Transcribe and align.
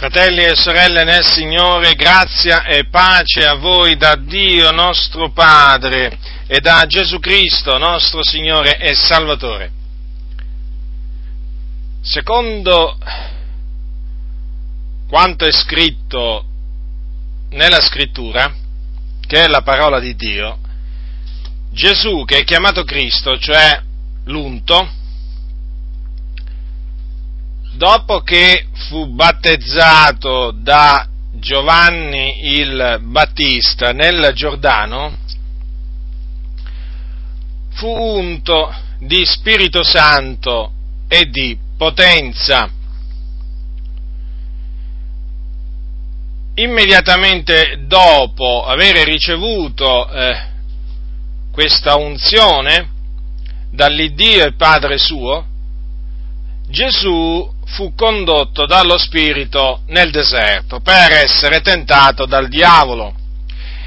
Fratelli 0.00 0.44
e 0.44 0.56
sorelle 0.56 1.04
nel 1.04 1.22
Signore, 1.22 1.92
grazia 1.92 2.64
e 2.64 2.86
pace 2.88 3.44
a 3.44 3.56
voi 3.56 3.98
da 3.98 4.16
Dio 4.16 4.70
nostro 4.70 5.30
Padre 5.30 6.18
e 6.46 6.58
da 6.60 6.86
Gesù 6.86 7.18
Cristo 7.18 7.76
nostro 7.76 8.24
Signore 8.24 8.78
e 8.78 8.94
Salvatore. 8.94 9.70
Secondo 12.00 12.96
quanto 15.06 15.44
è 15.44 15.52
scritto 15.52 16.46
nella 17.50 17.82
scrittura, 17.82 18.54
che 19.26 19.44
è 19.44 19.48
la 19.48 19.60
parola 19.60 20.00
di 20.00 20.16
Dio, 20.16 20.60
Gesù 21.72 22.24
che 22.24 22.38
è 22.38 22.44
chiamato 22.44 22.84
Cristo, 22.84 23.36
cioè 23.36 23.82
l'unto, 24.24 24.92
dopo 27.80 28.20
che 28.20 28.66
fu 28.88 29.14
battezzato 29.14 30.50
da 30.54 31.08
Giovanni 31.32 32.58
il 32.58 32.98
Battista 33.04 33.92
nel 33.92 34.32
Giordano, 34.34 35.16
fu 37.70 37.88
unto 37.88 38.70
di 38.98 39.24
Spirito 39.24 39.82
Santo 39.82 40.72
e 41.08 41.30
di 41.30 41.56
potenza. 41.78 42.68
Immediatamente 46.56 47.84
dopo 47.86 48.66
aver 48.66 49.06
ricevuto 49.06 50.06
eh, 50.10 50.48
questa 51.50 51.96
unzione 51.96 52.90
dall'Iddio 53.70 54.44
e 54.44 54.52
Padre 54.52 54.98
suo, 54.98 55.46
Gesù 56.68 57.58
fu 57.70 57.94
condotto 57.94 58.66
dallo 58.66 58.98
Spirito 58.98 59.82
nel 59.86 60.10
deserto 60.10 60.80
per 60.80 61.12
essere 61.12 61.60
tentato 61.60 62.26
dal 62.26 62.48
diavolo. 62.48 63.14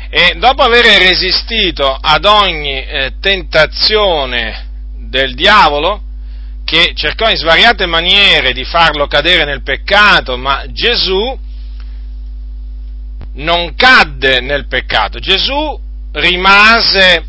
E 0.09 0.36
dopo 0.38 0.62
aver 0.62 0.86
resistito 1.02 1.98
ad 2.00 2.25
ogni 2.25 2.84
eh, 2.86 3.14
tentazione 3.20 4.70
del 4.98 5.34
diavolo, 5.34 6.02
che 6.64 6.94
cercò 6.95 7.30
in 7.30 7.36
svariate 7.36 7.86
maniere 7.86 8.53
di 8.53 8.64
farlo 8.64 9.08
cadere 9.08 9.44
nel 9.44 9.64
peccato, 9.64 10.38
ma 10.38 10.64
Gesù 10.70 11.38
non 13.36 13.73
cadde 13.75 14.40
nel 14.40 14.68
peccato, 14.68 15.20
Gesù 15.20 15.80
rimase 16.14 17.25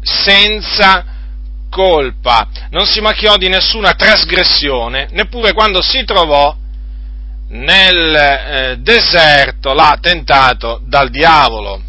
senza 0.00 1.04
colpa, 1.70 2.48
non 2.70 2.84
si 2.84 3.00
macchiò 3.00 3.36
di 3.36 3.48
nessuna 3.48 3.94
trasgressione, 3.94 5.08
neppure 5.12 5.54
quando 5.54 5.80
si 5.80 6.04
trovò 6.04 6.54
nel 7.48 8.14
eh, 8.14 8.76
deserto 8.78 9.72
là 9.72 9.96
tentato 10.00 10.82
dal 10.84 11.08
diavolo. 11.08 11.82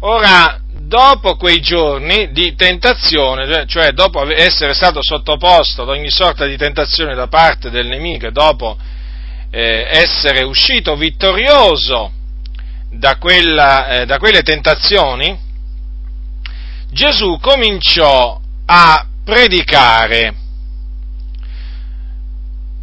Ora, 0.00 0.60
dopo 0.90 1.36
quei 1.36 1.60
giorni 1.60 2.32
di 2.32 2.54
tentazione, 2.54 3.46
cioè, 3.46 3.66
cioè 3.66 3.92
dopo 3.92 4.28
essere 4.34 4.74
stato 4.74 5.02
sottoposto 5.02 5.82
ad 5.82 5.88
ogni 5.88 6.10
sorta 6.10 6.46
di 6.46 6.56
tentazione 6.56 7.14
da 7.14 7.28
parte 7.28 7.70
del 7.70 7.86
nemico 7.86 8.30
dopo 8.30 8.76
eh, 9.50 9.86
essere 9.88 10.42
uscito 10.42 10.96
vittorioso 10.96 12.12
da, 12.90 13.18
quella, 13.18 13.88
eh, 14.00 14.06
da 14.06 14.18
quelle 14.18 14.42
tentazioni, 14.42 15.38
Gesù 16.92 17.38
cominciò 17.40 18.40
a 18.66 19.06
predicare 19.24 20.34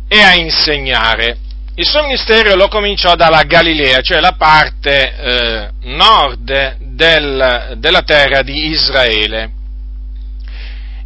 e 0.08 0.22
a 0.22 0.34
insegnare. 0.36 1.40
Il 1.76 1.86
suo 1.86 2.02
ministero 2.04 2.56
lo 2.56 2.70
cominciò 2.70 3.16
dalla 3.16 3.44
Galilea, 3.44 4.02
cioè 4.02 4.20
la 4.20 4.32
parte 4.32 5.16
eh, 5.16 5.70
nord 5.82 6.78
del, 6.96 7.76
della 7.78 8.02
terra 8.02 8.42
di 8.42 8.70
Israele, 8.70 9.52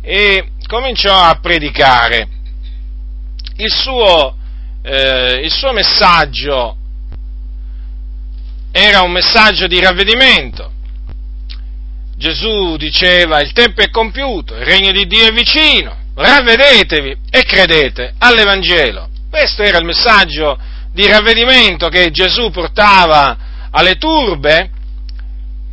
e 0.02 0.52
cominciò 0.68 1.20
a 1.20 1.40
predicare. 1.42 2.28
Il 3.58 3.72
suo, 3.72 4.36
eh, 4.84 5.42
il 5.44 5.52
suo 5.52 5.74
messaggio 5.74 6.78
era 8.72 9.02
un 9.02 9.12
messaggio 9.12 9.68
di 9.68 9.80
ravvedimento, 9.82 10.71
Gesù 12.22 12.78
diceva 12.78 13.42
il 13.42 13.52
tempo 13.52 13.82
è 13.82 13.90
compiuto, 13.90 14.56
il 14.56 14.64
regno 14.64 14.92
di 14.92 15.08
Dio 15.08 15.26
è 15.26 15.32
vicino, 15.32 15.98
ravvedetevi 16.14 17.18
e 17.32 17.44
credete 17.44 18.14
all'Evangelo. 18.20 19.10
Questo 19.28 19.64
era 19.64 19.80
il 19.80 19.86
messaggio 19.86 20.56
di 20.94 21.08
ravvedimento 21.08 21.90
che 21.90 22.12
Gesù 22.12 22.52
portava 22.52 23.70
alle 23.72 23.96
turbe 23.96 24.70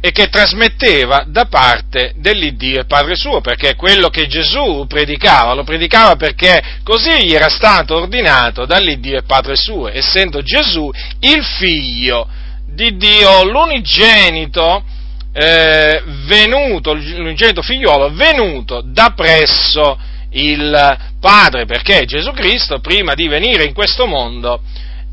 e 0.00 0.10
che 0.10 0.28
trasmetteva 0.28 1.25
da 1.26 1.44
parte 1.44 2.14
dell'Iddio 2.16 2.80
e 2.80 2.86
Padre 2.86 3.15
suo, 3.15 3.42
perché 3.42 3.75
quello 3.75 4.09
che 4.09 4.26
Gesù 4.26 4.86
predicava, 4.88 5.53
lo 5.53 5.65
predicava 5.65 6.16
perché 6.16 6.62
così 6.82 7.26
gli 7.26 7.34
era 7.34 7.50
stato 7.50 7.94
ordinato 7.97 8.65
dall'Iddio 8.65 9.19
e 9.19 9.22
Padre 9.25 9.54
suo, 9.54 9.88
essendo 9.88 10.41
Gesù 10.41 10.91
il 11.20 11.44
figlio 11.44 12.26
di 12.65 12.97
Dio, 12.97 13.44
l'unigenito, 13.44 14.97
eh, 15.41 16.03
venuto, 16.26 16.94
l'unigenito 16.94 17.62
figliolo, 17.62 18.10
venuto 18.10 18.82
da 18.84 19.12
presso 19.15 19.97
il 20.31 20.99
Padre, 21.21 21.65
perché 21.65 22.04
Gesù 22.06 22.32
Cristo, 22.32 22.81
prima 22.81 23.15
di 23.15 23.28
venire 23.28 23.65
in 23.65 23.72
questo 23.72 24.06
mondo, 24.06 24.60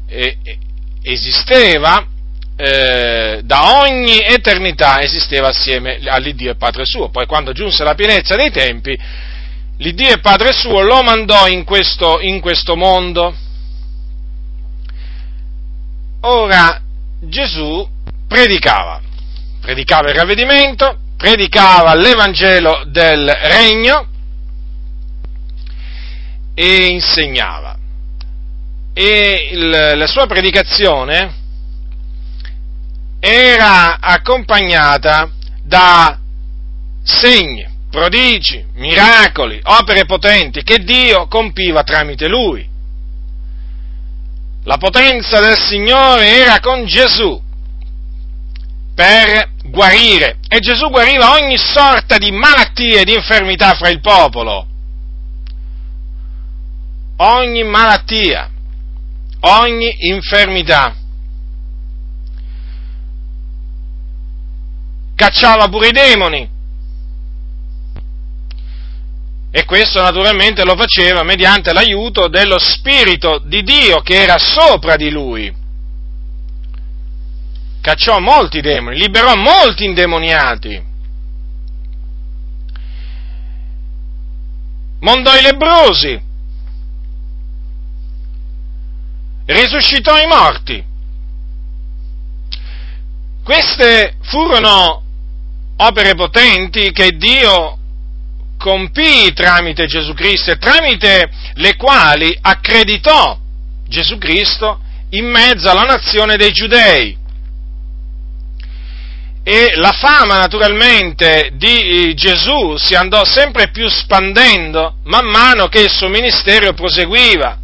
eh, 0.07 0.37
esisteva 1.03 2.07
eh, 2.57 3.41
da 3.43 3.81
ogni 3.81 4.19
eternità, 4.19 4.99
esisteva 5.01 5.49
assieme 5.49 5.99
all'Iddio 6.05 6.51
e 6.51 6.55
Padre 6.55 6.85
suo. 6.85 7.09
Poi 7.09 7.27
quando 7.27 7.51
giunse 7.51 7.83
la 7.83 7.93
pienezza 7.93 8.35
dei 8.35 8.49
tempi, 8.49 8.97
l'Iddio 9.77 10.09
e 10.09 10.19
Padre 10.19 10.53
suo 10.53 10.81
lo 10.81 11.03
mandò 11.03 11.47
in 11.47 11.63
questo, 11.63 12.19
in 12.19 12.39
questo 12.39 12.75
mondo. 12.75 13.35
Ora 16.21 16.81
Gesù 17.21 17.87
predicava 18.27 19.04
predicava 19.65 20.09
il 20.09 20.15
ravvedimento, 20.15 20.95
predicava 21.17 21.95
l'Evangelo 21.95 22.83
del 22.85 23.27
Regno 23.27 24.07
e 26.53 26.85
insegnava. 26.85 27.75
E 28.93 29.49
il, 29.51 29.97
la 29.97 30.05
sua 30.05 30.27
predicazione 30.27 31.33
era 33.19 33.99
accompagnata 33.99 35.31
da 35.63 36.19
segni, 37.03 37.67
prodigi, 37.89 38.63
miracoli, 38.75 39.59
opere 39.63 40.05
potenti 40.05 40.61
che 40.61 40.77
Dio 40.83 41.27
compiva 41.27 41.81
tramite 41.81 42.27
lui. 42.27 42.69
La 44.65 44.77
potenza 44.77 45.39
del 45.39 45.57
Signore 45.57 46.37
era 46.37 46.59
con 46.59 46.85
Gesù 46.85 47.41
per 48.93 49.53
guarire 49.69 50.37
e 50.47 50.59
Gesù 50.59 50.89
guariva 50.89 51.33
ogni 51.33 51.57
sorta 51.57 52.17
di 52.17 52.31
malattie 52.31 53.01
e 53.01 53.03
di 53.03 53.13
infermità 53.13 53.73
fra 53.73 53.89
il 53.89 53.99
popolo. 53.99 54.67
Ogni 57.17 57.63
malattia, 57.63 58.49
ogni 59.41 59.95
infermità. 60.07 60.95
Cacciava 65.15 65.67
pure 65.69 65.87
i 65.87 65.91
demoni. 65.91 66.49
E 69.51 69.63
questo 69.63 70.01
naturalmente 70.01 70.65
lo 70.65 70.75
faceva 70.75 71.23
mediante 71.23 71.71
l'aiuto 71.71 72.27
dello 72.27 72.59
Spirito 72.59 73.41
di 73.45 73.63
Dio 73.63 74.01
che 74.01 74.21
era 74.21 74.37
sopra 74.37 74.97
di 74.97 75.09
lui 75.09 75.63
cacciò 77.85 78.17
molti 78.17 78.61
demoni, 78.61 78.97
liberò 78.97 79.35
molti 79.35 79.85
indemoniati, 79.85 80.83
mondò 85.01 85.37
i 85.37 85.41
lebrosi, 85.43 86.19
risuscitò 89.45 90.19
i 90.19 90.25
morti. 90.25 90.83
Queste 93.43 94.15
furono 94.21 95.03
opere 95.77 96.15
potenti 96.15 96.91
che 96.91 97.11
Dio 97.11 97.77
compì 98.57 99.31
tramite 99.35 99.85
Gesù 99.85 100.15
Cristo 100.15 100.49
e 100.49 100.57
tramite 100.57 101.29
le 101.53 101.75
quali 101.75 102.35
accreditò 102.41 103.37
Gesù 103.87 104.17
Cristo 104.17 104.79
in 105.09 105.29
mezzo 105.29 105.69
alla 105.69 105.83
nazione 105.83 106.35
dei 106.35 106.51
giudei 106.51 107.23
e 109.47 109.75
la 109.75 109.91
fama 109.91 110.39
naturalmente 110.39 111.51
di 111.53 112.09
eh, 112.09 112.13
Gesù 112.15 112.77
si 112.77 112.95
andò 112.95 113.23
sempre 113.23 113.69
più 113.69 113.87
spandendo 113.87 114.95
man 115.03 115.27
mano 115.27 115.67
che 115.67 115.81
il 115.81 115.91
suo 115.91 116.07
ministero 116.07 116.73
proseguiva, 116.73 117.59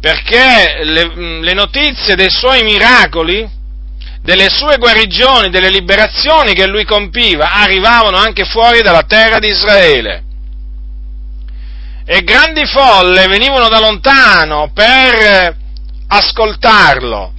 perché 0.00 0.80
le, 0.82 1.40
le 1.40 1.54
notizie 1.54 2.16
dei 2.16 2.30
suoi 2.30 2.64
miracoli, 2.64 3.48
delle 4.20 4.48
sue 4.50 4.76
guarigioni, 4.78 5.50
delle 5.50 5.70
liberazioni 5.70 6.52
che 6.52 6.66
lui 6.66 6.84
compiva, 6.84 7.52
arrivavano 7.52 8.16
anche 8.16 8.44
fuori 8.44 8.82
dalla 8.82 9.04
terra 9.04 9.38
di 9.38 9.46
Israele. 9.46 10.24
E 12.06 12.22
grandi 12.24 12.66
folle 12.66 13.28
venivano 13.28 13.68
da 13.68 13.78
lontano 13.78 14.72
per 14.74 15.54
ascoltarlo 16.08 17.32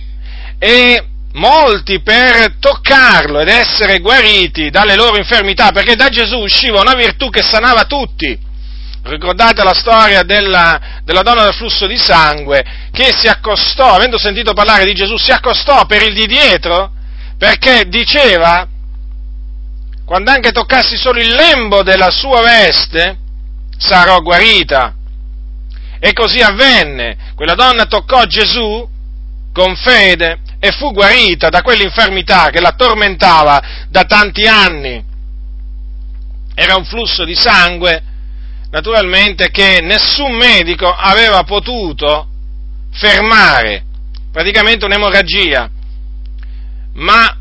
e 0.58 1.08
molti 1.34 2.02
per 2.02 2.56
toccarlo 2.60 3.40
ed 3.40 3.48
essere 3.48 4.00
guariti 4.00 4.70
dalle 4.70 4.96
loro 4.96 5.18
infermità, 5.18 5.72
perché 5.72 5.96
da 5.96 6.10
Gesù 6.10 6.38
usciva 6.38 6.82
una 6.82 6.96
virtù 6.96 7.30
che 7.30 7.44
sanava 7.44 7.86
tutti. 7.86 8.50
Ricordate 9.04 9.64
la 9.64 9.74
storia 9.74 10.24
della, 10.24 11.02
della, 11.04 11.24
donna 11.24 11.44
del 11.44 11.56
flusso 11.56 11.88
di 11.88 11.98
sangue 11.98 12.64
che 12.92 13.12
si 13.12 13.28
accostò, 13.28 13.96
avendo 13.96 14.20
sentito 14.20 14.54
parlare 14.54 14.86
di 14.86 14.94
Gesù, 14.94 15.18
si 15.18 15.32
accostò 15.32 15.86
per 15.86 16.04
il 16.04 16.14
di 16.14 16.28
dietro 16.28 16.92
perché 17.38 17.86
diceva, 17.88 18.68
quando 20.06 20.30
anche 20.30 20.52
toccassi 20.52 20.96
solo 20.98 21.20
il 21.20 21.34
lembo 21.34 21.82
della 21.82 22.12
sua 22.12 22.42
veste, 22.42 23.18
sarò 23.78 24.20
guarita. 24.20 24.94
E 26.00 26.14
così 26.14 26.40
avvenne. 26.40 27.18
Quella 27.34 27.56
donna 27.56 27.86
toccò 27.86 28.26
Gesù 28.26 28.88
con 29.52 29.76
fede 29.76 30.40
e 30.64 30.72
fu 30.72 30.94
guarita 30.94 31.50
da 31.50 31.64
quell'infermità 31.64 32.52
che 32.52 32.62
la 32.62 32.74
tormentava 32.74 33.88
da 33.90 34.04
tanti 34.04 34.46
anni. 34.46 35.04
Era 36.54 36.76
un 36.76 36.86
flusso 36.86 37.26
di 37.26 37.34
sangue 37.34 38.04
naturalmente 38.70 39.50
che 39.50 39.80
nessun 39.82 40.34
medico 40.34 40.88
aveva 40.88 41.44
potuto 41.44 42.28
fermare, 42.92 43.84
praticamente 44.32 44.86
un'emorragia, 44.86 45.68
ma 46.94 47.38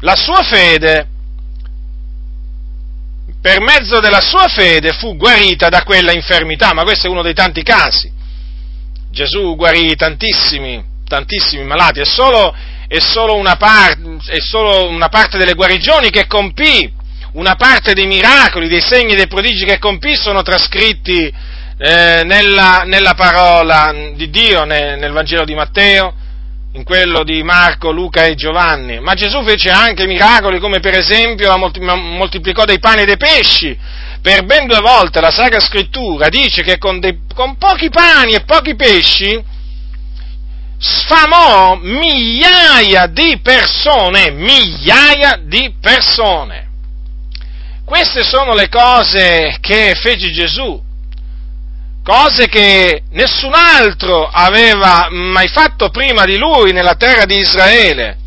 la 0.00 0.16
sua 0.16 0.42
fede, 0.42 1.08
per 3.40 3.62
mezzo 3.62 4.00
della 4.00 4.20
sua 4.20 4.48
fede 4.48 4.92
fu 4.92 5.16
guarita 5.16 5.70
da 5.70 5.82
quella 5.82 6.12
infermità, 6.12 6.74
ma 6.74 6.82
questo 6.82 7.06
è 7.06 7.10
uno 7.10 7.22
dei 7.22 7.34
tanti 7.34 7.62
casi. 7.62 8.12
Gesù 9.10 9.56
guarì 9.56 9.96
tantissimi, 9.96 10.91
tantissimi 11.12 11.62
malati, 11.64 12.00
è 12.00 12.06
solo, 12.06 12.54
è 12.88 12.98
solo, 12.98 13.36
una, 13.36 13.56
par- 13.56 13.98
è 14.26 14.40
solo 14.40 14.88
una 14.88 15.08
parte 15.08 15.36
delle 15.36 15.52
guarigioni 15.52 16.08
che 16.08 16.26
compì 16.26 16.90
una 17.32 17.54
parte 17.54 17.92
dei 17.92 18.06
miracoli, 18.06 18.68
dei 18.68 18.80
segni, 18.80 19.14
dei 19.14 19.26
prodigi 19.26 19.66
che 19.66 19.78
compì 19.78 20.16
sono 20.16 20.42
trascritti 20.42 21.32
eh, 21.78 22.22
nella, 22.24 22.84
nella, 22.86 23.14
parola 23.14 23.94
di 24.14 24.30
Dio, 24.30 24.64
nel, 24.64 24.98
nel 24.98 25.12
Vangelo 25.12 25.44
di 25.44 25.54
Matteo, 25.54 26.14
in 26.74 26.84
quello 26.84 27.24
di 27.24 27.42
Marco, 27.42 27.90
Luca 27.90 28.24
e 28.24 28.34
Giovanni. 28.34 29.00
Ma 29.00 29.12
Gesù 29.14 29.42
fece 29.44 29.70
anche 29.70 30.06
miracoli 30.06 30.58
come 30.58 30.80
per 30.80 30.96
esempio 30.96 31.48
la 31.48 31.56
moltiplicò 31.56 32.64
dei 32.64 32.78
pani 32.78 33.02
e 33.02 33.06
dei 33.06 33.18
pesci. 33.18 33.78
Per 34.22 34.44
ben 34.44 34.66
due 34.66 34.80
volte 34.80 35.20
la 35.20 35.30
Sacra 35.30 35.60
Scrittura 35.60 36.28
dice 36.28 36.62
che 36.62 36.78
con, 36.78 37.00
dei, 37.00 37.20
con 37.34 37.56
pochi 37.56 37.90
pani 37.90 38.34
e 38.34 38.44
pochi 38.44 38.74
pesci 38.76 39.50
sfamò 40.82 41.76
migliaia 41.76 43.06
di 43.06 43.38
persone, 43.40 44.32
migliaia 44.32 45.40
di 45.44 45.72
persone. 45.80 46.70
Queste 47.84 48.24
sono 48.24 48.52
le 48.52 48.68
cose 48.68 49.58
che 49.60 49.94
fece 49.94 50.32
Gesù, 50.32 50.82
cose 52.02 52.48
che 52.48 53.02
nessun 53.10 53.52
altro 53.54 54.26
aveva 54.26 55.06
mai 55.10 55.46
fatto 55.48 55.90
prima 55.90 56.24
di 56.24 56.36
lui 56.36 56.72
nella 56.72 56.96
terra 56.96 57.26
di 57.26 57.38
Israele. 57.38 58.18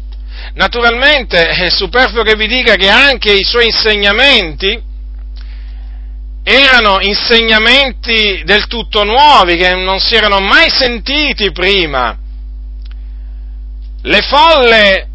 Naturalmente 0.54 1.50
è 1.50 1.70
superfluo 1.70 2.24
che 2.24 2.36
vi 2.36 2.48
dica 2.48 2.76
che 2.76 2.88
anche 2.88 3.34
i 3.34 3.44
suoi 3.44 3.66
insegnamenti 3.66 4.82
erano 6.42 7.00
insegnamenti 7.02 8.44
del 8.46 8.68
tutto 8.68 9.04
nuovi, 9.04 9.58
che 9.58 9.76
non 9.76 10.00
si 10.00 10.16
erano 10.16 10.40
mai 10.40 10.70
sentiti 10.70 11.52
prima. 11.52 12.24
Le 14.06 14.22
folle 14.22 15.10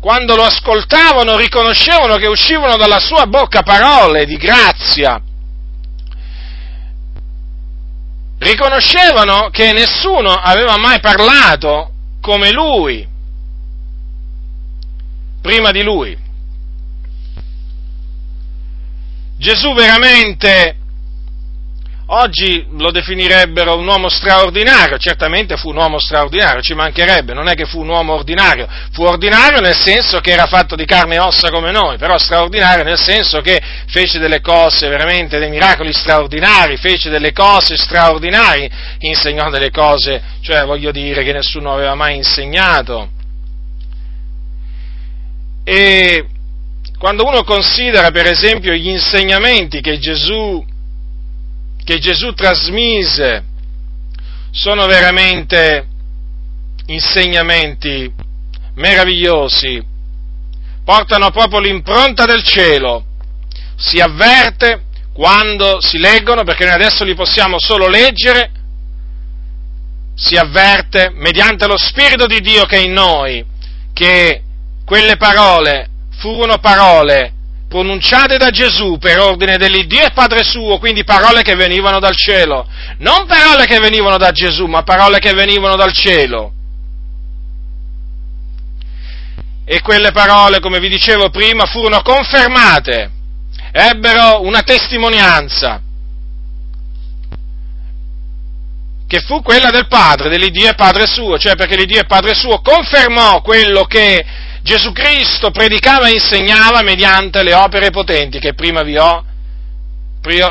quando 0.00 0.34
lo 0.34 0.44
ascoltavano, 0.44 1.36
riconoscevano 1.36 2.16
che 2.16 2.26
uscivano 2.26 2.76
dalla 2.76 3.00
sua 3.00 3.26
bocca 3.26 3.62
parole 3.62 4.24
di 4.24 4.36
grazia. 4.36 5.20
Riconoscevano 8.38 9.50
che 9.50 9.72
nessuno 9.72 10.32
aveva 10.32 10.78
mai 10.78 11.00
parlato 11.00 11.92
come 12.20 12.50
lui, 12.52 13.06
prima 15.42 15.70
di 15.70 15.82
lui. 15.82 16.16
Gesù 19.36 19.74
veramente 19.74 20.79
Oggi 22.12 22.66
lo 22.76 22.90
definirebbero 22.90 23.76
un 23.76 23.86
uomo 23.86 24.08
straordinario, 24.08 24.98
certamente 24.98 25.56
fu 25.56 25.68
un 25.68 25.76
uomo 25.76 26.00
straordinario, 26.00 26.60
ci 26.60 26.74
mancherebbe, 26.74 27.34
non 27.34 27.46
è 27.46 27.54
che 27.54 27.66
fu 27.66 27.78
un 27.82 27.88
uomo 27.88 28.14
ordinario, 28.14 28.66
fu 28.90 29.02
ordinario 29.02 29.60
nel 29.60 29.78
senso 29.78 30.18
che 30.18 30.32
era 30.32 30.46
fatto 30.46 30.74
di 30.74 30.84
carne 30.86 31.14
e 31.14 31.18
ossa 31.20 31.50
come 31.50 31.70
noi, 31.70 31.98
però 31.98 32.18
straordinario 32.18 32.82
nel 32.82 32.98
senso 32.98 33.40
che 33.42 33.62
fece 33.86 34.18
delle 34.18 34.40
cose 34.40 34.88
veramente, 34.88 35.38
dei 35.38 35.50
miracoli 35.50 35.92
straordinari, 35.92 36.78
fece 36.78 37.10
delle 37.10 37.30
cose 37.30 37.76
straordinarie, 37.76 38.68
insegnò 38.98 39.48
delle 39.48 39.70
cose, 39.70 40.20
cioè 40.40 40.64
voglio 40.64 40.90
dire 40.90 41.22
che 41.22 41.32
nessuno 41.32 41.72
aveva 41.72 41.94
mai 41.94 42.16
insegnato. 42.16 43.08
E 45.62 46.26
quando 46.98 47.24
uno 47.24 47.44
considera 47.44 48.10
per 48.10 48.26
esempio 48.26 48.72
gli 48.72 48.88
insegnamenti 48.88 49.80
che 49.80 50.00
Gesù 50.00 50.66
che 51.84 51.98
Gesù 51.98 52.32
trasmise 52.32 53.44
sono 54.50 54.86
veramente 54.86 55.86
insegnamenti 56.86 58.12
meravigliosi, 58.74 59.82
portano 60.84 61.30
proprio 61.30 61.60
l'impronta 61.60 62.24
del 62.24 62.42
cielo, 62.42 63.04
si 63.76 64.00
avverte 64.00 64.84
quando 65.12 65.80
si 65.80 65.98
leggono, 65.98 66.44
perché 66.44 66.64
noi 66.64 66.74
adesso 66.74 67.04
li 67.04 67.14
possiamo 67.14 67.58
solo 67.58 67.88
leggere, 67.88 68.50
si 70.14 70.36
avverte 70.36 71.10
mediante 71.14 71.66
lo 71.66 71.76
Spirito 71.76 72.26
di 72.26 72.40
Dio 72.40 72.64
che 72.64 72.76
è 72.76 72.80
in 72.80 72.92
noi, 72.92 73.44
che 73.92 74.42
quelle 74.84 75.16
parole 75.16 75.88
furono 76.18 76.58
parole 76.58 77.32
pronunciate 77.70 78.36
da 78.36 78.50
Gesù 78.50 78.98
per 78.98 79.20
ordine 79.20 79.56
dell'Iddio 79.56 80.02
e 80.04 80.10
Padre 80.12 80.42
suo, 80.42 80.78
quindi 80.78 81.04
parole 81.04 81.42
che 81.42 81.54
venivano 81.54 82.00
dal 82.00 82.16
cielo, 82.16 82.66
non 82.98 83.26
parole 83.26 83.64
che 83.66 83.78
venivano 83.78 84.18
da 84.18 84.32
Gesù, 84.32 84.66
ma 84.66 84.82
parole 84.82 85.20
che 85.20 85.32
venivano 85.34 85.76
dal 85.76 85.92
cielo. 85.92 86.52
E 89.64 89.80
quelle 89.82 90.10
parole, 90.10 90.58
come 90.58 90.80
vi 90.80 90.88
dicevo 90.88 91.30
prima, 91.30 91.64
furono 91.66 92.02
confermate, 92.02 93.08
ebbero 93.70 94.42
una 94.42 94.62
testimonianza, 94.62 95.80
che 99.06 99.20
fu 99.20 99.42
quella 99.42 99.70
del 99.70 99.86
Padre, 99.86 100.28
dell'Iddio 100.28 100.70
e 100.70 100.74
Padre 100.74 101.06
suo, 101.06 101.38
cioè 101.38 101.54
perché 101.54 101.76
l'Iddio 101.76 102.00
e 102.00 102.06
Padre 102.06 102.34
suo 102.34 102.60
confermò 102.62 103.40
quello 103.42 103.84
che 103.84 104.48
Gesù 104.62 104.92
Cristo 104.92 105.50
predicava 105.50 106.08
e 106.08 106.12
insegnava 106.12 106.82
mediante 106.82 107.42
le 107.42 107.54
opere 107.54 107.90
potenti 107.90 108.38
che 108.38 108.54
prima 108.54 108.82
vi 108.82 108.96
ho, 108.98 109.24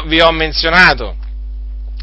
vi 0.06 0.20
ho 0.20 0.32
menzionato. 0.32 1.16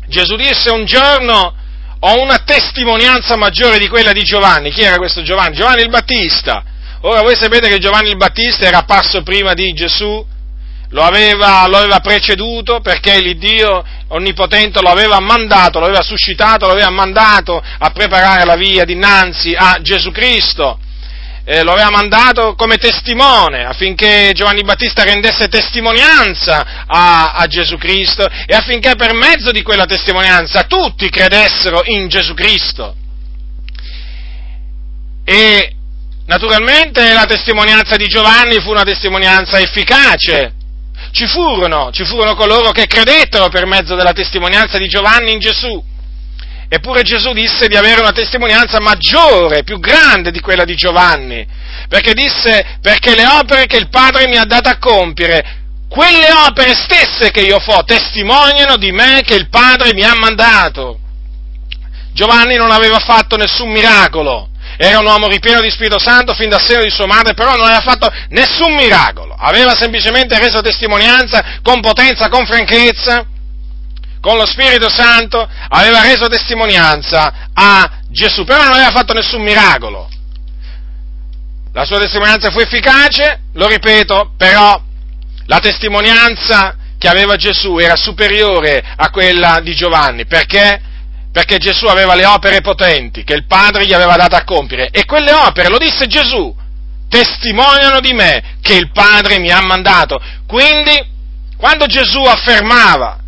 Gesù 0.07 0.37
disse 0.37 0.71
un 0.71 0.85
giorno 0.85 1.55
ho 1.99 2.23
una 2.23 2.39
testimonianza 2.39 3.37
maggiore 3.37 3.79
di 3.79 3.89
quella 3.89 4.13
di 4.13 4.23
Giovanni. 4.23 4.71
Chi 4.71 4.83
era 4.83 4.97
questo 4.97 5.23
Giovanni? 5.23 5.57
Giovanni 5.57 5.83
il 5.83 5.89
Battista. 5.89 6.63
Ora 7.01 7.23
voi 7.23 7.35
sapete 7.37 7.69
che 7.69 7.79
Giovanni 7.79 8.11
il 8.11 8.17
Battista 8.17 8.67
era 8.67 8.79
apparso 8.79 9.23
prima 9.23 9.55
di 9.55 9.73
Gesù, 9.73 10.25
lo 10.91 11.03
aveva, 11.03 11.67
lo 11.67 11.79
aveva 11.79 11.99
preceduto 12.01 12.81
perché 12.81 13.21
l'Iddio 13.21 13.85
Onnipotente 14.09 14.81
lo 14.81 14.89
aveva 14.89 15.19
mandato, 15.19 15.81
lo 15.81 15.87
aveva 15.87 16.03
suscitato, 16.03 16.67
lo 16.67 16.73
aveva 16.73 16.91
mandato 16.91 17.61
a 17.79 17.91
preparare 17.91 18.45
la 18.45 18.55
via 18.55 18.85
dinanzi 18.85 19.55
a 19.57 19.79
Gesù 19.81 20.13
Cristo 20.13 20.79
eh, 21.49 21.62
lo 21.62 21.73
aveva 21.73 21.91
mandato 21.91 22.57
come 22.57 22.76
testimone 22.76 23.65
affinché 23.65 24.33
Giovanni 24.35 24.65
Battista 24.65 25.05
rendesse 25.05 25.47
testimonianza 25.47 26.85
a, 26.88 27.35
a, 27.35 27.47
Gesù 27.47 27.76
Cristo 27.79 28.26
e 28.47 28.53
affinché 28.53 28.97
per 28.97 29.15
mezzo 29.15 29.53
di 29.53 29.62
quella 29.62 29.87
testimonianza 29.87 30.65
tutti 30.65 31.09
credessero 31.09 31.83
in 31.85 32.09
Gesù 32.09 32.35
Cristo. 32.35 32.97
E 35.25 35.73
naturalmente 36.26 37.12
la 37.12 37.26
testimonianza 37.26 37.95
di 37.95 38.09
Giovanni 38.09 38.61
fu 38.61 38.71
una 38.71 38.83
testimonianza 38.83 39.61
efficace. 39.61 40.53
Ci 41.12 41.29
furono, 41.29 41.91
ci 41.93 42.05
furono 42.05 42.35
coloro 42.35 42.73
che 42.73 42.87
credettero 42.87 43.49
per 43.50 43.67
mezzo 43.67 43.95
della 43.95 44.12
testimonianza 44.12 44.79
di 44.79 44.88
Giovanni 44.88 45.31
in 45.31 45.38
Gesù. 45.38 45.81
Eppure 46.68 47.02
Gesù 47.02 47.32
disse 47.32 47.68
di 47.68 47.76
avere 47.76 48.00
una 48.00 48.12
testimonianza 48.12 48.80
maggiore, 48.80 49.62
più 49.62 49.78
grande 49.78 50.32
di 50.32 50.40
quella 50.40 50.64
di 50.64 50.75
Giovanni, 50.75 51.46
perché 51.88 52.12
disse, 52.12 52.78
perché 52.82 53.14
le 53.14 53.26
opere 53.26 53.66
che 53.66 53.76
il 53.76 53.88
Padre 53.88 54.26
mi 54.26 54.37
ha 54.37 54.44
dato 54.44 54.68
a 54.68 54.78
compiere, 54.78 55.64
quelle 55.88 56.32
opere 56.32 56.75
stesse 56.75 57.30
che 57.30 57.42
io 57.42 57.61
fo, 57.61 57.85
testimoniano 57.85 58.76
di 58.76 58.90
me 58.90 59.23
che 59.25 59.35
il 59.35 59.49
Padre 59.49 59.94
mi 59.94 60.02
ha 60.02 60.14
mandato. 60.16 60.99
Giovanni 62.12 62.56
non 62.56 62.73
aveva 62.73 62.99
fatto 62.99 63.37
nessun 63.37 63.70
miracolo, 63.70 64.49
era 64.76 64.99
un 64.99 65.06
uomo 65.06 65.28
ripieno 65.28 65.61
di 65.61 65.70
Spirito 65.70 65.99
Santo 65.99 66.35
fin 66.35 66.49
dal 66.49 66.61
seno 66.61 66.82
di 66.82 66.90
sua 66.90 67.06
madre, 67.06 67.35
però 67.35 67.54
non 67.54 67.64
aveva 67.64 67.80
fatto 67.80 68.12
nessun 68.30 68.75
miracolo, 68.75 69.37
aveva 69.38 69.75
semplicemente 69.76 70.38
reso 70.38 70.61
testimonianza 70.61 71.61
con 71.62 71.80
potenza, 71.80 72.28
con 72.28 72.44
franchezza, 72.44 73.25
con 74.26 74.38
lo 74.38 74.45
Spirito 74.45 74.88
Santo, 74.90 75.49
aveva 75.68 76.00
reso 76.00 76.26
testimonianza 76.26 77.50
a 77.54 78.00
Gesù, 78.11 78.42
però 78.42 78.64
non 78.64 78.73
aveva 78.73 78.90
fatto 78.90 79.12
nessun 79.12 79.40
miracolo. 79.40 80.09
La 81.73 81.85
sua 81.85 82.00
testimonianza 82.00 82.50
fu 82.50 82.59
efficace, 82.59 83.42
lo 83.52 83.68
ripeto, 83.68 84.33
però 84.37 84.83
la 85.45 85.59
testimonianza 85.61 86.75
che 86.99 87.06
aveva 87.06 87.37
Gesù 87.37 87.78
era 87.78 87.95
superiore 87.95 88.83
a 88.97 89.11
quella 89.11 89.61
di 89.61 89.76
Giovanni, 89.76 90.26
perché? 90.26 90.80
Perché 91.30 91.59
Gesù 91.59 91.87
aveva 91.87 92.16
le 92.16 92.26
opere 92.26 92.62
potenti 92.62 93.23
che 93.23 93.35
il 93.35 93.47
Padre 93.47 93.87
gli 93.87 93.95
aveva 93.95 94.16
dato 94.16 94.35
a 94.35 94.42
compiere 94.42 94.88
e 94.90 95.04
quelle 95.04 95.30
opere, 95.30 95.68
lo 95.68 95.78
disse 95.78 96.09
Gesù, 96.09 96.52
testimoniano 97.09 98.00
di 98.00 98.12
me 98.12 98.56
che 98.61 98.75
il 98.75 98.90
Padre 98.90 99.38
mi 99.38 99.52
ha 99.52 99.61
mandato. 99.61 100.21
Quindi, 100.49 101.14
quando 101.56 101.87
Gesù 101.87 102.23
affermava 102.23 103.21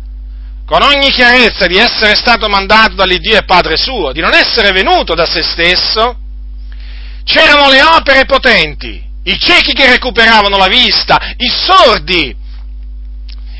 con 0.69 0.83
ogni 0.83 1.09
chiarezza 1.09 1.65
di 1.65 1.77
essere 1.77 2.13
stato 2.13 2.47
mandato 2.47 2.93
dall'Iddio 2.93 3.39
e 3.39 3.43
Padre 3.43 3.75
suo, 3.75 4.11
di 4.11 4.21
non 4.21 4.35
essere 4.35 4.71
venuto 4.71 5.15
da 5.15 5.25
se 5.25 5.41
stesso, 5.41 6.15
c'erano 7.23 7.69
le 7.69 7.81
opere 7.81 8.25
potenti, 8.25 9.01
i 9.23 9.39
ciechi 9.39 9.73
che 9.73 9.89
recuperavano 9.89 10.57
la 10.57 10.67
vista, 10.67 11.33
i 11.37 11.49
sordi, 11.49 12.35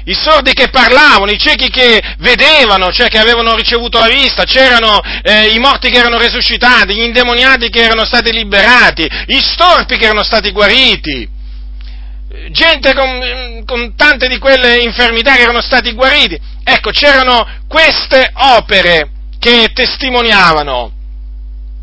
i 0.05 0.13
sordi 0.13 0.53
che 0.53 0.69
parlavano, 0.69 1.31
i 1.31 1.39
ciechi 1.39 1.71
che 1.71 1.99
vedevano, 2.19 2.91
cioè 2.91 3.07
che 3.07 3.17
avevano 3.17 3.55
ricevuto 3.55 3.97
la 3.97 4.07
vista, 4.07 4.43
c'erano 4.43 5.01
eh, 5.23 5.47
i 5.47 5.57
morti 5.57 5.89
che 5.89 5.97
erano 5.97 6.19
resuscitati, 6.19 6.93
gli 6.93 7.01
indemoniati 7.01 7.71
che 7.71 7.81
erano 7.81 8.05
stati 8.05 8.31
liberati, 8.31 9.09
i 9.25 9.39
storpi 9.41 9.97
che 9.97 10.05
erano 10.05 10.23
stati 10.23 10.51
guariti, 10.51 11.27
gente 12.51 12.93
con, 12.93 13.63
con, 13.65 13.95
tante 13.95 14.27
di 14.27 14.37
quelle 14.37 14.79
infermità 14.79 15.35
che 15.35 15.41
erano 15.41 15.61
stati 15.61 15.93
guariti. 15.93 16.39
Ecco, 16.63 16.91
c'erano 16.91 17.47
queste 17.67 18.31
opere 18.33 19.09
che 19.39 19.71
testimoniavano, 19.73 20.91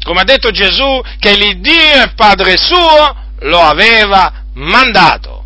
come 0.03 0.21
ha 0.21 0.25
detto 0.25 0.51
Gesù, 0.51 1.03
che 1.19 1.35
l'Iddio 1.37 2.03
e 2.03 2.13
Padre 2.15 2.57
suo 2.57 3.25
lo 3.41 3.61
aveva 3.61 4.45
mandato. 4.55 5.45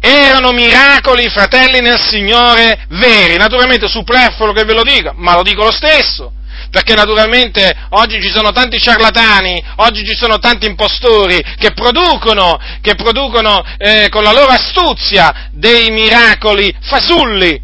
Erano 0.00 0.52
miracoli, 0.52 1.28
fratelli 1.28 1.80
nel 1.80 2.00
Signore, 2.00 2.86
veri, 2.90 3.36
naturalmente 3.36 3.88
superfluo 3.88 4.52
che 4.52 4.64
ve 4.64 4.72
lo 4.72 4.84
dica, 4.84 5.12
ma 5.16 5.34
lo 5.34 5.42
dico 5.42 5.64
lo 5.64 5.72
stesso 5.72 6.32
perché 6.70 6.94
naturalmente 6.94 7.74
oggi 7.90 8.20
ci 8.20 8.30
sono 8.30 8.52
tanti 8.52 8.78
ciarlatani, 8.78 9.62
oggi 9.76 10.04
ci 10.04 10.14
sono 10.14 10.38
tanti 10.38 10.66
impostori 10.66 11.42
che 11.58 11.72
producono, 11.72 12.58
che 12.80 12.94
producono 12.94 13.64
eh, 13.78 14.08
con 14.10 14.22
la 14.22 14.32
loro 14.32 14.52
astuzia 14.52 15.48
dei 15.52 15.90
miracoli 15.90 16.74
fasulli, 16.80 17.60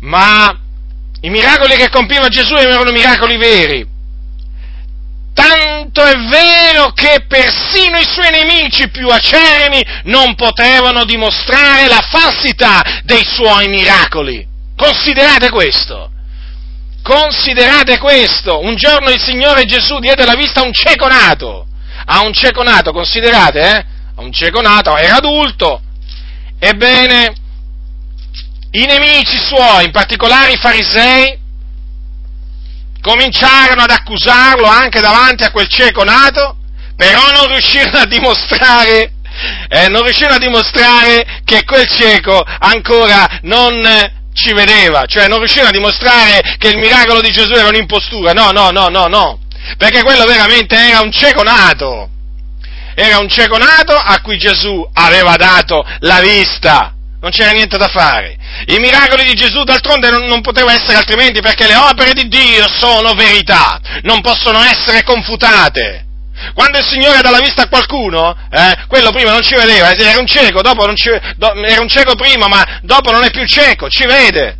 ma 0.00 0.58
i 1.22 1.30
miracoli 1.30 1.76
che 1.76 1.90
compiva 1.90 2.28
Gesù 2.28 2.54
erano 2.54 2.90
miracoli 2.90 3.36
veri. 3.36 3.98
Tanto 5.32 6.02
è 6.02 6.16
vero 6.28 6.92
che 6.92 7.24
persino 7.26 7.96
i 7.98 8.04
suoi 8.04 8.30
nemici 8.30 8.90
più 8.90 9.08
acerimi 9.08 9.82
non 10.04 10.34
potevano 10.34 11.04
dimostrare 11.04 11.86
la 11.86 12.00
falsità 12.10 12.82
dei 13.04 13.24
suoi 13.24 13.68
miracoli. 13.68 14.46
Considerate 14.76 15.50
questo. 15.50 16.10
Considerate 17.02 17.98
questo, 17.98 18.60
un 18.60 18.76
giorno 18.76 19.10
il 19.10 19.20
Signore 19.20 19.64
Gesù 19.64 19.98
diede 19.98 20.24
la 20.26 20.34
vista 20.34 20.60
a 20.60 20.64
un 20.64 20.72
cieco 20.72 21.08
nato, 21.08 21.66
a 22.04 22.20
un 22.20 22.32
cieco 22.32 22.62
nato, 22.62 22.92
considerate, 22.92 23.60
eh? 23.60 23.84
A 24.16 24.22
un 24.22 24.32
cieco 24.32 24.60
nato, 24.60 24.96
era 24.96 25.16
adulto. 25.16 25.80
Ebbene, 26.58 27.34
i 28.72 28.84
nemici 28.84 29.38
suoi, 29.38 29.86
in 29.86 29.90
particolare 29.92 30.52
i 30.52 30.58
farisei, 30.58 31.38
cominciarono 33.00 33.82
ad 33.82 33.90
accusarlo 33.90 34.66
anche 34.66 35.00
davanti 35.00 35.42
a 35.42 35.50
quel 35.50 35.68
cieco 35.68 36.04
nato, 36.04 36.56
però 36.96 37.30
non 37.30 37.46
riuscirono 37.46 37.98
a 37.98 38.06
dimostrare, 38.06 39.12
eh, 39.68 39.88
non 39.88 40.02
riuscirono 40.02 40.34
a 40.34 40.38
dimostrare 40.38 41.40
che 41.44 41.64
quel 41.64 41.86
cieco 41.86 42.44
ancora 42.44 43.38
non 43.42 44.18
ci 44.40 44.54
vedeva, 44.54 45.04
cioè 45.04 45.28
non 45.28 45.38
riusciva 45.38 45.68
a 45.68 45.70
dimostrare 45.70 46.56
che 46.56 46.68
il 46.68 46.78
miracolo 46.78 47.20
di 47.20 47.30
Gesù 47.30 47.52
era 47.52 47.68
un'impostura, 47.68 48.32
no, 48.32 48.50
no, 48.52 48.70
no, 48.70 48.88
no, 48.88 49.06
no, 49.06 49.38
perché 49.76 50.02
quello 50.02 50.24
veramente 50.24 50.74
era 50.74 51.00
un 51.02 51.12
cieco 51.12 51.42
nato, 51.42 52.08
era 52.94 53.18
un 53.18 53.28
cieco 53.28 53.58
nato 53.58 53.94
a 53.94 54.18
cui 54.22 54.38
Gesù 54.38 54.88
aveva 54.94 55.36
dato 55.36 55.84
la 56.00 56.20
vista, 56.20 56.94
non 57.20 57.30
c'era 57.30 57.50
niente 57.50 57.76
da 57.76 57.88
fare. 57.88 58.38
I 58.66 58.78
miracoli 58.78 59.24
di 59.24 59.34
Gesù 59.34 59.62
d'altronde 59.62 60.08
non, 60.10 60.24
non 60.24 60.40
potevano 60.40 60.74
essere 60.74 60.96
altrimenti 60.96 61.42
perché 61.42 61.66
le 61.66 61.76
opere 61.76 62.14
di 62.14 62.26
Dio 62.28 62.66
sono 62.66 63.12
verità, 63.12 63.78
non 64.04 64.22
possono 64.22 64.62
essere 64.62 65.02
confutate. 65.02 66.06
Quando 66.54 66.78
il 66.78 66.84
Signore 66.84 67.20
dà 67.20 67.30
la 67.30 67.40
vista 67.40 67.62
a 67.62 67.68
qualcuno, 67.68 68.36
eh, 68.50 68.84
quello 68.88 69.10
prima 69.10 69.32
non 69.32 69.42
ci 69.42 69.54
vedeva, 69.54 69.94
era 69.94 70.18
un 70.18 70.26
cieco, 70.26 70.62
ci, 70.94 71.10
do, 71.36 71.54
era 71.54 71.80
un 71.80 71.88
cieco 71.88 72.14
prima, 72.14 72.48
ma 72.48 72.80
dopo 72.82 73.10
non 73.10 73.24
è 73.24 73.30
più 73.30 73.46
cieco, 73.46 73.88
ci 73.88 74.06
vede. 74.06 74.56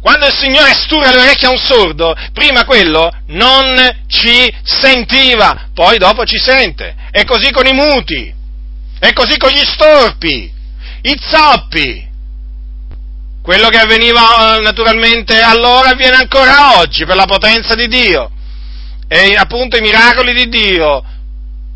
Quando 0.00 0.26
il 0.26 0.34
Signore 0.34 0.74
stura 0.74 1.10
le 1.10 1.20
orecchie 1.20 1.48
a 1.48 1.50
un 1.50 1.56
sordo, 1.56 2.14
prima 2.32 2.64
quello 2.64 3.10
non 3.28 4.02
ci 4.06 4.52
sentiva, 4.62 5.68
poi 5.72 5.96
dopo 5.96 6.26
ci 6.26 6.38
sente. 6.38 6.94
È 7.10 7.24
così 7.24 7.50
con 7.50 7.66
i 7.66 7.72
muti, 7.72 8.32
è 8.98 9.12
così 9.14 9.38
con 9.38 9.50
gli 9.50 9.64
storpi, 9.64 10.52
i 11.02 11.18
zoppi. 11.18 12.12
Quello 13.42 13.68
che 13.68 13.78
avveniva 13.78 14.56
eh, 14.56 14.60
naturalmente 14.60 15.40
allora 15.40 15.90
avviene 15.90 16.16
ancora 16.16 16.78
oggi 16.78 17.06
per 17.06 17.16
la 17.16 17.26
potenza 17.26 17.74
di 17.74 17.88
Dio 17.88 18.30
e 19.08 19.36
appunto 19.36 19.76
i 19.76 19.80
miracoli 19.80 20.32
di 20.32 20.48
Dio 20.48 21.04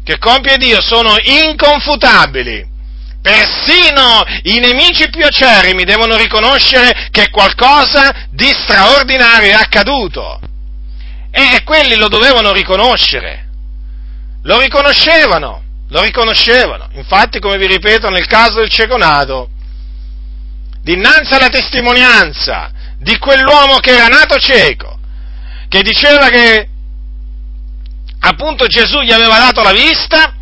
che 0.08 0.18
compie 0.18 0.56
Dio 0.56 0.80
sono 0.80 1.16
inconfutabili. 1.20 2.66
Persino 3.20 4.25
i 4.44 4.58
nemici 4.58 5.11
più 5.11 5.23
acerrimi 5.23 5.85
devono 5.85 6.16
riconoscere 6.16 7.08
che 7.11 7.28
qualcosa 7.28 8.26
di 8.30 8.47
straordinario 8.47 9.50
è 9.50 9.52
accaduto. 9.52 10.40
E 11.30 11.62
quelli 11.62 11.97
lo 11.97 12.08
dovevano 12.08 12.52
riconoscere. 12.52 13.49
Lo 14.44 14.61
riconoscevano, 14.61 15.62
lo 15.90 16.00
riconoscevano. 16.00 16.88
Infatti, 16.94 17.38
come 17.38 17.58
vi 17.58 17.66
ripeto, 17.66 18.08
nel 18.08 18.26
caso 18.26 18.61
del 18.61 18.70
cieco 18.70 18.97
nato, 18.97 19.50
dinanzi 20.80 21.35
alla 21.35 21.50
testimonianza 21.50 22.70
di 22.99 23.18
quell'uomo 23.18 23.76
che 23.78 23.90
era 23.90 24.06
nato 24.06 24.38
cieco, 24.38 24.99
che 25.68 25.82
diceva 25.82 26.30
che 26.30 26.68
appunto 28.20 28.66
Gesù 28.66 29.00
gli 29.00 29.12
aveva 29.12 29.38
dato 29.38 29.62
la 29.62 29.72
vista 29.72 30.34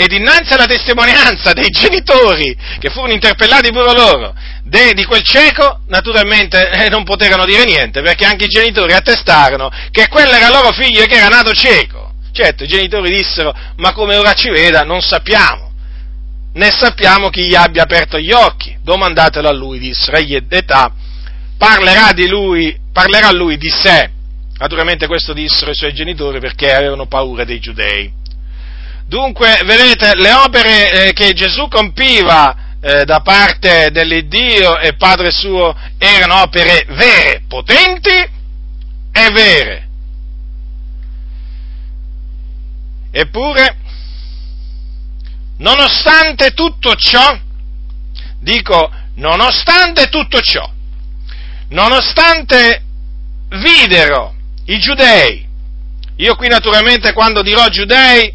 e 0.00 0.06
dinanzi 0.06 0.52
alla 0.52 0.66
testimonianza 0.66 1.52
dei 1.52 1.70
genitori 1.70 2.56
che 2.78 2.88
furono 2.88 3.12
interpellati 3.12 3.72
pure 3.72 3.92
loro 3.92 4.34
de, 4.62 4.92
di 4.94 5.04
quel 5.04 5.22
cieco, 5.22 5.80
naturalmente 5.88 6.70
eh, 6.70 6.88
non 6.88 7.02
poterono 7.02 7.44
dire 7.44 7.64
niente 7.64 8.00
perché 8.00 8.24
anche 8.24 8.44
i 8.44 8.48
genitori 8.48 8.92
attestarono 8.92 9.70
che 9.90 10.06
quello 10.08 10.30
era 10.30 10.50
loro 10.50 10.70
figlio 10.72 11.02
e 11.02 11.06
che 11.06 11.16
era 11.16 11.28
nato 11.28 11.52
cieco. 11.52 12.12
Certo, 12.30 12.62
i 12.62 12.68
genitori 12.68 13.10
dissero, 13.10 13.52
ma 13.78 13.92
come 13.92 14.14
ora 14.14 14.34
ci 14.34 14.50
veda 14.50 14.82
non 14.82 15.00
sappiamo, 15.00 15.72
né 16.52 16.70
sappiamo 16.70 17.30
chi 17.30 17.46
gli 17.46 17.56
abbia 17.56 17.82
aperto 17.82 18.18
gli 18.18 18.30
occhi. 18.30 18.76
Domandatelo 18.80 19.48
a 19.48 19.52
lui, 19.52 19.80
dissero, 19.80 20.18
egli 20.18 20.38
d'età, 20.38 20.92
parlerà 21.56 22.12
di 22.12 22.28
lui, 22.28 22.78
parlerà 22.92 23.32
lui 23.32 23.56
di 23.56 23.68
sé 23.68 24.12
Naturalmente 24.58 25.06
questo 25.06 25.32
dissero 25.32 25.70
i 25.70 25.74
suoi 25.74 25.94
genitori 25.94 26.40
perché 26.40 26.74
avevano 26.74 27.06
paura 27.06 27.44
dei 27.44 27.60
giudei. 27.60 28.12
Dunque, 29.06 29.62
vedete, 29.64 30.16
le 30.16 30.32
opere 30.32 30.90
eh, 30.90 31.12
che 31.12 31.32
Gesù 31.32 31.68
compiva 31.68 32.76
eh, 32.80 33.04
da 33.04 33.20
parte 33.20 33.90
dell'Iddio 33.92 34.78
e 34.78 34.94
Padre 34.94 35.30
suo 35.30 35.74
erano 35.96 36.42
opere 36.42 36.84
vere, 36.88 37.42
potenti 37.46 38.10
e 38.10 39.30
vere. 39.32 39.88
Eppure, 43.12 43.76
nonostante 45.58 46.50
tutto 46.50 46.94
ciò, 46.96 47.38
dico, 48.40 48.92
nonostante 49.14 50.08
tutto 50.08 50.40
ciò, 50.40 50.68
nonostante 51.68 52.82
videro 53.50 54.34
i 54.68 54.78
giudei. 54.78 55.46
Io 56.16 56.34
qui 56.34 56.48
naturalmente 56.48 57.12
quando 57.12 57.42
dirò 57.42 57.68
giudei 57.68 58.34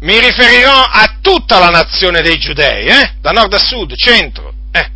mi 0.00 0.18
riferirò 0.18 0.82
a 0.82 1.18
tutta 1.20 1.58
la 1.58 1.68
nazione 1.68 2.22
dei 2.22 2.38
giudei, 2.38 2.86
eh? 2.86 3.14
da 3.20 3.32
nord 3.32 3.52
a 3.52 3.58
sud, 3.58 3.94
centro. 3.96 4.52
Eh. 4.72 4.90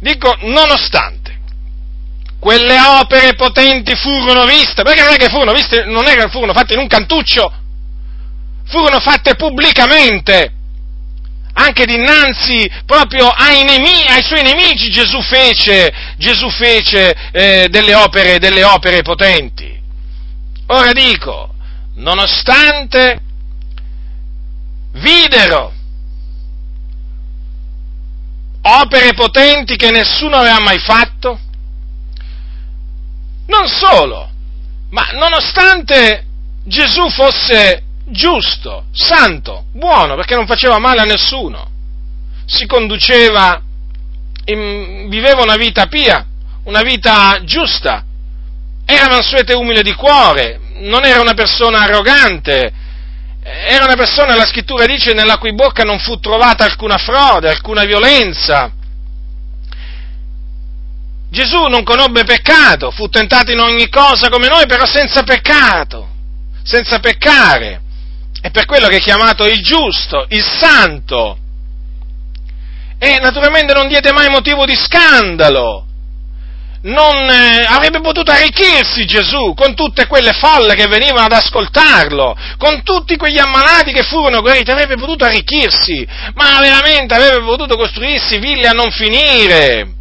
Dico 0.00 0.36
nonostante 0.42 1.38
quelle 2.38 2.78
opere 2.80 3.34
potenti 3.34 3.94
furono 3.96 4.44
viste, 4.46 4.82
perché 4.82 5.02
non 5.02 5.12
è 5.12 5.16
che 5.16 5.28
furono 5.28 5.52
viste, 5.52 5.84
non 5.84 6.04
che 6.04 6.28
furono 6.28 6.52
fatte 6.52 6.74
in 6.74 6.80
un 6.80 6.86
cantuccio, 6.86 7.52
furono 8.64 9.00
fatte 9.00 9.34
pubblicamente 9.34 10.52
anche 11.60 11.84
dinanzi 11.84 12.70
proprio 12.86 13.28
ai, 13.28 13.62
nemici, 13.64 14.06
ai 14.06 14.22
suoi 14.22 14.42
nemici 14.42 14.90
Gesù 14.90 15.20
fece, 15.20 15.92
Gesù 16.16 16.48
fece 16.50 17.14
eh, 17.32 17.68
delle, 17.68 17.94
opere, 17.94 18.38
delle 18.38 18.64
opere 18.64 19.02
potenti. 19.02 19.78
Ora 20.66 20.92
dico, 20.92 21.54
nonostante 21.96 23.20
videro 24.92 25.72
opere 28.62 29.12
potenti 29.14 29.76
che 29.76 29.90
nessuno 29.90 30.36
aveva 30.36 30.60
mai 30.60 30.78
fatto, 30.78 31.38
non 33.46 33.66
solo, 33.68 34.30
ma 34.90 35.10
nonostante 35.12 36.24
Gesù 36.64 37.08
fosse 37.10 37.84
giusto, 38.10 38.84
santo, 38.92 39.64
buono, 39.72 40.14
perché 40.16 40.34
non 40.34 40.46
faceva 40.46 40.78
male 40.78 41.00
a 41.00 41.04
nessuno, 41.04 41.68
si 42.46 42.66
conduceva, 42.66 43.60
in, 44.46 45.08
viveva 45.08 45.42
una 45.42 45.56
vita 45.56 45.86
pia, 45.86 46.24
una 46.64 46.82
vita 46.82 47.40
giusta, 47.44 48.04
era 48.84 49.08
mansueto 49.08 49.52
e 49.52 49.56
umile 49.56 49.82
di 49.82 49.94
cuore, 49.94 50.60
non 50.80 51.04
era 51.04 51.20
una 51.20 51.34
persona 51.34 51.80
arrogante, 51.80 52.72
era 53.42 53.84
una 53.84 53.96
persona, 53.96 54.34
la 54.34 54.46
scrittura 54.46 54.84
dice, 54.84 55.12
nella 55.12 55.38
cui 55.38 55.54
bocca 55.54 55.82
non 55.82 55.98
fu 55.98 56.18
trovata 56.18 56.64
alcuna 56.64 56.98
frode, 56.98 57.48
alcuna 57.48 57.84
violenza. 57.84 58.70
Gesù 61.30 61.66
non 61.66 61.84
conobbe 61.84 62.24
peccato, 62.24 62.90
fu 62.90 63.08
tentato 63.08 63.52
in 63.52 63.60
ogni 63.60 63.88
cosa 63.88 64.28
come 64.28 64.48
noi, 64.48 64.66
però 64.66 64.84
senza 64.84 65.22
peccato, 65.22 66.08
senza 66.62 66.98
peccare. 66.98 67.79
È 68.40 68.50
per 68.50 68.64
quello 68.64 68.88
che 68.88 68.96
è 68.96 69.00
chiamato 69.00 69.46
il 69.46 69.62
giusto, 69.62 70.24
il 70.28 70.42
santo. 70.42 71.38
E 72.98 73.18
naturalmente 73.18 73.72
non 73.72 73.88
diede 73.88 74.12
mai 74.12 74.28
motivo 74.28 74.64
di 74.64 74.74
scandalo. 74.74 75.86
Non 76.82 77.28
eh, 77.28 77.66
avrebbe 77.68 78.00
potuto 78.00 78.30
arricchirsi 78.30 79.04
Gesù 79.04 79.52
con 79.54 79.74
tutte 79.74 80.06
quelle 80.06 80.32
folle 80.32 80.74
che 80.74 80.86
venivano 80.86 81.26
ad 81.26 81.32
ascoltarlo, 81.32 82.34
con 82.56 82.82
tutti 82.82 83.16
quegli 83.16 83.38
ammalati 83.38 83.92
che 83.92 84.02
furono 84.02 84.40
guariti, 84.40 84.70
avrebbe 84.70 84.96
potuto 84.96 85.26
arricchirsi, 85.26 86.06
ma 86.34 86.58
veramente 86.60 87.14
avrebbe 87.14 87.44
potuto 87.44 87.76
costruirsi 87.76 88.38
ville 88.38 88.66
a 88.66 88.72
non 88.72 88.90
finire 88.90 89.98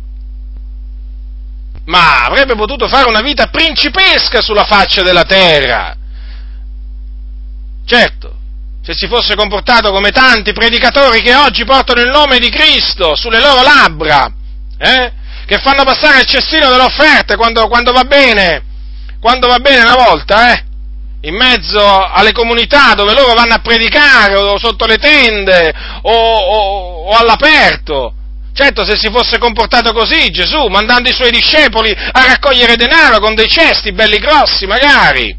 ma 1.89 2.25
avrebbe 2.25 2.55
potuto 2.55 2.88
fare 2.88 3.10
una 3.10 3.22
vita 3.22 3.48
principesca 3.48 4.41
sulla 4.41 4.65
faccia 4.65 5.01
della 5.01 5.24
terra. 5.24 5.96
Certo, 7.89 8.31
se 8.84 8.93
si 8.93 9.08
fosse 9.08 9.34
comportato 9.34 9.91
come 9.91 10.12
tanti 10.12 10.53
predicatori 10.53 11.22
che 11.22 11.34
oggi 11.34 11.65
portano 11.65 12.01
il 12.01 12.12
nome 12.12 12.38
di 12.38 12.51
Cristo 12.51 13.15
sulle 13.15 13.39
loro 13.39 13.63
labbra, 13.63 14.31
eh, 14.77 15.12
che 15.48 15.58
fanno 15.58 15.84
passare 15.84 16.19
il 16.19 16.27
cestino 16.27 16.69
delle 16.69 16.84
offerte 16.84 17.36
quando, 17.36 17.67
quando 17.67 17.91
va 17.91 18.03
bene, 18.03 18.62
quando 19.19 19.48
va 19.48 19.58
bene 19.58 19.81
una 19.81 19.96
volta, 19.96 20.53
eh, 20.53 20.63
in 21.22 21.36
mezzo 21.36 22.05
alle 22.05 22.31
comunità 22.31 22.93
dove 22.93 23.15
loro 23.15 23.34
vanno 23.34 23.56
a 23.56 23.60
predicare 23.60 24.36
o 24.36 24.60
sotto 24.60 24.86
le 24.86 24.97
tende 24.97 25.73
o, 26.04 26.12
o, 26.12 27.06
o 27.08 27.17
all'aperto. 27.17 28.13
Certo, 28.54 28.86
se 28.86 28.97
si 28.97 29.10
fosse 29.10 29.39
comportato 29.39 29.93
così 29.93 30.30
Gesù, 30.30 30.67
mandando 30.67 31.10
i 31.10 31.13
suoi 31.13 31.32
discepoli 31.32 31.91
a 31.91 32.23
raccogliere 32.23 32.75
denaro 32.75 33.17
con 33.17 33.34
dei 33.34 33.49
cesti 33.49 33.93
belli 33.93 34.19
grossi 34.19 34.67
magari, 34.67 35.38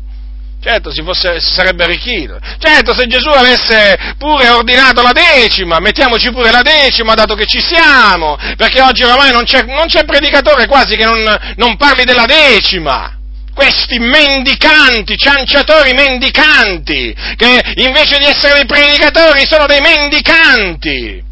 Certo, 0.63 0.93
si, 0.93 1.03
fosse, 1.03 1.41
si, 1.41 1.55
sarebbe 1.55 1.85
arricchito. 1.85 2.39
Certo, 2.59 2.93
se 2.93 3.07
Gesù 3.07 3.31
avesse 3.31 4.15
pure 4.19 4.51
ordinato 4.51 5.01
la 5.01 5.13
decima, 5.13 5.79
mettiamoci 5.79 6.31
pure 6.33 6.51
la 6.51 6.61
decima, 6.61 7.15
dato 7.15 7.35
che 7.35 7.47
ci 7.47 7.61
siamo, 7.63 8.37
perché 8.57 8.83
oggi 8.83 9.03
oramai 9.03 9.33
non 9.33 9.45
c'è, 9.45 9.63
non 9.63 9.87
c'è 9.87 10.05
predicatore 10.05 10.67
quasi 10.67 10.97
che 10.97 11.07
non, 11.07 11.55
non 11.57 11.77
parli 11.79 12.05
della 12.05 12.27
decima. 12.27 13.17
Questi 13.55 13.99
mendicanti, 13.99 15.17
cianciatori 15.17 15.93
mendicanti, 15.95 17.15
che 17.37 17.73
invece 17.77 18.19
di 18.19 18.27
essere 18.27 18.55
dei 18.55 18.67
predicatori 18.67 19.47
sono 19.47 19.65
dei 19.65 19.81
mendicanti. 19.81 21.25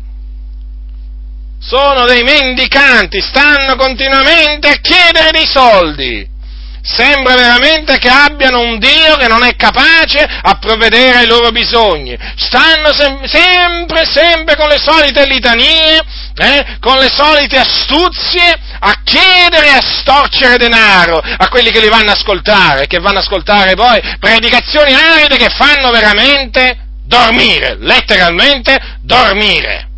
Sono 1.61 2.07
dei 2.07 2.23
mendicanti, 2.23 3.21
stanno 3.21 3.77
continuamente 3.77 4.69
a 4.69 4.81
chiedere 4.81 5.33
dei 5.33 5.47
soldi 5.47 6.37
Sembra 6.91 7.35
veramente 7.35 7.99
che 7.99 8.09
abbiano 8.09 8.61
un 8.61 8.79
Dio 8.79 9.17
che 9.17 9.29
non 9.29 9.45
è 9.45 9.55
capace 9.57 10.19
a 10.25 10.57
provvedere 10.59 11.19
ai 11.19 11.27
loro 11.27 11.51
bisogni. 11.51 12.17
Stanno 12.37 12.95
sem- 12.95 13.25
sempre, 13.25 14.07
sempre 14.07 14.57
con 14.57 14.69
le 14.69 14.79
solite 14.79 15.27
litanie, 15.27 16.01
eh, 16.35 16.79
con 16.81 16.97
le 16.97 17.11
solite 17.13 17.59
astuzie, 17.59 18.59
a 18.81 19.03
chiedere 19.05 19.67
e 19.67 19.73
a 19.73 19.83
storcere 19.83 20.57
denaro 20.57 21.19
a 21.19 21.49
quelli 21.49 21.71
che 21.71 21.81
li 21.81 21.89
vanno 21.89 22.09
a 22.09 22.15
ascoltare, 22.15 22.87
che 22.87 22.99
vanno 23.01 23.19
a 23.19 23.21
ascoltare 23.21 23.75
poi 23.75 24.01
predicazioni 24.19 24.95
aride 24.95 25.37
che 25.37 25.51
fanno 25.51 25.91
veramente 25.91 26.87
dormire, 27.05 27.77
letteralmente 27.79 28.79
dormire. 29.03 29.89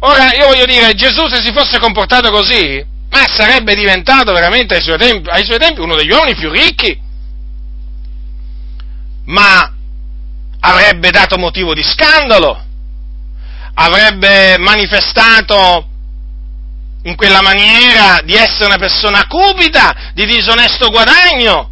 Ora, 0.00 0.32
io 0.32 0.46
voglio 0.46 0.64
dire, 0.64 0.94
Gesù 0.94 1.28
se 1.28 1.42
si 1.42 1.52
fosse 1.52 1.78
comportato 1.78 2.30
così, 2.30 2.91
ma 3.12 3.26
sarebbe 3.28 3.74
diventato 3.74 4.32
veramente 4.32 4.74
ai 4.74 4.82
suoi, 4.82 4.96
tempi, 4.96 5.28
ai 5.28 5.44
suoi 5.44 5.58
tempi 5.58 5.80
uno 5.80 5.96
degli 5.96 6.10
uomini 6.10 6.34
più 6.34 6.50
ricchi, 6.50 6.98
ma 9.26 9.70
avrebbe 10.60 11.10
dato 11.10 11.36
motivo 11.36 11.74
di 11.74 11.82
scandalo, 11.82 12.64
avrebbe 13.74 14.56
manifestato 14.58 15.88
in 17.02 17.14
quella 17.14 17.42
maniera 17.42 18.20
di 18.24 18.34
essere 18.34 18.66
una 18.66 18.78
persona 18.78 19.26
cupida, 19.26 20.12
di 20.14 20.24
disonesto 20.24 20.88
guadagno. 20.88 21.68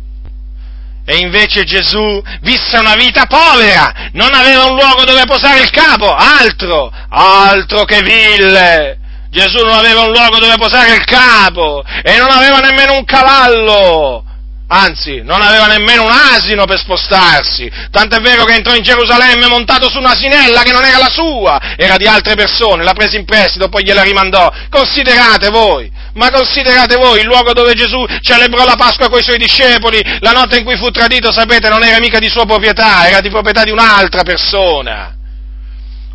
E 1.06 1.16
invece 1.16 1.64
Gesù 1.64 2.22
visse 2.42 2.76
una 2.76 2.94
vita 2.96 3.24
povera, 3.24 4.10
non 4.12 4.34
aveva 4.34 4.66
un 4.66 4.76
luogo 4.76 5.04
dove 5.04 5.24
posare 5.24 5.62
il 5.62 5.70
capo, 5.70 6.14
altro, 6.14 6.92
altro 7.08 7.84
che 7.84 8.02
ville, 8.02 8.99
Gesù 9.30 9.64
non 9.64 9.76
aveva 9.76 10.00
un 10.02 10.10
luogo 10.10 10.38
dove 10.38 10.56
posare 10.56 10.94
il 10.94 11.04
capo 11.04 11.84
e 12.02 12.18
non 12.18 12.30
aveva 12.30 12.58
nemmeno 12.58 12.94
un 12.94 13.04
cavallo. 13.04 14.24
Anzi, 14.72 15.20
non 15.24 15.42
aveva 15.42 15.66
nemmeno 15.66 16.04
un 16.04 16.12
asino 16.12 16.64
per 16.64 16.78
spostarsi, 16.78 17.68
tant'è 17.90 18.20
vero 18.20 18.44
che 18.44 18.54
entrò 18.54 18.72
in 18.72 18.84
Gerusalemme 18.84 19.48
montato 19.48 19.90
su 19.90 19.98
un'asinella 19.98 20.62
che 20.62 20.70
non 20.70 20.84
era 20.84 20.98
la 20.98 21.08
sua, 21.08 21.74
era 21.76 21.96
di 21.96 22.06
altre 22.06 22.36
persone, 22.36 22.84
l'ha 22.84 22.92
presa 22.92 23.16
in 23.16 23.24
prestito, 23.24 23.68
poi 23.68 23.82
gliela 23.82 24.02
rimandò. 24.02 24.48
Considerate 24.70 25.48
voi, 25.50 25.90
ma 26.14 26.30
considerate 26.30 26.94
voi 26.94 27.18
il 27.18 27.26
luogo 27.26 27.52
dove 27.52 27.74
Gesù 27.74 28.04
celebrò 28.20 28.64
la 28.64 28.76
Pasqua 28.76 29.08
con 29.08 29.18
i 29.18 29.24
suoi 29.24 29.38
discepoli, 29.38 30.00
la 30.20 30.30
notte 30.30 30.58
in 30.58 30.64
cui 30.64 30.76
fu 30.76 30.90
tradito, 30.90 31.32
sapete, 31.32 31.68
non 31.68 31.82
era 31.82 31.98
mica 31.98 32.20
di 32.20 32.28
sua 32.28 32.46
proprietà, 32.46 33.08
era 33.08 33.20
di 33.20 33.28
proprietà 33.28 33.64
di 33.64 33.72
un'altra 33.72 34.22
persona. 34.22 35.18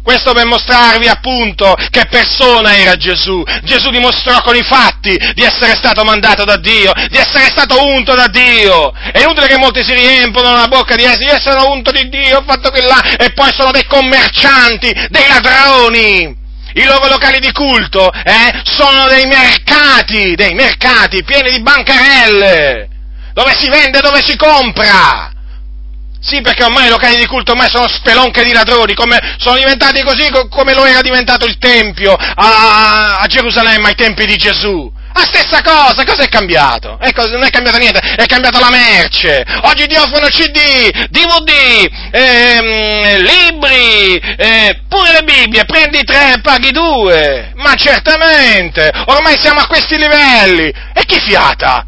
Questo 0.05 0.33
per 0.33 0.45
mostrarvi 0.45 1.07
appunto 1.07 1.75
che 1.89 2.05
persona 2.05 2.77
era 2.77 2.95
Gesù. 2.95 3.43
Gesù 3.63 3.89
dimostrò 3.89 4.39
con 4.41 4.55
i 4.55 4.61
fatti 4.61 5.17
di 5.33 5.41
essere 5.41 5.73
stato 5.75 6.03
mandato 6.03 6.43
da 6.43 6.57
Dio, 6.57 6.91
di 7.09 7.17
essere 7.17 7.49
stato 7.49 7.83
unto 7.83 8.13
da 8.13 8.27
Dio. 8.27 8.93
È 8.93 9.21
inutile 9.21 9.47
che 9.47 9.57
molti 9.57 9.83
si 9.83 9.95
riempono 9.95 10.53
la 10.53 10.67
bocca 10.67 10.93
di 10.93 11.05
essere, 11.05 11.31
io 11.31 11.39
sono 11.39 11.71
unto 11.71 11.89
di 11.89 12.07
Dio, 12.09 12.37
ho 12.37 12.43
fatto 12.45 12.69
che 12.69 12.83
là, 12.83 13.01
e 13.17 13.33
poi 13.33 13.51
sono 13.51 13.71
dei 13.71 13.87
commercianti, 13.87 14.93
dei 15.09 15.27
ladroni. 15.27 16.37
I 16.75 16.83
loro 16.83 17.07
locali 17.07 17.39
di 17.39 17.51
culto 17.51 18.11
eh, 18.13 18.61
sono 18.63 19.07
dei 19.07 19.25
mercati, 19.25 20.35
dei 20.35 20.53
mercati 20.53 21.23
pieni 21.23 21.49
di 21.49 21.61
bancarelle, 21.63 22.89
dove 23.33 23.55
si 23.57 23.67
vende, 23.69 24.01
dove 24.01 24.21
si 24.21 24.35
compra. 24.35 25.34
Sì, 26.25 26.41
perché 26.41 26.63
ormai 26.63 26.87
i 26.87 26.89
locali 26.89 27.17
di 27.17 27.27
culto 27.27 27.51
ormai 27.51 27.69
sono 27.69 27.87
spelonche 27.87 28.43
di 28.43 28.51
ladroni, 28.51 28.95
come, 28.95 29.35
sono 29.37 29.57
diventati 29.57 30.01
così 30.01 30.27
come 30.49 30.73
lo 30.73 30.83
era 30.83 31.01
diventato 31.01 31.45
il 31.45 31.59
Tempio 31.59 32.15
a, 32.15 33.19
a 33.19 33.27
Gerusalemme 33.27 33.89
ai 33.89 33.95
tempi 33.95 34.25
di 34.25 34.35
Gesù. 34.35 34.91
La 35.13 35.23
stessa 35.23 35.61
cosa, 35.61 36.03
cosa 36.03 36.23
è 36.23 36.27
cambiato? 36.27 36.97
Ecco, 36.99 37.27
non 37.27 37.43
è 37.43 37.49
cambiato 37.51 37.77
niente, 37.77 37.99
è 37.99 38.25
cambiata 38.25 38.59
la 38.59 38.71
merce. 38.71 39.45
Oggi 39.61 39.85
ti 39.85 39.95
offrono 39.95 40.25
CD, 40.27 40.89
DVD, 41.09 41.89
ehm, 42.11 43.21
libri, 43.21 44.17
eh, 44.17 44.81
pure 44.89 45.11
le 45.13 45.23
Bibbie, 45.23 45.63
prendi 45.65 46.03
tre 46.03 46.33
e 46.33 46.41
paghi 46.41 46.71
due. 46.71 47.51
Ma 47.55 47.75
certamente, 47.75 48.91
ormai 49.05 49.37
siamo 49.39 49.61
a 49.61 49.67
questi 49.67 49.95
livelli. 49.95 50.73
E 50.93 51.05
chi 51.05 51.19
fiata? 51.19 51.85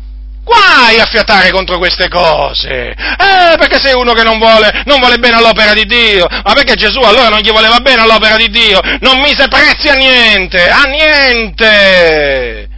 Guai 0.48 0.98
a 0.98 1.06
fiatare 1.06 1.52
contro 1.52 1.78
queste 1.78 2.08
cose! 2.08 2.92
Eh, 2.92 3.58
perché 3.58 3.82
sei 3.82 3.94
uno 3.94 4.14
che 4.14 4.24
non 4.24 4.40
vuole, 4.40 4.84
non 4.86 5.00
vuole 5.00 5.18
bene 5.18 5.36
all'opera 5.36 5.74
di 5.74 5.86
Dio. 5.86 6.26
Ma 6.30 6.54
perché 6.54 6.76
Gesù 6.76 7.00
allora 7.00 7.28
non 7.28 7.40
gli 7.40 7.52
voleva 7.52 7.82
bene 7.82 8.04
all'opera 8.04 8.38
di 8.38 8.50
Dio? 8.50 8.80
Non 9.02 9.20
mise 9.20 9.50
prezzi 9.50 9.90
a 9.90 9.96
niente, 9.96 10.70
a 10.70 10.84
niente! 10.84 12.70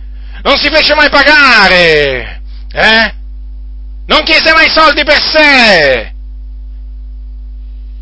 Non 0.41 0.57
si 0.57 0.71
fece 0.71 0.95
mai 0.95 1.11
pagare, 1.11 2.41
eh? 2.71 3.13
Non 4.07 4.23
chiese 4.23 4.51
mai 4.53 4.69
soldi 4.71 5.03
per 5.03 5.21
sé! 5.21 6.11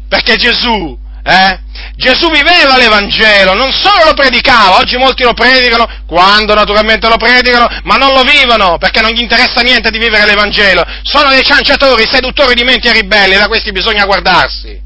Perché 0.08 0.38
Gesù 0.38 0.98
eh? 1.28 1.60
Gesù 1.98 2.30
viveva 2.30 2.78
l'Evangelo, 2.78 3.54
non 3.54 3.72
solo 3.72 4.06
lo 4.06 4.14
predicava, 4.14 4.78
oggi 4.78 4.96
molti 4.98 5.24
lo 5.24 5.34
predicano, 5.34 5.86
quando 6.08 6.54
naturalmente 6.54 7.10
lo 7.10 7.18
predicano, 7.18 7.68
ma 7.84 7.96
non 7.96 8.14
lo 8.14 8.24
vivono, 8.24 8.78
perché 8.78 9.02
non 9.02 9.12
gli 9.12 9.22
interessa 9.22 9.62
niente 9.62 9.92
di 9.92 9.98
vivere 9.98 10.26
l'Evangelo. 10.26 10.86
Sono 11.02 11.30
dei 11.30 11.44
cianciatori, 11.44 12.08
seduttori 12.08 12.56
di 12.56 12.64
menti 12.64 12.88
e 12.88 12.94
ribelli, 12.94 13.36
da 13.36 13.48
questi 13.48 13.72
bisogna 13.72 14.06
guardarsi. 14.06 14.80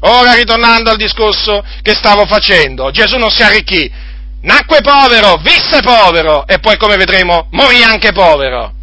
Ora 0.00 0.34
ritornando 0.34 0.90
al 0.90 0.96
discorso 0.96 1.64
che 1.82 1.94
stavo 1.94 2.26
facendo, 2.26 2.90
Gesù 2.90 3.16
non 3.16 3.30
si 3.30 3.42
arricchì, 3.42 3.90
nacque 4.42 4.82
povero, 4.82 5.36
visse 5.38 5.80
povero 5.80 6.46
e 6.46 6.60
poi 6.60 6.76
come 6.76 6.96
vedremo 6.96 7.48
morì 7.50 7.82
anche 7.82 8.12
povero. 8.12 8.75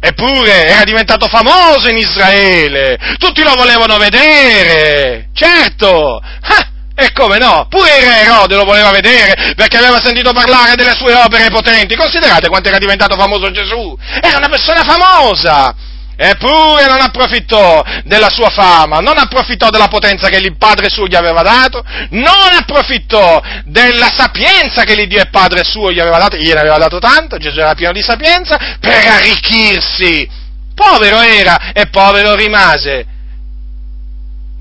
Eppure 0.00 0.66
era 0.66 0.84
diventato 0.84 1.26
famoso 1.26 1.88
in 1.88 1.96
Israele, 1.96 2.98
tutti 3.18 3.42
lo 3.42 3.54
volevano 3.56 3.98
vedere, 3.98 5.28
certo, 5.34 6.20
ah, 6.22 6.68
e 6.94 7.12
come 7.12 7.38
no, 7.38 7.66
pure 7.68 7.98
il 7.98 8.06
re 8.06 8.20
Erode 8.22 8.54
lo 8.54 8.64
voleva 8.64 8.90
vedere 8.90 9.54
perché 9.56 9.76
aveva 9.76 10.00
sentito 10.00 10.32
parlare 10.32 10.76
delle 10.76 10.94
sue 10.94 11.14
opere 11.14 11.48
potenti, 11.50 11.96
considerate 11.96 12.48
quanto 12.48 12.68
era 12.68 12.78
diventato 12.78 13.16
famoso 13.16 13.50
Gesù, 13.50 13.96
era 14.20 14.36
una 14.36 14.48
persona 14.48 14.84
famosa, 14.84 15.74
Eppure 16.20 16.88
non 16.88 17.00
approfittò 17.00 17.80
della 18.02 18.28
sua 18.28 18.50
fama, 18.50 18.98
non 18.98 19.18
approfittò 19.18 19.70
della 19.70 19.86
potenza 19.86 20.28
che 20.28 20.38
il 20.38 20.56
Padre 20.56 20.90
suo 20.90 21.06
gli 21.06 21.14
aveva 21.14 21.42
dato, 21.42 21.84
non 22.10 22.54
approfittò 22.58 23.40
della 23.66 24.10
sapienza 24.10 24.82
che 24.82 24.96
l'Iddio 24.96 25.20
e 25.20 25.28
Padre 25.30 25.62
suo 25.62 25.92
gli 25.92 26.00
aveva 26.00 26.18
dato, 26.18 26.36
gliene 26.36 26.58
aveva 26.58 26.76
dato 26.76 26.98
tanto, 26.98 27.36
Gesù 27.36 27.60
era 27.60 27.76
pieno 27.76 27.92
di 27.92 28.02
sapienza, 28.02 28.58
per 28.80 29.06
arricchirsi. 29.06 30.28
Povero 30.74 31.20
era 31.20 31.70
e 31.72 31.86
povero 31.86 32.34
rimase. 32.34 33.06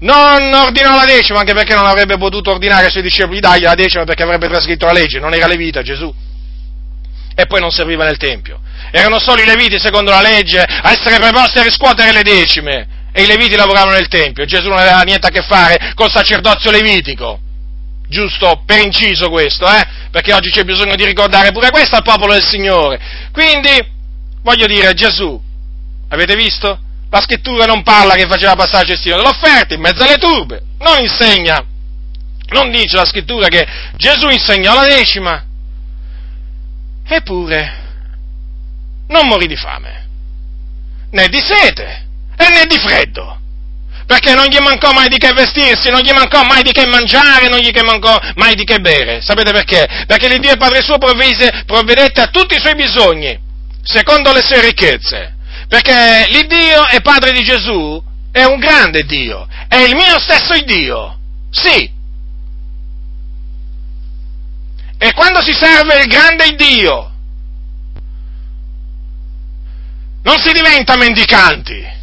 Non 0.01 0.53
ordinò 0.53 0.95
la 0.95 1.05
decima, 1.05 1.39
anche 1.39 1.55
perché 1.55 1.73
non 1.73 1.87
avrebbe 1.87 2.19
potuto 2.19 2.51
ordinare 2.51 2.85
ai 2.85 2.91
suoi 2.91 3.01
discepoli 3.01 3.39
di 3.39 3.41
dargli 3.41 3.63
la 3.63 3.73
decima 3.73 4.03
perché 4.03 4.21
avrebbe 4.21 4.47
trascritto 4.47 4.85
la 4.85 4.91
legge, 4.91 5.17
non 5.17 5.33
era 5.33 5.47
levita 5.47 5.81
Gesù. 5.81 6.13
E 7.33 7.45
poi 7.47 7.59
non 7.59 7.71
serviva 7.71 8.03
nel 8.03 8.17
Tempio 8.17 8.59
erano 8.91 9.19
solo 9.19 9.41
i 9.41 9.45
leviti, 9.45 9.79
secondo 9.79 10.11
la 10.11 10.21
legge, 10.21 10.59
a 10.59 10.91
essere 10.91 11.17
preposti 11.17 11.59
a 11.59 11.63
riscuotere 11.63 12.11
le 12.11 12.23
decime. 12.23 12.87
E 13.11 13.23
i 13.23 13.27
leviti 13.27 13.55
lavoravano 13.55 13.95
nel 13.95 14.07
Tempio. 14.07 14.45
Gesù 14.45 14.67
non 14.67 14.77
aveva 14.77 15.01
niente 15.01 15.27
a 15.27 15.31
che 15.31 15.41
fare 15.41 15.91
col 15.95 16.11
sacerdozio 16.11 16.69
levitico. 16.71 17.39
Giusto 18.07 18.61
per 18.65 18.85
inciso 18.85 19.29
questo, 19.29 19.65
eh? 19.65 19.83
Perché 20.11 20.33
oggi 20.33 20.49
c'è 20.49 20.63
bisogno 20.63 20.95
di 20.95 21.03
ricordare 21.03 21.51
pure 21.51 21.71
questo 21.71 21.95
al 21.95 22.03
popolo 22.03 22.33
del 22.33 22.43
Signore. 22.43 22.99
Quindi, 23.31 23.69
voglio 24.43 24.65
dire, 24.65 24.93
Gesù, 24.93 25.41
avete 26.09 26.35
visto? 26.35 26.79
La 27.09 27.21
scrittura 27.21 27.65
non 27.65 27.83
parla 27.83 28.15
che 28.15 28.27
faceva 28.27 28.55
passare 28.55 28.83
il 28.83 28.89
cestino 28.91 29.15
dell'offerta 29.15 29.73
in 29.73 29.81
mezzo 29.81 30.03
alle 30.03 30.17
turbe. 30.17 30.61
Non 30.79 30.99
insegna. 30.99 31.65
Non 32.49 32.69
dice 32.69 32.95
la 32.95 33.05
scrittura 33.05 33.47
che 33.47 33.65
Gesù 33.95 34.29
insegnò 34.29 34.73
la 34.73 34.85
decima. 34.85 35.43
Eppure, 37.05 37.86
non 39.07 39.27
morì 39.27 39.47
di 39.47 39.55
fame, 39.55 40.07
né 41.11 41.27
di 41.27 41.39
sete 41.39 42.05
e 42.35 42.49
né 42.49 42.65
di 42.65 42.77
freddo, 42.77 43.39
perché 44.05 44.33
non 44.33 44.45
gli 44.45 44.57
mancò 44.59 44.91
mai 44.93 45.09
di 45.09 45.17
che 45.17 45.33
vestirsi, 45.33 45.89
non 45.89 46.01
gli 46.01 46.11
mancò 46.11 46.43
mai 46.43 46.63
di 46.63 46.71
che 46.71 46.85
mangiare, 46.85 47.49
non 47.49 47.59
gli 47.59 47.71
mancò 47.83 48.17
mai 48.35 48.55
di 48.55 48.63
che 48.63 48.79
bere. 48.79 49.21
Sapete 49.21 49.51
perché? 49.51 50.05
Perché 50.07 50.29
l'Iddio 50.29 50.55
Padre 50.55 50.81
suo 50.81 50.97
provvise, 50.97 51.63
provvedette 51.65 52.21
a 52.21 52.27
tutti 52.27 52.55
i 52.55 52.59
suoi 52.59 52.75
bisogni, 52.75 53.37
secondo 53.83 54.31
le 54.31 54.41
sue 54.41 54.61
ricchezze. 54.61 55.35
Perché 55.67 56.25
l'Iddio 56.29 56.87
e 56.87 57.01
Padre 57.01 57.33
di 57.33 57.43
Gesù 57.43 58.01
è 58.31 58.43
un 58.43 58.59
grande 58.59 59.03
Dio, 59.03 59.45
è 59.67 59.77
il 59.77 59.95
mio 59.95 60.17
stesso 60.19 60.53
Dio, 60.63 61.17
sì. 61.49 61.91
E 64.99 65.13
quando 65.13 65.41
si 65.41 65.53
serve 65.53 66.01
il 66.01 66.07
grande 66.07 66.55
Dio, 66.55 67.11
non 70.27 70.37
si 70.39 70.51
diventa 70.51 70.97
mendicanti. 70.97 71.95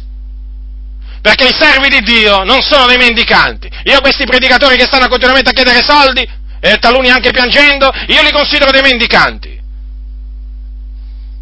Perché 1.21 1.45
i 1.45 1.53
servi 1.53 1.89
di 1.89 2.01
Dio 2.01 2.43
non 2.43 2.61
sono 2.61 2.87
dei 2.87 2.97
mendicanti. 2.97 3.69
Io 3.83 4.01
questi 4.01 4.25
predicatori 4.25 4.77
che 4.77 4.85
stanno 4.85 5.07
continuamente 5.07 5.51
a 5.51 5.53
chiedere 5.53 5.83
soldi, 5.83 6.27
e 6.59 6.77
taluni 6.77 7.09
anche 7.09 7.29
piangendo, 7.29 7.91
io 8.07 8.23
li 8.23 8.31
considero 8.31 8.71
dei 8.71 8.81
mendicanti. 8.81 9.61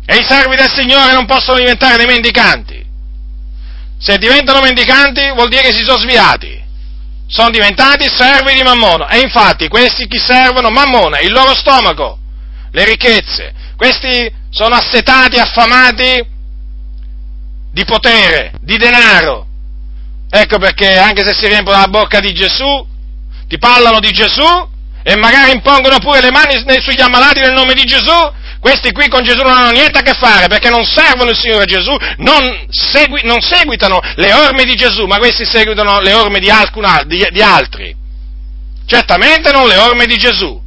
E 0.05 0.15
i 0.17 0.25
servi 0.27 0.57
del 0.57 0.69
Signore 0.69 1.13
non 1.13 1.25
possono 1.25 1.57
diventare 1.57 1.95
dei 1.95 2.05
mendicanti. 2.05 2.85
Se 3.97 4.17
diventano 4.17 4.59
mendicanti 4.59 5.31
vuol 5.33 5.47
dire 5.47 5.61
che 5.61 5.73
si 5.73 5.83
sono 5.83 5.99
sviati. 5.99 6.61
Sono 7.27 7.49
diventati 7.49 8.09
servi 8.09 8.53
di 8.53 8.61
Mammona. 8.61 9.07
E 9.07 9.19
infatti 9.19 9.69
questi 9.69 10.07
chi 10.07 10.19
servono? 10.19 10.69
Mammona, 10.69 11.19
il 11.19 11.31
loro 11.31 11.55
stomaco, 11.55 12.19
le 12.71 12.83
ricchezze. 12.83 13.53
Questi 13.77 14.29
sono 14.49 14.75
assetati, 14.75 15.39
affamati 15.39 16.31
di 17.73 17.83
potere, 17.85 18.51
di 18.61 18.77
denaro. 18.77 19.47
Ecco 20.29 20.59
perché 20.59 20.95
anche 20.97 21.23
se 21.23 21.33
si 21.33 21.47
riempiono 21.47 21.79
la 21.79 21.87
bocca 21.87 22.19
di 22.19 22.31
Gesù, 22.33 22.87
ti 23.47 23.57
parlano 23.57 23.99
di 23.99 24.11
Gesù 24.11 24.71
e 25.03 25.15
magari 25.15 25.51
impongono 25.51 25.97
pure 25.99 26.21
le 26.21 26.31
mani 26.31 26.53
sugli 26.81 27.01
ammalati 27.01 27.39
nel 27.39 27.53
nome 27.53 27.73
di 27.73 27.83
Gesù, 27.83 28.31
questi 28.59 28.91
qui 28.91 29.09
con 29.09 29.23
Gesù 29.23 29.41
non 29.41 29.57
hanno 29.57 29.71
niente 29.71 29.99
a 29.99 30.01
che 30.01 30.13
fare 30.13 30.47
perché 30.47 30.69
non 30.69 30.85
servono 30.85 31.31
il 31.31 31.37
Signore 31.37 31.65
Gesù, 31.65 31.95
non, 32.17 32.65
segui, 32.69 33.21
non 33.23 33.41
seguitano 33.41 33.99
le 34.15 34.33
orme 34.33 34.63
di 34.63 34.75
Gesù, 34.75 35.05
ma 35.05 35.17
questi 35.17 35.43
seguitano 35.43 35.99
le 35.99 36.13
orme 36.13 36.39
di, 36.39 36.49
alcun, 36.49 36.85
di, 37.05 37.27
di 37.31 37.41
altri. 37.41 37.93
Certamente 38.85 39.51
non 39.51 39.67
le 39.67 39.77
orme 39.77 40.05
di 40.05 40.17
Gesù, 40.17 40.61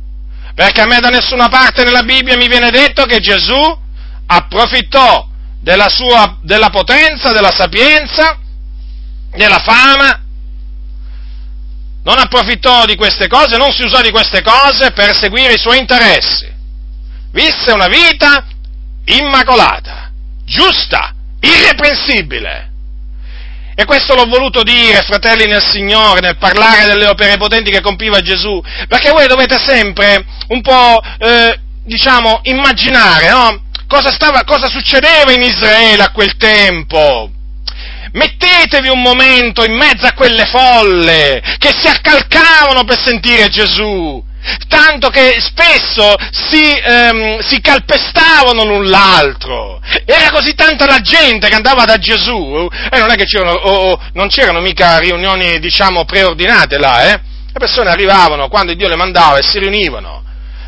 perché 0.54 0.80
a 0.80 0.86
me 0.86 0.98
da 0.98 1.08
nessuna 1.08 1.48
parte 1.48 1.84
nella 1.84 2.02
Bibbia 2.02 2.36
mi 2.36 2.48
viene 2.48 2.70
detto 2.70 3.04
che 3.04 3.20
Gesù 3.20 3.78
approfittò 4.26 5.34
della 5.66 5.88
sua, 5.88 6.38
della 6.42 6.70
potenza, 6.70 7.32
della 7.32 7.50
sapienza, 7.50 8.38
della 9.32 9.58
fama, 9.58 10.22
non 12.04 12.18
approfittò 12.18 12.84
di 12.84 12.94
queste 12.94 13.26
cose, 13.26 13.56
non 13.56 13.72
si 13.72 13.82
usò 13.82 14.00
di 14.00 14.12
queste 14.12 14.42
cose 14.42 14.92
per 14.92 15.16
seguire 15.16 15.54
i 15.54 15.58
suoi 15.58 15.78
interessi. 15.78 16.48
Visse 17.32 17.72
una 17.72 17.88
vita 17.88 18.46
immacolata, 19.06 20.12
giusta, 20.44 21.12
irreprensibile. 21.40 22.70
E 23.74 23.84
questo 23.86 24.14
l'ho 24.14 24.26
voluto 24.26 24.62
dire, 24.62 25.02
fratelli 25.02 25.46
nel 25.46 25.64
Signore, 25.64 26.20
nel 26.20 26.38
parlare 26.38 26.86
delle 26.86 27.08
opere 27.08 27.38
potenti 27.38 27.72
che 27.72 27.80
compiva 27.80 28.20
Gesù, 28.20 28.62
perché 28.86 29.10
voi 29.10 29.26
dovete 29.26 29.58
sempre 29.58 30.24
un 30.46 30.60
po', 30.60 31.02
eh, 31.18 31.58
diciamo, 31.82 32.38
immaginare, 32.44 33.30
no? 33.30 33.64
Cosa, 33.86 34.10
stava, 34.10 34.44
cosa 34.44 34.68
succedeva 34.68 35.32
in 35.32 35.42
Israele 35.42 36.02
a 36.02 36.10
quel 36.10 36.36
tempo. 36.36 37.30
Mettetevi 38.12 38.88
un 38.88 39.02
momento 39.02 39.64
in 39.64 39.76
mezzo 39.76 40.06
a 40.06 40.12
quelle 40.12 40.46
folle 40.46 41.42
che 41.58 41.72
si 41.78 41.86
accalcavano 41.86 42.84
per 42.84 42.98
sentire 42.98 43.48
Gesù, 43.48 44.24
tanto 44.68 45.10
che 45.10 45.36
spesso 45.40 46.14
si, 46.30 46.70
ehm, 46.70 47.40
si, 47.40 47.60
calpestavano 47.60 48.64
l'un 48.64 48.88
l'altro. 48.88 49.82
Era 50.06 50.30
così 50.30 50.54
tanta 50.54 50.86
la 50.86 51.00
gente 51.00 51.48
che 51.48 51.54
andava 51.54 51.84
da 51.84 51.98
Gesù, 51.98 52.66
e 52.90 52.98
non 52.98 53.10
è 53.10 53.16
che 53.16 53.24
c'erano, 53.24 53.52
oh, 53.52 54.00
non 54.14 54.28
c'erano 54.28 54.60
mica 54.60 54.98
riunioni, 54.98 55.58
diciamo, 55.58 56.06
preordinate 56.06 56.78
là, 56.78 57.10
eh? 57.10 57.20
Le 57.52 57.58
persone 57.58 57.90
arrivavano 57.90 58.48
quando 58.48 58.72
Dio 58.72 58.88
le 58.88 58.96
mandava 58.96 59.38
e 59.38 59.42
si 59.42 59.58
riunivano 59.58 60.25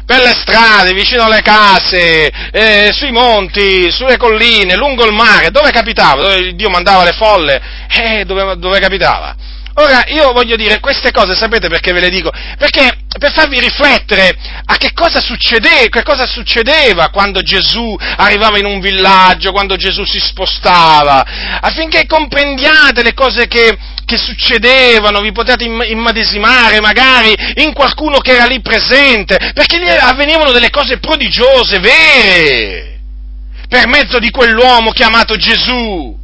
per 0.09 0.23
le 0.23 0.33
strade, 0.41 0.95
vicino 0.95 1.25
alle 1.25 1.43
case, 1.43 2.31
eh, 2.51 2.89
sui 2.95 3.11
monti, 3.11 3.91
sulle 3.91 4.17
colline, 4.17 4.75
lungo 4.75 5.05
il 5.05 5.13
mare, 5.13 5.51
dove 5.51 5.71
capitava? 5.71 6.23
Dove 6.23 6.55
Dio 6.55 6.71
mandava 6.71 7.05
le 7.05 7.13
folle? 7.13 7.61
Eh, 7.91 8.25
dove, 8.25 8.57
dove 8.57 8.81
capitava? 8.81 9.37
Ora, 9.81 10.07
io 10.09 10.33
voglio 10.33 10.57
dire 10.57 10.81
queste 10.81 11.13
cose, 11.13 11.37
sapete 11.37 11.69
perché 11.69 11.93
ve 11.93 12.01
le 12.01 12.09
dico? 12.09 12.33
Perché 12.59 12.99
per 13.17 13.33
farvi 13.33 13.61
riflettere 13.61 14.37
a 14.65 14.77
che 14.77 14.93
cosa, 14.93 15.21
succede, 15.21 15.89
che 15.89 16.03
cosa 16.03 16.27
succedeva 16.27 17.11
quando 17.11 17.43
Gesù 17.43 17.97
arrivava 18.17 18.59
in 18.59 18.65
un 18.65 18.81
villaggio, 18.81 19.53
quando 19.53 19.77
Gesù 19.77 20.05
si 20.05 20.19
spostava, 20.19 21.25
affinché 21.61 22.07
comprendiate 22.07 23.05
le 23.05 23.15
cose 23.15 23.47
che, 23.47 23.79
che 24.05 24.19
succedevano, 24.19 25.21
vi 25.21 25.31
potete 25.31 25.63
immadesimare 25.63 26.81
magari 26.81 27.33
in 27.63 27.73
qualcuno 27.73 28.19
che 28.19 28.35
era 28.35 28.47
lì 28.47 28.61
presente, 28.61 29.37
perché 29.55 29.79
lì 29.79 29.89
avvenivano 29.89 30.51
delle 30.51 30.71
cose 30.71 30.99
prodigiose, 30.99 31.79
vere 31.79 32.99
per 33.69 33.87
mezzo 33.87 34.19
di 34.19 34.31
quell'uomo 34.31 34.91
chiamato 34.91 35.37
Gesù 35.37 36.18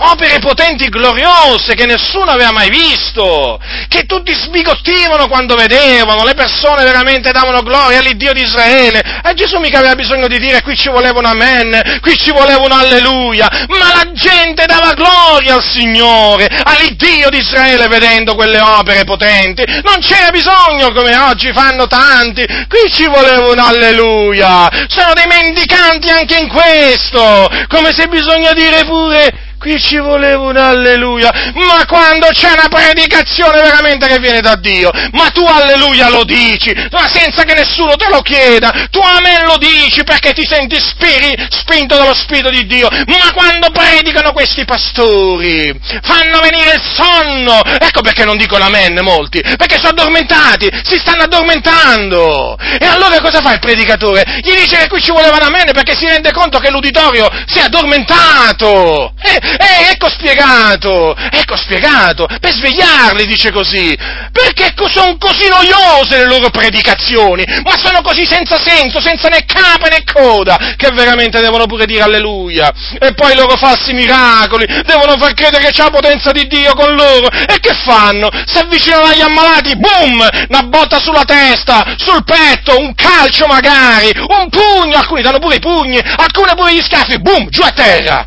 opere 0.00 0.38
potenti, 0.38 0.88
gloriose, 0.88 1.74
che 1.74 1.86
nessuno 1.86 2.30
aveva 2.30 2.52
mai 2.52 2.70
visto, 2.70 3.60
che 3.88 4.04
tutti 4.04 4.32
sbigottivano 4.32 5.28
quando 5.28 5.54
vedevano, 5.54 6.24
le 6.24 6.34
persone 6.34 6.84
veramente 6.84 7.32
davano 7.32 7.62
gloria 7.62 7.98
all'Iddio 7.98 8.32
di 8.32 8.42
Israele, 8.42 9.02
e 9.22 9.34
Gesù 9.34 9.58
mica 9.58 9.78
aveva 9.78 9.94
bisogno 9.94 10.26
di 10.26 10.38
dire 10.38 10.62
qui 10.62 10.76
ci 10.76 10.88
voleva 10.88 11.18
un 11.18 11.26
amen, 11.26 11.98
qui 12.00 12.16
ci 12.16 12.30
voleva 12.30 12.62
un 12.64 12.72
alleluia, 12.72 13.48
ma 13.68 13.94
la 13.94 14.12
gente 14.12 14.64
dava 14.66 14.94
gloria 14.94 15.54
al 15.54 15.62
Signore, 15.62 16.48
all'Iddio 16.62 17.28
di 17.28 17.38
Israele 17.38 17.88
vedendo 17.88 18.34
quelle 18.34 18.60
opere 18.60 19.04
potenti, 19.04 19.64
non 19.82 19.98
c'era 20.00 20.30
bisogno 20.30 20.92
come 20.92 21.14
oggi 21.16 21.52
fanno 21.52 21.86
tanti, 21.86 22.46
qui 22.68 22.90
ci 22.90 23.06
voleva 23.06 23.48
un 23.48 23.58
alleluia, 23.58 24.68
sono 24.88 25.12
dei 25.12 25.26
mendicanti 25.26 26.08
anche 26.08 26.38
in 26.38 26.48
questo, 26.48 27.48
come 27.68 27.92
se 27.92 28.06
bisogna 28.06 28.52
dire 28.52 28.84
pure 28.84 29.48
Qui 29.60 29.78
ci 29.78 29.98
voleva 29.98 30.40
un 30.40 30.56
alleluia, 30.56 31.30
ma 31.52 31.84
quando 31.86 32.28
c'è 32.28 32.50
una 32.50 32.68
predicazione 32.70 33.60
veramente 33.60 34.06
che 34.06 34.18
viene 34.18 34.40
da 34.40 34.56
Dio, 34.56 34.90
ma 35.12 35.28
tu 35.28 35.44
alleluia 35.44 36.08
lo 36.08 36.24
dici, 36.24 36.72
ma 36.90 37.06
senza 37.06 37.42
che 37.42 37.52
nessuno 37.52 37.94
te 37.96 38.06
lo 38.08 38.22
chieda, 38.22 38.88
tu 38.90 39.00
amen 39.00 39.44
lo 39.44 39.58
dici 39.58 40.02
perché 40.02 40.32
ti 40.32 40.46
senti 40.46 40.80
spiri, 40.80 41.36
spinto 41.50 41.94
dallo 41.94 42.14
Spirito 42.14 42.48
di 42.48 42.64
Dio, 42.64 42.88
ma 42.88 43.32
quando 43.34 43.68
predicano 43.70 44.32
questi 44.32 44.64
pastori, 44.64 45.78
fanno 46.04 46.40
venire 46.40 46.76
il 46.76 46.82
sonno, 46.94 47.62
ecco 47.62 48.00
perché 48.00 48.24
non 48.24 48.38
dicono 48.38 48.64
amen 48.64 48.98
molti, 49.02 49.42
perché 49.42 49.76
sono 49.76 49.90
addormentati, 49.90 50.70
si 50.84 50.96
stanno 50.96 51.24
addormentando, 51.24 52.56
e 52.80 52.86
allora 52.86 53.20
cosa 53.20 53.42
fa 53.42 53.52
il 53.52 53.58
predicatore? 53.58 54.24
Gli 54.40 54.54
dice 54.54 54.78
che 54.78 54.88
qui 54.88 55.02
ci 55.02 55.10
voleva 55.10 55.36
un 55.36 55.42
amen 55.42 55.70
perché 55.74 55.94
si 55.94 56.06
rende 56.06 56.32
conto 56.32 56.58
che 56.60 56.70
l'uditorio 56.70 57.28
si 57.44 57.58
è 57.58 57.64
addormentato, 57.64 59.12
eh, 59.20 59.49
eh, 59.58 59.90
ecco 59.92 60.08
spiegato, 60.08 61.14
ecco 61.16 61.56
spiegato, 61.56 62.26
per 62.40 62.52
svegliarli 62.52 63.26
dice 63.26 63.50
così, 63.50 63.96
perché 64.32 64.72
sono 64.88 65.16
così 65.18 65.48
noiose 65.48 66.18
le 66.18 66.26
loro 66.26 66.50
predicazioni, 66.50 67.44
ma 67.62 67.76
sono 67.76 68.00
così 68.02 68.26
senza 68.26 68.58
senso, 68.58 69.00
senza 69.00 69.28
né 69.28 69.44
capo 69.44 69.88
né 69.88 70.02
coda, 70.04 70.74
che 70.76 70.88
veramente 70.92 71.40
devono 71.40 71.66
pure 71.66 71.86
dire 71.86 72.02
alleluia, 72.02 72.72
e 72.98 73.12
poi 73.14 73.32
i 73.32 73.36
loro 73.36 73.56
falsi 73.56 73.92
miracoli, 73.92 74.66
devono 74.84 75.16
far 75.18 75.34
credere 75.34 75.64
che 75.64 75.70
c'è 75.70 75.84
la 75.84 75.90
potenza 75.90 76.32
di 76.32 76.46
Dio 76.46 76.74
con 76.74 76.94
loro, 76.94 77.28
e 77.30 77.58
che 77.60 77.74
fanno? 77.84 78.28
Si 78.46 78.58
avvicinano 78.58 79.06
agli 79.06 79.20
ammalati, 79.20 79.76
boom, 79.76 80.28
una 80.48 80.62
botta 80.62 80.98
sulla 81.00 81.24
testa, 81.24 81.94
sul 81.96 82.24
petto, 82.24 82.78
un 82.78 82.94
calcio 82.94 83.46
magari, 83.46 84.12
un 84.16 84.48
pugno, 84.48 84.96
alcuni 84.96 85.22
danno 85.22 85.38
pure 85.38 85.56
i 85.56 85.60
pugni, 85.60 85.98
alcuni 85.98 86.52
pure 86.56 86.74
gli 86.74 86.82
schiaffi, 86.82 87.20
boom, 87.20 87.48
giù 87.48 87.62
a 87.62 87.70
terra, 87.70 88.26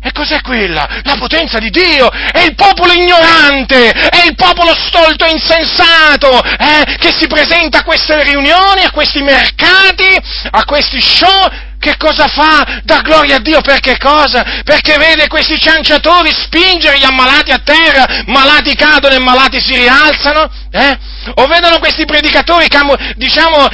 e 0.00 0.12
cos'è 0.12 0.40
quella? 0.42 1.00
La 1.02 1.16
potenza 1.18 1.58
di 1.58 1.70
Dio! 1.70 2.08
È 2.10 2.40
il 2.40 2.54
popolo 2.54 2.92
ignorante! 2.92 3.90
È 3.90 4.24
il 4.24 4.34
popolo 4.34 4.74
stolto 4.74 5.24
e 5.24 5.30
insensato! 5.30 6.42
Eh, 6.42 6.96
che 6.98 7.12
si 7.12 7.26
presenta 7.26 7.78
a 7.78 7.84
queste 7.84 8.22
riunioni, 8.22 8.82
a 8.84 8.90
questi 8.90 9.22
mercati, 9.22 10.16
a 10.50 10.64
questi 10.64 11.00
show 11.00 11.66
che 11.80 11.96
cosa 11.96 12.26
fa? 12.26 12.80
Da 12.82 13.00
gloria 13.02 13.36
a 13.36 13.40
Dio 13.40 13.60
per 13.60 13.78
che 13.78 13.96
cosa? 13.98 14.44
Perché 14.64 14.96
vede 14.98 15.28
questi 15.28 15.58
cianciatori 15.60 16.30
spingere 16.32 16.98
gli 16.98 17.04
ammalati 17.04 17.52
a 17.52 17.60
terra, 17.62 18.24
malati 18.26 18.74
cadono 18.74 19.14
e 19.14 19.18
malati 19.18 19.60
si 19.60 19.76
rialzano? 19.76 20.50
Eh? 20.72 20.98
O 21.34 21.46
vedono 21.46 21.78
questi 21.78 22.04
predicatori, 22.04 22.66
diciamo, 23.14 23.68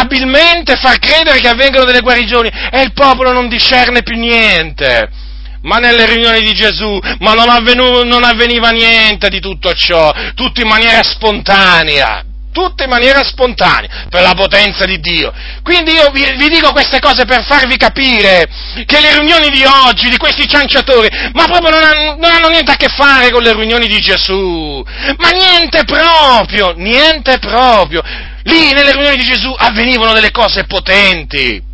abilmente 0.00 0.76
far 0.76 0.98
credere 0.98 1.40
che 1.40 1.48
avvengono 1.48 1.84
delle 1.84 2.00
guarigioni 2.00 2.50
e 2.70 2.82
il 2.82 2.92
popolo 2.92 3.32
non 3.32 3.48
discerne 3.48 4.02
più 4.02 4.16
niente 4.16 5.22
ma 5.64 5.76
nelle 5.76 6.06
riunioni 6.06 6.40
di 6.40 6.52
Gesù, 6.52 6.98
ma 7.18 7.34
non, 7.34 7.48
avvenu, 7.48 8.02
non 8.04 8.24
avveniva 8.24 8.70
niente 8.70 9.28
di 9.28 9.40
tutto 9.40 9.72
ciò, 9.72 10.12
tutto 10.34 10.60
in 10.60 10.68
maniera 10.68 11.02
spontanea 11.02 12.24
tutto 12.54 12.84
in 12.84 12.88
maniera 12.88 13.24
spontanea, 13.24 14.06
per 14.08 14.22
la 14.22 14.32
potenza 14.32 14.84
di 14.84 15.00
Dio. 15.00 15.32
Quindi 15.64 15.90
io 15.90 16.10
vi, 16.12 16.22
vi, 16.38 16.48
dico 16.48 16.70
queste 16.70 17.00
cose 17.00 17.24
per 17.24 17.44
farvi 17.44 17.76
capire 17.76 18.48
che 18.86 19.00
le 19.00 19.18
riunioni 19.18 19.50
di 19.50 19.64
oggi, 19.64 20.08
di 20.08 20.16
questi 20.16 20.46
cianciatori, 20.46 21.08
ma 21.32 21.46
proprio 21.46 21.70
non 21.70 21.82
hanno, 21.82 22.16
non 22.16 22.30
hanno 22.30 22.48
niente 22.48 22.70
a 22.70 22.76
che 22.76 22.86
fare 22.88 23.32
con 23.32 23.42
le 23.42 23.54
riunioni 23.54 23.88
di 23.88 24.00
Gesù, 24.00 24.84
ma 25.16 25.30
niente 25.30 25.82
proprio, 25.82 26.74
niente 26.76 27.38
proprio. 27.38 28.00
Lì 28.44 28.72
nelle 28.72 28.92
riunioni 28.92 29.16
di 29.16 29.24
Gesù 29.24 29.52
avvenivano 29.56 30.12
delle 30.12 30.30
cose 30.30 30.64
potenti 30.64 31.72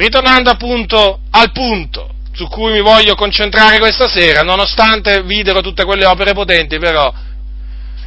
ritornando 0.00 0.50
appunto 0.50 1.20
al 1.30 1.52
punto 1.52 2.14
su 2.32 2.48
cui 2.48 2.72
mi 2.72 2.80
voglio 2.80 3.14
concentrare 3.14 3.78
questa 3.78 4.08
sera, 4.08 4.42
nonostante 4.42 5.22
videro 5.22 5.60
tutte 5.60 5.84
quelle 5.84 6.06
opere 6.06 6.32
potenti, 6.32 6.78
però 6.78 7.12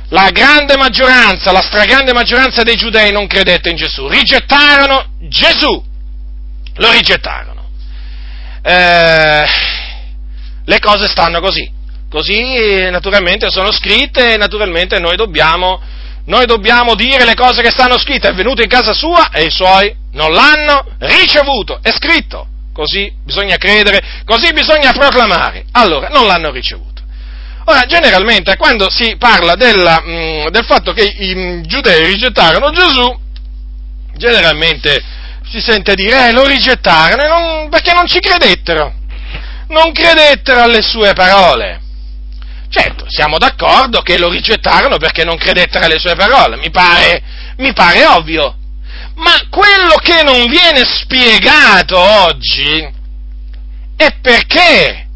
la 0.10 0.30
grande 0.32 0.76
maggioranza, 0.76 1.52
la 1.52 1.62
stragrande 1.62 2.14
maggioranza 2.14 2.64
dei 2.64 2.76
giudei 2.76 3.12
non 3.12 3.28
credette 3.28 3.70
in 3.70 3.76
Gesù, 3.76 4.08
rigettarono 4.08 5.06
Gesù, 5.28 5.84
lo 6.76 6.92
rigettarono. 6.92 7.70
Eh, 8.64 9.46
le 10.66 10.80
cose 10.80 11.08
stanno 11.08 11.40
così, 11.40 11.70
così 12.10 12.90
naturalmente 12.90 13.52
sono 13.52 13.72
scritte 13.72 14.34
e 14.34 14.38
naturalmente 14.38 15.00
noi 15.00 15.16
dobbiamo 15.16 15.82
noi 16.26 16.46
dobbiamo 16.46 16.96
dire 16.96 17.26
le 17.26 17.36
cose 17.36 17.62
che 17.62 17.72
stanno 17.72 17.98
scritte, 17.98 18.30
è 18.30 18.34
venuto 18.34 18.62
in 18.62 18.70
casa 18.70 18.94
sua 18.94 19.30
e 19.32 19.44
i 19.44 19.52
suoi 19.52 19.94
non 20.14 20.32
l'hanno 20.32 20.86
ricevuto, 21.00 21.80
è 21.82 21.92
scritto, 21.92 22.48
così 22.74 23.12
bisogna 23.24 23.58
credere, 23.58 24.22
così 24.26 24.54
bisogna 24.54 24.92
proclamare, 24.94 25.66
allora 25.72 26.08
non 26.10 26.26
l'hanno 26.26 26.52
ricevuto. 26.52 27.02
Ora, 27.66 27.86
generalmente, 27.86 28.58
quando 28.58 28.90
si 28.90 29.16
parla 29.18 29.56
della, 29.56 30.02
mh, 30.04 30.12
mm, 30.12 30.48
del 30.48 30.66
fatto 30.66 30.92
che 30.92 31.04
i 31.04 31.62
giudei 31.66 32.06
rigettarono 32.08 32.72
Gesù, 32.72 33.20
generalmente 34.16 35.02
si 35.50 35.62
sente 35.62 35.94
dire, 35.96 36.28
eh, 36.28 36.32
lo 36.34 36.46
rigettarono 36.46 37.28
non, 37.28 37.70
perché 37.70 37.94
non 37.94 38.08
ci 38.08 38.20
credettero, 38.20 38.94
non 39.68 39.92
credettero 39.92 40.62
alle 40.62 40.82
sue 40.82 41.14
parole. 41.14 41.83
Certo, 42.74 43.06
siamo 43.08 43.38
d'accordo 43.38 44.02
che 44.02 44.18
lo 44.18 44.30
rigettarono 44.30 44.98
perché 44.98 45.24
non 45.24 45.38
credettero 45.38 45.86
alle 45.86 46.00
sue 46.00 46.16
parole, 46.16 46.58
mi 46.58 46.72
pare, 46.72 47.22
mi 47.58 47.72
pare 47.72 48.04
ovvio. 48.04 48.56
Ma 49.18 49.40
quello 49.52 49.94
che 50.02 50.24
non 50.24 50.50
viene 50.50 50.84
spiegato 50.84 52.00
oggi 52.00 52.82
è 53.96 54.08
perché, 54.20 55.08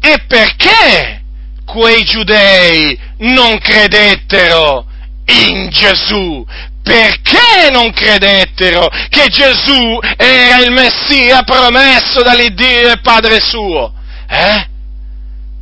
è 0.00 0.24
perché 0.26 1.22
quei 1.64 2.02
giudei 2.02 2.98
non 3.18 3.58
credettero 3.58 4.84
in 5.26 5.68
Gesù. 5.70 6.44
Perché 6.82 7.70
non 7.70 7.92
credettero 7.92 8.88
che 9.08 9.28
Gesù 9.28 10.00
era 10.16 10.58
il 10.58 10.72
Messia 10.72 11.44
promesso 11.44 12.22
dall'Iddio 12.22 12.90
e 12.90 12.98
Padre 13.00 13.38
suo? 13.38 13.94
Eh? 14.28 14.70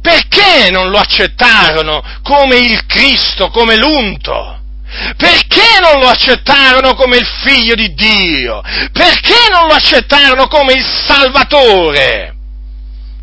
Perché 0.00 0.70
non 0.70 0.90
lo 0.90 0.98
accettarono 0.98 2.02
come 2.22 2.56
il 2.56 2.86
Cristo, 2.86 3.50
come 3.50 3.76
l'unto? 3.76 4.58
Perché 5.16 5.78
non 5.80 6.00
lo 6.00 6.08
accettarono 6.08 6.94
come 6.94 7.18
il 7.18 7.26
figlio 7.42 7.74
di 7.74 7.94
Dio? 7.94 8.60
Perché 8.92 9.48
non 9.52 9.68
lo 9.68 9.74
accettarono 9.74 10.48
come 10.48 10.72
il 10.72 10.84
Salvatore? 10.84 12.34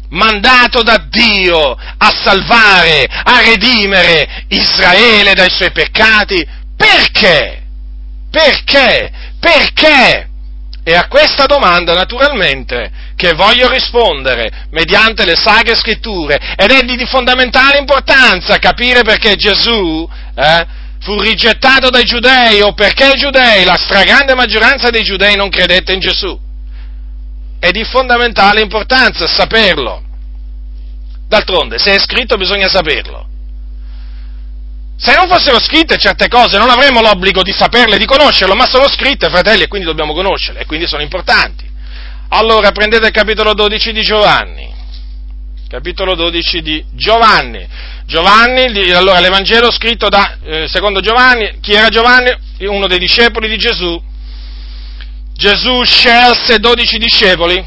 Mandato 0.09 0.83
da 0.83 0.97
Dio 1.09 1.71
a 1.71 2.13
salvare, 2.23 3.05
a 3.09 3.41
redimere 3.41 4.45
Israele 4.47 5.33
dai 5.33 5.49
suoi 5.49 5.71
peccati? 5.71 6.47
Perché? 6.77 7.63
Perché? 8.31 9.11
Perché? 9.39 10.29
E 10.83 10.95
a 10.95 11.07
questa 11.07 11.47
domanda, 11.47 11.93
naturalmente, 11.93 12.89
che 13.17 13.33
voglio 13.33 13.67
rispondere 13.67 14.67
mediante 14.69 15.25
le 15.25 15.35
sagre 15.35 15.75
scritture, 15.75 16.37
ed 16.55 16.69
è 16.69 16.83
di 16.83 17.05
fondamentale 17.07 17.79
importanza 17.79 18.59
capire 18.59 19.01
perché 19.01 19.35
Gesù 19.35 20.07
eh, 20.35 20.65
fu 21.01 21.19
rigettato 21.19 21.89
dai 21.89 22.03
giudei 22.03 22.61
o 22.61 22.73
perché 22.73 23.13
i 23.15 23.19
giudei, 23.19 23.65
la 23.65 23.75
stragrande 23.75 24.35
maggioranza 24.35 24.91
dei 24.91 25.03
giudei 25.03 25.35
non 25.35 25.49
credette 25.49 25.93
in 25.93 25.99
Gesù. 25.99 26.39
È 27.59 27.71
di 27.71 27.83
fondamentale 27.85 28.61
importanza 28.61 29.25
saperlo. 29.25 30.03
D'altronde, 31.27 31.79
se 31.79 31.95
è 31.95 31.99
scritto 31.99 32.37
bisogna 32.37 32.69
saperlo. 32.69 33.27
Se 34.95 35.15
non 35.15 35.27
fossero 35.27 35.59
scritte 35.59 35.97
certe 35.97 36.27
cose 36.27 36.59
non 36.59 36.69
avremmo 36.69 37.01
l'obbligo 37.01 37.41
di 37.41 37.51
saperle, 37.51 37.97
di 37.97 38.05
conoscerle, 38.05 38.53
ma 38.53 38.67
sono 38.67 38.87
scritte, 38.87 39.29
fratelli, 39.29 39.63
e 39.63 39.67
quindi 39.67 39.87
dobbiamo 39.87 40.13
conoscerle, 40.13 40.61
e 40.61 40.65
quindi 40.65 40.85
sono 40.85 41.01
importanti. 41.01 41.66
Allora 42.29 42.71
prendete 42.71 43.07
il 43.07 43.13
capitolo 43.13 43.53
12 43.53 43.93
di 43.93 44.03
Giovanni. 44.03 44.75
Capitolo 45.69 46.13
12 46.15 46.61
di 46.61 46.83
Giovanni. 46.93 47.65
Giovanni, 48.05 48.91
allora 48.91 49.19
l'Evangelo 49.19 49.71
scritto 49.71 50.09
da, 50.09 50.37
eh, 50.43 50.67
secondo 50.67 50.99
Giovanni, 50.99 51.59
chi 51.61 51.73
era 51.73 51.89
Giovanni? 51.89 52.35
Uno 52.59 52.87
dei 52.87 52.99
discepoli 52.99 53.47
di 53.47 53.57
Gesù, 53.57 54.01
Gesù 55.33 55.83
scelse 55.83 56.59
dodici 56.59 56.97
discepoli, 56.97 57.63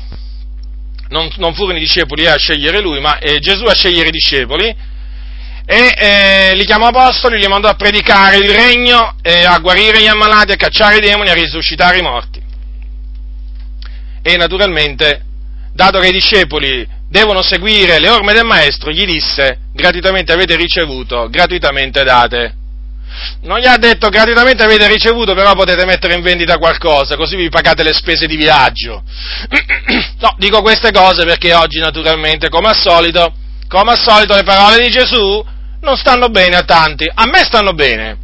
non, 1.09 1.31
non, 1.37 1.55
furono 1.55 1.77
i 1.77 1.81
discepoli 1.81 2.27
a 2.27 2.37
scegliere 2.37 2.81
lui, 2.81 3.01
ma 3.01 3.18
eh, 3.18 3.38
Gesù 3.38 3.64
a 3.64 3.75
scegliere 3.75 4.09
i 4.09 4.12
discepoli, 4.12 4.75
e 5.66 5.94
eh, 5.96 6.55
li 6.55 6.64
chiamò 6.64 6.88
apostoli, 6.88 7.38
li 7.38 7.46
mandò 7.46 7.68
a 7.68 7.75
predicare 7.75 8.38
il 8.38 8.51
regno, 8.51 9.16
eh, 9.23 9.44
a 9.44 9.59
guarire 9.59 10.01
gli 10.01 10.07
ammalati, 10.07 10.53
a 10.53 10.57
cacciare 10.57 10.96
i 10.96 11.01
demoni, 11.01 11.29
a 11.31 11.35
risuscitare 11.35 11.99
i 11.99 12.03
morti. 12.03 12.39
E 14.22 14.37
naturalmente, 14.37 15.22
dato 15.72 15.98
che 15.98 16.09
i 16.09 16.12
discepoli 16.12 16.87
devono 17.09 17.42
seguire 17.42 17.98
le 17.98 18.09
orme 18.09 18.33
del 18.33 18.44
maestro, 18.44 18.92
gli 18.92 19.04
disse, 19.04 19.59
gratuitamente 19.72 20.33
avete 20.33 20.56
ricevuto, 20.56 21.28
gratuitamente 21.28 22.04
date. 22.04 22.54
Non 23.42 23.59
gli 23.59 23.66
ha 23.66 23.76
detto 23.76 24.09
gratuitamente 24.09 24.62
avete 24.62 24.87
ricevuto, 24.87 25.35
però 25.35 25.54
potete 25.54 25.85
mettere 25.85 26.14
in 26.14 26.22
vendita 26.22 26.59
qualcosa, 26.59 27.16
così 27.16 27.35
vi 27.35 27.48
pagate 27.48 27.83
le 27.83 27.92
spese 27.92 28.26
di 28.26 28.37
viaggio. 28.37 29.02
No, 30.20 30.35
dico 30.37 30.61
queste 30.61 30.92
cose 30.92 31.24
perché 31.24 31.54
oggi 31.54 31.78
naturalmente, 31.78 32.50
come 32.50 32.68
al 32.68 32.76
solito, 32.76 33.33
come 33.68 33.92
al 33.92 33.98
solito 33.98 34.35
le 34.35 34.42
parole 34.42 34.83
di 34.83 34.90
Gesù 34.90 35.42
non 35.80 35.96
stanno 35.96 36.28
bene 36.28 36.56
a 36.56 36.62
tanti, 36.62 37.11
a 37.12 37.26
me 37.26 37.38
stanno 37.38 37.72
bene, 37.72 38.18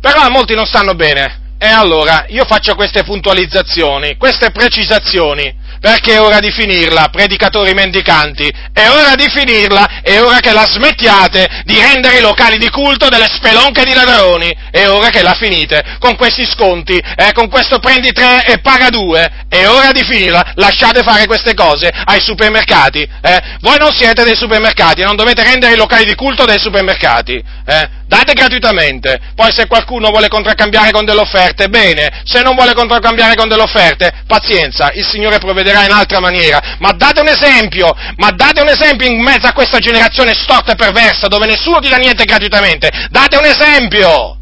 però 0.00 0.22
a 0.22 0.28
molti 0.28 0.54
non 0.54 0.66
stanno 0.66 0.94
bene. 0.94 1.45
E 1.58 1.68
allora 1.68 2.26
io 2.28 2.44
faccio 2.44 2.74
queste 2.74 3.02
puntualizzazioni, 3.02 4.16
queste 4.18 4.50
precisazioni, 4.50 5.54
perché 5.80 6.12
è 6.12 6.20
ora 6.20 6.38
di 6.38 6.50
finirla, 6.50 7.08
predicatori 7.10 7.72
mendicanti, 7.72 8.52
è 8.74 8.88
ora 8.90 9.14
di 9.14 9.26
finirla, 9.30 10.02
è 10.02 10.20
ora 10.20 10.40
che 10.40 10.52
la 10.52 10.66
smettiate 10.66 11.62
di 11.64 11.80
rendere 11.80 12.18
i 12.18 12.20
locali 12.20 12.58
di 12.58 12.68
culto 12.68 13.08
delle 13.08 13.28
spelonche 13.32 13.84
di 13.84 13.94
ladroni, 13.94 14.54
è 14.70 14.86
ora 14.86 15.08
che 15.08 15.22
la 15.22 15.32
finite 15.32 15.96
con 15.98 16.14
questi 16.16 16.44
sconti, 16.44 16.98
eh, 16.98 17.32
con 17.32 17.48
questo 17.48 17.78
prendi 17.78 18.12
tre 18.12 18.44
e 18.44 18.58
paga 18.58 18.90
due, 18.90 19.46
è 19.48 19.66
ora 19.66 19.92
di 19.92 20.04
finirla, 20.04 20.52
lasciate 20.56 21.02
fare 21.02 21.26
queste 21.26 21.54
cose 21.54 21.90
ai 22.04 22.20
supermercati, 22.20 23.00
eh? 23.00 23.42
voi 23.60 23.78
non 23.78 23.92
siete 23.92 24.24
dei 24.24 24.36
supermercati, 24.36 25.02
non 25.02 25.16
dovete 25.16 25.42
rendere 25.42 25.72
i 25.72 25.78
locali 25.78 26.04
di 26.04 26.14
culto 26.14 26.44
dei 26.44 26.58
supermercati, 26.58 27.42
eh? 27.66 28.04
Date 28.06 28.32
gratuitamente, 28.32 29.20
poi 29.34 29.52
se 29.52 29.66
qualcuno 29.66 30.10
vuole 30.10 30.28
contraccambiare 30.28 30.90
con 30.92 31.04
delle 31.04 31.20
offerte, 31.20 31.68
bene, 31.68 32.22
se 32.24 32.42
non 32.42 32.54
vuole 32.54 32.74
contraccambiare 32.74 33.34
con 33.34 33.48
delle 33.48 33.62
offerte, 33.62 34.22
pazienza, 34.26 34.90
il 34.94 35.04
Signore 35.04 35.38
provvederà 35.38 35.84
in 35.84 35.92
altra 35.92 36.20
maniera, 36.20 36.76
ma 36.78 36.92
date 36.92 37.20
un 37.20 37.28
esempio, 37.28 37.92
ma 38.16 38.30
date 38.30 38.60
un 38.60 38.68
esempio 38.68 39.06
in 39.06 39.20
mezzo 39.20 39.46
a 39.46 39.52
questa 39.52 39.78
generazione 39.78 40.34
storta 40.34 40.72
e 40.72 40.76
perversa 40.76 41.26
dove 41.28 41.46
nessuno 41.46 41.80
ti 41.80 41.88
dà 41.88 41.96
niente 41.96 42.24
gratuitamente, 42.24 42.90
date 43.10 43.36
un 43.36 43.44
esempio! 43.44 44.38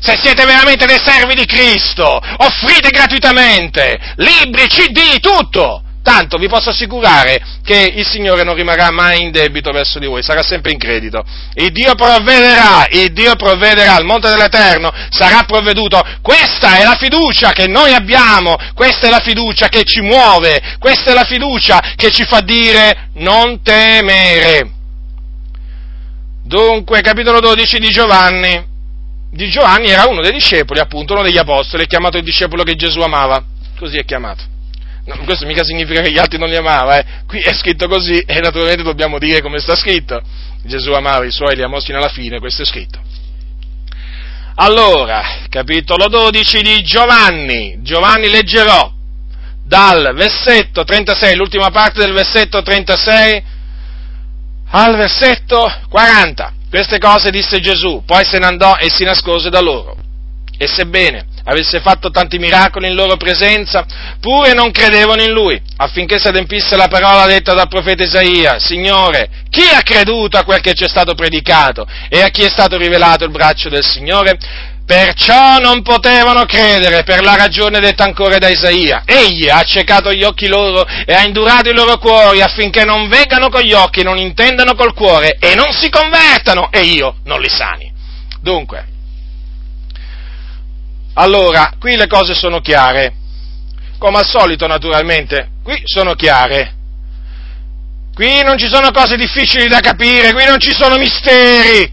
Se 0.00 0.18
siete 0.22 0.44
veramente 0.44 0.84
dei 0.84 1.00
servi 1.02 1.34
di 1.34 1.46
Cristo, 1.46 2.20
offrite 2.36 2.90
gratuitamente, 2.90 3.98
libri, 4.16 4.66
CD, 4.66 5.18
tutto! 5.18 5.83
Tanto 6.14 6.38
vi 6.38 6.46
posso 6.46 6.70
assicurare 6.70 7.42
che 7.64 7.92
il 7.92 8.06
Signore 8.06 8.44
non 8.44 8.54
rimarrà 8.54 8.92
mai 8.92 9.22
in 9.22 9.32
debito 9.32 9.72
verso 9.72 9.98
di 9.98 10.06
voi, 10.06 10.22
sarà 10.22 10.44
sempre 10.44 10.70
in 10.70 10.78
credito. 10.78 11.24
Il 11.54 11.72
Dio 11.72 11.96
provvederà, 11.96 12.86
il 12.88 13.12
Dio 13.12 13.34
provvederà, 13.34 13.98
il 13.98 14.04
monte 14.04 14.28
dell'Eterno 14.28 14.92
sarà 15.08 15.42
provveduto. 15.42 16.00
Questa 16.22 16.78
è 16.78 16.84
la 16.84 16.94
fiducia 16.96 17.50
che 17.50 17.66
noi 17.66 17.92
abbiamo, 17.92 18.54
questa 18.74 19.08
è 19.08 19.10
la 19.10 19.18
fiducia 19.18 19.66
che 19.66 19.82
ci 19.82 20.02
muove, 20.02 20.76
questa 20.78 21.10
è 21.10 21.14
la 21.14 21.24
fiducia 21.24 21.80
che 21.96 22.12
ci 22.12 22.24
fa 22.24 22.40
dire 22.42 23.08
non 23.14 23.60
temere. 23.62 24.70
Dunque, 26.44 27.00
capitolo 27.00 27.40
12 27.40 27.80
di 27.80 27.88
Giovanni. 27.88 28.64
Di 29.32 29.50
Giovanni 29.50 29.88
era 29.88 30.06
uno 30.06 30.20
dei 30.20 30.30
discepoli, 30.30 30.78
appunto, 30.78 31.14
uno 31.14 31.24
degli 31.24 31.38
apostoli, 31.38 31.82
è 31.82 31.86
chiamato 31.88 32.18
il 32.18 32.22
discepolo 32.22 32.62
che 32.62 32.76
Gesù 32.76 33.00
amava, 33.00 33.42
così 33.76 33.98
è 33.98 34.04
chiamato. 34.04 34.53
No, 35.06 35.18
questo 35.24 35.44
mica 35.44 35.64
significa 35.64 36.00
che 36.00 36.10
gli 36.10 36.18
altri 36.18 36.38
non 36.38 36.48
li 36.48 36.56
amava, 36.56 36.98
eh. 36.98 37.04
qui 37.26 37.38
è 37.40 37.52
scritto 37.52 37.88
così 37.88 38.20
e 38.20 38.40
naturalmente 38.40 38.82
dobbiamo 38.82 39.18
dire 39.18 39.42
come 39.42 39.58
sta 39.58 39.76
scritto. 39.76 40.22
Gesù 40.62 40.92
amava 40.92 41.26
i 41.26 41.30
suoi, 41.30 41.56
li 41.56 41.62
amò 41.62 41.78
sino 41.78 41.98
alla 41.98 42.08
fine, 42.08 42.38
questo 42.38 42.62
è 42.62 42.64
scritto. 42.64 42.98
Allora, 44.56 45.40
capitolo 45.50 46.08
12 46.08 46.62
di 46.62 46.82
Giovanni, 46.82 47.78
Giovanni 47.82 48.30
leggerò 48.30 48.92
dal 49.64 50.14
versetto 50.14 50.84
36, 50.84 51.36
l'ultima 51.36 51.70
parte 51.70 52.00
del 52.00 52.12
versetto 52.12 52.62
36 52.62 53.42
al 54.70 54.96
versetto 54.96 55.70
40. 55.88 56.52
Queste 56.70 56.98
cose 56.98 57.30
disse 57.30 57.60
Gesù, 57.60 58.02
poi 58.06 58.24
se 58.24 58.38
ne 58.38 58.46
andò 58.46 58.76
e 58.76 58.88
si 58.90 59.04
nascose 59.04 59.50
da 59.50 59.60
loro. 59.60 59.96
E 60.56 60.68
sebbene 60.68 61.26
avesse 61.44 61.80
fatto 61.80 62.10
tanti 62.10 62.38
miracoli 62.38 62.88
in 62.88 62.94
loro 62.94 63.16
presenza, 63.16 63.84
pure 64.20 64.54
non 64.54 64.70
credevano 64.70 65.22
in 65.22 65.32
lui, 65.32 65.60
affinché 65.76 66.18
si 66.18 66.28
adempisse 66.28 66.76
la 66.76 66.88
parola 66.88 67.26
detta 67.26 67.52
dal 67.54 67.68
profeta 67.68 68.04
Isaia, 68.04 68.58
Signore, 68.58 69.28
chi 69.50 69.68
ha 69.72 69.82
creduto 69.82 70.38
a 70.38 70.44
quel 70.44 70.60
che 70.60 70.72
ci 70.74 70.84
è 70.84 70.88
stato 70.88 71.14
predicato 71.14 71.86
e 72.08 72.22
a 72.22 72.28
chi 72.28 72.42
è 72.42 72.48
stato 72.48 72.76
rivelato 72.76 73.24
il 73.24 73.30
braccio 73.30 73.68
del 73.68 73.84
Signore? 73.84 74.38
Perciò 74.86 75.58
non 75.60 75.80
potevano 75.82 76.44
credere 76.44 77.04
per 77.04 77.22
la 77.22 77.36
ragione 77.36 77.80
detta 77.80 78.04
ancora 78.04 78.36
da 78.36 78.48
Isaia. 78.48 79.02
Egli 79.06 79.48
ha 79.48 79.56
accecato 79.56 80.12
gli 80.12 80.22
occhi 80.22 80.46
loro 80.46 80.86
e 80.86 81.14
ha 81.14 81.24
indurato 81.24 81.70
i 81.70 81.74
loro 81.74 81.96
cuori 81.96 82.42
affinché 82.42 82.84
non 82.84 83.08
vengano 83.08 83.48
con 83.48 83.62
gli 83.62 83.72
occhi, 83.72 84.02
non 84.02 84.18
intendano 84.18 84.74
col 84.74 84.92
cuore 84.92 85.36
e 85.40 85.54
non 85.54 85.72
si 85.72 85.88
convertano 85.88 86.70
e 86.70 86.80
io 86.80 87.16
non 87.24 87.40
li 87.40 87.48
sani. 87.48 87.90
Dunque, 88.42 88.92
allora, 91.14 91.72
qui 91.78 91.96
le 91.96 92.06
cose 92.06 92.34
sono 92.34 92.60
chiare, 92.60 93.14
come 93.98 94.18
al 94.18 94.26
solito 94.26 94.66
naturalmente, 94.66 95.48
qui 95.62 95.80
sono 95.84 96.14
chiare. 96.14 96.72
Qui 98.14 98.42
non 98.42 98.58
ci 98.58 98.68
sono 98.68 98.90
cose 98.90 99.16
difficili 99.16 99.66
da 99.66 99.80
capire, 99.80 100.32
qui 100.32 100.44
non 100.44 100.60
ci 100.60 100.72
sono 100.72 100.96
misteri, 100.96 101.92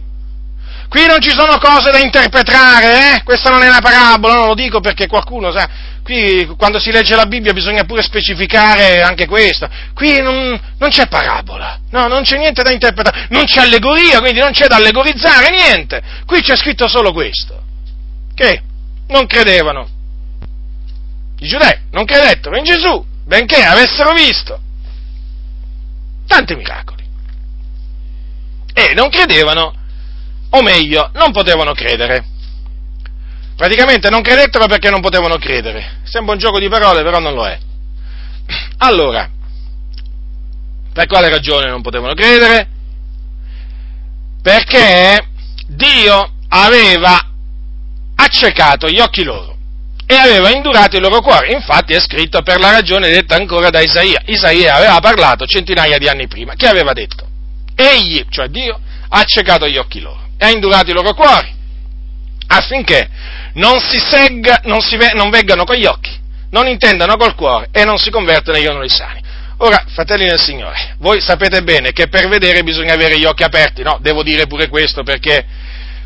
qui 0.88 1.05
non 1.07 1.19
ci 1.19 1.31
sono 1.31 1.57
cose 1.57 1.89
da 1.89 1.97
interpretare, 1.99 3.15
eh? 3.15 3.23
Questa 3.23 3.49
non 3.49 3.63
è 3.63 3.67
una 3.67 3.79
parabola, 3.79 4.36
non 4.36 4.47
lo 4.47 4.53
dico 4.53 4.81
perché 4.81 5.07
qualcuno 5.07 5.51
sa, 5.51 5.67
qui 6.03 6.45
quando 6.57 6.79
si 6.79 6.91
legge 6.91 7.15
la 7.15 7.25
Bibbia 7.25 7.53
bisogna 7.53 7.86
pure 7.86 8.03
specificare 8.03 9.01
anche 9.01 9.25
questo. 9.25 9.67
Qui 9.95 10.21
non, 10.21 10.60
non 10.77 10.89
c'è 10.89 11.07
parabola, 11.07 11.79
no, 11.89 12.07
non 12.07 12.21
c'è 12.23 12.38
niente 12.38 12.62
da 12.62 12.71
interpretare, 12.71 13.27
non 13.29 13.45
c'è 13.45 13.62
allegoria, 13.62 14.19
quindi 14.19 14.39
non 14.39 14.51
c'è 14.51 14.67
da 14.67 14.75
allegorizzare, 14.75 15.49
niente. 15.49 16.01
Qui 16.25 16.41
c'è 16.41 16.55
scritto 16.55 16.88
solo 16.88 17.13
questo. 17.13 17.63
Che? 18.36 18.62
Non 19.12 19.28
credevano. 19.28 19.88
I 21.39 21.47
giudei 21.47 21.78
non 21.91 22.06
credettero 22.06 22.58
in 22.58 22.63
Gesù, 22.63 23.06
benché 23.26 23.62
avessero 23.62 24.13
visto 24.13 24.60
tanti 26.28 26.56
miracoli. 26.56 27.04
E 28.74 28.93
non 28.93 29.10
credevano, 29.10 29.74
o 30.50 30.62
meglio, 30.62 31.12
non 31.13 31.32
potevano 31.32 31.74
credere. 31.74 32.26
Praticamente 33.56 34.10
non 34.10 34.21
credettero 34.21 34.65
perché 34.65 34.89
non 34.89 35.02
potevano 35.02 35.38
credere. 35.38 36.00
Sembra 36.04 36.34
un 36.34 36.39
gioco 36.39 36.58
di 36.58 36.69
parole, 36.69 37.04
però 37.04 37.19
non 37.19 37.34
lo 37.34 37.45
è. 37.45 37.60
Allora, 38.78 39.30
per 40.93 41.06
quale 41.08 41.30
ragione 41.30 41.69
non 41.69 41.82
potevano 41.82 42.13
credere? 42.13 42.69
Perché 44.41 45.28
Dio 45.67 46.32
aveva 46.47 47.31
accecato 48.23 48.88
gli 48.88 48.99
occhi 48.99 49.23
loro 49.23 49.57
e 50.05 50.15
aveva 50.15 50.49
indurato 50.49 50.97
il 50.97 51.01
loro 51.01 51.21
cuore. 51.21 51.53
Infatti 51.53 51.93
è 51.93 51.99
scritto 51.99 52.41
per 52.41 52.60
la 52.60 52.71
ragione 52.71 53.10
detta 53.10 53.36
ancora 53.36 53.69
da 53.69 53.79
Isaia. 53.79 54.21
Isaia 54.25 54.75
aveva 54.75 54.99
parlato 54.99 55.45
centinaia 55.45 55.97
di 55.97 56.07
anni 56.07 56.27
prima. 56.27 56.53
Che 56.55 56.67
aveva 56.67 56.93
detto? 56.93 57.27
Egli, 57.75 58.25
cioè 58.29 58.47
Dio, 58.47 58.79
ha 59.10 59.19
accecato 59.19 59.67
gli 59.67 59.77
occhi 59.77 59.99
loro 60.01 60.29
e 60.38 60.45
ha 60.45 60.49
indurato 60.49 60.91
i 60.91 60.93
loro 60.93 61.13
cuori 61.13 61.60
affinché 62.47 63.07
non 63.53 63.80
si, 63.80 63.99
segga, 63.99 64.61
non, 64.63 64.82
si 64.82 64.97
non 65.13 65.30
veggano 65.30 65.63
con 65.63 65.76
gli 65.76 65.86
occhi, 65.86 66.11
non 66.51 66.67
intendano 66.67 67.15
col 67.15 67.36
cuore 67.36 67.69
e 67.72 67.86
non 67.86 67.97
si 67.97 68.09
convertano 68.09 68.57
e 68.57 68.61
io 68.61 68.74
non 68.74 68.82
li 68.82 68.89
sani. 68.89 69.22
Ora, 69.57 69.86
fratelli 69.93 70.28
del 70.28 70.39
Signore, 70.39 70.95
voi 70.97 71.22
sapete 71.22 71.61
bene 71.61 71.91
che 71.91 72.07
per 72.07 72.28
vedere 72.28 72.63
bisogna 72.63 72.93
avere 72.93 73.19
gli 73.19 73.26
occhi 73.26 73.43
aperti, 73.43 73.84
no? 73.84 73.99
Devo 74.01 74.24
dire 74.24 74.47
pure 74.47 74.67
questo 74.67 75.03
perché 75.03 75.45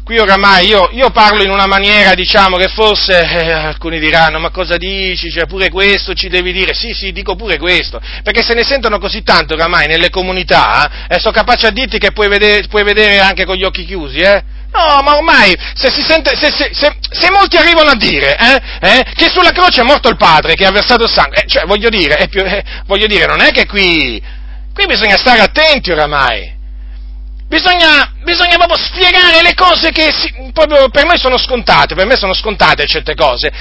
qui 0.06 0.20
oramai 0.20 0.68
io, 0.68 0.90
io, 0.92 1.10
parlo 1.10 1.42
in 1.42 1.50
una 1.50 1.66
maniera, 1.66 2.14
diciamo, 2.14 2.58
che 2.58 2.68
forse 2.68 3.22
eh, 3.22 3.52
alcuni 3.52 4.00
diranno, 4.00 4.38
ma 4.38 4.52
cosa 4.52 4.78
dici, 4.78 5.32
cioè 5.32 5.48
pure 5.48 5.72
questo 5.72 6.14
ci 6.14 6.30
devi 6.30 6.54
dire, 6.54 6.76
sì, 6.76 6.94
sì, 6.94 7.12
dico 7.12 7.36
pure 7.36 7.58
questo, 7.58 8.00
perché 8.22 8.44
se 8.44 8.54
ne 8.54 8.64
sentono 8.64 9.00
così 9.00 9.24
tanto 9.24 9.56
oramai 9.56 9.88
nelle 9.88 10.12
comunità, 10.12 11.08
eh, 11.08 11.18
sono 11.18 11.34
capace 11.34 11.66
a 11.66 11.72
dirti 11.72 11.98
che 11.98 12.12
puoi 12.12 12.28
vedere, 12.28 12.68
puoi 12.68 12.84
vedere, 12.84 13.18
anche 13.18 13.46
con 13.46 13.56
gli 13.56 13.64
occhi 13.64 13.84
chiusi, 13.84 14.20
eh? 14.20 14.44
No, 14.72 15.02
ma 15.02 15.16
ormai, 15.16 15.58
se, 15.74 15.90
sente, 15.90 16.36
se, 16.36 16.52
se, 16.52 16.96
se 17.10 17.32
molti 17.32 17.58
arrivano 17.58 17.90
a 17.90 17.96
dire 17.96 18.38
eh, 18.38 18.62
eh, 18.82 19.06
che 19.16 19.30
sulla 19.30 19.52
croce 19.52 19.82
è 19.82 19.84
morto 19.84 20.10
il 20.10 20.18
padre 20.18 20.54
che 20.54 20.68
ha 20.68 20.72
versato 20.72 21.08
sangue, 21.08 21.38
eh, 21.38 21.48
cioè, 21.48 21.66
voglio 21.66 21.90
dire, 21.90 22.28
più, 22.28 22.42
eh, 22.42 22.64
voglio 22.86 23.08
dire, 23.08 23.26
non 23.26 23.42
è 23.42 23.50
che 23.50 23.66
qui, 23.66 24.22
qui 24.72 24.86
bisogna 24.86 25.18
stare 25.18 25.40
attenti 25.40 25.90
oramai, 25.90 26.55
Bisogna, 27.48 28.12
bisogna 28.24 28.58
proprio 28.58 28.76
spiegare 28.76 29.44
le 29.44 29.54
cose 29.54 29.92
che 29.92 30.12
si, 30.12 30.34
proprio 30.52 30.90
per 30.90 31.06
noi 31.06 31.20
sono 31.20 31.38
scontate, 31.38 31.94
per 31.94 32.08
me 32.08 32.16
sono 32.16 32.34
scontate 32.34 32.88
certe 32.88 33.14
cose, 33.14 33.52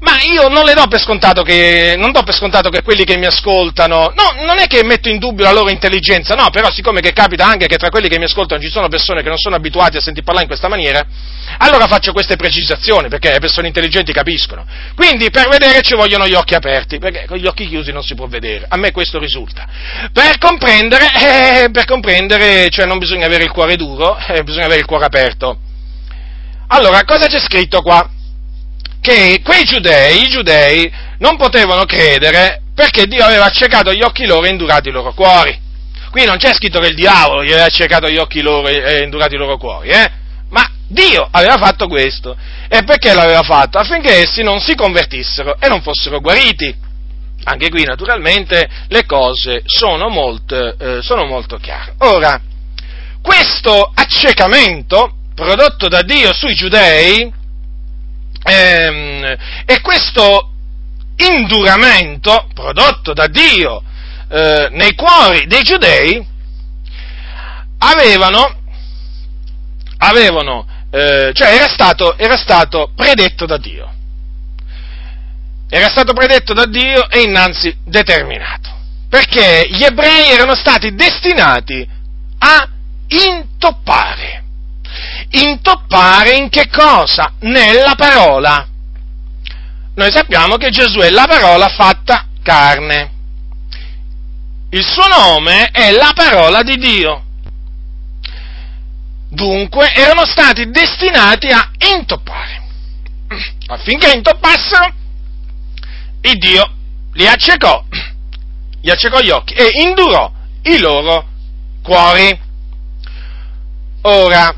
ma 0.00 0.16
io 0.22 0.48
non 0.48 0.64
le 0.64 0.72
do 0.72 0.86
per 0.86 0.98
scontato 0.98 1.42
che, 1.42 1.94
non 1.98 2.10
do 2.10 2.22
per 2.22 2.34
scontato 2.34 2.70
che 2.70 2.82
quelli 2.82 3.04
che 3.04 3.18
mi 3.18 3.26
ascoltano, 3.26 4.14
no, 4.14 4.44
non 4.44 4.58
è 4.58 4.66
che 4.66 4.82
metto 4.82 5.10
in 5.10 5.18
dubbio 5.18 5.44
la 5.44 5.52
loro 5.52 5.68
intelligenza, 5.68 6.34
no, 6.34 6.48
però 6.48 6.70
siccome 6.70 7.02
che 7.02 7.12
capita 7.12 7.46
anche 7.46 7.66
che 7.66 7.76
tra 7.76 7.90
quelli 7.90 8.08
che 8.08 8.18
mi 8.18 8.24
ascoltano 8.24 8.62
ci 8.62 8.70
sono 8.70 8.88
persone 8.88 9.22
che 9.22 9.28
non 9.28 9.36
sono 9.36 9.56
abituati 9.56 9.98
a 9.98 10.00
sentir 10.00 10.24
parlare 10.24 10.46
in 10.46 10.50
questa 10.50 10.68
maniera, 10.68 11.04
allora 11.58 11.86
faccio 11.86 12.12
queste 12.12 12.36
precisazioni, 12.36 13.08
perché 13.08 13.30
le 13.30 13.40
persone 13.40 13.66
intelligenti 13.66 14.12
capiscono. 14.12 14.64
Quindi 14.96 15.30
per 15.30 15.48
vedere 15.48 15.82
ci 15.82 15.94
vogliono 15.94 16.26
gli 16.26 16.34
occhi 16.34 16.54
aperti, 16.54 16.98
perché 16.98 17.26
con 17.26 17.36
gli 17.36 17.46
occhi 17.46 17.68
chiusi 17.68 17.92
non 17.92 18.02
si 18.02 18.14
può 18.14 18.26
vedere, 18.26 18.64
a 18.68 18.76
me 18.78 18.90
questo 18.90 19.18
risulta. 19.18 19.66
Per 20.12 20.38
comprendere, 20.38 21.06
eh, 21.14 21.68
per 21.70 21.84
comprendere, 21.84 22.70
cioè 22.70 22.86
non 22.86 22.98
bisogna 22.98 23.26
avere 23.26 23.43
il 23.44 23.50
cuore 23.50 23.76
duro, 23.76 24.16
eh, 24.28 24.42
bisogna 24.42 24.66
avere 24.66 24.80
il 24.80 24.86
cuore 24.86 25.04
aperto. 25.04 25.58
Allora, 26.68 27.04
cosa 27.04 27.26
c'è 27.26 27.38
scritto 27.38 27.82
qua? 27.82 28.08
Che 29.00 29.40
quei 29.44 29.64
giudei, 29.64 30.22
i 30.22 30.28
giudei, 30.28 30.90
non 31.18 31.36
potevano 31.36 31.84
credere 31.84 32.62
perché 32.74 33.06
Dio 33.06 33.24
aveva 33.24 33.44
accecato 33.44 33.92
gli 33.92 34.02
occhi 34.02 34.26
loro 34.26 34.46
e 34.46 34.50
indurato 34.50 34.88
i 34.88 34.92
loro 34.92 35.12
cuori. 35.12 35.60
Qui 36.10 36.24
non 36.24 36.36
c'è 36.36 36.54
scritto 36.54 36.80
che 36.80 36.88
il 36.88 36.94
diavolo 36.94 37.44
gli 37.44 37.50
aveva 37.50 37.66
accecato 37.66 38.08
gli 38.08 38.16
occhi 38.16 38.40
loro 38.40 38.68
e 38.68 39.02
indurato 39.02 39.34
i 39.34 39.38
loro 39.38 39.56
cuori, 39.56 39.88
eh? 39.88 40.10
Ma 40.50 40.68
Dio 40.86 41.26
aveva 41.30 41.56
fatto 41.56 41.86
questo. 41.86 42.36
E 42.68 42.82
perché 42.84 43.12
l'aveva 43.12 43.42
fatto? 43.42 43.78
Affinché 43.78 44.22
essi 44.22 44.42
non 44.42 44.60
si 44.60 44.74
convertissero 44.74 45.56
e 45.58 45.68
non 45.68 45.82
fossero 45.82 46.20
guariti. 46.20 46.74
Anche 47.44 47.68
qui, 47.68 47.82
naturalmente, 47.84 48.68
le 48.88 49.04
cose 49.04 49.62
sono 49.66 50.08
molto, 50.08 50.78
eh, 50.78 51.02
sono 51.02 51.26
molto 51.26 51.56
chiare. 51.56 51.94
Ora, 51.98 52.40
questo 53.24 53.90
accecamento 53.94 55.14
prodotto 55.34 55.88
da 55.88 56.02
Dio 56.02 56.34
sui 56.34 56.54
giudei 56.54 57.32
ehm, 58.42 59.36
e 59.64 59.80
questo 59.80 60.50
induramento 61.16 62.46
prodotto 62.52 63.14
da 63.14 63.26
Dio 63.26 63.82
eh, 64.28 64.68
nei 64.72 64.94
cuori 64.94 65.46
dei 65.46 65.62
giudei 65.62 66.22
avevano, 67.78 68.56
avevano 69.96 70.66
eh, 70.90 71.30
cioè 71.32 71.54
era 71.54 71.68
stato, 71.68 72.18
era 72.18 72.36
stato 72.36 72.92
predetto 72.94 73.46
da 73.46 73.56
Dio. 73.56 73.90
Era 75.70 75.88
stato 75.88 76.12
predetto 76.12 76.52
da 76.52 76.66
Dio 76.66 77.08
e 77.08 77.22
innanzi 77.22 77.74
determinato. 77.84 78.70
Perché 79.08 79.66
gli 79.70 79.82
ebrei 79.82 80.30
erano 80.30 80.54
stati 80.54 80.94
destinati 80.94 81.88
a 82.38 82.68
intoppare. 83.14 84.42
Intoppare 85.30 86.36
in 86.36 86.48
che 86.48 86.68
cosa? 86.68 87.32
Nella 87.40 87.94
parola. 87.96 88.68
Noi 89.94 90.10
sappiamo 90.10 90.56
che 90.56 90.70
Gesù 90.70 90.98
è 90.98 91.10
la 91.10 91.26
parola 91.26 91.68
fatta 91.68 92.26
carne. 92.42 93.12
Il 94.70 94.84
suo 94.84 95.06
nome 95.06 95.70
è 95.70 95.92
la 95.92 96.12
parola 96.14 96.62
di 96.62 96.76
Dio. 96.76 97.22
Dunque 99.28 99.92
erano 99.92 100.24
stati 100.24 100.70
destinati 100.70 101.46
a 101.48 101.70
intoppare. 101.92 102.62
Affinché 103.66 104.12
intoppassero, 104.12 104.92
il 106.22 106.38
Dio 106.38 106.70
li 107.14 107.26
accecò, 107.26 107.84
gli 108.80 108.90
accecò 108.90 109.20
gli 109.20 109.30
occhi 109.30 109.54
e 109.54 109.70
indurò 109.82 110.30
i 110.62 110.78
loro 110.78 111.26
cuori. 111.82 112.40
Ora, 114.06 114.54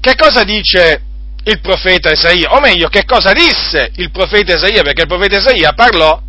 che 0.00 0.14
cosa 0.14 0.44
dice 0.44 1.02
il 1.44 1.60
profeta 1.60 2.10
Isaia? 2.10 2.52
O 2.54 2.60
meglio, 2.60 2.88
che 2.88 3.04
cosa 3.04 3.32
disse 3.32 3.92
il 3.96 4.10
profeta 4.10 4.54
Isaia? 4.54 4.82
Perché 4.82 5.02
il 5.02 5.08
profeta 5.08 5.38
Isaia 5.38 5.72
parlò 5.72 6.20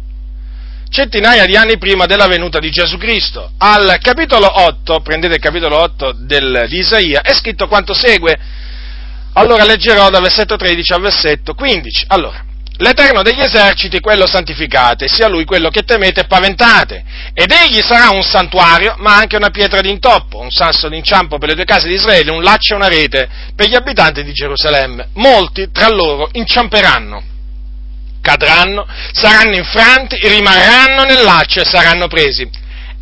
centinaia 0.90 1.46
di 1.46 1.58
anni 1.58 1.78
prima 1.78 2.06
della 2.06 2.28
venuta 2.28 2.60
di 2.60 2.70
Gesù 2.70 2.98
Cristo. 2.98 3.52
Al 3.58 3.98
capitolo 4.00 4.48
8, 4.48 5.02
prendete 5.02 5.36
il 5.36 5.42
capitolo 5.42 5.82
8 5.82 6.14
del, 6.20 6.66
di 6.70 6.78
Isaia, 6.78 7.22
è 7.22 7.34
scritto 7.34 7.68
quanto 7.68 7.94
segue. 7.94 8.38
Allora 9.34 9.66
leggerò 9.66 10.10
dal 10.10 10.22
versetto 10.22 10.56
13 10.56 10.94
al 10.94 11.02
versetto 11.02 11.56
15. 11.56 12.06
Allora, 12.08 12.42
L'Eterno 12.78 13.22
degli 13.22 13.40
eserciti, 13.40 14.00
quello 14.00 14.26
santificate, 14.26 15.08
sia 15.08 15.28
Lui 15.28 15.46
quello 15.46 15.70
che 15.70 15.84
temete 15.84 16.22
e 16.22 16.26
paventate. 16.26 17.04
Ed 17.34 17.52
egli 17.52 17.82
sarà 17.82 18.10
un 18.10 18.24
santuario, 18.24 18.96
ma 18.98 19.16
anche 19.16 19.36
una 19.36 19.52
pietra 19.52 19.80
d'intoppo, 19.80 20.40
un 20.40 20.50
sasso 20.50 20.90
d'inciampo 20.90 21.38
per 21.38 21.50
le 21.50 21.56
due 21.56 21.66
case 21.66 21.88
di 21.88 21.94
Israele, 21.94 22.32
un 22.32 22.42
laccio 22.42 22.74
e 22.74 22.78
una 22.78 22.88
rete 22.88 23.30
per 23.56 23.68
gli 23.68 23.76
abitanti 23.76 24.24
di 24.24 24.34
Gerusalemme. 24.34 25.10
Molti 25.14 25.70
tra 25.72 25.88
loro 25.88 26.30
inciamperanno, 26.32 27.22
cadranno, 28.22 28.88
saranno 29.12 29.56
infranti, 29.56 30.18
rimarranno 30.28 31.04
nel 31.04 31.24
laccio 31.24 31.62
e 31.62 31.66
saranno 31.66 32.08
presi. 32.08 32.50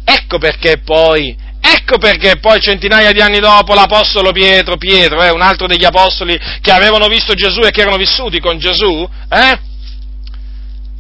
Ecco 0.04 0.38
perché 0.38 0.80
poi 0.80 1.50
Ecco 1.74 1.98
perché 2.00 2.38
poi 2.40 2.60
centinaia 2.60 3.14
di 3.14 3.22
anni 3.22 3.40
dopo 3.40 3.74
l'apostolo 3.74 4.32
Pietro, 4.32 4.76
Pietro, 4.76 5.24
eh, 5.24 5.30
un 5.30 5.42
altro 5.42 5.68
degli 5.68 5.86
apostoli 5.86 6.38
che 6.60 6.72
avevano 6.72 7.08
visto 7.08 7.34
Gesù 7.34 7.62
e 7.62 7.72
che 7.72 7.82
erano 7.82 7.96
vissuti 7.96 8.42
con 8.42 8.58
Gesù, 8.60 9.08
eh, 9.30 9.60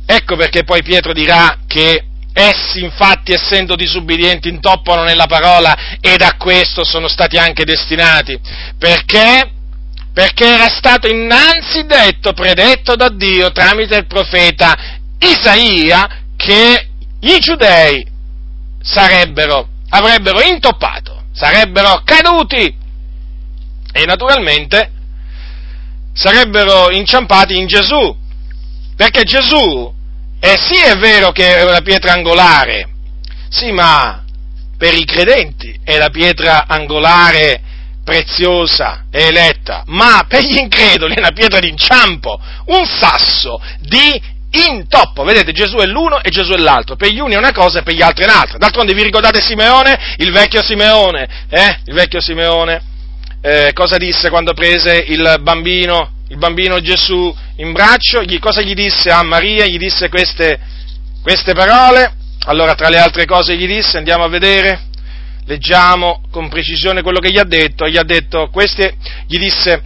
ecco 0.05 0.35
perché 0.37 0.63
poi 0.63 0.81
Pietro 0.81 1.11
dirà 1.11 1.57
che 1.67 2.05
essi 2.33 2.81
infatti 2.83 3.33
essendo 3.33 3.75
disubbidienti 3.75 4.47
intoppano 4.47 5.03
nella 5.03 5.25
parola 5.25 5.97
ed 5.99 6.21
a 6.21 6.35
questo 6.37 6.85
sono 6.85 7.09
stati 7.09 7.37
anche 7.37 7.65
destinati. 7.65 8.39
Perché? 8.77 9.51
Perché 10.13 10.45
era 10.45 10.69
stato 10.69 11.07
innanzi 11.07 11.85
detto, 11.85 12.31
predetto 12.31 12.95
da 12.95 13.09
Dio 13.09 13.51
tramite 13.51 13.97
il 13.97 14.07
profeta 14.07 14.73
Isaia 15.19 16.07
che 16.37 16.87
i 17.19 17.39
giudei 17.39 18.05
sarebbero 18.81 19.70
avrebbero 19.91 20.41
intoppato, 20.41 21.23
sarebbero 21.33 22.01
caduti 22.03 22.75
e 23.93 24.05
naturalmente 24.05 24.91
sarebbero 26.13 26.91
inciampati 26.91 27.57
in 27.57 27.67
Gesù, 27.67 28.15
perché 28.95 29.23
Gesù 29.23 29.93
è 30.39 30.55
sì 30.57 30.81
è 30.81 30.97
vero 30.97 31.31
che 31.31 31.57
è 31.57 31.63
una 31.63 31.81
pietra 31.81 32.13
angolare, 32.13 32.89
sì 33.49 33.71
ma 33.71 34.23
per 34.77 34.93
i 34.93 35.05
credenti 35.05 35.79
è 35.83 35.97
la 35.97 36.09
pietra 36.09 36.65
angolare 36.67 37.61
preziosa 38.03 39.05
e 39.11 39.27
eletta, 39.27 39.83
ma 39.87 40.25
per 40.27 40.43
gli 40.43 40.57
increduli 40.57 41.15
è 41.15 41.19
una 41.19 41.31
pietra 41.31 41.59
d'inciampo, 41.59 42.39
un 42.67 42.85
sasso 42.85 43.61
di 43.79 44.30
intoppo. 44.51 45.23
Vedete, 45.23 45.51
Gesù 45.51 45.77
è 45.77 45.85
l'uno 45.85 46.21
e 46.21 46.29
Gesù 46.29 46.51
è 46.51 46.57
l'altro. 46.57 46.95
Per 46.95 47.09
gli 47.09 47.19
uni 47.19 47.33
è 47.33 47.37
una 47.37 47.53
cosa 47.53 47.79
e 47.79 47.83
per 47.83 47.93
gli 47.93 48.01
altri 48.01 48.25
è 48.25 48.27
un'altra. 48.27 48.57
D'altronde 48.57 48.93
vi 48.93 49.03
ricordate 49.03 49.41
Simeone? 49.41 50.15
Il 50.17 50.31
vecchio 50.31 50.61
Simeone, 50.61 51.27
eh? 51.49 51.79
Il 51.85 51.93
vecchio 51.93 52.21
Simeone, 52.21 52.81
eh, 53.41 53.71
cosa 53.73 53.97
disse 53.97 54.29
quando 54.29 54.53
prese 54.53 55.03
il 55.07 55.37
bambino, 55.41 56.11
il 56.29 56.37
bambino 56.37 56.79
Gesù 56.79 57.35
in 57.57 57.71
braccio? 57.71 58.21
Gli, 58.23 58.39
cosa 58.39 58.61
gli 58.61 58.73
disse 58.73 59.09
a 59.09 59.23
Maria? 59.23 59.65
Gli 59.65 59.77
disse 59.77 60.09
queste, 60.09 60.59
queste 61.21 61.53
parole. 61.53 62.15
Allora, 62.45 62.73
tra 62.75 62.89
le 62.89 62.97
altre 62.97 63.25
cose 63.25 63.55
gli 63.55 63.67
disse, 63.67 63.97
andiamo 63.97 64.23
a 64.23 64.27
vedere, 64.27 64.87
leggiamo 65.45 66.23
con 66.31 66.49
precisione 66.49 67.01
quello 67.01 67.19
che 67.19 67.31
gli 67.31 67.37
ha 67.37 67.43
detto. 67.43 67.87
Gli 67.87 67.97
ha 67.97 68.03
detto, 68.03 68.49
queste, 68.51 68.95
gli 69.27 69.37
disse, 69.37 69.81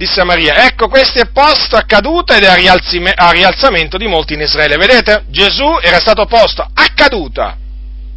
disse 0.00 0.22
a 0.22 0.24
Maria, 0.24 0.64
ecco 0.64 0.88
questo 0.88 1.18
è 1.18 1.26
posto 1.26 1.76
a 1.76 1.82
caduta 1.82 2.34
ed 2.34 2.44
a, 2.44 2.54
a 2.54 3.30
rialzamento 3.32 3.98
di 3.98 4.06
molti 4.06 4.32
in 4.32 4.40
Israele. 4.40 4.78
Vedete? 4.78 5.24
Gesù 5.28 5.78
era 5.82 5.98
stato 5.98 6.24
posto 6.24 6.62
a 6.62 6.86
caduta 6.94 7.58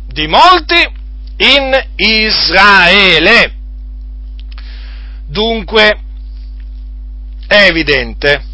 di 0.07 0.25
molti 0.25 0.81
in 1.35 1.87
Israele. 1.97 3.53
Dunque, 5.27 5.99
è 7.47 7.65
evidente 7.65 8.45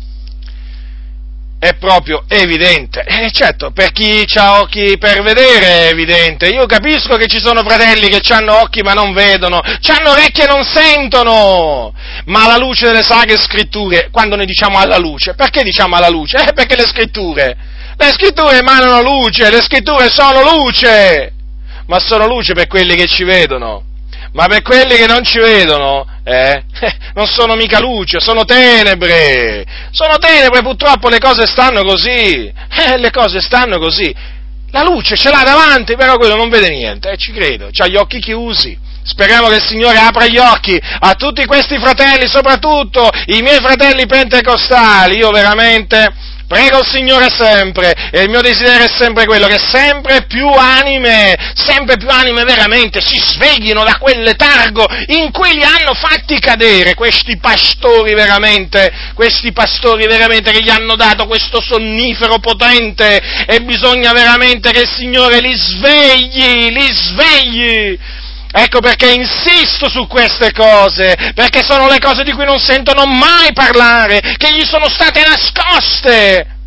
è 1.59 1.75
proprio 1.75 2.23
evidente. 2.29 3.03
Eh, 3.05 3.29
certo, 3.31 3.71
per 3.71 3.91
chi 3.91 4.23
ha 4.35 4.61
occhi 4.61 4.97
per 4.97 5.21
vedere 5.21 5.65
è 5.65 5.89
evidente. 5.91 6.47
Io 6.47 6.65
capisco 6.65 7.17
che 7.17 7.27
ci 7.27 7.39
sono 7.39 7.61
fratelli 7.63 8.07
che 8.07 8.21
hanno 8.33 8.61
occhi 8.61 8.81
ma 8.81 8.93
non 8.93 9.11
vedono, 9.13 9.59
hanno 9.59 10.11
orecchie 10.11 10.45
e 10.45 10.47
non 10.47 10.63
sentono. 10.63 11.93
Ma 12.25 12.45
alla 12.45 12.57
luce 12.57 12.85
delle 12.87 13.03
sacre 13.03 13.37
scritture, 13.37 14.07
quando 14.09 14.37
noi 14.37 14.45
diciamo 14.45 14.79
alla 14.79 14.97
luce, 14.97 15.35
perché 15.35 15.61
diciamo 15.63 15.97
alla 15.97 16.09
luce? 16.09 16.37
Eh, 16.37 16.53
perché 16.53 16.77
le 16.77 16.87
scritture, 16.87 17.57
le 17.97 18.11
scritture 18.13 18.57
emanano 18.57 19.01
luce, 19.01 19.49
le 19.49 19.61
scritture 19.61 20.07
sono 20.09 20.41
luce, 20.41 21.33
ma 21.87 21.99
sono 21.99 22.25
luce 22.25 22.53
per 22.53 22.67
quelli 22.67 22.95
che 22.95 23.07
ci 23.07 23.25
vedono 23.25 23.83
ma 24.31 24.45
per 24.45 24.61
quelli 24.61 24.95
che 24.95 25.07
non 25.07 25.23
ci 25.23 25.39
vedono, 25.39 26.05
eh, 26.29 26.63
non 27.15 27.25
sono 27.25 27.55
mica 27.55 27.79
luce, 27.79 28.19
sono 28.19 28.45
tenebre, 28.45 29.65
sono 29.89 30.17
tenebre, 30.17 30.61
purtroppo 30.61 31.09
le 31.09 31.17
cose 31.17 31.47
stanno 31.47 31.83
così, 31.83 32.45
eh, 32.45 32.97
le 32.97 33.09
cose 33.09 33.41
stanno 33.41 33.79
così. 33.79 34.13
La 34.71 34.83
luce 34.83 35.15
ce 35.15 35.31
l'ha 35.31 35.41
davanti, 35.43 35.95
però 35.95 36.17
quello 36.17 36.35
non 36.35 36.49
vede 36.49 36.69
niente, 36.69 37.09
eh, 37.09 37.17
ci 37.17 37.31
credo, 37.31 37.69
ha 37.75 37.87
gli 37.87 37.95
occhi 37.95 38.19
chiusi, 38.19 38.77
speriamo 39.01 39.47
che 39.47 39.55
il 39.55 39.63
Signore 39.63 39.97
apra 39.97 40.27
gli 40.27 40.37
occhi 40.37 40.79
a 40.99 41.15
tutti 41.15 41.43
questi 41.45 41.79
fratelli, 41.79 42.27
soprattutto 42.27 43.09
i 43.25 43.41
miei 43.41 43.57
fratelli 43.59 44.05
pentecostali, 44.05 45.17
io 45.17 45.31
veramente 45.31 46.13
Prego 46.49 46.79
il 46.79 46.87
Signore 46.87 47.27
sempre, 47.29 47.93
e 48.09 48.23
il 48.23 48.29
mio 48.29 48.41
desiderio 48.41 48.87
è 48.87 48.89
sempre 48.97 49.27
quello 49.27 49.45
che 49.45 49.59
sempre 49.59 50.25
più 50.25 50.47
anime, 50.47 51.37
sempre 51.53 51.95
più 51.97 52.09
anime 52.09 52.43
veramente 52.43 53.01
si 53.01 53.19
sveglino 53.19 53.83
da 53.83 53.97
quel 53.99 54.23
letargo 54.23 54.83
in 55.09 55.31
cui 55.31 55.53
li 55.53 55.61
hanno 55.61 55.93
fatti 55.93 56.39
cadere 56.39 56.95
questi 56.95 57.37
pastori 57.37 58.15
veramente, 58.15 58.91
questi 59.13 59.51
pastori 59.51 60.07
veramente 60.07 60.51
che 60.51 60.63
gli 60.63 60.71
hanno 60.71 60.95
dato 60.95 61.27
questo 61.27 61.61
sonnifero 61.61 62.39
potente 62.39 63.21
e 63.45 63.61
bisogna 63.61 64.11
veramente 64.11 64.71
che 64.71 64.79
il 64.81 64.89
Signore 64.89 65.41
li 65.41 65.53
svegli, 65.53 66.69
li 66.71 66.91
svegli 66.91 67.99
Ecco 68.51 68.79
perché 68.79 69.11
insisto 69.11 69.89
su 69.89 70.07
queste 70.07 70.51
cose, 70.51 71.15
perché 71.35 71.63
sono 71.63 71.87
le 71.87 71.99
cose 71.99 72.23
di 72.23 72.31
cui 72.31 72.45
non 72.45 72.59
sentono 72.59 73.05
mai 73.05 73.53
parlare, 73.53 74.19
che 74.37 74.53
gli 74.55 74.65
sono 74.65 74.89
state 74.89 75.21
nascoste. 75.21 76.57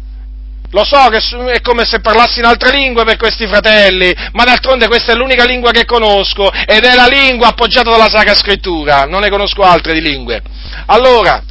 Lo 0.71 0.85
so 0.85 1.09
che 1.09 1.19
è 1.53 1.61
come 1.61 1.85
se 1.85 2.01
parlassi 2.01 2.39
in 2.39 2.47
altre 2.47 2.71
lingue 2.71 3.05
per 3.05 3.17
questi 3.17 3.47
fratelli, 3.47 4.15
ma 4.33 4.45
d'altronde 4.45 4.87
questa 4.87 5.13
è 5.13 5.15
l'unica 5.15 5.45
lingua 5.45 5.71
che 5.71 5.85
conosco 5.85 6.51
ed 6.51 6.85
è 6.85 6.95
la 6.95 7.07
lingua 7.07 7.49
appoggiata 7.49 7.91
dalla 7.91 8.09
Sacra 8.09 8.35
Scrittura, 8.35 9.05
non 9.05 9.21
ne 9.21 9.29
conosco 9.29 9.63
altre 9.63 9.93
di 9.93 10.01
lingue. 10.01 10.41
Allora, 10.87 11.43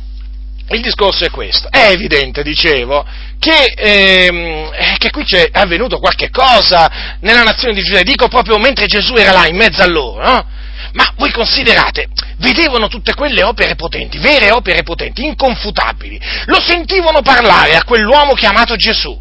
il 0.70 0.82
discorso 0.82 1.26
è 1.26 1.30
questo. 1.30 1.70
È 1.70 1.90
evidente, 1.92 2.42
dicevo, 2.42 3.06
che, 3.42 3.74
ehm, 3.76 4.70
eh, 4.72 4.96
che 5.00 5.10
qui 5.10 5.26
è 5.28 5.50
avvenuto 5.52 5.98
qualche 5.98 6.30
cosa 6.30 7.18
nella 7.22 7.42
nazione 7.42 7.74
di 7.74 7.82
Giudea, 7.82 8.04
dico 8.04 8.28
proprio 8.28 8.60
mentre 8.60 8.86
Gesù 8.86 9.16
era 9.16 9.32
là 9.32 9.48
in 9.48 9.56
mezzo 9.56 9.82
a 9.82 9.88
loro, 9.88 10.24
no? 10.24 10.46
Ma 10.94 11.12
voi 11.16 11.32
considerate, 11.32 12.10
vedevano 12.38 12.88
tutte 12.88 13.16
quelle 13.16 13.42
opere 13.42 13.74
potenti, 13.74 14.20
vere 14.20 14.52
opere 14.52 14.84
potenti, 14.84 15.26
inconfutabili, 15.26 16.22
lo 16.46 16.62
sentivano 16.62 17.24
parlare 17.24 17.76
a 17.76 17.84
quell'uomo 17.84 18.34
chiamato 18.34 18.76
Gesù. 18.76 19.20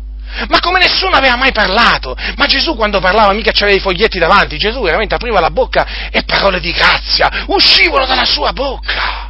Ma 0.48 0.60
come 0.60 0.80
nessuno 0.80 1.16
aveva 1.16 1.36
mai 1.36 1.52
parlato, 1.52 2.14
ma 2.36 2.44
Gesù 2.44 2.76
quando 2.76 3.00
parlava 3.00 3.32
mica 3.32 3.52
c'aveva 3.52 3.78
i 3.78 3.80
foglietti 3.80 4.18
davanti, 4.18 4.58
Gesù 4.58 4.82
veramente 4.82 5.14
apriva 5.14 5.40
la 5.40 5.50
bocca 5.50 6.10
e 6.10 6.24
parole 6.24 6.60
di 6.60 6.72
grazia 6.72 7.44
uscivano 7.46 8.04
dalla 8.04 8.26
sua 8.26 8.52
bocca. 8.52 9.29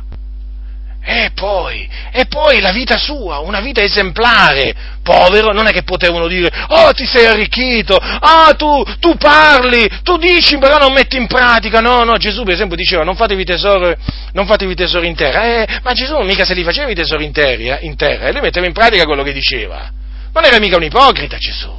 E 1.03 1.31
poi, 1.35 1.89
e 2.13 2.27
poi 2.27 2.61
la 2.61 2.73
vita 2.73 2.99
sua, 2.99 3.39
una 3.39 3.61
vita 3.61 3.83
esemplare, 3.83 4.75
povero, 5.03 5.51
non 5.53 5.67
è 5.67 5.73
che 5.73 5.83
potevano 5.83 6.29
dire, 6.29 6.51
oh 6.69 6.93
ti 6.93 7.07
sei 7.07 7.25
arricchito, 7.25 7.97
ah 7.97 8.55
tu, 8.55 8.85
tu 9.01 9.17
parli, 9.17 9.89
tu 10.03 10.19
dici 10.19 10.59
però 10.59 10.77
non 10.77 10.93
metti 10.93 11.17
in 11.17 11.27
pratica, 11.27 11.81
no, 11.81 12.05
no, 12.05 12.19
Gesù 12.19 12.43
per 12.43 12.53
esempio 12.53 12.77
diceva 12.77 13.03
non 13.03 13.17
fatevi 13.17 13.45
tesori, 13.45 13.97
non 14.33 14.47
fatevi 14.47 14.75
tesori 14.75 15.07
in 15.07 15.17
terra, 15.17 15.45
eh, 15.45 15.81
ma 15.83 15.93
Gesù 15.95 16.19
mica 16.19 16.45
se 16.45 16.53
li 16.53 16.63
faceva 16.63 16.91
i 16.91 16.95
tesori 16.95 17.25
in 17.25 17.33
terra, 17.33 17.79
eh, 17.79 17.87
in 17.87 17.97
terra, 17.97 18.27
e 18.29 18.33
lui 18.33 18.43
metteva 18.43 18.67
in 18.67 18.75
pratica 18.75 19.05
quello 19.05 19.23
che 19.23 19.33
diceva, 19.33 19.91
non 20.33 20.45
era 20.45 20.59
mica 20.59 20.77
un 20.77 20.85
ipocrita 20.85 21.39
Gesù. 21.39 21.73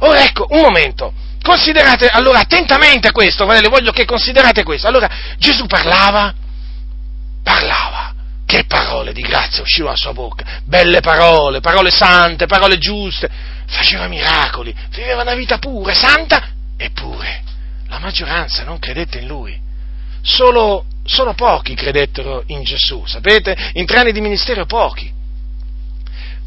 Ora 0.00 0.24
ecco, 0.24 0.46
un 0.50 0.60
momento, 0.60 1.12
considerate 1.40 2.08
allora 2.08 2.40
attentamente 2.40 3.12
questo, 3.12 3.44
fratelli, 3.44 3.68
voglio 3.68 3.92
che 3.92 4.04
considerate 4.04 4.64
questo, 4.64 4.88
allora 4.88 5.08
Gesù 5.38 5.66
parlava, 5.66 6.34
parlava, 7.42 8.05
che 8.46 8.64
parole 8.64 9.12
di 9.12 9.22
grazia 9.22 9.62
uscivano 9.62 9.94
dalla 9.94 10.02
sua 10.02 10.12
bocca, 10.12 10.60
belle 10.64 11.00
parole, 11.00 11.60
parole 11.60 11.90
sante, 11.90 12.46
parole 12.46 12.78
giuste, 12.78 13.28
faceva 13.66 14.06
miracoli, 14.06 14.74
viveva 14.90 15.22
una 15.22 15.34
vita 15.34 15.58
pura, 15.58 15.92
santa, 15.92 16.48
eppure 16.76 17.42
la 17.88 17.98
maggioranza 17.98 18.64
non 18.64 18.78
credette 18.78 19.18
in 19.18 19.26
lui. 19.26 19.58
Solo, 20.22 20.86
solo 21.04 21.34
pochi 21.34 21.74
credettero 21.74 22.44
in 22.46 22.62
Gesù, 22.62 23.04
sapete? 23.06 23.56
In 23.74 23.84
tre 23.84 23.98
anni 23.98 24.12
di 24.12 24.20
ministero 24.20 24.64
pochi. 24.64 25.12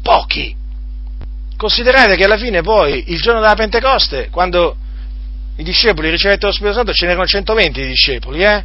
Pochi. 0.02 0.56
Considerate 1.56 2.16
che 2.16 2.24
alla 2.24 2.38
fine 2.38 2.62
poi, 2.62 3.12
il 3.12 3.20
giorno 3.20 3.40
della 3.40 3.54
Pentecoste, 3.54 4.28
quando 4.30 4.76
i 5.56 5.62
discepoli 5.62 6.10
ricevettero 6.10 6.48
lo 6.48 6.52
Spirito 6.52 6.76
Santo, 6.76 6.92
ce 6.92 7.06
n'erano 7.06 7.26
120 7.26 7.86
discepoli, 7.86 8.42
eh? 8.42 8.64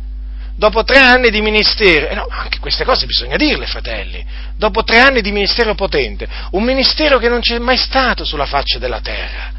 Dopo 0.56 0.84
tre 0.84 1.00
anni 1.00 1.30
di 1.30 1.42
ministero, 1.42 2.08
eh 2.08 2.16
no, 2.16 2.28
anche 2.30 2.60
queste 2.60 2.86
cose 2.86 3.06
bisogna 3.06 3.36
dirle, 3.36 3.66
fratelli, 3.66 4.26
dopo 4.56 4.84
tre 4.84 5.00
anni 5.00 5.22
di 5.22 5.32
ministero 5.32 5.76
potente, 5.76 6.28
un 6.52 6.64
ministero 6.64 7.18
che 7.18 7.30
non 7.30 7.42
c'è 7.42 7.60
mai 7.60 7.78
stato 7.78 8.24
sulla 8.24 8.46
faccia 8.46 8.80
della 8.80 9.02
terra, 9.02 9.52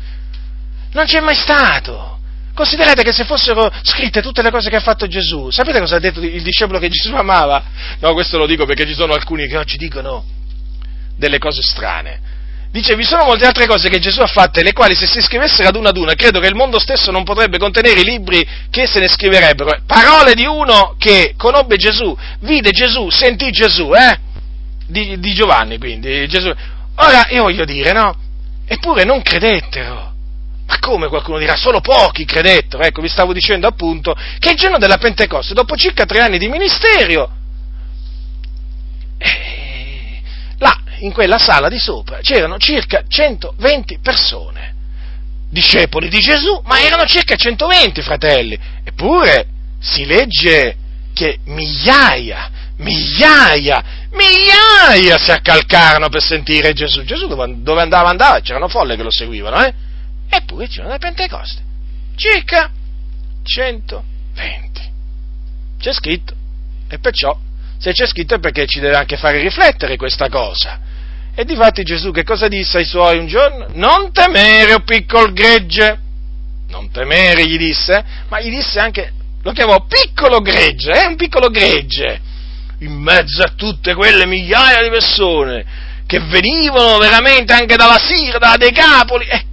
non 0.93 1.05
c'è 1.05 1.21
mai 1.21 1.37
stato. 1.37 2.15
Considerate 2.55 3.03
che 3.03 3.13
se 3.13 3.25
fossero 3.25 3.71
scritte 3.83 4.23
tutte 4.23 4.41
le 4.41 4.51
cose 4.51 4.71
che 4.71 4.77
ha 4.77 4.81
fatto 4.81 5.07
Gesù, 5.07 5.51
sapete 5.51 5.79
cosa 5.79 5.97
ha 5.97 5.99
detto 5.99 6.21
il 6.21 6.43
discepolo 6.43 6.79
che 6.79 6.89
Gesù 6.89 7.15
amava? 7.15 7.63
No, 7.99 8.15
questo 8.15 8.39
lo 8.39 8.47
dico 8.47 8.65
perché 8.65 8.87
ci 8.87 8.95
sono 8.95 9.13
alcuni 9.13 9.47
che 9.47 9.59
oggi 9.59 9.77
dicono 9.77 10.25
delle 11.19 11.39
cose 11.39 11.61
strane. 11.61 12.35
Dice, 12.71 12.95
vi 12.95 13.05
sono 13.05 13.25
molte 13.25 13.47
altre 13.47 13.67
cose 13.67 13.89
che 13.89 13.99
Gesù 13.99 14.21
ha 14.21 14.27
fatte, 14.27 14.63
le 14.63 14.73
quali 14.73 14.95
se 14.95 15.07
si 15.07 15.23
scrivessero 15.23 15.69
ad 15.69 15.77
una 15.77 15.89
ad 15.89 15.97
una, 15.97 16.15
credo 16.15 16.41
che 16.41 16.49
il 16.49 16.55
mondo 16.55 16.79
stesso 16.79 17.11
non 17.11 17.25
potrebbe 17.25 17.59
contenere 17.59 18.01
i 18.01 18.05
libri 18.05 18.47
che 18.71 18.87
se 18.87 19.01
ne 19.01 19.09
scriverebbero. 19.09 19.81
Parole 19.87 20.35
di 20.35 20.45
uno 20.45 20.95
che 20.99 21.35
conobbe 21.37 21.77
Gesù, 21.77 22.17
vide 22.41 22.71
Gesù, 22.73 23.09
sentì 23.09 23.51
Gesù, 23.51 23.93
eh? 23.95 24.19
Di, 24.87 25.19
di 25.19 25.35
Giovanni, 25.35 25.79
quindi, 25.79 26.29
Gesù. 26.29 26.53
Ora, 26.97 27.27
io 27.31 27.43
voglio 27.43 27.65
dire, 27.65 27.93
no? 27.93 28.15
Eppure 28.67 29.05
non 29.05 29.23
credettero. 29.23 30.13
Ma 30.67 30.79
come 30.81 31.09
qualcuno 31.09 31.39
dirà? 31.39 31.55
Solo 31.57 31.81
pochi 31.81 32.25
credettero. 32.25 32.83
Ecco, 32.83 33.01
vi 33.01 33.09
stavo 33.09 33.33
dicendo 33.33 33.67
appunto 33.67 34.15
che 34.39 34.51
il 34.51 34.57
giorno 34.57 34.79
della 34.79 34.99
Pentecoste, 34.99 35.55
dopo 35.55 35.77
circa 35.77 36.05
tre 36.05 36.21
anni 36.21 36.39
di 36.39 36.49
ministero, 36.49 37.31
eh, 39.19 39.56
in 40.99 41.13
quella 41.13 41.39
sala 41.39 41.69
di 41.69 41.79
sopra 41.79 42.21
c'erano 42.21 42.59
circa 42.59 43.03
120 43.07 43.99
persone, 44.01 44.75
discepoli 45.51 46.09
di 46.09 46.21
Gesù, 46.21 46.61
ma 46.65 46.81
erano 46.81 47.05
circa 47.05 47.37
120 47.37 48.03
fratelli. 48.03 48.59
Eppure 48.85 49.47
si 49.79 50.07
legge 50.07 50.77
che 51.13 51.39
migliaia, 51.45 52.51
migliaia, 52.79 53.83
migliaia 54.11 55.19
si 55.19 55.31
accalcarono 55.31 56.09
per 56.09 56.23
sentire 56.23 56.73
Gesù. 56.73 57.05
Gesù 57.05 57.27
dove 57.27 57.81
andava 57.81 58.09
andava, 58.09 58.41
c'erano 58.41 58.69
folle 58.69 58.97
che 58.97 59.03
lo 59.03 59.11
seguivano, 59.11 59.65
eh? 59.65 59.75
Eppure 60.29 60.67
c'erano 60.67 60.93
le 60.93 60.99
Pentecoste, 60.99 61.63
circa 62.17 62.71
120. 63.43 64.95
C'è 65.79 65.93
scritto, 65.93 66.35
e 66.89 66.99
perciò 66.99 67.39
se 67.79 67.93
c'è 67.93 68.07
scritto 68.07 68.35
è 68.35 68.39
perché 68.39 68.67
ci 68.67 68.81
deve 68.81 68.97
anche 68.97 69.17
fare 69.17 69.41
riflettere 69.41 69.97
questa 69.97 70.29
cosa. 70.29 70.81
E 71.35 71.45
difatti 71.45 71.83
Gesù 71.83 72.13
che 72.13 72.25
cosa 72.25 72.49
disse 72.49 72.79
ai 72.79 72.87
suoi 72.87 73.19
un 73.19 73.27
giorno? 73.27 73.67
Non 73.75 74.11
temere, 74.13 74.73
o 74.73 74.81
piccolo 74.81 75.33
gregge. 75.33 76.01
Non 76.69 76.91
temere, 76.91 77.47
gli 77.47 77.59
disse, 77.59 78.03
ma 78.29 78.41
gli 78.41 78.49
disse 78.49 78.81
anche, 78.81 79.13
lo 79.43 79.53
chiamò 79.53 79.85
piccolo 79.87 80.41
gregge, 80.41 80.93
è 80.93 81.05
eh? 81.05 81.07
un 81.07 81.17
piccolo 81.17 81.49
gregge, 81.49 82.21
in 82.81 82.95
mezzo 82.95 83.43
a 83.43 83.53
tutte 83.55 83.95
quelle 83.95 84.27
migliaia 84.27 84.83
di 84.83 84.89
persone 84.89 85.65
che 86.07 86.21
venivano 86.21 86.99
veramente 86.99 87.53
anche 87.53 87.77
dalla 87.77 87.99
Sira, 87.99 88.39
dalla 88.39 88.57
Decapoli. 88.57 89.27
Eh, 89.27 89.45